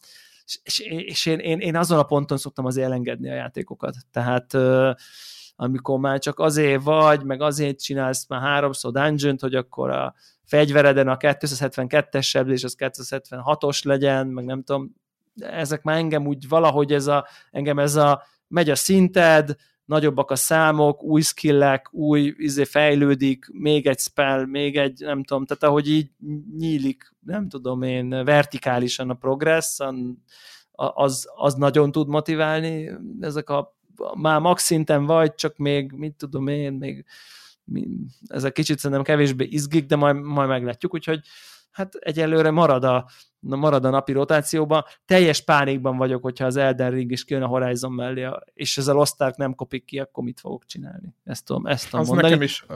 és, 0.64 0.78
és 0.78 1.26
én, 1.26 1.38
én, 1.38 1.59
én 1.59 1.76
azon 1.76 1.98
a 1.98 2.02
ponton 2.02 2.38
szoktam 2.38 2.64
azért 2.64 2.86
elengedni 2.86 3.30
a 3.30 3.34
játékokat, 3.34 3.94
tehát 4.10 4.56
amikor 5.56 5.98
már 5.98 6.18
csak 6.18 6.39
azért 6.39 6.82
vagy, 6.82 7.24
meg 7.24 7.40
azért 7.40 7.82
csinálsz 7.82 8.26
már 8.28 8.40
háromszor 8.40 8.93
dungeon 8.93 9.36
hogy 9.40 9.55
akkor 9.55 9.90
a 9.90 10.14
fegyvereden 10.44 11.09
a 11.09 11.16
272-es 11.16 12.22
seblés 12.22 12.64
az 12.64 12.76
276-os 12.78 13.85
legyen, 13.85 14.26
meg 14.26 14.44
nem 14.44 14.62
tudom, 14.62 14.94
ezek 15.40 15.82
már 15.82 15.97
engem 15.97 16.26
úgy 16.26 16.48
valahogy 16.48 16.93
ez 16.93 17.06
a, 17.06 17.26
engem 17.51 17.78
ez 17.78 17.97
a, 17.97 18.22
megy 18.48 18.70
a 18.70 18.74
szinted, 18.74 19.56
nagyobbak 19.85 20.31
a 20.31 20.36
számok, 20.36 21.02
új 21.02 21.20
skillek, 21.20 21.94
új 21.94 22.35
izé 22.36 22.64
fejlődik, 22.64 23.47
még 23.52 23.86
egy 23.86 23.98
spell, 23.98 24.47
még 24.47 24.76
egy, 24.76 25.01
nem 25.01 25.24
tudom, 25.24 25.47
tehát 25.47 25.62
ahogy 25.62 25.89
így 25.89 26.10
nyílik, 26.59 27.14
nem 27.20 27.48
tudom 27.48 27.82
én, 27.82 28.09
vertikálisan 28.09 29.10
a 29.10 29.14
progress, 29.14 29.78
az, 30.76 31.28
az 31.35 31.55
nagyon 31.55 31.93
tud 31.93 32.09
motiválni, 32.09 32.90
ezek 33.20 33.51
a 33.51 33.76
már 34.14 34.40
max 34.40 34.64
szinten 34.64 35.06
vagy, 35.06 35.34
csak 35.34 35.56
még, 35.56 35.92
mit 35.92 36.14
tudom 36.14 36.46
én, 36.46 36.72
még 36.72 37.04
ez 38.26 38.44
a 38.44 38.50
kicsit 38.50 38.78
szerintem 38.78 39.04
kevésbé 39.04 39.44
izgik, 39.44 39.86
de 39.86 39.96
majd, 39.96 40.16
majd 40.16 40.48
meglátjuk, 40.48 40.94
úgyhogy 40.94 41.20
hát 41.74 41.94
egyelőre 41.94 42.50
marad 42.50 42.84
a, 42.84 43.08
marad 43.40 43.84
a 43.84 43.90
napi 43.90 44.12
rotációban. 44.12 44.84
Teljes 45.06 45.40
pánikban 45.40 45.96
vagyok, 45.96 46.22
hogyha 46.22 46.44
az 46.44 46.56
Elden 46.56 46.90
Ring 46.90 47.10
is 47.10 47.24
kijön 47.24 47.42
a 47.42 47.46
Horizon 47.46 47.92
mellé, 47.92 48.28
és 48.54 48.78
ez 48.78 48.88
a 48.88 48.92
Lost 48.92 49.20
Ark 49.20 49.36
nem 49.36 49.54
kopik 49.54 49.84
ki, 49.84 49.98
akkor 49.98 50.24
mit 50.24 50.40
fogok 50.40 50.64
csinálni? 50.64 51.14
Ezt 51.24 51.44
tudom, 51.44 51.66
ezt 51.66 51.84
tudom 51.84 52.00
az 52.00 52.06
mondani. 52.06 52.28
nekem 52.28 52.44
is, 52.44 52.66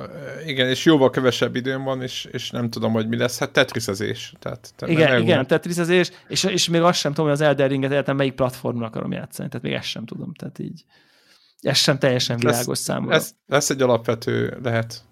igen, 0.47 0.69
és 0.69 0.85
jóval 0.85 1.11
kevesebb 1.11 1.57
időm 1.57 1.85
van, 1.85 2.03
és, 2.03 2.25
és 2.25 2.51
nem 2.51 2.71
tudom, 2.71 2.93
hogy 2.93 3.09
mi 3.09 3.17
lesz. 3.17 3.39
Hát 3.39 3.53
tetrisezés. 3.53 4.33
Tehát, 4.39 4.73
tehát 4.77 4.95
igen, 4.95 5.23
igen, 5.23 5.47
tetrisezés, 5.47 6.11
és, 6.29 6.45
és 6.45 6.69
még 6.69 6.81
azt 6.81 6.99
sem 6.99 7.13
tudom, 7.13 7.31
hogy 7.31 7.41
az 7.41 7.47
Elden 7.47 7.69
Ringet 7.69 7.93
értem, 7.93 8.17
melyik 8.17 8.35
platformon 8.35 8.83
akarom 8.83 9.13
játszani, 9.13 9.49
tehát 9.49 9.65
még 9.65 9.75
ezt 9.75 9.89
sem 9.89 10.05
tudom, 10.05 10.35
tehát 10.35 10.59
így 10.59 10.85
ez 11.61 11.77
sem 11.77 11.99
teljesen 11.99 12.37
világos 12.37 12.67
lesz, 12.67 12.81
számomra. 12.81 13.15
Ez, 13.15 13.31
lesz 13.47 13.71
egy 13.71 13.83
alapvető 13.83 14.59
lehet, 14.63 15.03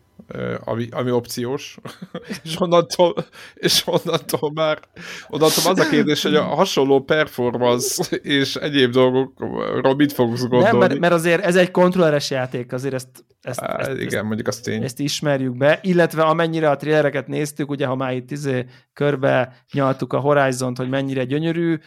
ami, 0.64 0.88
ami 0.90 1.10
opciós, 1.10 1.78
és 2.44 2.60
onnantól, 2.60 3.14
és 3.54 3.82
onnantól 3.86 4.52
már 4.52 4.80
onnantól 5.28 5.70
az 5.70 5.78
a 5.78 5.88
kérdés, 5.88 6.22
hogy 6.22 6.34
a 6.34 6.42
hasonló 6.42 7.00
performance 7.00 8.16
és 8.16 8.56
egyéb 8.56 8.92
dolgokról 8.92 9.94
mit 9.94 10.12
fogsz 10.12 10.40
gondolni. 10.40 10.64
Nem, 10.64 10.78
mert, 10.78 10.98
mert 10.98 11.12
azért 11.12 11.44
ez 11.44 11.56
egy 11.56 11.70
kontrolleres 11.70 12.30
játék, 12.30 12.72
azért 12.72 12.94
ezt, 12.94 13.24
ezt, 13.40 13.60
Á, 13.60 13.78
ezt 13.78 13.90
igen, 13.90 14.14
ezt, 14.14 14.22
mondjuk 14.22 14.48
azt 14.48 14.62
tény. 14.62 14.82
Ezt 14.82 15.00
ismerjük 15.00 15.56
be, 15.56 15.78
illetve 15.82 16.22
amennyire 16.22 16.70
a 16.70 16.76
trélereket 16.76 17.26
néztük, 17.26 17.70
ugye 17.70 17.86
ha 17.86 17.94
már 17.94 18.14
itt 18.14 18.30
izé 18.30 18.66
körbe 18.92 19.62
nyaltuk 19.72 20.12
a 20.12 20.18
Horizont, 20.18 20.76
hogy 20.76 20.88
mennyire 20.88 21.24
gyönyörű, 21.24 21.78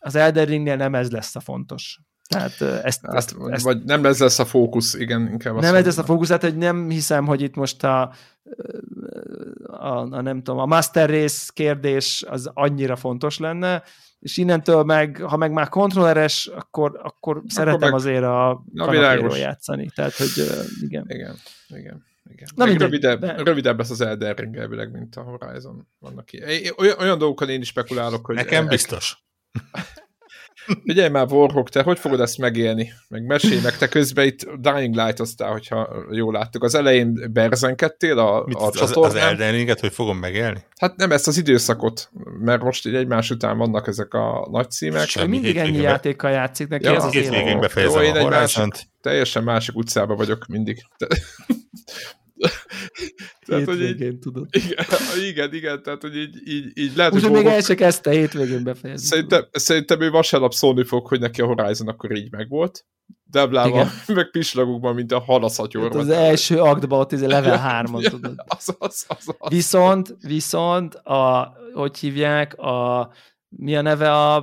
az 0.00 0.14
Elden 0.14 0.44
Ringnél 0.44 0.76
nem 0.76 0.94
ez 0.94 1.10
lesz 1.10 1.36
a 1.36 1.40
fontos. 1.40 2.00
Tehát 2.28 2.60
ezt, 2.84 3.00
hát, 3.06 3.14
ezt, 3.14 3.36
ezt, 3.48 3.64
vagy 3.64 3.82
nem 3.84 4.04
ez 4.04 4.18
lesz 4.18 4.38
a 4.38 4.44
fókusz, 4.44 4.94
igen, 4.94 5.28
inkább 5.30 5.60
Nem 5.60 5.74
ez 5.74 5.84
lesz 5.84 5.98
a 5.98 6.04
fókusz, 6.04 6.26
tehát 6.26 6.42
hogy 6.42 6.56
nem 6.56 6.88
hiszem, 6.88 7.26
hogy 7.26 7.42
itt 7.42 7.54
most 7.54 7.84
a, 7.84 8.12
a, 9.62 9.88
a 9.88 10.20
nem 10.20 10.42
tudom, 10.42 10.60
a 10.60 10.66
master 10.66 11.10
race 11.10 11.50
kérdés 11.54 12.24
az 12.28 12.50
annyira 12.54 12.96
fontos 12.96 13.38
lenne, 13.38 13.82
és 14.18 14.36
innentől 14.36 14.82
meg, 14.82 15.16
ha 15.16 15.36
meg 15.36 15.52
már 15.52 15.68
kontrolleres, 15.68 16.46
akkor, 16.46 17.00
akkor, 17.02 17.36
akkor 17.36 17.42
szeretem 17.46 17.80
meg, 17.80 17.94
azért 17.94 18.24
a 18.24 18.64
kanapéról 18.76 19.36
játszani. 19.36 19.90
Tehát, 19.94 20.16
hogy 20.16 20.30
igen. 20.80 21.04
Igen, 21.08 21.36
igen. 21.68 22.06
Igen. 22.30 22.48
Na 22.54 22.64
mindegy, 22.64 22.82
rövidebb, 22.82 23.20
de... 23.20 23.42
rövidebb 23.42 23.78
lesz 23.78 23.90
az 23.90 24.00
Elden 24.00 24.34
Ring 24.34 24.56
elvileg, 24.56 24.90
mint 24.90 25.16
a 25.16 25.22
Horizon. 25.22 25.88
Vannak 25.98 26.32
ilyen. 26.32 26.48
Olyan, 26.76 26.98
olyan 26.98 27.18
dolgokkal 27.18 27.48
én 27.48 27.60
is 27.60 27.68
spekulálok, 27.68 28.26
hogy... 28.26 28.34
Nekem 28.34 28.66
biztos. 28.66 29.18
Figyelj 30.84 31.08
már, 31.08 31.26
Warhawk, 31.30 31.68
te 31.68 31.82
hogy 31.82 31.98
fogod 31.98 32.20
ezt 32.20 32.38
megélni? 32.38 32.92
Meg 33.08 33.26
mesélj 33.26 33.60
meg, 33.60 33.76
te 33.76 33.88
közben 33.88 34.26
itt 34.26 34.48
Dying 34.60 34.94
light 34.94 35.20
aztál, 35.20 35.50
hogyha 35.50 35.88
jól 36.10 36.32
láttuk. 36.32 36.62
Az 36.62 36.74
elején 36.74 37.30
berzenkedtél 37.32 38.18
a, 38.18 38.42
Mit, 38.46 38.56
a 38.56 38.66
az, 38.66 38.96
az 38.96 39.14
Elden 39.14 39.52
Ringet, 39.52 39.80
hogy 39.80 39.92
fogom 39.92 40.18
megélni? 40.18 40.64
Hát 40.76 40.96
nem 40.96 41.12
ezt 41.12 41.26
az 41.26 41.36
időszakot, 41.36 42.10
mert 42.40 42.62
most 42.62 42.86
így 42.86 42.94
egymás 42.94 43.30
után 43.30 43.58
vannak 43.58 43.86
ezek 43.86 44.14
a 44.14 44.48
nagy 44.50 44.70
címek. 44.70 45.08
Semmi 45.08 45.28
mindig 45.28 45.56
ennyi 45.56 45.80
játékkal 45.80 46.30
játszik 46.30 46.68
neki, 46.68 46.84
ja, 46.84 46.94
ez 46.94 47.04
az 47.04 47.14
élet. 47.14 47.60
befejezem 47.60 48.02
Jó, 48.02 48.08
én 48.08 48.16
a 48.16 48.28
másik, 48.28 48.74
teljesen 49.00 49.42
másik 49.42 49.76
utcába 49.76 50.14
vagyok 50.14 50.46
mindig. 50.46 50.82
tehát, 53.46 53.64
hogy 53.64 53.80
így, 53.80 54.18
tudod. 54.18 54.46
Igen, 54.50 54.84
igen, 55.30 55.54
igen, 55.54 55.82
tehát, 55.82 56.00
hogy 56.00 56.16
így, 56.16 56.36
így, 56.44 56.70
így 56.74 56.96
lehet, 56.96 57.14
Úgy, 57.14 57.22
hogy 57.22 57.30
még 57.30 57.46
el 57.46 57.60
se 57.60 57.74
kezdte 57.74 58.10
hétvégén 58.10 58.64
befejezni. 58.64 59.06
Szerintem, 59.06 59.44
szerintem 59.52 60.00
ő 60.00 60.10
vasárnap 60.10 60.52
szólni 60.52 60.84
fog, 60.84 61.06
hogy 61.06 61.20
neki 61.20 61.40
a 61.40 61.46
Horizon 61.46 61.88
akkor 61.88 62.16
így 62.16 62.30
megvolt. 62.30 62.86
Deblával, 63.30 63.86
meg 64.06 64.30
pislagokban, 64.30 64.94
mint 64.94 65.12
a 65.12 65.20
halaszatyor. 65.20 65.82
Hát 65.82 65.94
az 65.94 66.08
első 66.08 66.60
aktban 66.60 67.00
ott 67.00 67.12
izé 67.12 67.26
level 67.26 67.58
3 67.58 68.00
tudod. 68.00 68.34
Az, 68.46 68.76
az, 68.78 69.04
az, 69.08 69.34
az. 69.38 69.50
Viszont, 69.50 70.16
viszont, 70.20 70.94
a, 70.94 71.52
hogy 71.74 71.98
hívják, 71.98 72.58
a, 72.58 73.10
mi 73.48 73.76
a 73.76 73.82
neve 73.82 74.12
a, 74.12 74.36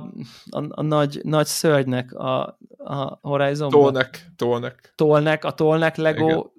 a, 0.50 0.64
a 0.68 0.82
nagy, 0.82 1.20
nagy 1.22 1.46
szörnynek 1.46 2.12
a, 2.12 2.58
a 2.76 3.18
Horizonban? 3.20 3.80
Tolnek, 3.80 4.32
Tolnek. 4.36 4.92
Tolnek, 4.94 5.44
a 5.44 5.50
Tolnek 5.50 5.96
Lego 5.96 6.28
Igen 6.28 6.54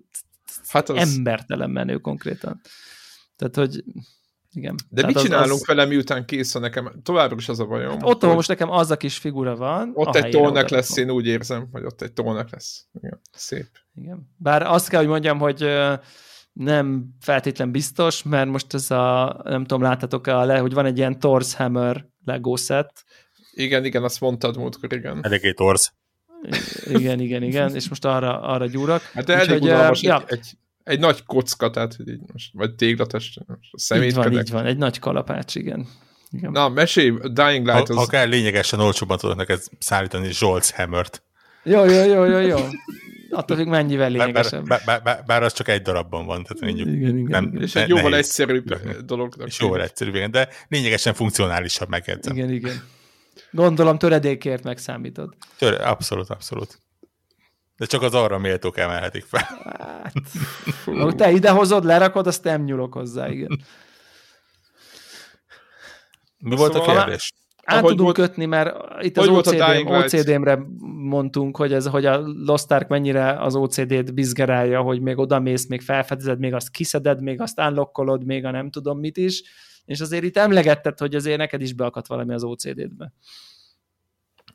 hát 0.72 0.90
az... 0.90 1.16
embertelen 1.16 1.70
menő 1.70 1.98
konkrétan. 1.98 2.62
Tehát, 3.36 3.56
hogy 3.56 3.84
igen. 4.52 4.76
De 4.90 5.06
mit 5.06 5.20
csinálunk 5.20 5.60
az... 5.60 5.66
vele, 5.66 5.86
miután 5.86 6.26
kész 6.26 6.54
van 6.54 6.62
nekem? 6.62 7.00
Továbbra 7.04 7.36
is 7.36 7.50
az 7.50 7.60
a 7.60 7.66
bajom. 7.66 7.92
Hát 7.92 8.04
ott 8.04 8.24
hogy... 8.24 8.36
most 8.36 8.48
nekem 8.48 8.72
az 8.72 8.92
a 8.92 8.98
kis 8.98 9.18
figura 9.18 9.56
van. 9.56 9.92
Ott 9.94 10.16
egy 10.16 10.32
tolnek 10.32 10.70
lesz, 10.70 10.96
van. 10.96 11.06
én 11.06 11.12
úgy 11.12 11.28
érzem, 11.28 11.68
hogy 11.72 11.84
ott 11.84 12.02
egy 12.02 12.14
tolnek 12.14 12.50
lesz. 12.50 12.88
Igen. 12.94 13.22
Szép. 13.32 13.68
Igen. 13.94 14.34
Bár 14.38 14.62
azt 14.62 14.90
kell, 14.90 15.00
hogy 15.00 15.10
mondjam, 15.10 15.40
hogy 15.40 15.66
nem 16.54 17.08
feltétlen 17.20 17.72
biztos, 17.72 18.24
mert 18.24 18.50
most 18.50 18.74
ez 18.74 18.92
a, 18.92 19.40
nem 19.44 19.62
tudom, 19.62 19.82
láttatok-e, 19.82 20.44
le, 20.44 20.58
hogy 20.58 20.74
van 20.74 20.86
egy 20.86 20.98
ilyen 20.98 21.18
Thor's 21.20 21.52
Hammer 21.56 22.06
Lego 22.26 22.56
set. 22.56 23.04
Igen, 23.52 23.86
igen, 23.86 24.04
azt 24.04 24.20
mondtad 24.20 24.58
múltkor, 24.58 24.94
igen. 24.94 25.20
Eléggé 25.26 25.54
torz. 25.54 25.94
Igen, 26.86 27.20
igen, 27.20 27.44
igen, 27.44 27.76
és 27.76 27.90
most 27.90 28.06
arra, 28.06 28.42
arra 28.42 28.66
gyúrak. 28.68 29.02
Hát 29.02 29.30
elég 29.30 29.56
Úgyhogy, 29.56 29.70
unalmas, 29.70 30.02
ja. 30.02 30.24
egy, 30.28 30.38
egy, 30.38 30.58
egy, 30.84 31.00
nagy 31.00 31.24
kocka, 31.26 31.70
tehát 31.70 31.96
így 32.06 32.20
most, 32.34 32.50
vagy 32.54 32.76
téglatest, 32.76 33.40
most 33.48 34.04
Így 34.04 34.14
van, 34.14 34.32
így 34.34 34.52
van, 34.52 34.66
egy 34.66 34.78
nagy 34.78 35.00
kalapács, 35.00 35.56
igen. 35.56 35.88
igen. 36.32 36.52
Na, 36.52 36.70
mesélj, 36.70 37.10
Dying 37.10 37.66
Light 37.66 37.88
ha 37.88 38.02
az... 38.02 38.08
kell, 38.08 38.28
lényegesen 38.28 38.80
olcsóban 38.80 39.18
tudok 39.18 39.36
neked 39.36 39.62
szállítani 39.80 40.32
Zsolc 40.32 40.70
Hammert. 40.70 41.24
Jó, 41.64 41.86
jó, 41.86 42.04
jó, 42.04 42.26
jó, 42.26 42.40
jó. 42.40 42.58
Attól 43.30 43.58
függ, 43.58 43.68
mennyivel 43.68 44.10
lényegesebb. 44.10 44.68
bár, 44.68 44.82
bár, 44.86 45.02
bár, 45.04 45.24
bár 45.26 45.44
az 45.44 45.54
csak 45.54 45.68
egy 45.68 45.82
darabban 45.82 46.26
van, 46.26 46.44
tehát 46.44 46.60
mondjuk 46.60 46.88
Igen, 46.88 47.18
igen, 47.18 47.30
nem. 47.30 47.62
És 47.62 47.72
ne- 47.72 47.82
egy 47.82 47.90
jóval 47.90 48.10
nehéz. 48.10 48.26
egyszerűbb 48.26 48.74
dolognak. 49.06 49.48
És 49.48 49.60
jóval 49.60 49.82
egyszerűbb, 49.82 50.16
igen, 50.16 50.32
de 50.32 50.50
lényegesen 50.68 51.14
funkcionálisabb 51.14 51.90
megjegyzem. 51.90 52.36
Igen, 52.36 52.52
igen. 52.52 52.84
Gondolom 53.52 53.98
töredékért 53.98 54.64
megszámítod. 54.64 55.34
Tör, 55.58 55.82
abszolút, 55.82 56.30
abszolút. 56.30 56.80
De 57.78 57.86
csak 57.86 58.02
az 58.02 58.14
arra 58.14 58.38
méltók 58.38 58.78
emelhetik 58.78 59.24
fel. 59.24 59.48
Hát, 60.04 60.14
ha 60.86 61.14
te 61.14 61.32
idehozod, 61.32 61.84
lerakod, 61.84 62.28
azt 62.28 62.44
nem 62.44 62.64
nyúlok 62.64 62.94
hozzá, 62.94 63.30
igen. 63.30 63.62
Mi 66.38 66.56
volt 66.56 66.76
a 66.76 66.78
Szóval- 66.80 66.96
kérdés? 67.04 67.34
Át 67.64 67.82
tudunk 67.82 68.00
volt- 68.00 68.16
kötni, 68.16 68.46
mert 68.46 68.76
itt 69.04 69.18
az 69.18 69.28
volt 69.28 69.48
a 69.48 69.50
OCD, 69.50 69.72
Dying 69.72 69.90
Light? 69.90 70.14
OCD-mre 70.14 70.60
mondtunk, 70.98 71.58
hogy, 71.58 71.74
ez, 71.74 71.88
hogy 71.88 72.06
a 72.06 72.18
Lost 72.46 72.72
Ark 72.72 72.88
mennyire 72.88 73.42
az 73.42 73.56
OCD-t 73.56 74.14
bizgerálja, 74.14 74.82
hogy 74.82 75.02
még 75.02 75.18
oda 75.18 75.40
mész, 75.40 75.68
még 75.68 75.82
felfedezed, 75.82 76.40
még 76.40 76.54
azt 76.54 76.70
kiszeded, 76.70 77.22
még 77.22 77.42
azt 77.42 77.60
unlockolod, 77.60 78.26
még 78.26 78.46
a 78.46 78.52
nem 78.52 78.70
tudom 78.70 79.00
mit 79.00 79.18
is, 79.18 79.44
és 79.88 80.00
azért 80.00 80.24
itt 80.24 80.38
emlegetted, 80.38 80.98
hogy 80.98 81.16
azért 81.16 81.38
neked 81.38 81.62
is 81.62 81.74
beakadt 81.74 82.08
valami 82.08 82.34
az 82.34 82.44
OCD-be. 82.44 83.14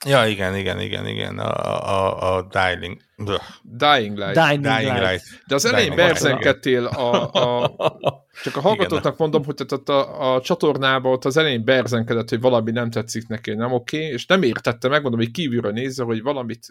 Ja, 0.07 0.27
igen, 0.27 0.57
igen, 0.57 0.81
igen, 0.81 1.07
igen. 1.07 1.39
A, 1.39 1.89
a, 1.89 2.37
a 2.37 2.49
Dying, 2.53 3.01
Ugh, 3.17 3.41
Dying 3.63 4.17
Light. 4.17 4.33
Dying, 4.33 4.63
Dying 4.63 4.93
Light. 4.93 5.11
Light. 5.11 5.23
De 5.47 5.55
az 5.55 5.65
elején 5.65 5.95
berzenkedtél 5.95 6.87
a, 6.87 7.31
a, 7.33 7.77
csak 8.45 8.57
a 8.57 8.61
hallgatóknak 8.61 9.17
mondom, 9.17 9.45
hogy 9.45 9.55
tehát 9.55 9.89
a, 9.89 10.35
a 10.35 10.41
csatornában 10.41 11.13
ott 11.13 11.25
az 11.25 11.37
elején 11.37 11.65
berzenkedett, 11.65 12.29
hogy 12.29 12.41
valami 12.41 12.71
nem 12.71 12.91
tetszik 12.91 13.29
neki, 13.29 13.55
nem 13.55 13.73
oké, 13.73 14.07
és 14.07 14.27
nem 14.27 14.43
értette, 14.43 14.89
megmondom, 14.89 15.21
hogy 15.21 15.31
kívülről 15.31 15.73
nézze, 15.73 16.05
hogy 16.05 16.23
valamit 16.23 16.67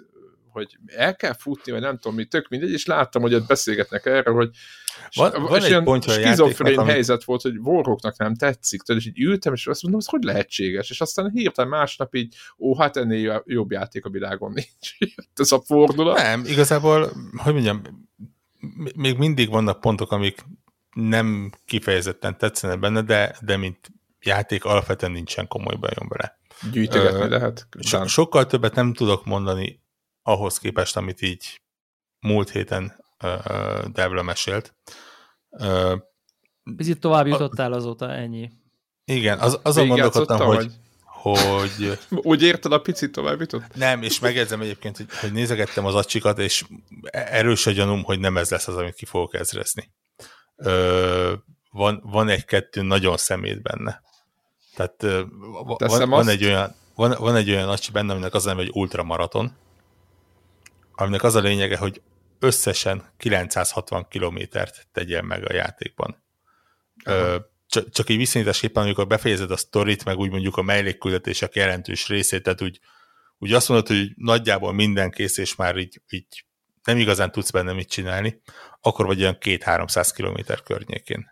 hogy 0.51 0.77
el 0.85 1.15
kell 1.15 1.33
futni, 1.33 1.71
vagy 1.71 1.81
nem 1.81 1.97
tudom 1.97 2.17
mi, 2.17 2.25
tök 2.25 2.49
mindegy, 2.49 2.71
és 2.71 2.85
láttam, 2.85 3.21
hogy 3.21 3.33
ott 3.33 3.47
beszélgetnek 3.47 4.05
erről, 4.05 4.35
hogy 4.35 4.49
Van- 5.13 5.31
és 5.33 5.39
van 5.49 5.61
egy 5.61 5.69
ilyen 5.69 5.83
pontja 5.83 6.13
skizofrén 6.13 6.77
ami- 6.77 6.89
helyzet 6.91 7.23
volt, 7.23 7.41
hogy 7.41 7.57
voroknak 7.57 8.17
nem 8.17 8.35
tetszik, 8.35 8.81
tudod, 8.81 9.01
és 9.01 9.07
így 9.07 9.19
ültem, 9.19 9.53
és 9.53 9.67
azt 9.67 9.81
mondom, 9.81 10.01
ez 10.01 10.07
hogy 10.07 10.23
lehetséges, 10.23 10.89
és 10.89 11.01
aztán 11.01 11.31
hirtelen 11.31 11.69
másnap 11.69 12.15
így, 12.15 12.35
ó, 12.59 12.77
hát 12.77 12.97
ennél 12.97 13.43
jobb 13.45 13.71
játék 13.71 14.05
a 14.05 14.09
világon 14.09 14.51
nincs. 14.51 15.13
Ez 15.35 15.51
a 15.51 15.61
fordulat. 15.61 16.17
Nem, 16.17 16.45
igazából, 16.45 17.11
hogy 17.37 17.53
mondjam, 17.53 17.81
még 18.95 19.17
mindig 19.17 19.49
vannak 19.49 19.79
pontok, 19.79 20.11
amik 20.11 20.45
nem 20.93 21.51
kifejezetten 21.65 22.37
tetszenek 22.37 22.79
benne, 22.79 23.01
de, 23.01 23.35
de 23.41 23.57
mint 23.57 23.91
játék 24.19 24.65
alapvetően 24.65 25.11
nincsen 25.11 25.47
komoly 25.47 25.75
bajom 25.75 26.07
vele. 26.07 26.39
Gyűjtögetni 26.71 27.21
Ö, 27.21 27.27
lehet. 27.29 27.67
So, 27.79 28.07
sokkal 28.07 28.45
többet 28.45 28.75
nem 28.75 28.93
tudok 28.93 29.25
mondani 29.25 29.81
ahhoz 30.23 30.57
képest, 30.57 30.97
amit 30.97 31.21
így 31.21 31.61
múlt 32.19 32.49
héten 32.49 33.03
Devla 33.93 34.21
mesélt. 34.21 34.75
Picit 36.75 36.99
tovább 36.99 37.27
jutottál 37.27 37.73
azóta, 37.73 38.11
ennyi. 38.11 38.51
igen, 39.05 39.39
az, 39.39 39.59
azon 39.63 39.87
gondolkodtam, 39.87 40.37
Végigjátszottad, 40.37 40.81
hogy, 41.23 41.79
hogy? 41.79 41.97
Úgy 42.31 42.41
érted 42.43 42.71
a 42.71 42.81
picit 42.81 43.11
tovább 43.11 43.39
jutott? 43.39 43.75
nem, 43.75 44.01
és 44.01 44.19
megjegyzem 44.19 44.61
egyébként, 44.61 44.97
hogy, 44.97 45.07
hogy 45.19 45.31
nézegettem 45.31 45.85
az 45.85 45.95
acsikat, 45.95 46.39
és 46.39 46.65
erős 47.11 47.67
a 47.67 47.71
gyanúm, 47.71 48.03
hogy 48.03 48.19
nem 48.19 48.37
ez 48.37 48.49
lesz 48.49 48.67
az, 48.67 48.75
amit 48.75 48.93
ki 48.93 49.05
fogok 49.05 49.33
ezrezni. 49.33 49.91
Ö, 50.55 51.33
van, 51.71 52.01
van 52.03 52.29
egy-kettő 52.29 52.81
nagyon 52.81 53.17
szemét 53.17 53.61
benne. 53.61 54.01
Tehát 54.75 55.03
ö, 55.03 55.23
van, 55.77 56.09
van, 56.09 56.27
egy 56.27 56.45
olyan, 56.45 56.75
van, 56.95 57.15
van 57.19 57.35
egy 57.35 57.49
olyan 57.49 57.69
acsi 57.69 57.91
benne, 57.91 58.11
aminek 58.11 58.33
az 58.33 58.45
a 58.45 58.49
neve, 58.49 58.61
hogy 58.61 58.71
ultramaraton, 58.73 59.51
aminek 60.95 61.23
az 61.23 61.35
a 61.35 61.39
lényege, 61.39 61.77
hogy 61.77 62.01
összesen 62.41 63.13
960 63.17 64.07
kilométert 64.09 64.87
tegyél 64.91 65.21
meg 65.21 65.49
a 65.49 65.53
játékban. 65.53 66.23
Ö, 67.05 67.37
csak, 67.67 67.89
csak 67.89 68.09
így 68.09 68.17
viszonyításképpen, 68.17 68.83
amikor 68.83 69.07
befejezed 69.07 69.51
a 69.51 69.57
sztorit, 69.57 70.05
meg 70.05 70.17
úgy 70.17 70.29
mondjuk 70.29 70.57
a 70.57 70.61
mellékküldetések 70.61 71.55
jelentős 71.55 72.07
részét, 72.07 72.43
tehát 72.43 72.61
úgy, 72.61 72.79
úgy 73.37 73.53
azt 73.53 73.69
mondod, 73.69 73.87
hogy 73.87 74.11
nagyjából 74.15 74.73
minden 74.73 75.11
kész, 75.11 75.37
és 75.37 75.55
már 75.55 75.77
így, 75.77 76.01
így 76.09 76.45
nem 76.83 76.97
igazán 76.97 77.31
tudsz 77.31 77.51
benne 77.51 77.73
mit 77.73 77.89
csinálni, 77.89 78.41
akkor 78.81 79.05
vagy 79.05 79.21
olyan 79.21 79.37
2-300 79.39 80.09
kilométer 80.15 80.61
környékén. 80.61 81.31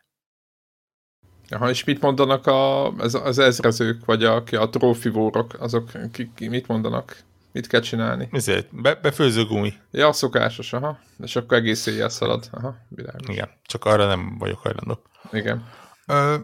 Aha, 1.50 1.70
és 1.70 1.84
mit 1.84 2.02
mondanak 2.02 2.48
a, 2.48 2.88
az, 2.94 3.16
az 3.16 3.40
ezrezők, 3.40 4.06
vagy 4.06 4.24
a, 4.24 4.44
a 4.52 4.70
trófivórok, 4.70 5.54
azok 5.60 5.92
ki, 6.12 6.32
ki, 6.36 6.48
mit 6.48 6.68
mondanak? 6.68 7.24
Mit 7.52 7.68
kell 7.68 7.82
csinálni? 7.82 8.30
Ezért 8.32 8.82
be, 8.82 8.96
befőző 8.96 9.46
gumi, 9.46 9.74
Ja, 9.92 10.12
szokásos, 10.14 10.74
aha. 10.74 11.00
És 11.24 11.36
akkor 11.36 11.58
egész 11.58 11.86
éjjel 11.86 12.10
szalad. 12.10 12.48
Aha, 12.52 12.76
világos. 12.90 13.28
igen, 13.36 13.50
csak 13.64 13.86
arra 13.86 14.06
nem 14.06 14.38
vagyok 14.38 14.60
hajlandó. 14.60 15.02
Igen. 15.32 15.70
Ö, 16.06 16.36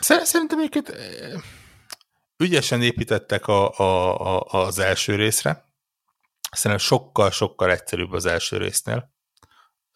szer- 0.00 0.24
szerintem 0.26 0.58
ö, 0.84 1.36
ügyesen 2.36 2.82
építettek 2.82 3.46
a, 3.46 3.78
a, 3.78 4.18
a, 4.20 4.64
az 4.64 4.78
első 4.78 5.14
részre. 5.14 5.64
Szerintem 6.50 6.86
sokkal-sokkal 6.86 7.70
egyszerűbb 7.70 8.12
az 8.12 8.26
első 8.26 8.56
résznél. 8.56 9.10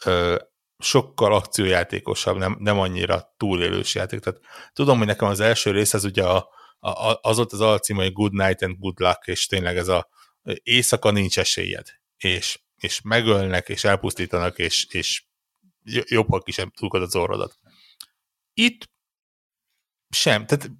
Ö, 0.05 0.37
sokkal 0.79 1.35
akciójátékosabb, 1.35 2.37
nem, 2.37 2.57
nem 2.59 2.79
annyira 2.79 3.35
túlélős 3.37 3.95
játék. 3.95 4.21
Tehát 4.21 4.41
tudom, 4.73 4.99
hogy 4.99 5.07
nekem 5.07 5.29
az 5.29 5.41
első 5.41 5.71
rész 5.71 5.95
az 5.95 6.05
ugye 6.05 6.25
a, 6.25 6.49
a, 6.79 7.19
az 7.21 7.37
volt 7.37 7.53
az 7.53 7.61
alcím, 7.61 7.97
hogy 7.97 8.13
Good 8.13 8.33
Night 8.33 8.63
and 8.63 8.77
Good 8.79 9.01
Luck, 9.01 9.27
és 9.27 9.47
tényleg 9.47 9.77
ez 9.77 9.89
a 9.89 10.09
éjszaka 10.63 11.11
nincs 11.11 11.39
esélyed, 11.39 11.87
és, 12.17 12.61
és 12.77 13.01
megölnek, 13.01 13.69
és 13.69 13.85
elpusztítanak, 13.85 14.59
és, 14.59 14.87
és 14.91 15.25
jobbak 15.85 16.49
is 16.49 16.55
sem 16.55 16.71
túlkod 16.71 17.03
az 17.03 17.17
orrodat. 17.17 17.59
Itt 18.53 18.91
sem. 20.09 20.47
Tehát 20.47 20.71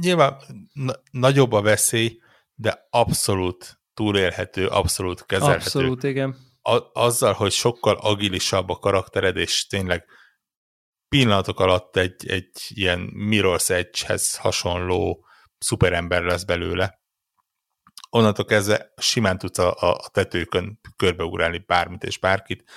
nyilván 0.00 0.42
na- 0.72 1.02
nagyobb 1.10 1.52
a 1.52 1.60
veszély, 1.60 2.20
de 2.54 2.86
abszolút 2.90 3.80
túlélhető, 3.94 4.66
abszolút 4.66 5.26
kezelhető. 5.26 5.64
Abszolút, 5.64 6.02
igen. 6.02 6.36
A- 6.62 6.90
azzal, 6.92 7.32
hogy 7.32 7.52
sokkal 7.52 7.96
agilisabb 7.96 8.68
a 8.68 8.78
karaktered, 8.78 9.36
és 9.36 9.66
tényleg 9.66 10.04
pillanatok 11.08 11.60
alatt 11.60 11.96
egy, 11.96 12.28
egy 12.28 12.50
ilyen 12.68 13.10
Mirror's 13.14 13.70
Edge-hez 13.70 14.36
hasonló 14.36 15.26
szuperember 15.58 16.22
lesz 16.22 16.44
belőle. 16.44 17.00
Onnantól 18.16 18.44
kezdve 18.44 18.92
simán 18.96 19.38
tudsz 19.38 19.58
a, 19.58 19.74
a 19.80 20.08
tetőkön 20.08 20.80
körbeugrálni 20.96 21.58
bármit 21.58 22.04
és 22.04 22.18
bárkit. 22.18 22.70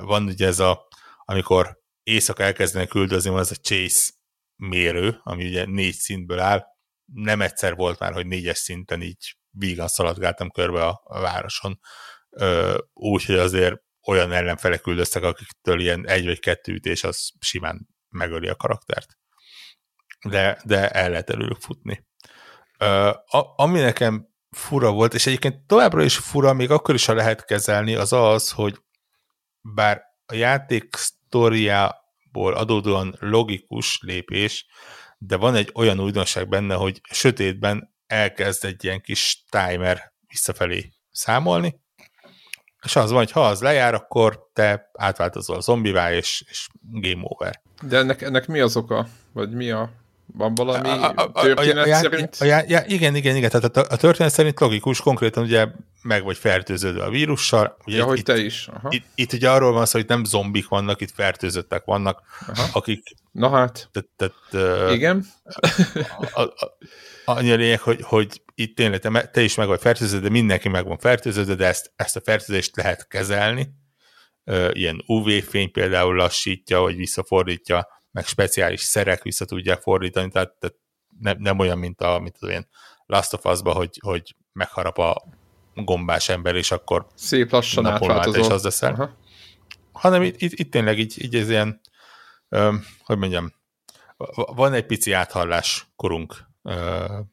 Van 0.00 0.24
ugye 0.24 0.46
ez 0.46 0.58
a, 0.58 0.88
amikor 1.24 1.78
éjszaka 2.02 2.42
elkezdenek 2.42 2.94
üldözni, 2.94 3.30
van 3.30 3.40
ez 3.40 3.50
a 3.50 3.54
chase 3.54 4.12
mérő, 4.56 5.20
ami 5.22 5.46
ugye 5.46 5.64
négy 5.66 5.94
szintből 5.94 6.38
áll. 6.38 6.64
Nem 7.12 7.40
egyszer 7.40 7.74
volt 7.74 7.98
már, 7.98 8.12
hogy 8.12 8.26
négyes 8.26 8.58
szinten 8.58 9.02
így 9.02 9.36
vígan 9.50 9.88
szaladgáltam 9.88 10.50
körbe 10.50 10.86
a, 10.86 11.00
a 11.04 11.20
városon. 11.20 11.80
Úgyhogy 12.92 13.38
azért 13.38 13.82
olyan 14.06 14.32
ellenfelek 14.32 14.86
üldöztek, 14.86 15.22
akiktől 15.22 15.80
ilyen 15.80 16.08
egy 16.08 16.24
vagy 16.24 16.40
kettő 16.40 16.72
ütés 16.72 17.04
az 17.04 17.32
simán 17.40 17.88
megöli 18.08 18.48
a 18.48 18.56
karaktert. 18.56 19.18
De, 20.28 20.60
de 20.64 20.90
el 20.90 21.10
lehet 21.10 21.30
előlük 21.30 21.60
futni. 21.60 22.06
Ö, 22.78 23.08
a, 23.08 23.54
ami 23.56 23.80
nekem 23.80 24.32
fura 24.54 24.92
volt, 24.92 25.14
és 25.14 25.26
egyébként 25.26 25.66
továbbra 25.66 26.02
is 26.02 26.16
fura, 26.16 26.52
még 26.52 26.70
akkor 26.70 26.94
is, 26.94 27.04
ha 27.06 27.14
lehet 27.14 27.44
kezelni, 27.44 27.94
az 27.94 28.12
az, 28.12 28.50
hogy 28.50 28.78
bár 29.60 30.02
a 30.26 30.34
játék 30.34 30.96
sztoriából 30.96 32.54
adódóan 32.54 33.16
logikus 33.18 33.98
lépés, 34.02 34.66
de 35.18 35.36
van 35.36 35.54
egy 35.54 35.70
olyan 35.74 36.00
újdonság 36.00 36.48
benne, 36.48 36.74
hogy 36.74 37.00
sötétben 37.10 37.94
elkezd 38.06 38.64
egy 38.64 38.84
ilyen 38.84 39.00
kis 39.00 39.44
timer 39.50 40.12
visszafelé 40.26 40.92
számolni, 41.10 41.82
és 42.84 42.96
az 42.96 43.10
van, 43.10 43.18
hogy 43.18 43.30
ha 43.30 43.46
az 43.46 43.60
lejár, 43.60 43.94
akkor 43.94 44.48
te 44.52 44.90
átváltozol 44.92 45.60
zombivá, 45.60 46.12
és, 46.12 46.44
és 46.48 46.68
game 46.80 47.20
over. 47.22 47.62
De 47.82 47.98
ennek, 47.98 48.22
ennek 48.22 48.46
mi 48.46 48.60
az 48.60 48.76
oka? 48.76 49.06
Vagy 49.32 49.50
mi 49.50 49.70
a... 49.70 49.90
Van 50.26 50.54
valami 50.54 50.88
A- 50.88 51.12
a- 51.16 51.32
történet 51.32 51.86
a- 51.86 51.90
a- 51.90 51.94
szerint? 51.94 52.36
A, 52.38 52.44
a, 52.44 52.56
a, 52.56 52.84
igen, 52.86 53.14
igen, 53.14 53.36
igen, 53.36 53.50
tehát 53.50 53.76
a, 53.76 53.86
a 53.88 53.96
történet 53.96 54.32
szerint 54.32 54.60
logikus, 54.60 55.00
konkrétan 55.00 55.42
ugye 55.42 55.66
meg 56.02 56.24
vagy 56.24 56.36
fertőződve 56.36 57.04
a 57.04 57.10
vírussal. 57.10 57.76
Ugye 57.86 57.96
ja, 57.96 58.04
hogy 58.04 58.18
itt, 58.18 58.24
te 58.24 58.36
is. 58.36 58.68
Aha. 58.68 58.88
Itt, 58.90 59.04
itt 59.14 59.32
ugye 59.32 59.50
arról 59.50 59.72
van 59.72 59.86
szó, 59.86 59.98
hogy 59.98 60.08
nem 60.08 60.24
zombik 60.24 60.68
vannak, 60.68 61.00
itt 61.00 61.10
fertőzöttek 61.14 61.84
vannak, 61.84 62.20
Aha. 62.46 62.68
akik... 62.72 63.02
Na 63.32 63.50
hát, 63.50 63.90
tehát, 63.92 64.36
tehát, 64.50 64.92
igen. 64.92 65.26
A, 66.18 66.40
a, 66.40 66.42
a, 66.42 66.76
annyi 67.24 67.50
a 67.50 67.56
lényeg, 67.56 67.80
hogy, 67.80 68.00
hogy 68.02 68.42
itt 68.54 68.76
tényleg 68.76 69.00
te, 69.00 69.28
te 69.28 69.40
is 69.40 69.54
meg 69.54 69.66
vagy 69.66 69.80
fertőződve, 69.80 70.26
de 70.26 70.32
mindenki 70.32 70.68
meg 70.68 70.86
van 70.86 70.98
fertőződve, 70.98 71.54
de 71.54 71.66
ezt, 71.66 71.92
ezt 71.96 72.16
a 72.16 72.20
fertőzést 72.24 72.76
lehet 72.76 73.08
kezelni. 73.08 73.68
Ilyen 74.72 75.02
UV-fény 75.06 75.70
például 75.70 76.14
lassítja, 76.14 76.80
vagy 76.80 76.96
visszafordítja, 76.96 77.88
meg 78.14 78.26
speciális 78.26 78.80
szerek 78.80 79.22
vissza 79.22 79.44
tudják 79.44 79.80
fordítani, 79.80 80.30
tehát, 80.30 80.52
tehát 80.58 80.76
nem, 81.18 81.36
nem 81.38 81.58
olyan, 81.58 81.78
mint, 81.78 82.00
a, 82.00 82.18
mint 82.18 82.36
az 82.40 82.48
ilyen 82.48 82.68
Last 83.06 83.32
of 83.32 83.44
Us-ba, 83.44 83.72
hogy, 83.72 83.98
hogy 84.02 84.36
megharap 84.52 84.98
a 84.98 85.24
gombás 85.74 86.28
ember, 86.28 86.54
és 86.54 86.70
akkor 86.70 87.06
szép 87.14 87.50
lassan 87.50 87.86
átváltozol. 87.86 88.40
És 88.40 88.48
az 88.48 88.62
leszel. 88.62 88.92
Aha. 88.92 89.16
Hanem 89.92 90.22
itt, 90.22 90.40
itt, 90.40 90.52
itt 90.52 90.70
tényleg 90.70 90.98
így, 90.98 91.22
így 91.24 91.34
ez 91.34 91.50
ilyen, 91.50 91.80
öm, 92.48 92.84
hogy 93.04 93.18
mondjam, 93.18 93.52
van 94.34 94.72
egy 94.72 94.86
pici 94.86 95.12
áthallás 95.12 95.86
korunk. 95.96 96.46
Öm, 96.62 97.32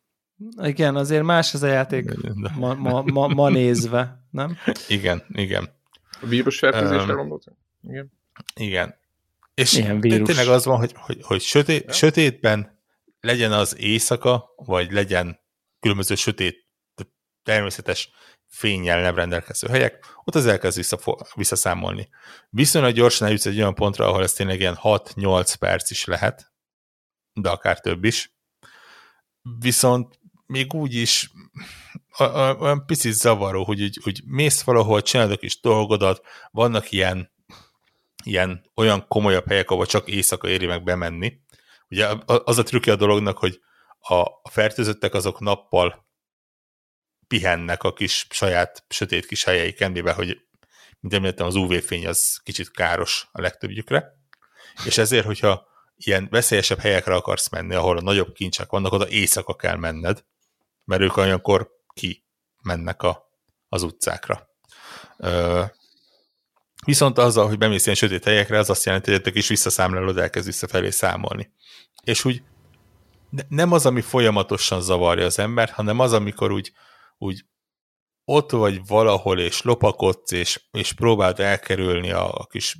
igen, 0.61 0.95
azért 0.95 1.23
más 1.23 1.53
ez 1.53 1.63
a 1.63 1.67
játék 1.67 2.13
ma, 2.55 2.73
ma, 2.73 3.01
ma, 3.01 3.27
ma 3.27 3.49
nézve, 3.49 4.25
nem? 4.29 4.57
Igen, 4.87 5.25
igen. 5.29 5.69
A 6.21 6.25
vírusfertőzésre 6.25 7.13
gondoltam? 7.13 7.57
Igen. 7.81 8.11
Igen. 8.55 8.99
És 9.53 9.69
tényleg 9.69 10.47
az 10.47 10.65
van, 10.65 10.77
hogy, 10.77 10.93
hogy, 10.95 11.17
hogy 11.21 11.41
sötét, 11.41 11.85
ja. 11.85 11.93
sötétben 11.93 12.79
legyen 13.19 13.51
az 13.51 13.77
éjszaka, 13.77 14.53
vagy 14.55 14.91
legyen 14.91 15.39
különböző 15.79 16.15
sötét, 16.15 16.69
természetes 17.43 18.09
fényjel 18.47 19.01
nem 19.01 19.15
rendelkező 19.15 19.67
helyek, 19.67 20.05
ott 20.23 20.35
az 20.35 20.45
elkezd 20.45 20.77
vissza, 20.77 20.99
visszaszámolni. 21.35 22.09
Viszonylag 22.49 22.93
gyorsan 22.93 23.27
eljutsz 23.27 23.45
egy 23.45 23.57
olyan 23.57 23.75
pontra, 23.75 24.07
ahol 24.07 24.23
ez 24.23 24.33
tényleg 24.33 24.59
ilyen 24.59 24.77
6-8 24.81 25.53
perc 25.59 25.91
is 25.91 26.05
lehet, 26.05 26.53
de 27.33 27.49
akár 27.49 27.79
több 27.79 28.03
is. 28.03 28.35
Viszont 29.59 30.19
még 30.45 30.73
úgy 30.73 30.93
is 30.93 31.31
olyan 32.59 32.85
picit 32.85 33.13
zavaró, 33.13 33.63
hogy 33.63 33.81
úgy, 33.81 33.99
úgy 34.05 34.21
mész 34.25 34.61
valahol, 34.61 35.01
csinálod 35.01 35.31
a 35.31 35.37
kis 35.37 35.59
dolgodat, 35.59 36.25
vannak 36.51 36.91
ilyen, 36.91 37.30
ilyen 38.23 38.71
olyan 38.75 39.07
komolyabb 39.07 39.47
helyek, 39.47 39.69
ahol 39.69 39.85
csak 39.85 40.07
éjszaka 40.07 40.47
éri 40.47 40.65
meg 40.65 40.83
bemenni. 40.83 41.39
Ugye 41.89 42.07
az 42.25 42.57
a 42.57 42.63
trükkje 42.63 42.93
a 42.93 42.95
dolognak, 42.95 43.37
hogy 43.37 43.61
a, 43.99 44.49
fertőzöttek 44.49 45.13
azok 45.13 45.39
nappal 45.39 46.05
pihennek 47.27 47.83
a 47.83 47.93
kis 47.93 48.27
saját 48.29 48.83
sötét 48.89 49.25
kis 49.25 49.43
helyeiken, 49.43 49.91
mivel 49.91 50.13
hogy 50.13 50.41
mint 50.99 51.13
említettem, 51.13 51.45
az 51.45 51.55
UV-fény 51.55 52.07
az 52.07 52.39
kicsit 52.43 52.71
káros 52.71 53.27
a 53.31 53.41
legtöbbjükre, 53.41 54.19
és 54.85 54.97
ezért, 54.97 55.25
hogyha 55.25 55.67
ilyen 55.95 56.27
veszélyesebb 56.31 56.79
helyekre 56.79 57.15
akarsz 57.15 57.49
menni, 57.49 57.75
ahol 57.75 57.97
a 57.97 58.01
nagyobb 58.01 58.33
kincsek 58.33 58.69
vannak, 58.69 58.91
oda 58.91 59.09
éjszaka 59.09 59.55
kell 59.55 59.75
menned, 59.75 60.23
mert 60.83 61.01
ők 61.01 61.17
olyankor 61.17 61.69
ki 61.93 62.25
mennek 62.61 63.03
a, 63.03 63.29
az 63.69 63.83
utcákra. 63.83 64.49
Viszont 66.85 67.17
azzal, 67.17 67.47
hogy 67.47 67.57
bemész 67.57 67.85
ilyen 67.85 67.97
sötét 67.97 68.23
helyekre, 68.23 68.57
az 68.57 68.69
azt 68.69 68.85
jelenti, 68.85 69.11
hogy 69.11 69.21
egy 69.23 69.33
kis 69.33 69.47
visszaszámlálod, 69.47 70.17
elkezd 70.17 70.45
visszafelé 70.45 70.89
számolni. 70.89 71.51
És 72.03 72.25
úgy 72.25 72.43
ne, 73.29 73.41
nem 73.49 73.71
az, 73.71 73.85
ami 73.85 74.01
folyamatosan 74.01 74.81
zavarja 74.81 75.25
az 75.25 75.39
ember, 75.39 75.69
hanem 75.69 75.99
az, 75.99 76.13
amikor 76.13 76.51
úgy, 76.51 76.71
úgy 77.17 77.45
ott 78.25 78.51
vagy 78.51 78.85
valahol, 78.87 79.39
és 79.39 79.61
lopakodsz, 79.61 80.31
és, 80.31 80.61
és 80.71 80.93
próbáld 80.93 81.39
elkerülni 81.39 82.11
a, 82.11 82.33
a 82.33 82.45
kis 82.45 82.77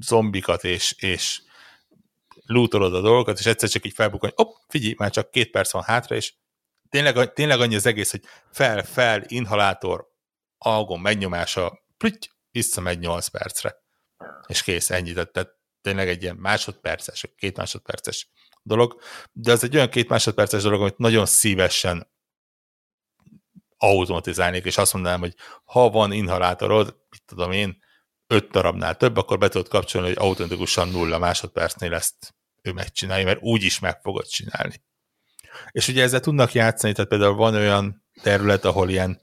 zombikat, 0.00 0.64
és, 0.64 0.94
és 0.98 1.42
lootolod 2.46 2.94
a 2.94 3.00
dolgokat, 3.00 3.38
és 3.38 3.46
egyszer 3.46 3.68
csak 3.68 3.86
így 3.86 3.94
felbukkan, 3.94 4.32
hopp, 4.34 4.54
figyelj, 4.68 4.94
már 4.98 5.10
csak 5.10 5.30
két 5.30 5.50
perc 5.50 5.72
van 5.72 5.82
hátra, 5.82 6.16
és 6.16 6.34
tényleg, 6.88 7.32
tényleg 7.32 7.60
annyi 7.60 7.74
az 7.74 7.86
egész, 7.86 8.10
hogy 8.10 8.22
fel, 8.50 8.82
fel, 8.82 9.22
inhalátor, 9.26 10.06
algon 10.58 11.00
megnyomása, 11.00 11.82
plüty, 11.96 12.30
visszamegy 12.54 12.98
8 12.98 13.26
percre. 13.26 13.76
És 14.46 14.62
kész, 14.62 14.90
ennyi. 14.90 15.12
Tehát, 15.12 15.50
tényleg 15.80 16.08
egy 16.08 16.22
ilyen 16.22 16.36
másodperces, 16.36 17.26
két 17.36 17.56
másodperces 17.56 18.28
dolog, 18.62 19.00
de 19.32 19.52
az 19.52 19.64
egy 19.64 19.74
olyan 19.74 19.88
két 19.88 20.08
másodperces 20.08 20.62
dolog, 20.62 20.80
amit 20.80 20.98
nagyon 20.98 21.26
szívesen 21.26 22.12
automatizálnék, 23.76 24.64
és 24.64 24.78
azt 24.78 24.92
mondanám, 24.92 25.20
hogy 25.20 25.34
ha 25.64 25.90
van 25.90 26.12
inhalátorod, 26.12 26.96
mit 27.10 27.22
tudom 27.26 27.52
én, 27.52 27.82
öt 28.26 28.50
darabnál 28.50 28.96
több, 28.96 29.16
akkor 29.16 29.38
be 29.38 29.48
tudod 29.48 29.68
kapcsolni, 29.68 30.06
hogy 30.06 30.16
automatikusan 30.18 30.88
nulla 30.88 31.18
másodpercnél 31.18 31.94
ezt 31.94 32.34
ő 32.62 32.72
megcsinálja, 32.72 33.24
mert 33.24 33.42
úgy 33.42 33.62
is 33.62 33.78
meg 33.78 34.00
fogod 34.00 34.26
csinálni. 34.26 34.82
És 35.70 35.88
ugye 35.88 36.02
ezzel 36.02 36.20
tudnak 36.20 36.52
játszani, 36.52 36.92
tehát 36.92 37.10
például 37.10 37.34
van 37.34 37.54
olyan 37.54 38.04
terület, 38.22 38.64
ahol 38.64 38.90
ilyen 38.90 39.20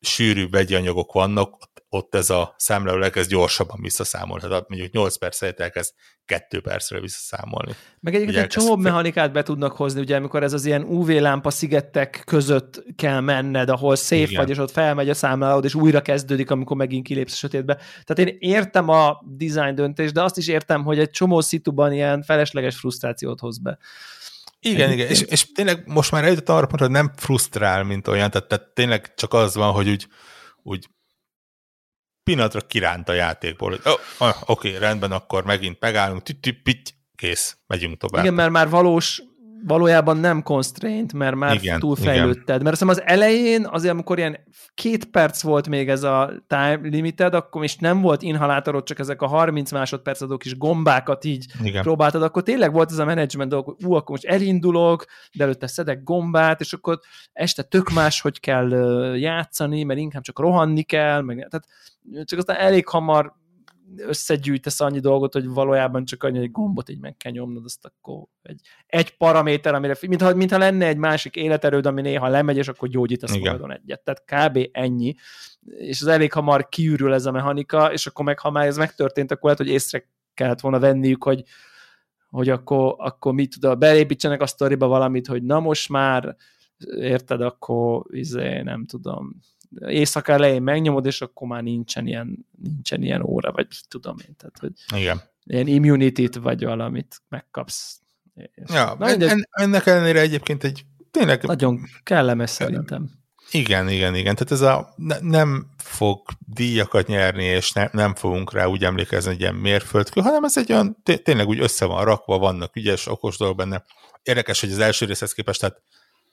sűrű 0.00 0.48
vegyi 0.48 0.74
anyagok 0.74 1.12
vannak, 1.12 1.71
ott 1.94 2.14
ez 2.14 2.30
a 2.30 2.54
számláló 2.58 3.02
elkezd 3.02 3.30
gyorsabban 3.30 3.78
visszaszámolni. 3.80 4.48
Tehát 4.48 4.68
mondjuk 4.68 4.92
8 4.92 5.16
perc 5.16 5.40
helyett 5.40 5.60
elkezd 5.60 5.94
2 6.24 6.60
percre 6.60 7.00
visszaszámolni. 7.00 7.72
Meg 8.00 8.14
egyébként 8.14 8.38
egy 8.38 8.46
csomó 8.46 8.76
mechanikát 8.76 9.32
be 9.32 9.42
tudnak 9.42 9.72
hozni, 9.72 10.00
ugye 10.00 10.16
amikor 10.16 10.42
ez 10.42 10.52
az 10.52 10.64
ilyen 10.64 10.82
UV 10.82 11.08
lámpa 11.08 11.50
szigetek 11.50 12.22
között 12.26 12.84
kell 12.96 13.20
menned, 13.20 13.68
ahol 13.68 13.96
szép 13.96 14.36
vagy, 14.36 14.50
és 14.50 14.58
ott 14.58 14.70
felmegy 14.70 15.08
a 15.08 15.14
számlálód, 15.14 15.64
és 15.64 15.74
újra 15.74 16.02
kezdődik, 16.02 16.50
amikor 16.50 16.76
megint 16.76 17.06
kilépsz 17.06 17.32
a 17.32 17.36
sötétbe. 17.36 17.74
Tehát 18.04 18.30
én 18.30 18.36
értem 18.38 18.88
a 18.88 19.22
design 19.26 19.74
döntést, 19.74 20.12
de 20.12 20.22
azt 20.22 20.38
is 20.38 20.48
értem, 20.48 20.84
hogy 20.84 20.98
egy 20.98 21.10
csomó 21.10 21.40
szituban 21.40 21.92
ilyen 21.92 22.22
felesleges 22.22 22.76
frusztrációt 22.76 23.40
hoz 23.40 23.58
be. 23.58 23.78
Igen, 24.60 24.92
igen, 24.92 25.08
és, 25.08 25.20
és 25.20 25.52
tényleg 25.52 25.82
most 25.86 26.10
már 26.10 26.24
eljutott 26.24 26.48
arra 26.48 26.66
pontra, 26.66 26.86
hogy 26.86 26.94
nem 26.94 27.12
frusztrál, 27.16 27.84
mint 27.84 28.08
olyan, 28.08 28.30
tehát, 28.30 28.48
tehát 28.48 28.68
tényleg 28.74 29.14
csak 29.14 29.34
az 29.34 29.54
van, 29.54 29.72
hogy 29.72 29.88
úgy, 29.88 30.06
úgy 30.62 30.86
pillanatra 32.24 32.60
kiránt 32.60 33.08
a 33.08 33.12
játékból, 33.12 33.70
hogy 33.70 33.80
oh, 34.18 34.50
oké, 34.50 34.76
rendben, 34.76 35.12
akkor 35.12 35.44
megint 35.44 35.80
megállunk, 35.80 36.22
pitty, 36.62 36.90
kész, 37.16 37.56
megyünk 37.66 37.98
tovább. 37.98 38.22
Igen, 38.22 38.34
mert 38.34 38.50
már 38.50 38.68
valós 38.68 39.22
valójában 39.66 40.16
nem 40.16 40.42
constraint, 40.42 41.12
mert 41.12 41.36
már 41.36 41.54
igen, 41.54 41.78
túlfejlődted. 41.78 42.48
Igen. 42.48 42.62
Mert 42.62 42.82
azt 42.82 42.90
az 42.90 43.02
elején, 43.04 43.66
azért 43.66 43.92
amikor 43.92 44.18
ilyen 44.18 44.38
két 44.74 45.04
perc 45.04 45.42
volt 45.42 45.68
még 45.68 45.88
ez 45.88 46.02
a 46.02 46.32
time 46.46 46.80
limited, 46.82 47.34
akkor 47.34 47.64
is 47.64 47.76
nem 47.76 48.00
volt 48.00 48.22
inhalátorod, 48.22 48.84
csak 48.84 48.98
ezek 48.98 49.22
a 49.22 49.26
30 49.26 49.72
másodperc 49.72 50.20
adó 50.20 50.36
kis 50.36 50.56
gombákat 50.58 51.24
így 51.24 51.46
igen. 51.62 51.82
próbáltad, 51.82 52.22
akkor 52.22 52.42
tényleg 52.42 52.72
volt 52.72 52.90
ez 52.90 52.98
a 52.98 53.04
menedzsment 53.04 53.50
dolog, 53.50 53.64
hogy 53.64 53.84
ú, 53.84 53.92
akkor 53.92 54.10
most 54.10 54.24
elindulok, 54.24 55.04
de 55.32 55.44
előtte 55.44 55.66
szedek 55.66 56.02
gombát, 56.02 56.60
és 56.60 56.72
akkor 56.72 56.98
este 57.32 57.62
tök 57.62 57.90
más, 57.90 58.20
hogy 58.20 58.40
kell 58.40 58.68
játszani, 59.16 59.82
mert 59.82 60.00
inkább 60.00 60.22
csak 60.22 60.38
rohanni 60.38 60.82
kell, 60.82 61.20
meg, 61.20 61.46
tehát 61.50 61.66
csak 62.24 62.38
aztán 62.38 62.56
elég 62.56 62.88
hamar 62.88 63.40
összegyűjtesz 63.96 64.80
annyi 64.80 65.00
dolgot, 65.00 65.32
hogy 65.32 65.48
valójában 65.48 66.04
csak 66.04 66.22
annyi, 66.22 66.38
egy 66.38 66.50
gombot 66.50 66.88
így 66.88 67.00
meg 67.00 67.16
kell 67.16 67.32
nyomnod, 67.32 67.64
azt 67.64 67.84
akkor 67.84 68.24
egy, 68.42 68.60
egy 68.86 69.16
paraméter, 69.16 69.74
amire, 69.74 69.96
mintha, 70.00 70.34
mintha 70.34 70.58
lenne 70.58 70.86
egy 70.86 70.96
másik 70.96 71.36
életerőd, 71.36 71.86
ami 71.86 72.00
néha 72.00 72.28
lemegy, 72.28 72.56
és 72.56 72.68
akkor 72.68 72.88
gyógyítasz 72.88 73.36
magadon 73.36 73.72
egyet. 73.72 74.04
Tehát 74.04 74.50
kb. 74.50 74.68
ennyi. 74.72 75.14
És 75.66 76.00
az 76.00 76.06
elég 76.06 76.32
hamar 76.32 76.68
kiürül 76.68 77.14
ez 77.14 77.26
a 77.26 77.30
mechanika, 77.30 77.92
és 77.92 78.06
akkor 78.06 78.24
meg, 78.24 78.38
ha 78.38 78.50
már 78.50 78.66
ez 78.66 78.76
megtörtént, 78.76 79.30
akkor 79.30 79.42
lehet, 79.42 79.58
hogy 79.58 79.68
észre 79.68 80.08
kellett 80.34 80.60
volna 80.60 80.78
venniük, 80.78 81.24
hogy, 81.24 81.42
hogy 82.30 82.48
akkor, 82.48 82.94
akkor 82.98 83.32
mit 83.32 83.58
tud, 83.58 83.78
belépítsenek 83.78 84.40
a 84.40 84.46
sztoriba 84.46 84.86
valamit, 84.86 85.26
hogy 85.26 85.42
na 85.42 85.60
most 85.60 85.88
már 85.88 86.36
érted, 86.96 87.40
akkor 87.40 88.04
izé, 88.10 88.60
nem 88.62 88.86
tudom, 88.86 89.40
éjszaka 89.78 90.32
elején 90.32 90.62
megnyomod, 90.62 91.06
és 91.06 91.20
akkor 91.20 91.48
már 91.48 91.62
nincsen 91.62 92.06
ilyen, 92.06 92.46
nincsen 92.62 93.02
ilyen 93.02 93.22
óra, 93.22 93.52
vagy 93.52 93.66
tudom 93.88 94.16
én, 94.28 94.36
tehát, 94.36 94.58
hogy 94.58 95.00
Igen. 95.00 95.22
ilyen 95.44 95.66
immunity 95.66 96.38
vagy 96.40 96.64
valamit 96.64 97.22
megkapsz. 97.28 98.00
Ja, 98.54 98.94
Na, 98.98 99.08
en, 99.08 99.22
en, 99.22 99.48
ennek 99.50 99.86
ellenére 99.86 100.20
egyébként 100.20 100.64
egy 100.64 100.84
tényleg... 101.10 101.42
Nagyon 101.42 101.80
kellemes 102.02 102.50
szerintem. 102.50 103.10
Igen, 103.50 103.88
igen, 103.88 104.14
igen. 104.14 104.34
Tehát 104.34 104.52
ez 104.52 104.60
a 104.60 104.94
ne, 104.96 105.16
nem 105.20 105.66
fog 105.76 106.28
díjakat 106.38 107.06
nyerni, 107.06 107.44
és 107.44 107.72
ne, 107.72 107.88
nem 107.92 108.14
fogunk 108.14 108.52
rá 108.52 108.66
úgy 108.66 108.84
emlékezni, 108.84 109.30
hogy 109.30 109.40
ilyen 109.40 109.54
mérföldkő, 109.54 110.20
hanem 110.20 110.44
ez 110.44 110.56
egy 110.56 110.72
olyan, 110.72 111.02
tényleg 111.22 111.48
úgy 111.48 111.60
össze 111.60 111.84
van 111.84 112.04
rakva, 112.04 112.38
vannak 112.38 112.76
ügyes, 112.76 113.06
okos 113.06 113.36
dolgok 113.36 113.56
benne. 113.56 113.84
Érdekes, 114.22 114.60
hogy 114.60 114.70
az 114.70 114.78
első 114.78 115.06
részhez 115.06 115.32
képest, 115.32 115.60
tehát 115.60 115.82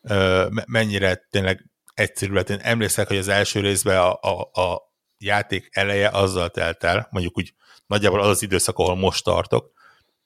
ö, 0.01 0.47
mennyire 0.67 1.27
tényleg 1.29 1.68
egyszerű 1.99 2.33
lett. 2.33 2.49
Én 2.49 2.59
emlékszek, 2.61 3.07
hogy 3.07 3.17
az 3.17 3.27
első 3.27 3.59
részben 3.59 3.97
a, 3.97 4.19
a, 4.21 4.61
a 4.61 4.81
játék 5.17 5.69
eleje 5.71 6.09
azzal 6.09 6.49
telt 6.49 6.83
el, 6.83 7.07
mondjuk 7.11 7.37
úgy 7.37 7.53
nagyjából 7.87 8.21
az 8.21 8.27
az 8.27 8.41
időszak, 8.41 8.77
ahol 8.77 8.95
most 8.95 9.23
tartok, 9.23 9.71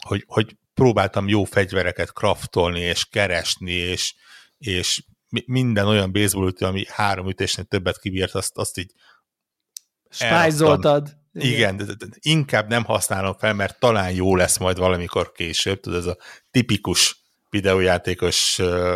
hogy, 0.05 0.23
hogy 0.27 0.57
próbáltam 0.73 1.27
jó 1.27 1.43
fegyvereket 1.43 2.13
kraftolni, 2.13 2.79
és 2.79 3.05
keresni, 3.05 3.71
és, 3.71 4.15
és 4.57 5.03
minden 5.45 5.87
olyan 5.87 6.11
baseball 6.11 6.47
ütő, 6.47 6.65
ami 6.65 6.85
három 6.87 7.29
ütésnél 7.29 7.65
többet 7.65 7.99
kibírt, 7.99 8.35
azt, 8.35 8.57
azt 8.57 8.77
így 8.77 8.91
Spájzoltad. 10.09 11.17
Igen, 11.33 11.77
de, 11.77 11.83
de, 11.83 11.93
de 11.93 12.07
inkább 12.19 12.69
nem 12.69 12.83
használom 12.83 13.33
fel, 13.33 13.53
mert 13.53 13.79
talán 13.79 14.11
jó 14.11 14.35
lesz 14.35 14.57
majd 14.57 14.77
valamikor 14.77 15.31
később, 15.31 15.79
tudod, 15.79 15.99
ez 15.99 16.05
a 16.05 16.17
tipikus 16.51 17.17
videójátékos 17.49 18.59
uh, 18.59 18.95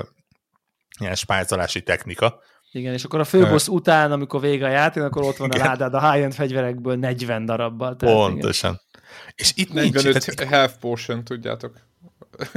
ilyen 1.00 1.16
spájzolási 1.16 1.84
technika. 1.84 2.42
Igen, 2.78 2.94
és 2.94 3.04
akkor 3.04 3.20
a 3.20 3.24
főbossz 3.24 3.68
után, 3.68 4.12
amikor 4.12 4.42
vége 4.42 4.66
a 4.66 4.70
játék, 4.70 5.04
akkor 5.04 5.24
ott 5.24 5.38
van 5.38 5.50
a 5.52 5.58
ládád 5.58 5.94
a 5.94 6.12
high-end 6.12 6.34
fegyverekből 6.34 6.96
40 6.96 7.46
darabbal. 7.46 7.96
Tehát 7.96 8.16
Pontosan. 8.16 8.70
Igen. 8.70 9.32
És 9.36 9.52
itt 9.56 9.74
45 9.74 10.14
nincs. 10.14 10.26
Tehát, 10.26 10.54
health 10.54 10.74
potion, 10.80 11.24
tudjátok. 11.24 11.86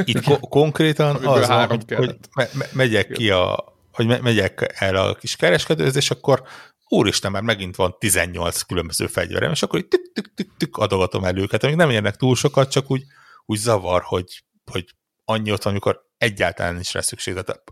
Itt 0.05 0.23
ko- 0.23 0.49
konkrétan 0.49 1.17
az 1.17 1.49
van, 1.49 1.67
hogy, 1.67 1.85
hogy 1.95 2.17
me- 2.35 2.55
me- 2.55 2.73
megyek 2.73 3.09
ki 3.09 3.31
a, 3.31 3.65
hogy 3.93 4.07
me- 4.07 4.23
megyek 4.23 4.75
el 4.79 4.97
a 4.97 5.15
kis 5.15 5.37
kereskedőhöz, 5.37 5.97
és 5.97 6.11
akkor 6.11 6.43
úristen, 6.89 7.31
már 7.31 7.43
megint 7.43 7.77
van 7.77 7.97
18 7.99 8.63
különböző 8.63 9.07
fegyverem, 9.07 9.51
és 9.51 9.63
akkor 9.63 9.79
így 9.79 9.89
tük, 9.89 10.13
tük, 10.13 10.35
tük, 10.35 10.57
tük 10.57 10.77
adogatom 10.77 11.25
el 11.25 11.37
őket, 11.39 11.65
amik 11.65 11.77
nem 11.77 11.91
érnek 11.91 12.17
túl 12.17 12.37
sokat, 12.37 12.71
csak 12.71 12.91
úgy, 12.91 13.03
úgy 13.47 13.59
zavar, 13.59 14.03
hogy, 14.05 14.45
hogy 14.73 14.85
annyi 15.25 15.53
ott 15.53 15.65
amikor 15.65 16.01
egyáltalán 16.19 16.75
nincs 16.75 16.93
rá 16.93 17.01
szükség. 17.01 17.35
Tehát 17.35 17.63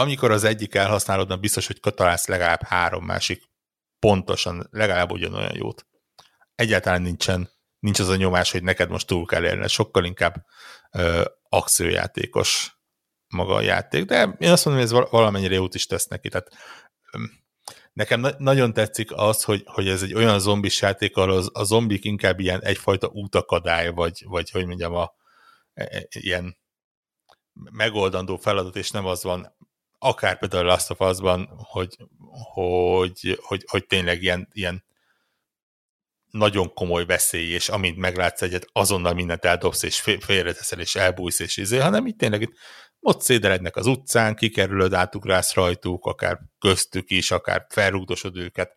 amikor 0.00 0.30
az 0.30 0.44
egyik 0.44 0.74
elhasználódna, 0.74 1.36
biztos, 1.36 1.66
hogy 1.66 1.80
találsz 1.80 2.26
legalább 2.26 2.62
három 2.62 3.04
másik 3.04 3.42
pontosan, 3.98 4.68
legalább 4.70 5.10
ugyanolyan 5.10 5.54
jót. 5.54 5.86
Egyáltalán 6.54 7.02
nincsen, 7.02 7.50
nincs 7.78 7.98
az 7.98 8.08
a 8.08 8.16
nyomás, 8.16 8.50
hogy 8.50 8.62
neked 8.62 8.90
most 8.90 9.06
túl 9.06 9.26
kell 9.26 9.44
élni, 9.44 9.68
sokkal 9.68 10.04
inkább 10.04 10.46
ö, 10.90 11.24
akciójátékos 11.48 12.78
maga 13.28 13.54
a 13.54 13.60
játék, 13.60 14.04
de 14.04 14.36
én 14.38 14.50
azt 14.50 14.64
mondom, 14.64 14.86
hogy 14.86 14.98
ez 14.98 15.10
valamennyire 15.10 15.54
jót 15.54 15.74
is 15.74 15.86
tesz 15.86 16.06
neki, 16.06 16.28
tehát 16.28 16.48
Nekem 17.92 18.20
na- 18.20 18.34
nagyon 18.38 18.72
tetszik 18.72 19.12
az, 19.12 19.44
hogy, 19.44 19.62
hogy 19.66 19.88
ez 19.88 20.02
egy 20.02 20.14
olyan 20.14 20.38
zombis 20.38 20.80
játék, 20.80 21.16
ahol 21.16 21.30
az, 21.30 21.50
a 21.52 21.64
zombik 21.64 22.04
inkább 22.04 22.40
ilyen 22.40 22.62
egyfajta 22.62 23.08
útakadály, 23.08 23.90
vagy, 23.90 24.24
vagy 24.26 24.50
hogy 24.50 24.66
mondjam, 24.66 24.94
a, 24.94 25.14
e, 25.72 25.82
e, 25.82 26.06
ilyen 26.10 26.56
megoldandó 27.70 28.36
feladat, 28.36 28.76
és 28.76 28.90
nem 28.90 29.06
az 29.06 29.22
van, 29.22 29.56
akár 30.02 30.38
például 30.38 30.64
Last 30.64 30.90
of 30.90 31.00
Us-ban, 31.00 31.50
hogy, 31.56 31.96
hogy, 32.52 33.38
hogy, 33.42 33.64
hogy 33.68 33.86
tényleg 33.86 34.22
ilyen, 34.22 34.48
ilyen 34.52 34.84
nagyon 36.30 36.74
komoly 36.74 37.04
veszély, 37.04 37.50
és 37.52 37.68
amint 37.68 37.96
meglátsz 37.96 38.42
egyet, 38.42 38.66
azonnal 38.72 39.14
mindent 39.14 39.44
eldobsz, 39.44 39.82
és 39.82 40.00
félreteszel, 40.00 40.80
és 40.80 40.94
elbújsz, 40.94 41.38
és 41.38 41.56
izé, 41.56 41.78
hanem 41.78 42.06
itt 42.06 42.18
tényleg 42.18 42.40
itt 42.40 42.52
ott 43.00 43.22
szédelednek 43.22 43.76
az 43.76 43.86
utcán, 43.86 44.34
kikerülöd, 44.34 44.92
átugrász 44.92 45.54
rajtuk, 45.54 46.06
akár 46.06 46.40
köztük 46.58 47.10
is, 47.10 47.30
akár 47.30 47.66
felrúgdosod 47.68 48.36
őket, 48.36 48.76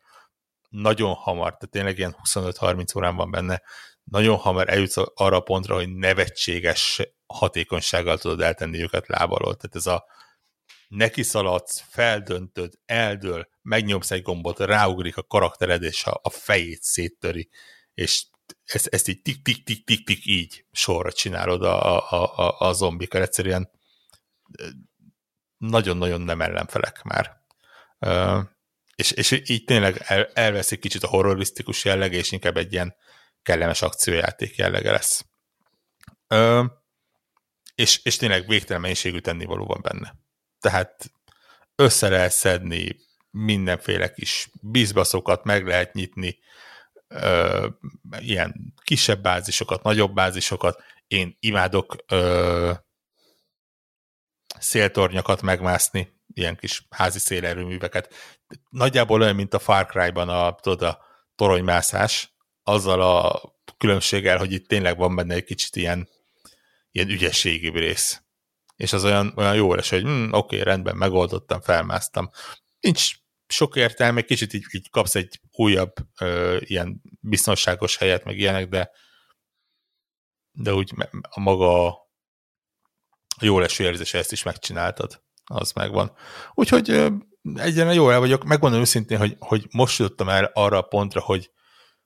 nagyon 0.70 1.14
hamar, 1.14 1.58
tehát 1.58 1.70
tényleg 1.70 1.98
ilyen 1.98 2.16
25-30 2.24 2.98
órán 2.98 3.16
van 3.16 3.32
benne, 3.32 3.62
nagyon 4.04 4.38
hamar 4.38 4.70
eljutsz 4.70 4.98
arra 5.14 5.36
a 5.36 5.42
pontra, 5.42 5.76
hogy 5.76 5.90
nevetséges 5.90 7.02
hatékonysággal 7.26 8.18
tudod 8.18 8.42
eltenni 8.42 8.82
őket 8.82 9.08
lábalól. 9.08 9.56
Tehát 9.56 9.76
ez 9.76 9.86
a 9.86 10.06
neki 10.96 11.24
szaladsz, 11.24 11.84
feldöntöd, 11.90 12.74
eldől, 12.86 13.48
megnyomsz 13.62 14.12
egy 14.12 14.22
gombot, 14.22 14.60
ráugrik 14.60 15.18
a 15.18 15.24
karaktered, 15.24 15.84
és 15.84 16.06
a, 16.06 16.20
a 16.24 16.30
fejét 16.30 16.82
széttöri, 16.82 17.50
és 17.94 18.26
ezt, 18.66 18.88
ezt 18.88 19.08
így 19.08 19.22
tik-tik-tik-tik-tik 19.22 20.26
így 20.26 20.66
sorra 20.72 21.12
csinálod 21.12 21.64
a, 21.64 22.12
a, 22.12 22.38
a, 22.38 22.68
a 22.68 22.74
zombikkal. 22.74 23.22
Egyszerűen 23.22 23.70
nagyon-nagyon 25.58 26.22
nem 26.22 26.42
ellenfelek 26.42 27.04
már. 27.04 27.42
És, 28.96 29.12
és 29.12 29.42
így 29.46 29.64
tényleg 29.64 29.98
el, 30.00 30.26
elveszik 30.34 30.80
kicsit 30.80 31.04
a 31.04 31.08
horrorisztikus 31.08 31.86
jellege, 31.86 32.18
és 32.18 32.32
inkább 32.32 32.58
egy 32.58 32.74
ilyen 32.74 32.96
kellemes 33.44 33.82
akciójáték 33.82 34.56
jellege 34.56 34.92
lesz. 34.92 35.26
És, 37.76 38.00
és 38.04 38.16
tényleg 38.16 38.48
végtelen 38.48 38.82
mennyiségű 38.82 39.20
tennivaló 39.20 39.66
van 39.66 39.82
benne. 39.82 40.23
Tehát 40.64 41.12
össze 41.76 42.10
lehet 42.10 42.32
szedni 42.32 42.96
mindenféle 43.32 44.12
kis 44.12 44.50
bizbaszokat, 44.62 45.44
meg 45.44 45.68
lehet 45.68 45.94
nyitni, 45.94 46.40
ö, 47.08 47.68
ilyen 48.20 48.74
kisebb 48.84 49.22
bázisokat, 49.22 49.84
nagyobb 49.84 50.14
bázisokat. 50.14 50.84
Én 51.08 51.38
imádok 51.40 51.96
ö, 52.08 52.72
széltornyakat 54.60 55.42
megmászni, 55.42 56.22
ilyen 56.34 56.56
kis 56.56 56.88
házi 56.90 57.20
szélerőműveket. 57.20 58.14
Nagyjából 58.70 59.22
olyan, 59.22 59.36
mint 59.36 59.54
a 59.54 59.60
Far 59.60 59.86
Cry-ban 59.86 60.30
a, 60.30 60.56
tudod, 60.56 60.82
a 60.82 61.06
toronymászás, 61.36 62.36
azzal 62.64 63.02
a 63.02 63.42
különbséggel, 63.78 64.38
hogy 64.38 64.52
itt 64.52 64.68
tényleg 64.68 64.98
van 64.98 65.16
benne 65.16 65.34
egy 65.34 65.44
kicsit 65.44 65.76
ilyen, 65.76 66.10
ilyen 66.92 67.10
ügyességi 67.10 67.70
rész. 67.70 68.23
És 68.76 68.94
az 68.94 69.04
olyan, 69.04 69.34
olyan 69.36 69.56
jó 69.56 69.74
lesz, 69.74 69.90
hogy 69.90 70.02
hm, 70.02 70.28
oké, 70.32 70.62
rendben, 70.62 70.96
megoldottam, 70.96 71.62
felmásztam. 71.62 72.30
Nincs 72.80 73.12
sok 73.48 73.76
értelme, 73.76 74.22
kicsit 74.22 74.54
így, 74.54 74.66
így 74.72 74.90
kapsz 74.90 75.16
egy 75.16 75.40
újabb 75.52 75.94
ö, 76.20 76.58
ilyen 76.60 77.02
biztonságos 77.20 77.98
helyet, 77.98 78.24
meg 78.24 78.38
ilyenek, 78.38 78.70
de 78.70 78.92
de 80.54 80.74
úgy 80.74 80.94
a 81.22 81.40
maga 81.40 81.98
jó 83.42 83.60
leső 83.60 83.84
érzése, 83.84 84.18
ezt 84.18 84.32
is 84.32 84.44
megcsináltad. 84.44 85.22
Az 85.46 85.72
megvan. 85.72 86.12
Úgyhogy 86.54 87.06
egyenre 87.56 87.94
jó 87.94 88.10
el 88.10 88.20
vagyok. 88.20 88.44
Megmondom 88.44 88.80
őszintén, 88.80 89.18
hogy, 89.18 89.36
hogy 89.40 89.68
most 89.72 90.00
jutottam 90.00 90.30
el 90.30 90.52
arra 90.54 90.78
a 90.78 90.82
pontra, 90.82 91.22
hogy, 91.22 91.52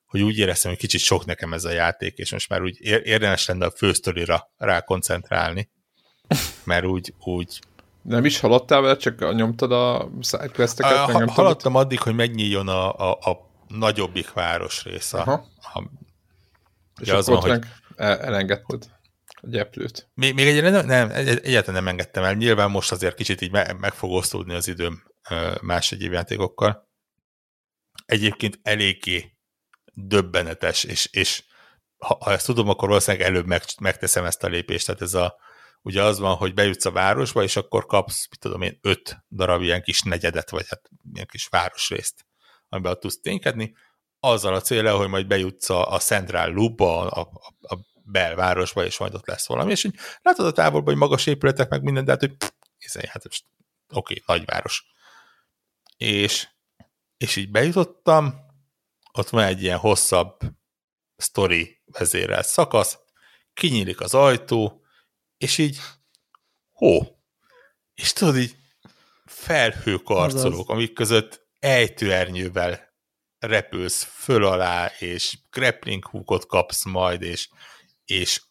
hogy 0.06 0.22
úgy 0.22 0.38
éreztem, 0.38 0.72
hogy 0.72 0.80
kicsit 0.80 1.02
sok 1.02 1.26
nekem 1.26 1.54
ez 1.54 1.64
a 1.64 1.72
játék, 1.72 2.18
és 2.18 2.32
most 2.32 2.50
már 2.50 2.62
úgy 2.62 2.78
érdemes 2.82 3.46
lenne 3.46 3.66
a 3.66 3.72
fősztorira 3.72 4.54
rá 4.58 4.82
koncentrálni. 4.82 5.72
Mert 6.64 6.86
úgy, 6.86 7.14
úgy 7.20 7.60
nem 8.08 8.26
is 8.26 8.40
haladtál 8.40 8.82
vele, 8.82 8.98
csak 8.98 9.36
nyomtad 9.36 9.72
a 9.72 10.10
sidequesteket? 10.22 10.98
Ha, 10.98 11.32
haladtam 11.32 11.76
addig, 11.76 12.00
hogy 12.00 12.16
megnyíljon 12.16 12.68
a, 12.68 12.94
a, 12.94 13.12
a 13.12 13.50
nagyobbik 13.68 14.34
város 14.34 14.84
része. 14.84 15.18
Aha. 15.18 15.48
A, 15.62 15.84
és 17.02 17.10
az 17.10 17.28
van, 17.28 17.40
hogy... 17.40 17.64
elengedted 17.96 18.86
a 19.28 19.48
gyeplőt. 19.50 20.10
Még, 20.14 20.34
még 20.34 20.48
egyre 20.48 20.70
nem, 20.70 20.86
nem, 20.86 21.10
egyáltalán 21.12 21.84
nem 21.84 21.88
engedtem 21.88 22.24
el. 22.24 22.34
Nyilván 22.34 22.72
most 22.72 22.92
azért 22.92 23.16
kicsit 23.16 23.42
így 23.42 23.52
meg, 23.52 23.80
meg 23.80 23.94
fog 23.94 24.12
osztódni 24.12 24.54
az 24.54 24.68
időm 24.68 25.04
más 25.62 25.92
egyéb 25.92 26.12
játékokkal. 26.12 26.88
Egyébként 28.06 28.60
eléggé 28.64 29.38
döbbenetes, 29.94 30.84
és, 30.84 31.10
és 31.12 31.44
ha, 31.98 32.18
ha 32.20 32.32
ezt 32.32 32.46
tudom, 32.46 32.70
akkor 32.70 32.88
valószínűleg 32.88 33.28
előbb 33.28 33.46
meg, 33.46 33.64
megteszem 33.80 34.26
ezt 34.26 34.44
a 34.44 34.48
lépést. 34.48 34.86
Tehát 34.86 35.02
ez 35.02 35.14
a, 35.14 35.36
ugye 35.82 36.04
az 36.04 36.20
van, 36.20 36.36
hogy 36.36 36.54
bejutsz 36.54 36.86
a 36.86 36.92
városba, 36.92 37.44
és 37.44 37.56
akkor 37.56 37.86
kapsz, 37.86 38.28
mit 38.30 38.40
tudom 38.40 38.62
én, 38.62 38.80
öt 38.82 39.18
darab 39.30 39.62
ilyen 39.62 39.82
kis 39.82 40.02
negyedet, 40.02 40.50
vagy 40.50 40.66
hát 40.70 40.90
ilyen 41.14 41.28
kis 41.32 41.48
városrészt, 41.48 42.26
amiben 42.70 43.00
tudsz 43.00 43.20
ténykedni, 43.22 43.76
azzal 44.20 44.54
a 44.54 44.62
célra, 44.62 44.98
hogy 44.98 45.10
majd 45.10 45.28
bejutsz 45.28 45.70
a, 45.70 45.92
a 45.92 46.00
Central 46.00 46.52
Loop-ba, 46.52 47.10
a, 47.10 47.30
a, 47.32 47.76
a 47.76 47.80
belvárosba, 48.04 48.86
és 48.86 48.98
majd 48.98 49.14
ott 49.14 49.28
lesz 49.28 49.48
valami. 49.48 49.72
És 49.72 49.84
így 49.84 49.96
látod 50.22 50.46
a 50.46 50.52
távolban, 50.52 50.94
hogy 50.94 51.02
magas 51.02 51.26
épületek, 51.26 51.70
meg 51.70 51.84
minden, 51.84 52.06
de 52.06 52.12
hát, 52.12 52.20
hogy 52.20 52.36
izé, 52.78 53.08
hát 53.08 53.24
most 53.24 53.46
oké, 53.94 54.24
nagyváros. 54.26 54.86
És, 55.98 56.48
és 57.18 57.36
így 57.36 57.52
bejutottam, 57.52 58.46
ott 59.14 59.30
van 59.30 59.44
egy 59.44 59.64
ilyen 59.64 59.78
hosszabb 59.78 60.40
story 61.18 61.82
vezérelt 61.86 62.46
szakasz, 62.46 63.00
kinyílik 63.54 64.02
az 64.02 64.14
ajtó, 64.14 64.86
és 65.38 65.58
így 65.58 65.80
hó. 66.72 67.02
És 67.94 68.14
tudod, 68.14 68.38
így 68.38 68.56
felhőkarcolók, 69.26 70.70
amik 70.70 70.94
között 70.94 71.48
ejtőernyővel 71.60 72.96
repülsz 73.40 74.04
föl 74.04 74.46
alá, 74.46 74.92
és 75.00 75.38
grappling 75.50 76.06
hookot 76.06 76.46
kapsz 76.46 76.86
majd, 76.86 77.22
és 77.22 77.50
és 78.06 78.42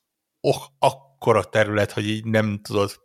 oh, 0.40 0.62
akkora 0.78 1.44
terület, 1.44 1.92
hogy 1.92 2.08
így 2.08 2.24
nem 2.24 2.60
tudod, 2.62 3.04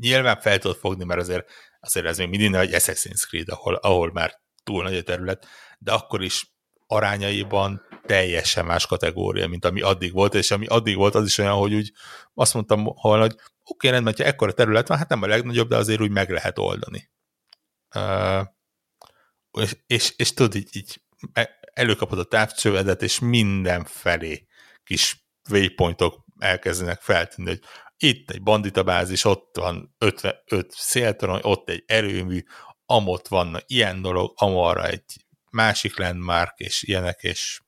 nyilván 0.00 0.40
fel 0.40 0.58
tudod 0.58 0.76
fogni, 0.76 1.04
mert 1.04 1.20
azért, 1.20 1.50
azért 1.80 2.06
ez 2.06 2.18
még 2.18 2.28
mindig 2.28 2.54
egy 2.54 2.74
Assassin's 2.74 3.26
Creed, 3.28 3.48
ahol, 3.48 3.74
ahol 3.74 4.12
már 4.12 4.40
túl 4.62 4.82
nagy 4.82 4.96
a 4.96 5.02
terület, 5.02 5.46
de 5.78 5.92
akkor 5.92 6.22
is 6.22 6.55
arányaiban 6.86 7.82
teljesen 8.06 8.64
más 8.64 8.86
kategória, 8.86 9.48
mint 9.48 9.64
ami 9.64 9.80
addig 9.80 10.12
volt, 10.12 10.34
és 10.34 10.50
ami 10.50 10.66
addig 10.66 10.96
volt, 10.96 11.14
az 11.14 11.26
is 11.26 11.38
olyan, 11.38 11.56
hogy 11.56 11.74
úgy 11.74 11.92
azt 12.34 12.54
mondtam 12.54 12.84
volna, 12.84 13.22
hogy 13.22 13.32
oké, 13.32 13.42
okay, 13.62 13.90
rendben, 13.90 14.14
ha 14.16 14.24
ekkora 14.24 14.52
terület 14.52 14.88
van, 14.88 14.98
hát 14.98 15.08
nem 15.08 15.22
a 15.22 15.26
legnagyobb, 15.26 15.68
de 15.68 15.76
azért 15.76 16.00
úgy 16.00 16.10
meg 16.10 16.30
lehet 16.30 16.58
oldani. 16.58 17.10
Uh, 17.94 18.46
és, 19.50 19.76
és, 19.86 20.14
és 20.16 20.34
tudod, 20.34 20.54
így, 20.54 20.68
így 20.72 21.02
előkapod 21.72 22.18
a 22.18 22.24
távcsövedet, 22.24 23.02
és 23.02 23.18
mindenfelé 23.18 24.46
kis 24.84 25.26
waypointok 25.50 26.24
elkezdenek 26.38 27.00
feltűnni, 27.00 27.50
hogy 27.50 27.62
itt 27.96 28.30
egy 28.30 28.42
banditabázis, 28.42 29.24
ott 29.24 29.56
van 29.56 29.94
55 29.98 30.70
széltorony, 30.70 31.40
ott 31.42 31.68
egy 31.68 31.82
erőmű, 31.86 32.42
amott 32.86 33.28
vannak 33.28 33.62
ilyen 33.66 34.02
dolog, 34.02 34.32
amarra 34.34 34.86
egy 34.86 35.25
másik 35.56 35.98
landmark, 35.98 36.58
és 36.58 36.82
ilyenek, 36.82 37.22
és 37.22 37.60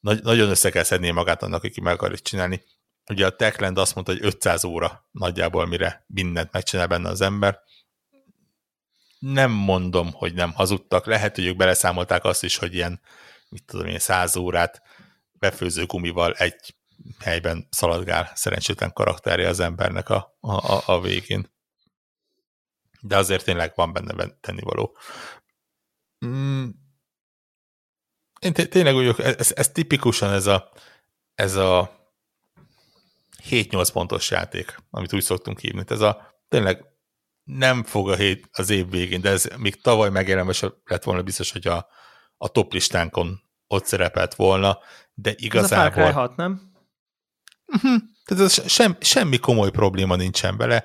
nagy, 0.00 0.22
nagyon 0.22 0.50
össze 0.50 0.70
kell 0.70 0.82
szednie 0.82 1.12
magát 1.12 1.42
annak, 1.42 1.64
aki 1.64 1.80
meg 1.80 1.94
akarja 1.94 2.18
csinálni. 2.18 2.62
Ugye 3.10 3.26
a 3.26 3.36
Techland 3.36 3.78
azt 3.78 3.94
mondta, 3.94 4.12
hogy 4.12 4.24
500 4.24 4.64
óra 4.64 5.08
nagyjából, 5.10 5.66
mire 5.66 6.04
mindent 6.06 6.52
megcsinál 6.52 6.86
benne 6.86 7.08
az 7.08 7.20
ember. 7.20 7.60
Nem 9.18 9.50
mondom, 9.50 10.12
hogy 10.12 10.34
nem 10.34 10.52
hazudtak. 10.52 11.06
Lehet, 11.06 11.34
hogy 11.34 11.46
ők 11.46 11.56
beleszámolták 11.56 12.24
azt 12.24 12.42
is, 12.42 12.56
hogy 12.56 12.74
ilyen, 12.74 13.00
mit 13.48 13.64
tudom 13.64 13.86
én, 13.86 13.98
100 13.98 14.36
órát 14.36 14.82
befőző 15.32 15.86
gumival 15.86 16.32
egy 16.34 16.76
helyben 17.20 17.66
szaladgál 17.70 18.32
szerencsétlen 18.34 18.92
karakterje 18.92 19.48
az 19.48 19.60
embernek 19.60 20.08
a, 20.08 20.36
a, 20.40 20.82
a 20.92 21.00
végén. 21.00 21.50
De 23.00 23.16
azért 23.16 23.44
tényleg 23.44 23.72
van 23.74 23.92
benne 23.92 24.26
tennivaló. 24.40 24.96
Mm. 26.26 26.68
Én 28.40 28.52
tényleg 28.52 28.94
úgy 28.94 29.14
ez, 29.18 29.52
ez 29.56 29.68
tipikusan 29.68 30.32
ez 30.32 30.46
a, 30.46 30.72
ez 31.34 31.54
a 31.54 31.98
7-8 33.50 33.88
pontos 33.92 34.30
játék, 34.30 34.76
amit 34.90 35.12
úgy 35.12 35.22
szoktunk 35.22 35.58
hívni. 35.58 35.82
Ez 35.86 36.00
a 36.00 36.42
tényleg 36.48 36.84
nem 37.44 37.84
fog 37.84 38.10
a 38.10 38.16
hét 38.16 38.48
az 38.52 38.70
év 38.70 38.90
végén, 38.90 39.20
de 39.20 39.30
ez 39.30 39.48
még 39.56 39.80
tavaly 39.80 40.10
megjelenve 40.10 40.54
lett 40.84 41.04
volna 41.04 41.22
biztos, 41.22 41.52
hogy 41.52 41.66
a, 41.66 41.88
a 42.36 42.48
top 42.48 42.72
listánkon 42.72 43.40
ott 43.66 43.84
szerepelt 43.84 44.34
volna, 44.34 44.78
de 45.14 45.34
igazából... 45.36 45.86
Ez 45.86 46.08
a 46.08 46.12
Far 46.12 46.12
Cry 46.12 46.12
6, 46.12 46.36
nem? 46.36 46.72
Uh-huh. 47.66 48.00
Tehát 48.24 48.44
ez 48.44 48.70
sem, 48.70 48.96
semmi 49.00 49.38
komoly 49.38 49.70
probléma 49.70 50.16
nincsen 50.16 50.56
vele. 50.56 50.84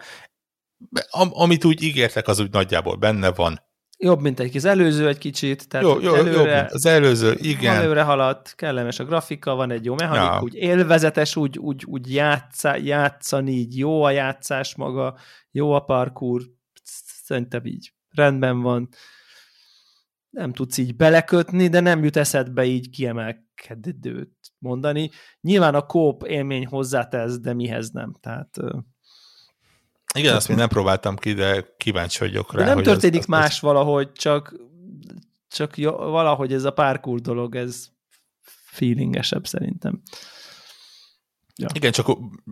Am, 1.10 1.30
amit 1.34 1.65
úgy 1.65 1.81
ígértek, 1.81 2.27
az 2.27 2.39
úgy 2.39 2.51
nagyjából 2.51 2.95
benne 2.95 3.31
van. 3.31 3.61
Jobb, 3.98 4.22
mint 4.22 4.40
egy 4.40 4.52
kis 4.52 4.64
előző 4.64 5.07
egy 5.07 5.18
kicsit. 5.18 5.68
Tehát 5.70 5.86
jó, 5.86 5.99
jó, 5.99 6.14
előre, 6.14 6.32
jobb, 6.32 6.45
mint 6.45 6.72
az 6.72 6.86
előző, 6.86 7.36
igen. 7.38 7.76
Előre 7.76 8.02
haladt, 8.02 8.56
kellemes 8.56 8.99
a 8.99 9.06
grafika, 9.06 9.56
van 9.56 9.72
egy 9.72 9.86
jó 9.86 9.94
mechanik, 9.94 10.32
ja. 10.32 10.41
úgy 10.41 10.56
élvezetes, 10.56 11.36
úgy, 11.36 11.57
úgy, 11.57 11.84
úgy 11.86 12.14
játszá, 12.14 12.76
játszani, 12.76 13.52
így 13.52 13.78
jó 13.78 14.03
a 14.03 14.10
játszás 14.10 14.76
maga, 14.76 15.18
jó 15.52 15.72
a 15.72 15.80
parkour, 15.80 16.41
szerintem 17.24 17.65
így 17.65 17.94
rendben 18.10 18.61
van. 18.61 18.90
Nem 20.30 20.53
tudsz 20.53 20.78
így 20.78 20.95
belekötni, 20.95 21.68
de 21.68 21.80
nem 21.80 22.03
jut 22.03 22.15
eszedbe 22.15 22.64
így 22.64 22.90
kiemelkedőt 22.90 24.36
mondani. 24.57 25.10
Nyilván 25.41 25.76
a 25.76 25.86
kóp 25.86 26.24
élmény 26.24 26.65
hozzátesz, 26.65 27.40
de 27.40 27.53
mihez 27.53 27.90
nem. 27.90 28.14
Tehát 28.20 28.57
igen, 30.14 30.35
azt 30.35 30.48
még 30.48 30.57
nem 30.57 30.68
próbáltam 30.68 31.15
ki, 31.15 31.34
de 31.34 31.73
kíváncsi 31.77 32.19
vagyok 32.19 32.53
rá. 32.53 32.60
De 32.60 32.73
nem 32.73 32.84
történik 32.84 33.19
az, 33.19 33.26
az 33.26 33.40
más 33.40 33.53
az... 33.53 33.61
valahogy, 33.61 34.11
csak, 34.11 34.56
csak 35.48 35.76
valahogy 35.98 36.53
ez 36.53 36.64
a 36.64 36.72
párkúr 36.72 37.19
dolog, 37.19 37.56
ez 37.56 37.88
feelingesebb 38.65 39.48
szerintem. 39.48 40.02
Ja. 41.56 41.68
Igen, 41.73 41.91
csak 41.91 42.07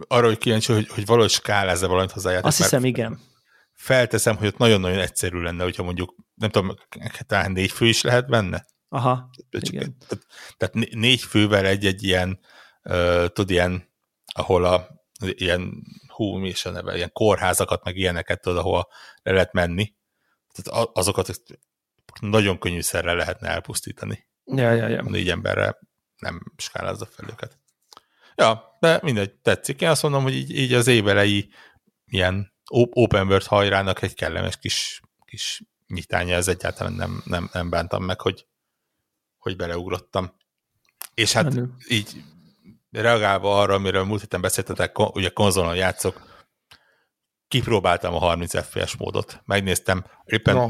arra, 0.08 0.28
hogy 0.28 0.38
kíváncsi, 0.38 0.74
hogy, 0.74 0.88
hogy 0.88 1.06
valahogy 1.06 1.30
skálázza 1.30 1.88
valamit 1.88 2.12
hozzájáték. 2.12 2.46
Azt 2.46 2.58
hiszem, 2.58 2.86
igen. 2.86 3.20
Felteszem, 3.74 4.36
hogy 4.36 4.48
ott 4.48 4.58
nagyon-nagyon 4.58 5.00
egyszerű 5.00 5.40
lenne, 5.40 5.64
hogyha 5.64 5.84
mondjuk, 5.84 6.16
nem 6.34 6.50
tudom, 6.50 6.76
talán 7.28 7.52
négy 7.52 7.72
fő 7.72 7.86
is 7.86 8.02
lehet 8.02 8.28
benne? 8.28 8.66
Aha, 8.90 9.30
csak, 9.50 9.74
igen. 9.74 9.96
Tehát, 10.08 10.26
tehát 10.58 10.94
négy 10.94 11.22
fővel 11.22 11.66
egy-egy 11.66 12.04
ilyen, 12.04 12.40
uh, 12.84 13.26
tudod, 13.26 13.50
ilyen, 13.50 13.90
ahol 14.26 14.66
a 14.66 14.88
ilyen 15.20 15.84
hú, 16.22 16.36
mi 16.36 16.48
is 16.48 16.66
a 16.66 16.72
neve, 16.72 16.96
ilyen 16.96 17.12
kórházakat, 17.12 17.84
meg 17.84 17.98
ilyeneket 17.98 18.42
tudod, 18.42 18.58
ahol 18.58 18.88
le 19.24 19.32
lehet 19.32 19.54
menni. 19.54 19.96
Tehát 20.52 20.90
azokat 20.94 21.42
nagyon 22.22 22.60
könnyűszerrel 22.60 23.16
lehetne 23.16 23.48
elpusztítani. 23.48 24.28
Ja, 24.46 24.72
ja, 24.72 24.88
ja. 24.88 25.02
Négy 25.02 25.30
emberre 25.30 25.78
nem 26.18 26.42
skálázza 26.58 27.06
fel 27.06 27.30
őket. 27.30 27.60
Ja, 28.36 28.78
de 28.80 29.00
mindegy, 29.04 29.34
tetszik. 29.34 29.82
Én 29.82 29.90
azt 29.90 30.02
mondom, 30.02 30.24
hogy 30.24 30.36
így, 30.36 30.58
így 30.58 30.74
az 30.74 30.88
évelei 30.88 31.50
ilyen 32.06 32.54
open 32.70 33.28
world 33.28 33.46
hajrának 33.46 34.02
egy 34.02 34.14
kellemes 34.14 34.58
kis, 34.58 35.02
kis 35.26 35.62
nyitánya, 35.88 36.36
ez 36.36 36.48
egyáltalán 36.48 36.94
nem, 36.94 37.22
nem, 37.26 37.50
nem 37.54 37.70
bántam 37.70 38.04
meg, 38.04 38.22
hogy, 38.22 38.48
hogy 39.38 39.56
beleugrottam. 39.56 40.36
És 41.14 41.34
hát 41.34 41.44
Menő. 41.44 41.76
így 41.90 42.24
reagálva 42.92 43.60
arra, 43.60 43.74
amiről 43.74 44.04
múlt 44.04 44.22
héten 44.22 44.42
beszéltetek, 44.42 45.00
ugye 45.00 45.30
konzolon 45.30 45.76
játszok, 45.76 46.22
kipróbáltam 47.48 48.14
a 48.14 48.20
30 48.20 48.66
FPS 48.66 48.96
módot. 48.96 49.42
Megnéztem, 49.46 50.06
éppen 50.26 50.56
no. 50.56 50.70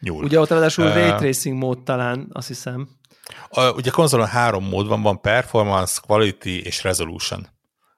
nyúl. 0.00 0.24
Ugye 0.24 0.40
ott 0.40 0.48
ráadásul 0.48 0.86
uh, 0.86 0.94
Ray 0.94 1.14
Tracing 1.14 1.58
mód 1.58 1.82
talán, 1.82 2.28
azt 2.32 2.48
hiszem. 2.48 2.88
A, 3.48 3.70
ugye 3.70 3.90
konzolon 3.90 4.26
három 4.26 4.64
mód 4.64 4.86
van, 4.86 5.02
van 5.02 5.20
Performance, 5.20 6.00
Quality 6.06 6.60
és 6.64 6.82
Resolution. 6.82 7.46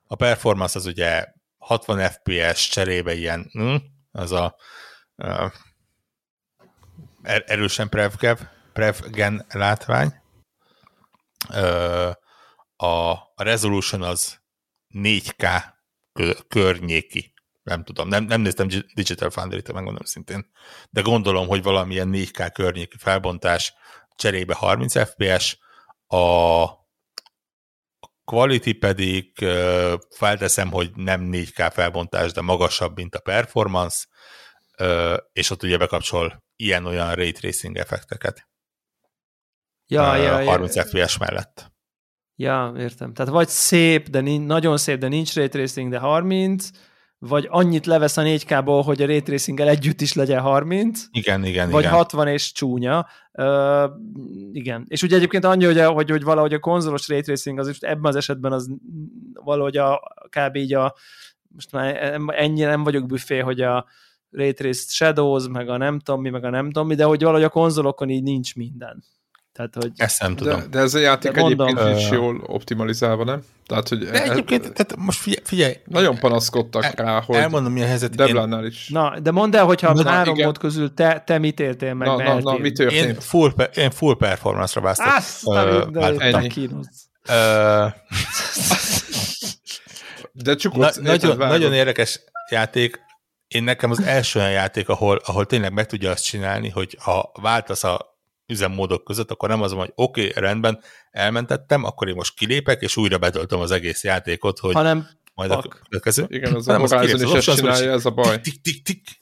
A 0.07 0.15
Performance 0.15 0.79
az 0.79 0.87
ugye 0.87 1.27
60 1.59 2.11
FPS 2.11 2.69
cserébe 2.69 3.15
ilyen, 3.15 3.49
hm, 3.53 3.77
az 4.13 4.33
a 4.33 4.57
uh, 5.17 5.53
erősen 7.23 7.89
prevgev, 7.89 8.39
prevgen 8.73 9.45
látvány, 9.49 10.15
a, 12.77 13.17
resolution 13.37 14.03
az 14.03 14.41
4K 14.95 15.63
környéki. 16.49 17.35
Nem 17.63 17.85
tudom, 17.85 18.09
nem, 18.09 18.25
nem 18.25 18.41
néztem 18.41 18.69
Digital 18.95 19.31
Foundry-t, 19.31 19.73
megmondom 19.73 20.05
szintén, 20.05 20.51
de 20.91 21.01
gondolom, 21.01 21.47
hogy 21.47 21.63
valamilyen 21.63 22.11
4K 22.13 22.51
környéki 22.53 22.97
felbontás 22.99 23.75
cserébe 24.17 24.55
30 24.55 25.09
FPS, 25.09 25.59
a 26.07 26.67
quality 28.25 28.73
pedig 28.79 29.47
felteszem, 30.11 30.71
hogy 30.71 30.91
nem 30.95 31.29
4K 31.33 31.71
felbontás, 31.73 32.33
de 32.33 32.41
magasabb, 32.41 32.97
mint 32.97 33.15
a 33.15 33.21
performance, 33.21 34.07
és 35.33 35.51
ott 35.51 35.63
ugye 35.63 35.77
bekapcsol 35.77 36.45
ilyen-olyan 36.57 37.15
ray 37.15 37.33
tracing 37.33 37.77
effekteket 37.77 38.49
ja, 39.87 40.17
ja, 40.17 40.45
30 40.45 40.75
ja. 40.75 40.83
FPS 40.83 41.19
mellett. 41.19 41.75
Ja, 42.37 42.73
értem. 42.77 43.13
Tehát 43.15 43.33
vagy 43.33 43.49
szép, 43.49 44.09
de 44.09 44.21
nincs, 44.21 44.47
nagyon 44.47 44.77
szép, 44.77 44.99
de 44.99 45.09
nincs 45.09 45.35
ray 45.35 45.49
tracing, 45.49 45.91
de 45.91 45.99
30, 45.99 46.71
vagy 47.19 47.47
annyit 47.51 47.87
levesz 47.87 48.17
a 48.17 48.23
4K-ból, 48.23 48.83
hogy 48.85 49.03
a 49.03 49.07
ray 49.07 49.23
tracing 49.23 49.61
együtt 49.61 50.01
is 50.01 50.13
legyen 50.13 50.41
30. 50.41 51.05
Igen, 51.11 51.45
igen, 51.45 51.71
Vagy 51.71 51.83
igen. 51.83 51.95
60 51.95 52.29
és 52.29 52.53
csúnya. 52.53 53.07
Uh, 53.33 53.91
igen. 54.53 54.85
És 54.89 55.03
ugye 55.03 55.17
egyébként 55.17 55.45
annyi, 55.45 55.65
hogy, 55.65 55.79
a, 55.79 55.91
hogy, 55.91 56.11
hogy 56.11 56.23
valahogy 56.23 56.55
a 56.55 56.59
konzolos 56.59 57.09
ray 57.09 57.21
tracing 57.21 57.59
az 57.59 57.77
ebben 57.81 58.05
az 58.05 58.17
esetben 58.17 58.53
az 58.53 58.71
valahogy 59.33 59.77
a 59.77 60.01
kb. 60.29 60.57
így 60.57 60.75
a 60.75 60.95
most 61.49 61.73
már 61.73 62.21
ennyire 62.27 62.69
nem 62.69 62.85
vagyok 62.85 63.07
büfé, 63.07 63.39
hogy 63.39 63.61
a 63.61 63.87
Ray 64.31 64.53
Traced 64.53 64.89
Shadows, 64.89 65.49
meg 65.49 65.69
a 65.69 65.77
nem 65.77 65.99
tudom 65.99 66.21
mi, 66.21 66.31
meg 66.31 66.45
a 66.45 66.51
nem 66.51 66.67
tudom 66.67 66.87
mi, 66.87 66.95
de 66.95 67.05
hogy 67.05 67.23
valahogy 67.23 67.45
a 67.45 67.49
konzolokon 67.49 68.09
így 68.09 68.23
nincs 68.23 68.55
minden. 68.55 69.05
Tehát, 69.57 69.75
hogy... 69.75 69.93
Ezt 69.97 70.21
nem 70.21 70.37
tudom. 70.37 70.61
De, 70.61 70.67
de 70.67 70.79
ez 70.79 70.95
a 70.95 70.99
játék 70.99 71.33
de 71.33 71.41
egyébként 71.41 71.75
mondom, 71.75 71.97
is 71.97 72.11
jól 72.11 72.43
optimalizálva, 72.47 73.25
nem? 73.25 73.41
Tehát, 73.67 73.89
hogy 73.89 73.99
de 73.99 74.23
egyébként, 74.23 74.65
e, 74.65 74.71
tehát 74.71 74.97
most 74.97 75.19
figyelj, 75.19 75.45
figyelj 75.45 75.75
Nagyon 75.85 76.19
panaszkodtak 76.19 76.85
el, 76.85 76.93
rá, 76.95 77.21
hogy 77.21 77.37
elmondom, 77.37 77.73
mi 77.73 77.83
a 77.83 77.87
helyzet. 77.87 78.15
Deblánál 78.15 78.63
én... 78.63 78.67
is. 78.67 78.89
Na, 78.89 79.19
de 79.21 79.31
mondd 79.31 79.57
el, 79.57 79.65
hogyha 79.65 79.93
na, 79.93 80.09
három 80.09 80.37
mód 80.39 80.59
közül 80.59 80.95
te, 80.95 81.23
te 81.27 81.39
mit 81.39 81.61
éltél 81.61 81.95
meg? 81.95 82.09
Na, 82.09 82.17
na, 82.17 82.41
na, 82.41 82.59
mi 82.59 82.73
történt? 82.73 83.07
Én 83.07 83.15
full, 83.15 83.51
én 83.75 83.91
full 83.91 84.17
performance-ra 84.17 84.81
választok. 84.81 85.07
Azt 85.17 85.47
uh, 85.47 86.25
ennyi. 86.25 86.69
Uh, 87.29 87.93
de 90.33 90.55
csak 90.55 90.77
na, 90.77 90.91
nagyon, 91.01 91.37
nagyon 91.37 91.73
érdekes 91.73 92.21
játék. 92.51 93.01
Én 93.49 93.63
nekem 93.63 93.91
az 93.91 94.03
első 94.03 94.39
olyan 94.39 94.51
játék, 94.51 94.89
ahol, 94.89 95.21
ahol 95.25 95.47
tényleg 95.47 95.73
meg 95.73 95.87
tudja 95.87 96.11
azt 96.11 96.25
csinálni, 96.25 96.69
hogy 96.69 96.97
ha 97.01 97.33
váltasz 97.41 97.85
a 97.85 98.16
üzemmódok 98.47 99.05
között, 99.05 99.31
akkor 99.31 99.49
nem 99.49 99.63
az 99.63 99.73
van, 99.73 99.81
hogy 99.81 99.93
oké, 99.95 100.29
okay, 100.29 100.43
rendben, 100.43 100.83
elmentettem, 101.11 101.85
akkor 101.85 102.09
én 102.09 102.15
most 102.15 102.35
kilépek, 102.35 102.83
és 102.83 102.97
újra 102.97 103.19
betöltöm 103.19 103.61
az 103.61 103.71
egész 103.71 104.05
játékot, 104.05 104.59
hogy 104.59 104.75
hanem 104.75 105.09
majd 105.35 105.51
pak. 105.51 105.65
a 105.65 105.79
következő. 105.89 106.27
Igen, 106.29 106.55
az 106.55 106.69
a 106.69 106.79
Horizon 106.79 107.37
is 107.37 107.47
ezt 107.47 107.57
csinálja, 107.57 107.93
ez 107.93 108.07
a 108.07 108.11
baj. 108.11 108.41
Tik, 108.41 108.61
tik, 108.61 108.83
tik, 108.83 109.21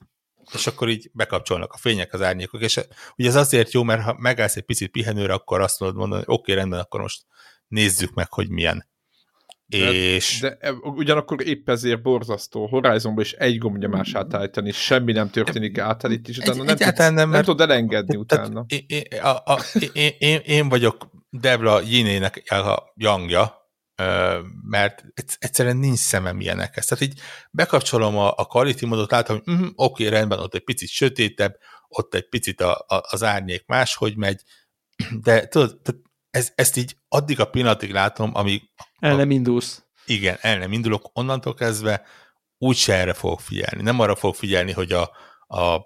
és 0.53 0.67
akkor 0.67 0.89
így 0.89 1.11
bekapcsolnak 1.13 1.73
a 1.73 1.77
fények, 1.77 2.13
az 2.13 2.23
árnyékok, 2.23 2.61
és 2.61 2.81
ugye 3.17 3.29
ez 3.29 3.35
azért 3.35 3.73
jó, 3.73 3.83
mert 3.83 4.03
ha 4.03 4.17
megállsz 4.19 4.57
egy 4.57 4.65
picit 4.65 4.91
pihenőre, 4.91 5.33
akkor 5.33 5.61
azt 5.61 5.81
mondod 5.81 5.99
mondani, 5.99 6.23
hogy 6.25 6.35
oké, 6.35 6.43
okay, 6.43 6.55
rendben, 6.55 6.81
akkor 6.81 7.01
most 7.01 7.23
nézzük 7.69 8.15
meg, 8.15 8.33
hogy 8.33 8.49
milyen. 8.49 8.93
De, 9.67 9.93
és... 9.93 10.41
de 10.41 10.57
e, 10.61 10.73
ugyanakkor 10.73 11.47
épp 11.47 11.69
ezért 11.69 12.03
borzasztó 12.03 12.67
Horizonban 12.67 13.25
is 13.25 13.33
egy 13.33 13.59
gombnyomás 13.59 14.15
átállítani, 14.15 14.73
semmi 14.73 15.13
nem 15.13 15.31
történik 15.31 15.79
átállít, 15.79 16.29
és 16.29 16.39
utána 16.39 16.63
nem, 16.63 16.77
tudsz, 16.77 16.99
nem, 16.99 17.15
mert, 17.15 17.31
nem 17.31 17.43
tudod 17.43 17.71
elengedni 17.71 18.17
utána. 18.17 18.65
Én, 18.87 19.03
a, 19.23 19.29
a, 19.29 19.59
én, 19.93 20.13
én, 20.19 20.41
én 20.45 20.69
vagyok 20.69 21.11
Devla 21.31 21.81
Jinének 21.81 22.43
a 22.47 22.93
jangja, 22.95 23.65
mert 24.63 25.05
egyszerűen 25.39 25.77
nincs 25.77 25.99
szemem 25.99 26.41
ilyenekhez. 26.41 26.87
Tehát 26.87 27.05
így 27.05 27.21
bekapcsolom 27.51 28.17
a, 28.17 28.33
a 28.37 28.45
quality 28.45 28.85
módot, 28.85 29.11
látom, 29.11 29.41
hogy 29.45 29.55
mm, 29.55 29.63
oké, 29.63 29.73
okay, 29.75 30.09
rendben, 30.09 30.39
ott 30.39 30.55
egy 30.55 30.65
picit 30.65 30.89
sötétebb, 30.89 31.57
ott 31.89 32.15
egy 32.15 32.29
picit 32.29 32.61
a, 32.61 32.73
a, 32.73 33.03
az 33.11 33.23
árnyék 33.23 33.67
máshogy 33.67 34.17
megy, 34.17 34.43
de 35.23 35.49
tudod, 35.49 35.81
ez, 36.31 36.53
ezt 36.55 36.77
így 36.77 36.97
addig 37.15 37.41
a 37.41 37.45
pillanatig 37.45 37.93
látom, 37.93 38.31
amíg... 38.35 38.63
El 38.99 39.17
nem 39.17 39.31
indulsz. 39.31 39.83
Igen, 40.07 40.39
el 40.41 40.59
nem 40.59 40.73
indulok, 40.73 41.11
onnantól 41.13 41.55
kezdve 41.55 42.03
úgyse 42.59 42.95
erre 42.95 43.13
fogok 43.13 43.41
figyelni. 43.41 43.83
Nem 43.83 44.01
arra 44.01 44.17
fogok 44.17 44.37
figyelni, 44.37 44.73
hogy 44.73 44.93
a, 44.93 45.11
a 45.47 45.85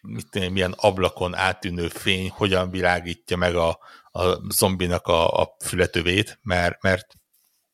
mit 0.00 0.30
tudom, 0.30 0.52
milyen 0.52 0.74
ablakon 0.76 1.34
átűnő 1.34 1.88
fény 1.88 2.30
hogyan 2.30 2.70
világítja 2.70 3.36
meg 3.36 3.54
a, 3.54 3.78
a 4.10 4.52
zombinak 4.52 5.06
a, 5.06 5.40
a 5.40 5.56
fületövét, 5.64 6.38
mert, 6.42 6.82
mert 6.82 7.06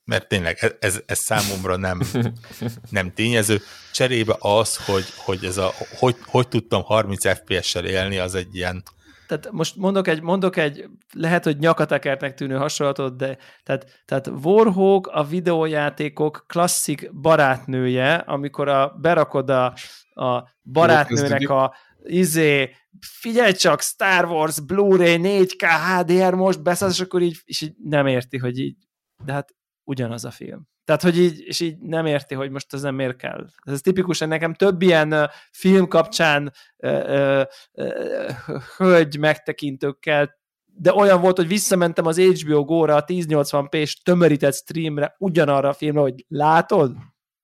mert 0.05 0.29
tényleg 0.29 0.77
ez, 0.81 1.01
ez 1.07 1.19
számomra 1.19 1.77
nem, 1.77 2.01
nem 2.91 3.13
tényező. 3.15 3.61
Cserébe 3.93 4.37
az, 4.39 4.77
hogy, 4.77 5.05
hogy, 5.17 5.45
ez 5.45 5.57
a, 5.57 5.73
hogy, 5.99 6.17
hogy 6.25 6.49
tudtam 6.49 6.83
30 6.83 7.39
FPS-sel 7.39 7.85
élni, 7.85 8.19
az 8.19 8.35
egy 8.35 8.55
ilyen... 8.55 8.83
Tehát 9.29 9.51
most 9.51 9.77
mondok 9.77 10.09
egy, 10.09 10.23
mondok 10.23 10.57
egy 10.57 10.89
lehet, 11.15 11.45
hogy 11.45 11.59
nyakatekertnek 11.59 12.35
tűnő 12.35 12.57
hasonlatot, 12.57 13.17
de 13.17 13.39
tehát, 13.63 14.03
tehát 14.05 14.27
Warhawk 14.43 15.07
a 15.07 15.25
videójátékok 15.25 16.45
klasszik 16.47 17.15
barátnője, 17.15 18.15
amikor 18.15 18.69
a, 18.69 18.89
berakod 19.01 19.51
a, 19.51 19.75
a 20.11 20.49
barátnőnek 20.63 21.49
a 21.49 21.75
izé, 22.03 22.75
figyelj 23.01 23.53
csak, 23.53 23.81
Star 23.81 24.25
Wars, 24.25 24.61
Blu-ray, 24.61 25.17
4K, 25.21 25.67
HDR 25.99 26.35
most 26.35 26.63
beszélsz, 26.63 26.93
és 26.93 27.01
akkor 27.01 27.23
így, 27.23 27.41
és 27.45 27.61
így 27.61 27.75
nem 27.83 28.07
érti, 28.07 28.39
hogy 28.39 28.59
így, 28.59 28.77
de 29.25 29.33
hát 29.33 29.55
ugyanaz 29.85 30.25
a 30.25 30.31
film. 30.31 30.67
Tehát, 30.89 31.03
hogy 31.03 31.19
így, 31.19 31.41
és 31.47 31.61
így 31.61 31.79
nem 31.79 32.07
érti, 32.07 32.35
hogy 32.35 32.51
most 32.51 32.75
ez 32.75 32.83
nem 32.83 32.95
miért 32.95 33.17
kell. 33.17 33.47
Ez 33.63 33.81
tipikusan 33.81 34.29
nekem 34.29 34.55
több 34.55 34.83
ilyen 34.83 35.13
uh, 35.13 35.25
film 35.51 35.89
kapcsán 35.89 36.53
uh, 36.77 37.43
uh, 37.73 38.63
hölgy 38.77 39.19
megtekintőkkel, 39.19 40.39
de 40.65 40.93
olyan 40.93 41.21
volt, 41.21 41.37
hogy 41.37 41.49
visszamentem 41.49 42.07
az 42.07 42.21
HBO 42.21 42.65
Go-ra, 42.65 42.95
a 42.95 43.05
1080p-s 43.05 44.03
tömörített 44.03 44.55
streamre, 44.55 45.15
ugyanarra 45.19 45.69
a 45.69 45.73
filmre, 45.73 46.01
hogy 46.01 46.25
látod? 46.29 46.97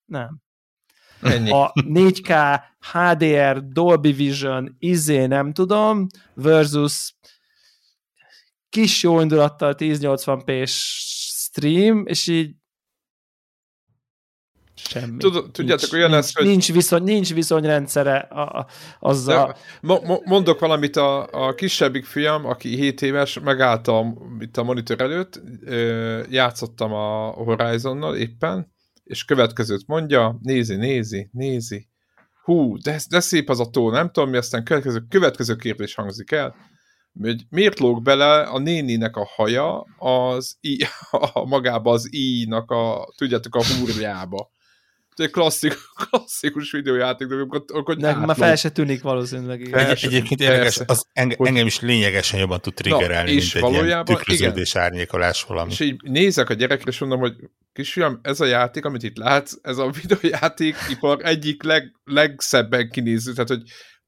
Nem. 0.05 0.41
Ennyi. 1.21 1.51
A 1.51 1.73
4K, 1.75 2.61
HDR, 2.93 3.65
Dolby 3.69 4.13
Vision, 4.13 4.77
izé 4.79 5.27
nem 5.27 5.53
tudom, 5.53 6.07
versus 6.35 7.15
kis 8.69 9.03
jó 9.03 9.21
indulattal 9.21 9.75
1080p-s 9.79 10.73
stream, 11.27 12.07
és 12.07 12.27
így 12.27 12.55
semmi. 15.01 15.17
Tud, 15.17 15.51
tudjátok, 15.51 15.93
olyan 15.93 16.11
nincs, 16.11 16.23
lesz, 16.23 16.35
hogy... 16.35 16.47
Nincs, 16.47 16.73
viszony, 16.73 17.03
nincs 17.03 17.35
viszonyrendszere 17.35 18.17
a, 18.17 18.59
a, 18.59 18.67
azzal. 19.01 19.57
mo, 19.81 20.01
mo, 20.05 20.19
mondok 20.25 20.59
valamit, 20.61 20.97
a, 20.97 21.27
a 21.31 21.55
kisebbik 21.55 22.05
fiam, 22.05 22.47
aki 22.47 22.69
7 22.69 23.03
éves, 23.03 23.39
megálltam 23.39 24.19
itt 24.41 24.57
a 24.57 24.63
monitor 24.63 25.01
előtt, 25.01 25.41
játszottam 26.31 26.93
a 26.93 27.27
Horizonnal 27.27 28.17
éppen, 28.17 28.73
és 29.05 29.25
következőt 29.25 29.87
mondja, 29.87 30.39
nézi, 30.43 30.75
nézi, 30.75 31.29
nézi, 31.33 31.89
hú, 32.43 32.77
de, 32.77 33.01
de 33.09 33.21
szép 33.21 33.51
az 33.51 33.61
a 33.61 33.71
tó, 33.71 33.91
nem 33.91 34.11
tudom 34.11 34.31
mi, 34.31 34.37
aztán 34.37 34.65
következő, 34.65 35.07
következő 35.09 35.57
kérdés 35.57 35.95
hangzik 35.95 36.31
el, 36.31 36.55
hogy 37.21 37.45
miért 37.51 37.79
lóg 37.79 38.03
bele 38.03 38.41
a 38.41 38.59
néninek 38.59 39.17
a 39.17 39.29
haja 39.37 39.87
az 39.99 40.57
i, 40.61 40.79
a, 41.33 41.45
magába 41.45 41.91
az 41.91 42.09
i-nak 42.11 42.71
a, 42.71 43.13
tudjátok, 43.17 43.55
a 43.55 43.65
húrjába. 43.65 44.51
Egy 45.17 45.31
klasszik, 45.31 45.77
klasszikus 46.09 46.71
videójáték, 46.71 47.29
de 47.29 47.35
akkor, 47.35 47.65
akkor 47.67 47.97
Nekem 47.97 48.21
már 48.21 48.37
fel 48.37 48.57
se 48.57 48.71
tűnik 48.71 49.03
valószínűleg. 49.03 49.75
Egy, 49.75 50.05
egyébként 50.05 50.41
érdekes, 50.41 50.81
az 50.87 51.07
enge, 51.13 51.35
hogy... 51.37 51.47
engem 51.47 51.67
is 51.67 51.81
lényegesen 51.81 52.41
jobban 52.41 52.61
tud 52.61 52.75
triggerelni, 52.75 53.35
Na, 53.35 53.69
mint 53.69 53.77
egy 53.77 53.85
ilyen 53.85 54.05
tükröződés, 54.05 54.71
igen. 54.71 54.83
árnyékolás 54.83 55.43
valami. 55.43 55.71
És 55.71 55.81
így 55.81 56.01
nézek 56.03 56.51
a 56.51 56.55
gyerekre, 56.55 56.91
és 56.91 56.99
mondom, 56.99 57.19
hogy 57.19 57.35
kisfiam, 57.73 58.21
ez 58.23 58.41
a 58.41 58.45
játék, 58.45 58.85
amit 58.85 59.03
itt 59.03 59.17
látsz, 59.17 59.53
ez 59.63 59.79
a 59.79 59.91
videójáték 60.03 60.77
ipar 60.91 61.19
egyik 61.23 61.63
leg, 61.63 61.93
legszebben 62.05 62.91
kinéző, 62.91 63.33
tehát 63.33 63.49
hogy 63.49 63.63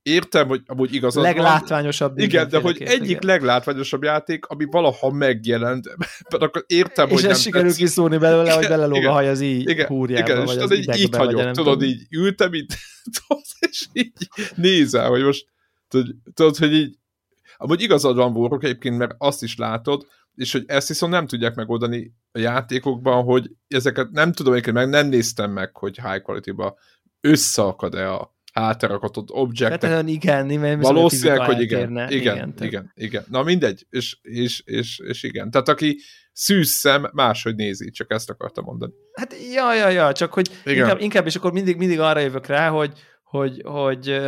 értem, 0.07 0.49
hogy 0.49 0.63
amúgy 0.67 0.95
igazad 0.95 1.23
Leglátványosabb. 1.23 2.15
Van. 2.15 2.25
Igen, 2.25 2.49
de 2.49 2.61
hogy 2.61 2.83
egyik 2.83 3.09
igen. 3.09 3.21
leglátványosabb 3.23 4.03
játék, 4.03 4.47
ami 4.47 4.65
valaha 4.71 5.11
megjelent, 5.11 5.97
mert 6.31 6.43
akkor 6.43 6.65
értem, 6.67 7.09
és 7.09 7.15
hogy 7.15 7.25
nem 7.25 7.35
sikerül 7.35 7.67
tetsz. 7.67 7.79
kiszúrni 7.79 8.19
belőle, 8.19 8.43
igen, 8.43 8.57
hogy 8.57 8.69
belelóg 8.69 9.05
a 9.05 9.11
haj 9.11 9.29
az 9.29 9.41
így 9.41 9.69
igen, 9.69 9.87
húrjába, 9.87 10.31
igen, 10.31 10.45
vagy 10.45 10.57
és 10.57 10.63
az 10.63 10.73
így, 10.73 10.97
így 10.97 11.17
hagyom, 11.17 11.53
tudod, 11.53 11.83
így 11.83 12.07
ültem 12.11 12.55
itt, 12.55 12.69
és 13.71 13.87
így 13.93 14.13
nézel, 14.55 15.09
hogy 15.09 15.23
most 15.23 15.47
tudod, 16.35 16.57
hogy 16.57 16.73
így 16.73 16.99
amúgy 17.57 17.83
igazad 17.83 18.17
van 18.17 18.37
Warrock 18.37 18.65
egyébként, 18.65 18.99
mert 18.99 19.15
azt 19.19 19.43
is 19.43 19.57
látod, 19.57 20.07
és 20.35 20.53
hogy 20.53 20.65
ezt 20.67 20.89
viszont 20.89 21.13
nem 21.13 21.27
tudják 21.27 21.55
megoldani 21.55 22.13
a 22.33 22.39
játékokban, 22.39 23.25
hogy 23.25 23.51
ezeket 23.69 24.11
nem 24.11 24.33
tudom, 24.33 24.53
egyébként 24.53 24.77
meg 24.77 24.89
nem 24.89 25.07
néztem 25.07 25.51
meg, 25.51 25.77
hogy 25.77 26.01
high 26.01 26.23
quality-ba 26.23 26.77
összeakad-e 27.21 28.13
a, 28.13 28.36
hátrakatott 28.61 29.31
objektek. 29.31 29.91
Hát 29.91 30.09
igen, 30.09 30.47
mert 30.47 30.83
valószínűleg, 30.83 31.41
hogy 31.41 31.61
igen. 31.61 31.91
Igen, 31.91 32.09
igen, 32.11 32.55
igen, 32.61 32.93
igen. 32.95 33.25
Na 33.29 33.43
mindegy, 33.43 33.87
és, 33.91 34.17
és, 34.23 34.63
és, 34.65 34.99
és 34.99 35.23
igen. 35.23 35.51
Tehát 35.51 35.69
aki 35.69 35.97
szűz 36.33 36.69
szem, 36.69 37.11
máshogy 37.13 37.55
nézi, 37.55 37.91
csak 37.91 38.13
ezt 38.13 38.31
akartam 38.31 38.65
mondani. 38.65 38.93
Hát 39.13 39.35
ja, 39.53 39.75
ja, 39.75 39.89
ja, 39.89 40.13
csak 40.13 40.33
hogy 40.33 40.51
inkább, 40.65 41.01
inkább, 41.01 41.27
és 41.27 41.37
akkor 41.37 41.53
mindig, 41.53 41.77
mindig 41.77 42.01
arra 42.01 42.21
jövök 42.21 42.47
rá, 42.47 42.69
hogy, 42.69 42.93
hogy, 43.23 43.63
hogy, 43.65 44.21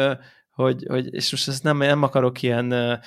hogy, 0.50 0.84
hogy 0.88 1.14
és 1.14 1.30
most 1.30 1.48
ezt 1.48 1.62
nem, 1.62 1.76
nem 1.76 2.02
akarok 2.02 2.42
ilyen 2.42 3.00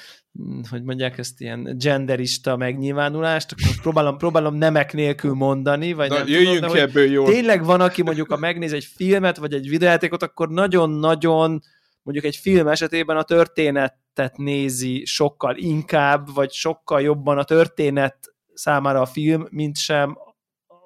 hogy 0.70 0.84
mondják 0.84 1.18
ezt 1.18 1.42
ilyen 1.42 1.78
genderista 1.78 2.58
megnyilvánulást, 2.58 3.52
akkor 3.52 3.82
próbálom, 3.82 4.18
próbálom 4.18 4.56
nemek 4.56 4.94
nélkül 4.94 5.34
mondani, 5.34 5.94
vagy 5.94 6.10
Na, 6.10 6.18
nem 6.18 6.28
jöjjünk 6.28 6.56
tudom, 6.56 6.74
de, 6.74 6.82
ebből 6.82 7.12
jól. 7.12 7.26
Tényleg 7.26 7.64
van, 7.64 7.82
aki 7.82 8.02
mondjuk, 8.02 8.30
ha 8.30 8.38
megnéz 8.38 8.74
egy 8.74 8.86
filmet, 8.86 9.38
vagy 9.38 9.54
egy 9.54 9.70
videójátékot, 9.70 10.24
akkor 10.24 10.50
nagyon-nagyon 10.50 11.62
mondjuk 12.04 12.26
egy 12.26 12.36
film 12.36 12.68
esetében 12.68 13.18
a 13.18 13.24
történetet 13.24 14.38
nézi 14.38 15.06
sokkal 15.06 15.56
inkább, 15.56 16.34
vagy 16.34 16.52
sokkal 16.52 17.02
jobban 17.02 17.38
a 17.38 17.44
történet 17.44 18.18
számára 18.54 19.02
a 19.02 19.06
film, 19.06 19.48
mint 19.50 19.78
sem 19.78 20.18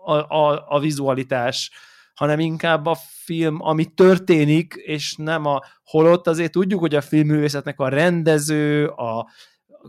a, 0.06 0.14
a, 0.14 0.66
a 0.68 0.80
vizualitás 0.80 1.72
hanem 2.16 2.40
inkább 2.40 2.86
a 2.86 2.98
film, 3.10 3.58
ami 3.62 3.86
történik, 3.86 4.74
és 4.74 5.16
nem 5.16 5.46
a 5.46 5.62
holott. 5.84 6.28
Azért 6.28 6.52
tudjuk, 6.52 6.80
hogy 6.80 6.96
a 6.96 7.02
filmművészetnek 7.02 7.80
a 7.80 7.90
rendező, 7.90 8.88
a 8.88 9.28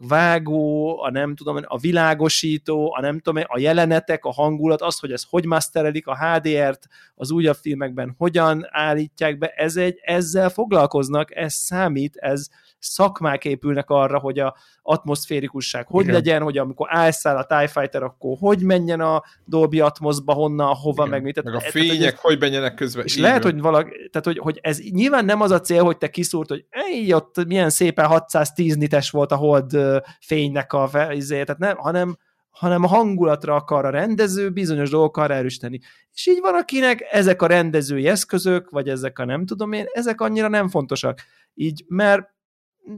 vágó, 0.09 0.99
a 1.03 1.11
nem 1.11 1.35
tudom, 1.35 1.59
a 1.63 1.79
világosító, 1.79 2.95
a 2.97 3.01
nem 3.01 3.19
tudom, 3.19 3.43
a 3.47 3.59
jelenetek, 3.59 4.25
a 4.25 4.33
hangulat, 4.33 4.83
az, 4.83 4.99
hogy 4.99 5.13
ez 5.13 5.23
hogy 5.29 5.45
masterelik, 5.45 6.07
a 6.07 6.17
HDR-t 6.17 6.89
az 7.15 7.31
újabb 7.31 7.57
filmekben 7.57 8.15
hogyan 8.19 8.67
állítják 8.71 9.39
be, 9.39 9.49
ez 9.49 9.77
egy, 9.77 9.99
ezzel 10.03 10.49
foglalkoznak, 10.49 11.37
ez 11.37 11.55
számít, 11.55 12.17
ez 12.17 12.49
szakmák 12.87 13.45
épülnek 13.45 13.91
arra, 13.91 14.19
hogy 14.19 14.39
a 14.39 14.57
atmoszférikusság 14.83 15.87
hogy 15.87 16.03
Igen. 16.03 16.15
legyen, 16.15 16.43
hogy 16.43 16.59
amikor 16.59 16.89
elszáll 16.91 17.37
a 17.37 17.45
TIE 17.45 17.69
Fighter, 17.69 18.03
akkor 18.03 18.37
hogy 18.41 18.63
menjen 18.63 19.01
a 19.01 19.23
Dolby 19.45 19.81
Atmosba, 19.81 20.33
honnan, 20.33 20.75
hova, 20.75 21.07
Igen. 21.07 21.09
meg 21.09 21.23
mit. 21.23 21.43
Meg 21.43 21.55
a 21.55 21.61
fények, 21.61 22.13
ez, 22.13 22.21
hogy 22.21 22.41
menjenek 22.41 22.75
közben. 22.75 23.05
És 23.05 23.19
lehet, 23.19 23.43
hogy 23.43 23.61
valaki, 23.61 23.91
tehát 23.91 24.25
hogy, 24.25 24.39
hogy 24.39 24.59
ez 24.63 24.79
nyilván 24.91 25.25
nem 25.25 25.41
az 25.41 25.51
a 25.51 25.61
cél, 25.61 25.83
hogy 25.83 25.99
te 25.99 26.11
kiszúrt, 26.11 26.49
hogy 26.49 26.65
ej, 26.71 27.13
ott 27.13 27.47
milyen 27.47 27.71
szépen 27.71 28.07
610 28.07 28.77
nites 28.77 29.11
volt 29.11 29.33
a 29.33 29.37
hold 29.37 29.79
fénynek 30.21 30.73
a 30.73 30.91
izé, 31.13 31.43
tehát 31.45 31.61
nem, 31.61 31.77
hanem 31.77 32.17
hanem 32.57 32.85
a 32.85 32.87
hangulatra 32.87 33.55
akar 33.55 33.85
a 33.85 33.91
rendező 33.91 34.51
bizonyos 34.51 34.91
dolgokkal 34.91 35.33
erősíteni. 35.33 35.81
És 36.13 36.27
így 36.27 36.41
van, 36.41 36.55
akinek 36.55 37.09
ezek 37.11 37.43
a 37.43 37.47
rendezői 37.47 38.07
eszközök, 38.07 38.71
vagy 38.71 38.89
ezek 38.89 39.19
a 39.19 39.25
nem 39.25 39.47
tudom 39.47 39.73
én, 39.73 39.85
ezek 39.93 40.21
annyira 40.21 40.49
nem 40.49 40.69
fontosak. 40.69 41.23
Így, 41.55 41.85
mert 41.89 42.35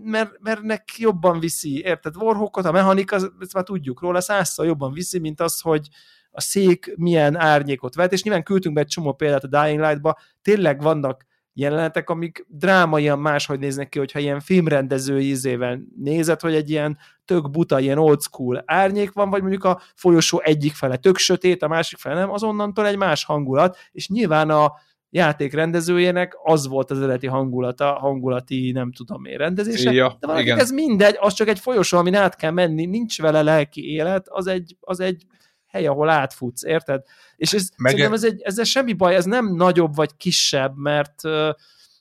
mert, 0.03 0.31
mert 0.41 0.63
neki 0.63 1.03
jobban 1.03 1.41
viszi, 1.41 1.81
érted? 1.81 2.17
Warhawkot, 2.17 2.65
a 2.65 2.73
mechanika, 2.73 3.17
ezt 3.41 3.55
már 3.55 3.65
tudjuk 3.65 4.01
róla, 4.01 4.21
százszor 4.21 4.67
jobban 4.67 4.93
viszi, 4.93 5.19
mint 5.19 5.41
az, 5.41 5.61
hogy 5.61 5.89
a 6.31 6.41
szék 6.41 6.93
milyen 6.97 7.37
árnyékot 7.37 7.95
vet, 7.95 8.13
és 8.13 8.23
nyilván 8.23 8.43
küldtünk 8.43 8.75
be 8.75 8.81
egy 8.81 8.87
csomó 8.87 9.13
példát 9.13 9.45
a 9.45 9.63
Dying 9.63 9.81
Light-ba, 9.81 10.19
tényleg 10.43 10.83
vannak 10.83 11.27
jelenetek, 11.53 12.11
amik 12.11 12.45
drámaian 12.49 13.19
máshogy 13.19 13.59
néznek 13.59 13.89
ki, 13.89 13.99
hogyha 13.99 14.19
ilyen 14.19 14.41
filmrendező 14.41 15.21
ízével 15.21 15.81
nézed, 15.97 16.41
hogy 16.41 16.55
egy 16.55 16.71
ilyen 16.71 16.99
tök 17.25 17.51
buta, 17.51 17.81
ilyen 17.81 17.99
old 17.99 18.21
school 18.21 18.63
árnyék 18.67 19.13
van, 19.13 19.31
vagy 19.31 19.41
mondjuk 19.41 19.65
a 19.65 19.81
folyosó 19.95 20.41
egyik 20.41 20.75
fele 20.75 20.97
tök 20.97 21.17
sötét, 21.17 21.63
a 21.63 21.69
másik 21.69 21.99
fele 21.99 22.15
nem, 22.15 22.31
azonnantól 22.31 22.87
egy 22.87 22.97
más 22.97 23.25
hangulat, 23.25 23.77
és 23.93 24.09
nyilván 24.09 24.51
a 24.51 24.73
játék 25.11 25.53
rendezőjének 25.53 26.37
az 26.43 26.67
volt 26.67 26.91
az 26.91 26.99
eredeti 26.99 27.27
hangulata, 27.27 27.93
hangulati 27.93 28.71
nem 28.73 28.93
tudom 28.93 29.25
én 29.25 29.37
rendezése, 29.37 29.93
ja, 29.93 30.17
de 30.21 30.27
valakinek 30.27 30.59
ez 30.59 30.71
mindegy, 30.71 31.17
az 31.21 31.35
csak 31.35 31.49
egy 31.49 31.59
folyosó, 31.59 31.99
amin 31.99 32.15
át 32.15 32.37
kell 32.37 32.51
menni, 32.51 32.87
nincs 32.87 33.21
vele 33.21 33.43
lelki 33.43 33.93
élet, 33.93 34.29
az 34.29 34.47
egy, 34.47 34.77
az 34.81 35.01
egy 35.01 35.27
hely, 35.67 35.87
ahol 35.87 36.09
átfutsz, 36.09 36.65
érted? 36.65 37.03
És 37.37 37.53
ez, 37.53 37.69
Meg... 37.77 37.91
szerintem 37.91 38.15
ez 38.15 38.25
egy, 38.25 38.41
ezzel 38.43 38.65
semmi 38.65 38.93
baj, 38.93 39.15
ez 39.15 39.25
nem 39.25 39.55
nagyobb 39.55 39.95
vagy 39.95 40.17
kisebb, 40.17 40.77
mert 40.77 41.21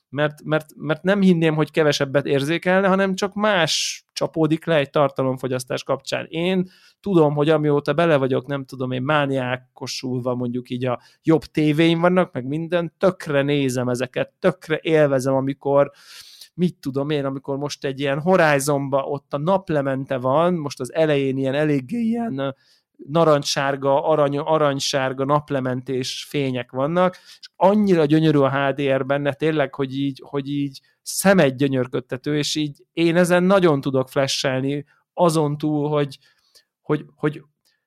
mert, 0.08 0.42
mert, 0.44 0.66
mert 0.76 1.02
nem 1.02 1.20
hinném, 1.20 1.54
hogy 1.54 1.70
kevesebbet 1.70 2.26
érzékelne, 2.26 2.88
hanem 2.88 3.14
csak 3.14 3.34
más 3.34 4.04
csapódik 4.12 4.64
le 4.64 4.76
egy 4.76 4.90
tartalomfogyasztás 4.90 5.82
kapcsán. 5.82 6.26
Én 6.28 6.68
tudom, 7.00 7.34
hogy 7.34 7.48
amióta 7.48 7.92
bele 7.92 8.16
vagyok, 8.16 8.46
nem 8.46 8.64
tudom 8.64 8.90
én, 8.90 9.02
mániákosulva 9.02 10.34
mondjuk 10.34 10.70
így 10.70 10.84
a 10.84 11.00
jobb 11.22 11.42
tévéim 11.42 12.00
vannak, 12.00 12.32
meg 12.32 12.46
minden, 12.46 12.94
tökre 12.98 13.42
nézem 13.42 13.88
ezeket, 13.88 14.32
tökre 14.38 14.78
élvezem, 14.82 15.34
amikor 15.34 15.90
mit 16.54 16.76
tudom 16.80 17.10
én, 17.10 17.24
amikor 17.24 17.56
most 17.56 17.84
egy 17.84 18.00
ilyen 18.00 18.20
Horizonba 18.20 19.02
ott 19.02 19.34
a 19.34 19.38
naplemente 19.38 20.16
van, 20.16 20.54
most 20.54 20.80
az 20.80 20.94
elején 20.94 21.36
ilyen 21.36 21.54
eléggé 21.54 21.98
ilyen 21.98 22.54
narancssárga, 23.06 24.04
arany, 24.04 24.38
aranysárga 24.38 25.24
naplementés 25.24 26.26
fények 26.28 26.70
vannak, 26.70 27.16
és 27.40 27.48
annyira 27.56 28.04
gyönyörű 28.04 28.38
a 28.38 28.50
HDR 28.50 29.06
benne, 29.06 29.32
tényleg, 29.32 29.74
hogy 29.74 29.98
így, 29.98 30.22
hogy 30.24 30.48
így 30.48 30.80
szemed 31.02 31.54
gyönyörködtető, 31.56 32.36
és 32.36 32.54
így 32.54 32.84
én 32.92 33.16
ezen 33.16 33.42
nagyon 33.42 33.80
tudok 33.80 34.08
flashelni, 34.08 34.84
azon 35.12 35.58
túl, 35.58 35.88
hogy, 35.88 36.18
hogy, 36.80 37.04
hogy, 37.14 37.42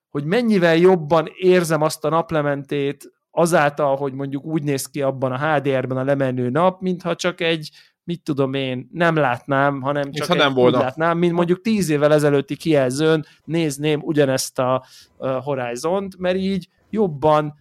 hogy 0.10 0.24
mennyivel 0.24 0.76
jobban 0.76 1.28
érzem 1.36 1.82
azt 1.82 2.06
a 2.06 2.10
naplementét 2.10 3.12
azáltal, 3.32 3.96
hogy 3.96 4.14
mondjuk 4.14 4.46
úgy 4.46 4.64
néz 4.64 4.86
ki 4.86 5.02
abban 5.02 5.32
a 5.32 5.56
HDR-ben 5.56 5.98
a 5.98 6.04
lemenő 6.04 6.50
nap, 6.50 6.82
mintha 6.82 7.16
csak 7.16 7.42
egy, 7.42 7.70
mit 8.04 8.24
tudom 8.24 8.54
én, 8.54 8.90
nem 8.92 9.16
látnám, 9.16 9.82
hanem 9.82 10.12
csak 10.12 10.38
nem 10.38 10.54
volna. 10.54 10.78
látnám, 10.78 11.18
mint 11.18 11.34
mondjuk 11.34 11.62
tíz 11.62 11.90
évvel 11.90 12.14
ezelőtti 12.14 12.56
kijelzőn 12.56 13.26
nézném 13.46 14.00
ugyanezt 14.04 14.60
a 14.60 14.86
Horizont, 15.18 16.18
mert 16.18 16.38
így 16.38 16.68
jobban 16.90 17.60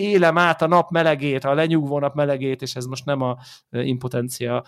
élem 0.00 0.38
át 0.38 0.62
a 0.62 0.66
nap 0.66 0.90
melegét, 0.90 1.44
a 1.44 1.54
lenyugvó 1.54 1.98
nap 1.98 2.14
melegét, 2.14 2.62
és 2.62 2.74
ez 2.74 2.84
most 2.84 3.04
nem 3.04 3.20
a 3.20 3.36
impotencia 3.70 4.64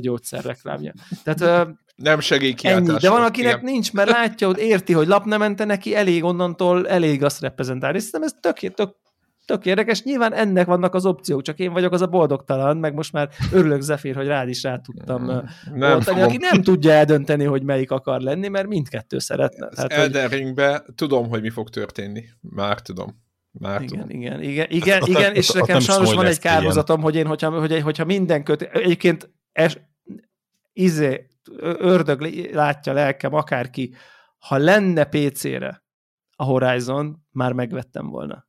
gyógyszer 0.00 0.44
reklámja. 0.44 0.92
Tehát 1.24 1.68
nem 1.96 2.20
segít 2.20 2.60
ennyi, 2.64 2.96
de 3.00 3.10
van, 3.10 3.22
akinek 3.22 3.52
Igen. 3.52 3.64
nincs, 3.64 3.92
mert 3.92 4.10
látja, 4.10 4.46
hogy 4.46 4.58
érti, 4.58 4.92
hogy 4.92 5.06
lapnemente 5.06 5.64
neki 5.64 5.94
elég 5.94 6.24
onnantól, 6.24 6.88
elég 6.88 7.24
azt 7.24 7.40
reprezentálni. 7.40 7.98
Szerintem 7.98 8.22
ez 8.22 8.34
tök, 8.40 8.74
tök 8.74 8.96
tök 9.44 9.66
érdekes. 9.66 10.02
Nyilván 10.02 10.32
ennek 10.32 10.66
vannak 10.66 10.94
az 10.94 11.06
opciók, 11.06 11.42
csak 11.42 11.58
én 11.58 11.72
vagyok 11.72 11.92
az 11.92 12.02
a 12.02 12.06
boldogtalan, 12.06 12.76
meg 12.76 12.94
most 12.94 13.12
már 13.12 13.28
örülök 13.52 13.80
Zephyr, 13.80 14.14
hogy 14.14 14.26
rád 14.26 14.48
is 14.48 14.62
rá 14.62 14.76
tudtam 14.76 15.24
nem 15.24 15.44
mondani, 15.74 16.20
aki 16.20 16.36
nem 16.36 16.62
tudja 16.62 16.92
eldönteni, 16.92 17.44
hogy 17.44 17.62
melyik 17.62 17.90
akar 17.90 18.20
lenni, 18.20 18.48
mert 18.48 18.66
mindkettő 18.66 19.18
szeretne. 19.18 19.66
Az 19.66 19.74
Tehát, 19.74 19.92
Elden 19.92 20.28
hogy... 20.28 20.38
Ringbe 20.38 20.84
tudom, 20.94 21.28
hogy 21.28 21.40
mi 21.40 21.50
fog 21.50 21.68
történni. 21.68 22.24
Már 22.40 22.80
tudom. 22.80 23.20
Már 23.58 23.82
igen, 23.82 24.10
igen, 24.10 24.42
igen, 24.42 24.66
igen, 24.70 25.02
igen, 25.04 25.34
és 25.34 25.50
nekem 25.50 25.80
sajnos 25.80 26.14
van 26.14 26.26
egy 26.26 26.38
kárhozatom, 26.38 27.00
hogy 27.00 27.16
én, 27.16 27.26
hogyha, 27.26 27.60
hogy, 27.60 27.80
hogyha 27.80 28.04
minden 28.04 28.44
köt, 28.44 28.62
egyébként 28.62 29.30
es, 29.52 29.78
izé, 30.72 31.26
ördög 31.60 32.20
látja 32.52 32.92
lelkem, 32.92 33.34
akárki, 33.34 33.94
ha 34.38 34.56
lenne 34.56 35.04
PC-re 35.04 35.84
a 36.36 36.44
Horizon, 36.44 37.26
már 37.30 37.52
megvettem 37.52 38.08
volna. 38.08 38.46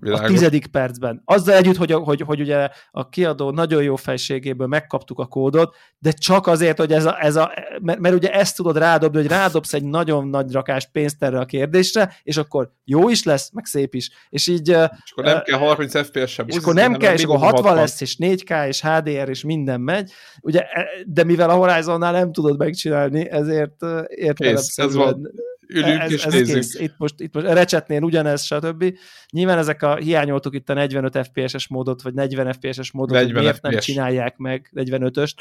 Világos. 0.00 0.28
A 0.28 0.28
tizedik 0.28 0.66
percben. 0.66 1.22
Azzal 1.24 1.54
együtt, 1.54 1.76
hogy, 1.76 1.92
hogy, 1.92 2.20
hogy 2.20 2.40
ugye 2.40 2.68
a 2.90 3.08
kiadó 3.08 3.50
nagyon 3.50 3.82
jó 3.82 3.96
fejségéből 3.96 4.66
megkaptuk 4.66 5.18
a 5.18 5.26
kódot, 5.26 5.76
de 5.98 6.10
csak 6.10 6.46
azért, 6.46 6.78
hogy 6.78 6.92
ez 6.92 7.04
a, 7.04 7.24
ez 7.24 7.36
a 7.36 7.52
mert, 7.82 7.98
mert 7.98 8.14
ugye 8.14 8.32
ezt 8.32 8.56
tudod 8.56 8.76
rádobni, 8.76 9.20
hogy 9.20 9.28
rádobsz 9.30 9.74
egy 9.74 9.84
nagyon 9.84 10.28
nagy 10.28 10.52
rakás 10.52 10.88
pénzt 10.92 11.22
erre 11.22 11.38
a 11.38 11.44
kérdésre, 11.44 12.16
és 12.22 12.36
akkor 12.36 12.72
jó 12.84 13.08
is 13.08 13.22
lesz, 13.22 13.50
meg 13.52 13.64
szép 13.64 13.94
is. 13.94 14.10
És 14.28 14.46
így... 14.46 14.68
És 14.68 15.12
akkor 15.12 15.24
nem 15.24 15.36
uh, 15.36 15.42
kell 15.42 15.58
30 15.58 15.98
FPS 16.06 16.32
sem. 16.32 16.46
És 16.48 16.56
akkor 16.56 16.74
nem 16.74 16.96
kell, 16.96 17.14
és 17.14 17.24
akkor 17.24 17.38
60, 17.38 17.52
60 17.52 17.74
lesz, 17.74 18.00
és 18.00 18.16
4K, 18.18 18.66
és 18.66 18.80
HDR, 18.80 19.28
és 19.28 19.44
minden 19.44 19.80
megy. 19.80 20.12
Ugye, 20.40 20.60
e, 20.60 20.86
de 21.06 21.24
mivel 21.24 21.50
a 21.50 21.54
Horizonnál 21.54 22.12
nem 22.12 22.32
tudod 22.32 22.58
megcsinálni, 22.58 23.30
ezért 23.30 23.84
értelemszerűen 24.08 25.30
ülünk 25.72 26.00
ez, 26.00 26.12
és 26.12 26.24
ez 26.24 26.32
nézzük. 26.32 26.54
Kész. 26.54 26.74
Itt 26.74 26.94
most, 26.96 27.14
itt 27.20 27.34
most 27.34 27.46
recsetnél 27.46 28.02
ugyanez, 28.02 28.42
stb. 28.42 28.84
Nyilván 29.30 29.58
ezek 29.58 29.82
a, 29.82 29.96
hiányoltuk 29.96 30.54
itt 30.54 30.68
a 30.68 30.74
45 30.74 31.28
FPS-es 31.32 31.68
módot, 31.68 32.02
vagy 32.02 32.14
40 32.14 32.52
FPS-es 32.52 32.92
módot, 32.92 33.14
40 33.14 33.32
hogy 33.32 33.42
miért 33.42 33.56
FPS. 33.56 33.70
nem 33.70 33.80
csinálják 33.80 34.36
meg 34.36 34.70
45-öst. 34.74 35.34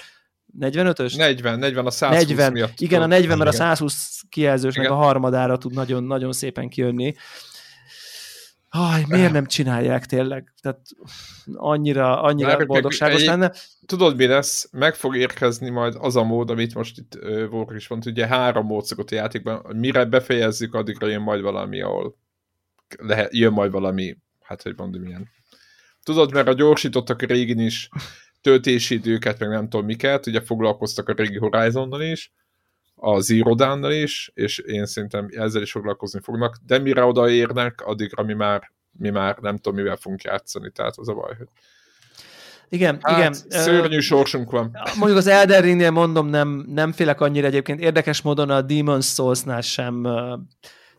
45-ös? 0.59 1.17
40, 1.17 1.59
40 1.59 1.85
a 1.85 1.91
120 1.91 2.27
40. 2.27 2.51
miatt. 2.51 2.79
Igen, 2.79 3.01
a 3.01 3.05
40, 3.05 3.37
mert 3.37 3.49
a 3.49 3.53
120 3.53 4.21
kijelzősnek 4.29 4.85
Igen. 4.85 4.97
a 4.97 5.01
harmadára 5.01 5.57
tud 5.57 5.73
nagyon, 5.73 6.03
nagyon 6.03 6.31
szépen 6.31 6.69
kijönni. 6.69 7.13
Aj, 8.69 9.03
miért 9.07 9.31
nem 9.31 9.45
csinálják 9.45 10.05
tényleg? 10.05 10.53
Tehát 10.61 10.79
annyira, 11.53 12.21
annyira 12.21 12.65
boldogságos 12.65 13.21
egy, 13.21 13.27
lenne. 13.27 13.53
Tudod, 13.85 14.15
mi 14.15 14.25
lesz? 14.25 14.69
Meg 14.71 14.95
fog 14.95 15.15
érkezni 15.15 15.69
majd 15.69 15.95
az 15.99 16.15
a 16.15 16.23
mód, 16.23 16.49
amit 16.49 16.75
most 16.75 16.97
itt 16.97 17.15
uh, 17.51 17.75
is 17.75 17.87
mondta, 17.87 18.09
ugye 18.09 18.27
három 18.27 18.65
mód 18.65 18.85
szokott 18.85 19.11
a 19.11 19.15
játékban, 19.15 19.75
mire 19.75 20.05
befejezzük, 20.05 20.73
addigra 20.73 21.07
jön 21.07 21.21
majd 21.21 21.41
valami, 21.41 21.81
ahol 21.81 22.17
lehet, 22.97 23.33
jön 23.33 23.53
majd 23.53 23.71
valami, 23.71 24.17
hát 24.41 24.61
hogy 24.61 24.73
mondom, 24.77 25.01
milyen. 25.01 25.29
Tudod, 26.03 26.33
mert 26.33 26.47
a 26.47 26.53
gyorsítottak 26.53 27.21
régin 27.21 27.59
is 27.59 27.89
töltési 28.41 28.95
időket, 28.95 29.39
meg 29.39 29.49
nem 29.49 29.69
tudom 29.69 29.85
miket, 29.85 30.27
ugye 30.27 30.41
foglalkoztak 30.41 31.09
a 31.09 31.13
régi 31.13 31.37
Horizonnal 31.37 32.01
is, 32.01 32.33
a 32.99 33.19
Zero 33.19 33.55
dawn 33.55 33.91
is, 33.91 34.31
és 34.33 34.57
én 34.57 34.85
szerintem 34.85 35.27
ezzel 35.31 35.61
is 35.61 35.71
foglalkozni 35.71 36.19
fognak, 36.23 36.57
de 36.65 36.79
mire 36.79 37.03
odaérnek, 37.03 37.81
addigra 37.85 38.23
mi 38.23 38.33
már, 38.33 38.71
mi 38.91 39.09
már 39.09 39.37
nem 39.37 39.55
tudom, 39.55 39.79
mivel 39.79 39.95
fogunk 39.95 40.23
játszani, 40.23 40.71
tehát 40.71 40.97
az 40.97 41.09
a 41.09 41.13
baj, 41.13 41.35
hogy 41.37 41.47
igen, 42.71 42.97
hát, 43.01 43.17
igen. 43.17 43.33
Szörnyű 43.33 43.99
sorsunk 43.99 44.51
van. 44.51 44.77
Mondjuk 44.97 45.17
az 45.17 45.27
Elden 45.27 45.61
Ringnél 45.61 45.91
mondom, 45.91 46.27
nem, 46.27 46.65
nem 46.67 46.91
félek 46.91 47.21
annyira 47.21 47.47
egyébként. 47.47 47.79
Érdekes 47.79 48.21
módon 48.21 48.49
a 48.49 48.65
Demon's 48.65 49.13
Souls-nál 49.13 49.61
sem, 49.61 50.07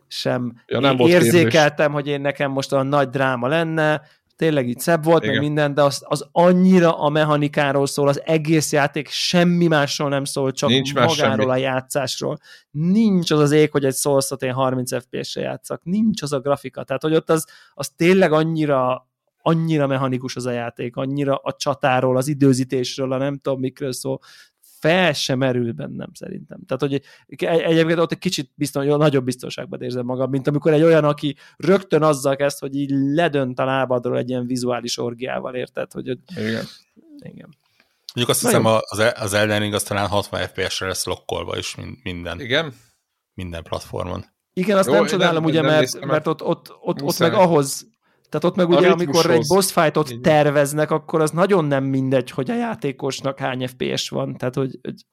sem 0.07 0.61
ja, 0.67 0.79
nem 0.79 0.99
érzékeltem, 0.99 1.91
hogy 1.91 2.07
én 2.07 2.21
nekem 2.21 2.51
most 2.51 2.73
a 2.73 2.83
nagy 2.83 3.09
dráma 3.09 3.47
lenne 3.47 4.01
tényleg 4.41 4.67
így 4.67 4.79
szebb 4.79 5.03
volt, 5.03 5.23
Igen. 5.23 5.35
meg 5.35 5.43
minden, 5.43 5.73
de 5.73 5.83
az, 5.83 6.03
az 6.05 6.27
annyira 6.31 6.99
a 6.99 7.09
mechanikáról 7.09 7.87
szól, 7.87 8.07
az 8.07 8.21
egész 8.25 8.71
játék 8.71 9.07
semmi 9.07 9.67
másról 9.67 10.09
nem 10.09 10.23
szól, 10.23 10.51
csak 10.51 10.69
Nincs 10.69 10.93
magáról 10.93 11.49
a 11.49 11.55
játszásról. 11.55 12.37
Nincs 12.71 13.31
az 13.31 13.39
az 13.39 13.51
ég, 13.51 13.71
hogy 13.71 13.85
egy 13.85 13.93
szólszat 13.93 14.43
én 14.43 14.51
30 14.53 14.95
FPS-re 15.03 15.41
játszak. 15.41 15.83
Nincs 15.83 16.21
az 16.21 16.33
a 16.33 16.39
grafika. 16.39 16.83
Tehát, 16.83 17.01
hogy 17.01 17.15
ott 17.15 17.29
az, 17.29 17.47
az 17.73 17.89
tényleg 17.89 18.31
annyira 18.31 19.09
annyira 19.41 19.87
mechanikus 19.87 20.35
az 20.35 20.45
a 20.45 20.51
játék, 20.51 20.95
annyira 20.95 21.35
a 21.35 21.53
csatáról, 21.53 22.17
az 22.17 22.27
időzítésről, 22.27 23.11
a 23.11 23.17
nem 23.17 23.37
tudom 23.37 23.59
mikről 23.59 23.93
szól, 23.93 24.19
fel 24.81 25.13
sem 25.13 25.37
merül 25.37 25.71
bennem 25.71 26.09
szerintem. 26.13 26.59
Tehát, 26.65 26.81
hogy 26.81 27.01
egyébként 27.65 27.99
ott 27.99 28.11
egy 28.11 28.17
kicsit 28.17 28.51
biztos, 28.55 28.85
nagyobb 28.85 29.23
biztonságban 29.23 29.81
érzem 29.81 30.05
magam, 30.05 30.29
mint 30.29 30.47
amikor 30.47 30.73
egy 30.73 30.83
olyan, 30.83 31.03
aki 31.03 31.35
rögtön 31.57 32.03
azzal 32.03 32.35
kezd, 32.35 32.59
hogy 32.59 32.75
így 32.75 32.89
ledönt 32.89 33.59
a 33.59 33.65
lábadról 33.65 34.17
egy 34.17 34.29
ilyen 34.29 34.45
vizuális 34.45 34.97
orgiával, 34.97 35.55
érted? 35.55 35.91
Hogy, 35.91 36.07
igen. 36.35 36.65
igen. 37.19 37.49
Mondjuk 38.13 38.29
azt 38.29 38.41
Na 38.41 38.47
hiszem, 38.47 38.63
jó. 38.63 38.77
az, 38.81 38.99
e- 38.99 39.15
az 39.19 39.33
Elden 39.33 39.59
Ring 39.59 39.73
az 39.73 39.83
talán 39.83 40.07
60 40.07 40.47
FPS-re 40.47 40.87
lesz 40.87 41.05
lokkolva 41.05 41.57
is 41.57 41.75
minden. 42.03 42.39
Igen? 42.39 42.73
Minden 43.33 43.63
platformon. 43.63 44.25
Igen, 44.53 44.77
azt 44.77 44.87
Jó, 44.87 44.93
nem 44.93 45.05
csodálom, 45.05 45.43
ugye, 45.43 45.61
nem 45.61 45.71
mert, 45.71 46.05
mert 46.05 46.27
ott, 46.27 46.43
ott, 46.43 46.73
ott, 46.81 47.01
ott 47.01 47.19
meg 47.19 47.33
ahhoz 47.33 47.87
tehát 48.31 48.43
ott 48.43 48.55
meg 48.55 48.69
ugye, 48.69 48.89
amikor 48.89 49.31
egy 49.31 49.47
boss 49.47 49.71
fightot 49.71 50.21
terveznek, 50.21 50.91
akkor 50.91 51.21
az 51.21 51.31
nagyon 51.31 51.65
nem 51.65 51.83
mindegy, 51.83 52.31
hogy 52.31 52.51
a 52.51 52.55
játékosnak 52.55 53.39
hány 53.39 53.67
FPS 53.67 54.09
van. 54.09 54.37
Tehát, 54.37 54.55
hogy, 54.55 54.79
hogy 54.81 55.05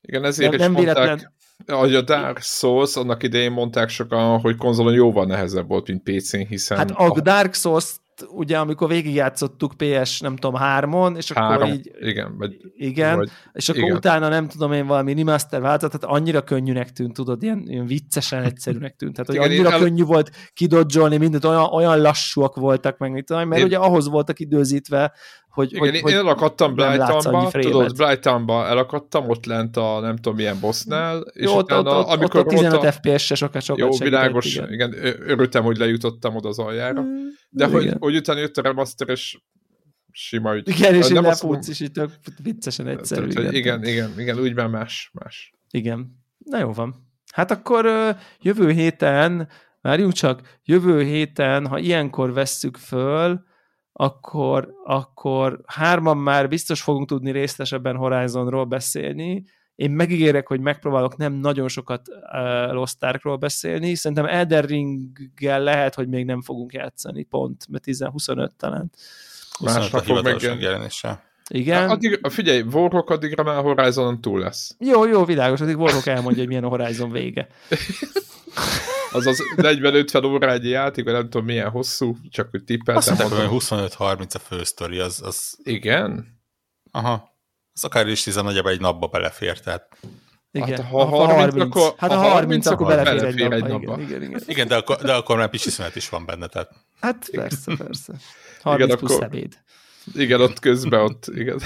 igen, 0.00 0.24
ezért 0.24 0.50
nem, 0.50 0.60
is 0.60 0.66
nem 0.66 0.72
mondták, 0.72 1.04
véletlen... 1.04 1.32
hogy 1.80 1.94
a 1.94 2.02
Dark 2.02 2.38
Souls 2.40 2.96
annak 2.96 3.22
idején 3.22 3.52
mondták 3.52 3.88
sokan, 3.88 4.40
hogy 4.40 4.56
konzolon 4.56 4.92
jóval 4.92 5.26
nehezebb 5.26 5.68
volt, 5.68 5.86
mint 5.86 6.02
PC-n, 6.02 6.36
hiszen... 6.36 6.76
Hát 6.78 6.90
a 6.90 7.20
Dark 7.20 7.54
Souls 7.54 7.96
ugye 8.28 8.58
amikor 8.58 8.88
végigjátszottuk 8.88 9.72
PS, 9.76 10.20
nem 10.20 10.36
tudom, 10.36 10.60
hármon, 10.60 11.16
és 11.16 11.30
akkor 11.30 11.42
Három, 11.42 11.72
így... 11.72 11.90
Igen, 12.00 12.36
vagy, 12.38 12.56
igen, 12.76 13.16
vagy, 13.16 13.30
és 13.52 13.68
akkor 13.68 13.82
igen. 13.82 13.96
utána 13.96 14.28
nem 14.28 14.48
tudom 14.48 14.72
én 14.72 14.86
valami 14.86 15.14
remaster 15.14 15.60
változat, 15.60 16.00
tehát 16.00 16.16
annyira 16.16 16.42
könnyűnek 16.42 16.92
tűnt, 16.92 17.12
tudod, 17.12 17.42
ilyen, 17.42 17.62
ilyen 17.66 17.86
viccesen 17.86 18.42
egyszerűnek 18.42 18.96
tűnt, 18.96 19.12
tehát 19.12 19.26
hogy 19.26 19.36
igen, 19.36 19.48
annyira 19.48 19.72
el... 19.72 19.78
könnyű 19.78 20.02
volt 20.02 20.30
kidodzsolni 20.54 21.16
mindent, 21.16 21.44
olyan, 21.44 21.64
olyan 21.72 22.00
lassúak 22.00 22.56
voltak 22.56 22.98
meg, 22.98 23.12
mit 23.12 23.24
tudom, 23.24 23.48
mert 23.48 23.60
én... 23.60 23.66
ugye 23.66 23.76
ahhoz 23.76 24.08
voltak 24.08 24.40
időzítve, 24.40 25.12
hogy, 25.56 25.72
Igen, 25.72 25.90
hogy, 25.90 26.00
hogy 26.00 26.12
én 26.12 26.18
elakadtam 26.18 26.74
Blytonba, 26.74 27.50
tudod, 27.50 27.96
Blytonba 27.96 28.66
elakadtam, 28.66 29.28
ott 29.28 29.46
lent 29.46 29.76
a 29.76 30.00
nem 30.00 30.16
tudom 30.16 30.34
milyen 30.34 30.60
bossnál, 30.60 31.20
és 31.20 31.44
jó, 31.44 31.58
utána, 31.58 31.98
ott, 31.98 32.06
ott, 32.06 32.12
amikor 32.12 32.40
ott, 32.40 32.46
ott 32.46 32.52
15 32.52 32.94
FPS-se 32.94 33.34
sokat 33.34 33.62
sokat 33.62 33.98
Jó, 33.98 34.04
világos, 34.04 34.54
igen. 34.54 34.72
igen, 34.72 34.94
örültem, 35.26 35.62
hogy 35.62 35.76
lejutottam 35.76 36.36
oda 36.36 36.48
az 36.48 36.58
aljára, 36.58 37.02
mm, 37.02 37.26
de 37.50 37.66
hogy, 37.66 37.92
hogy 37.98 38.16
utána 38.16 38.38
jött 38.38 38.56
a 38.56 38.62
remaster, 38.62 39.08
és 39.08 39.38
sima 40.10 40.56
ügy. 40.56 40.68
Igen, 40.68 40.94
és 40.94 41.10
így 41.10 41.20
lepúcs, 41.20 41.68
és 41.68 41.80
így 41.80 41.92
tök 41.92 42.10
viccesen 42.42 42.86
egyszerű. 42.86 43.28
Tehát, 43.28 43.52
igen. 43.52 43.82
igen, 43.82 43.92
igen, 43.92 44.20
igen, 44.20 44.38
úgy 44.38 44.54
már 44.54 44.68
más, 44.68 45.10
más. 45.12 45.52
Igen. 45.70 46.24
Na 46.38 46.58
jó 46.58 46.72
van. 46.72 46.94
Hát 47.32 47.50
akkor 47.50 48.16
jövő 48.40 48.70
héten, 48.70 49.48
várjunk 49.80 50.12
csak, 50.12 50.58
jövő 50.64 51.02
héten, 51.02 51.66
ha 51.66 51.78
ilyenkor 51.78 52.32
vesszük 52.32 52.76
föl, 52.76 53.44
akkor, 53.98 54.74
akkor 54.84 55.60
hárman 55.66 56.16
már 56.16 56.48
biztos 56.48 56.82
fogunk 56.82 57.08
tudni 57.08 57.30
részletesebben 57.30 57.96
Horizonról 57.96 58.64
beszélni. 58.64 59.44
Én 59.74 59.90
megígérek, 59.90 60.46
hogy 60.46 60.60
megpróbálok 60.60 61.16
nem 61.16 61.32
nagyon 61.32 61.68
sokat 61.68 62.02
uh, 62.08 62.72
Lost 62.72 63.04
Arkról 63.04 63.36
beszélni. 63.36 63.94
Szerintem 63.94 64.26
Elden 64.26 64.62
Ring-gel 64.62 65.60
lehet, 65.60 65.94
hogy 65.94 66.08
még 66.08 66.24
nem 66.24 66.42
fogunk 66.42 66.72
játszani 66.72 67.22
pont, 67.22 67.66
mert 67.68 67.84
10-25 67.86 68.48
talán. 68.56 68.90
Másra 69.60 70.02
fog 70.02 70.24
megjelenni. 70.24 70.88
Igen. 71.48 71.88
Addig, 71.88 72.20
figyelj, 72.28 72.60
Warhawk 72.60 73.10
addigra 73.10 73.42
már 73.42 73.56
a 73.56 73.60
Horizonon 73.60 74.20
túl 74.20 74.40
lesz. 74.40 74.76
Jó, 74.78 75.06
jó, 75.06 75.24
világos, 75.24 75.60
addig 75.60 75.78
Warhawk 75.78 76.06
elmondja, 76.06 76.38
hogy 76.38 76.48
milyen 76.48 76.64
a 76.64 76.68
Horizon 76.68 77.10
vége. 77.10 77.48
az 79.12 79.26
az 79.26 79.42
40-50 79.56 80.24
órányi 80.24 80.68
játék, 80.68 81.04
vagy 81.04 81.12
nem 81.12 81.22
tudom 81.22 81.46
milyen 81.46 81.70
hosszú, 81.70 82.16
csak 82.30 82.50
hogy 82.50 82.64
tippeltem. 82.64 83.12
Azt 83.12 83.30
mondták, 83.30 83.48
25-30 83.50 84.34
a 84.34 84.38
fősztori, 84.38 84.98
az, 84.98 85.22
az... 85.24 85.58
Igen? 85.62 86.26
Aha. 86.90 87.34
Az 87.72 87.84
akár 87.84 88.06
is 88.08 88.22
10 88.22 88.34
nagyjából 88.34 88.70
egy 88.70 88.80
napba 88.80 89.06
belefér, 89.06 89.60
tehát... 89.60 89.98
Igen, 90.50 90.68
Hát 90.82 90.90
ha 90.90 91.04
30, 91.04 91.32
30 91.32 91.62
akkor, 91.62 91.94
hát 91.96 92.10
ha 92.10 92.16
30, 92.16 92.34
30 92.34 92.66
akkor 92.66 92.86
belefér, 92.86 93.20
belefér 93.20 93.52
egy 93.52 93.52
egy 93.52 93.60
napba. 93.62 93.86
napba. 93.86 94.02
Igen, 94.02 94.22
igen, 94.22 94.28
igen. 94.30 94.42
Igen, 94.46 94.68
de 94.68 94.76
akkor, 94.76 94.96
de 94.96 95.14
akkor 95.14 95.36
már 95.36 95.50
pici 95.50 95.70
szünet 95.70 95.96
is 95.96 96.08
van 96.08 96.26
benne, 96.26 96.46
tehát... 96.46 96.70
Hát 97.00 97.28
persze, 97.30 97.76
persze. 97.76 98.12
30 98.62 98.94
plusz 98.98 99.10
akkor- 99.10 99.24
ebéd. 99.24 99.58
Igen, 100.14 100.40
ott 100.40 100.58
közben 100.58 101.00
ott, 101.00 101.26
igen. 101.34 101.60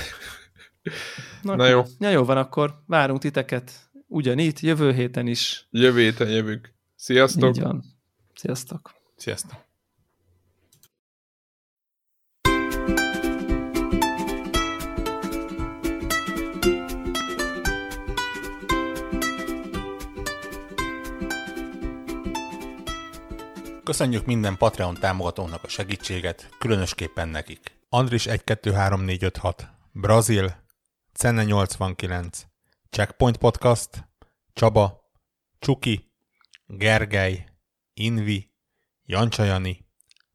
Na, 1.42 1.54
Na 1.56 1.66
jó. 1.66 1.82
Ja, 1.98 2.10
jó 2.10 2.24
van, 2.24 2.36
akkor 2.36 2.74
várunk 2.86 3.20
titeket 3.20 3.72
ugyanitt, 4.06 4.60
jövő 4.60 4.92
héten 4.92 5.26
is. 5.26 5.66
Jövő 5.70 6.00
héten 6.00 6.28
jövünk. 6.28 6.74
Sziasztok! 7.02 7.56
Így 7.56 7.62
van. 7.62 7.85
Sziasztok! 8.35 8.94
Sziasztok! 9.16 9.59
Köszönjük 23.85 24.27
minden 24.27 24.56
Patreon 24.56 24.94
támogatónak 24.94 25.64
a 25.64 25.68
segítséget, 25.68 26.48
különösképpen 26.59 27.28
nekik. 27.28 27.78
Andris 27.89 28.27
123456, 28.27 29.68
Brazil, 29.93 30.56
Cenne 31.12 31.44
89, 31.44 32.47
Checkpoint 32.90 33.36
Podcast, 33.36 34.09
Csaba, 34.52 35.01
Csuki, 35.59 36.10
Gergely, 36.76 37.44
Invi, 37.94 38.51
Jancsajani, 39.05 39.86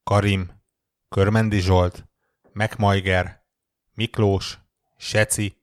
Karim, 0.03 0.62
Körmendi 1.10 1.60
Zsolt, 1.60 2.06
Megmajger, 2.53 3.44
Miklós, 3.94 4.60
Seci, 4.98 5.57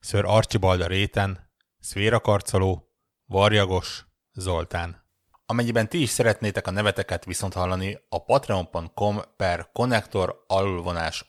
Ször 0.00 0.24
Archibald 0.24 0.80
a 0.80 0.86
réten, 0.86 1.50
Szvéra 1.80 2.20
Karcoló, 2.20 2.88
Varjagos, 3.26 4.06
Zoltán. 4.32 5.02
Amennyiben 5.46 5.88
ti 5.88 6.00
is 6.02 6.08
szeretnétek 6.08 6.66
a 6.66 6.70
neveteket 6.70 7.24
viszont 7.24 7.52
hallani, 7.52 7.98
a 8.08 8.24
patreon.com 8.24 9.20
per 9.36 9.70
connector 9.72 10.44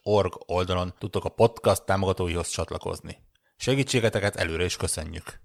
org 0.03 0.34
oldalon 0.45 0.93
tudtok 0.97 1.26
a 1.26 1.30
podcast 1.30 1.85
támogatóihoz 1.85 2.49
csatlakozni. 2.49 3.17
Segítségeteket 3.57 4.35
előre 4.35 4.63
is 4.63 4.76
köszönjük! 4.76 5.44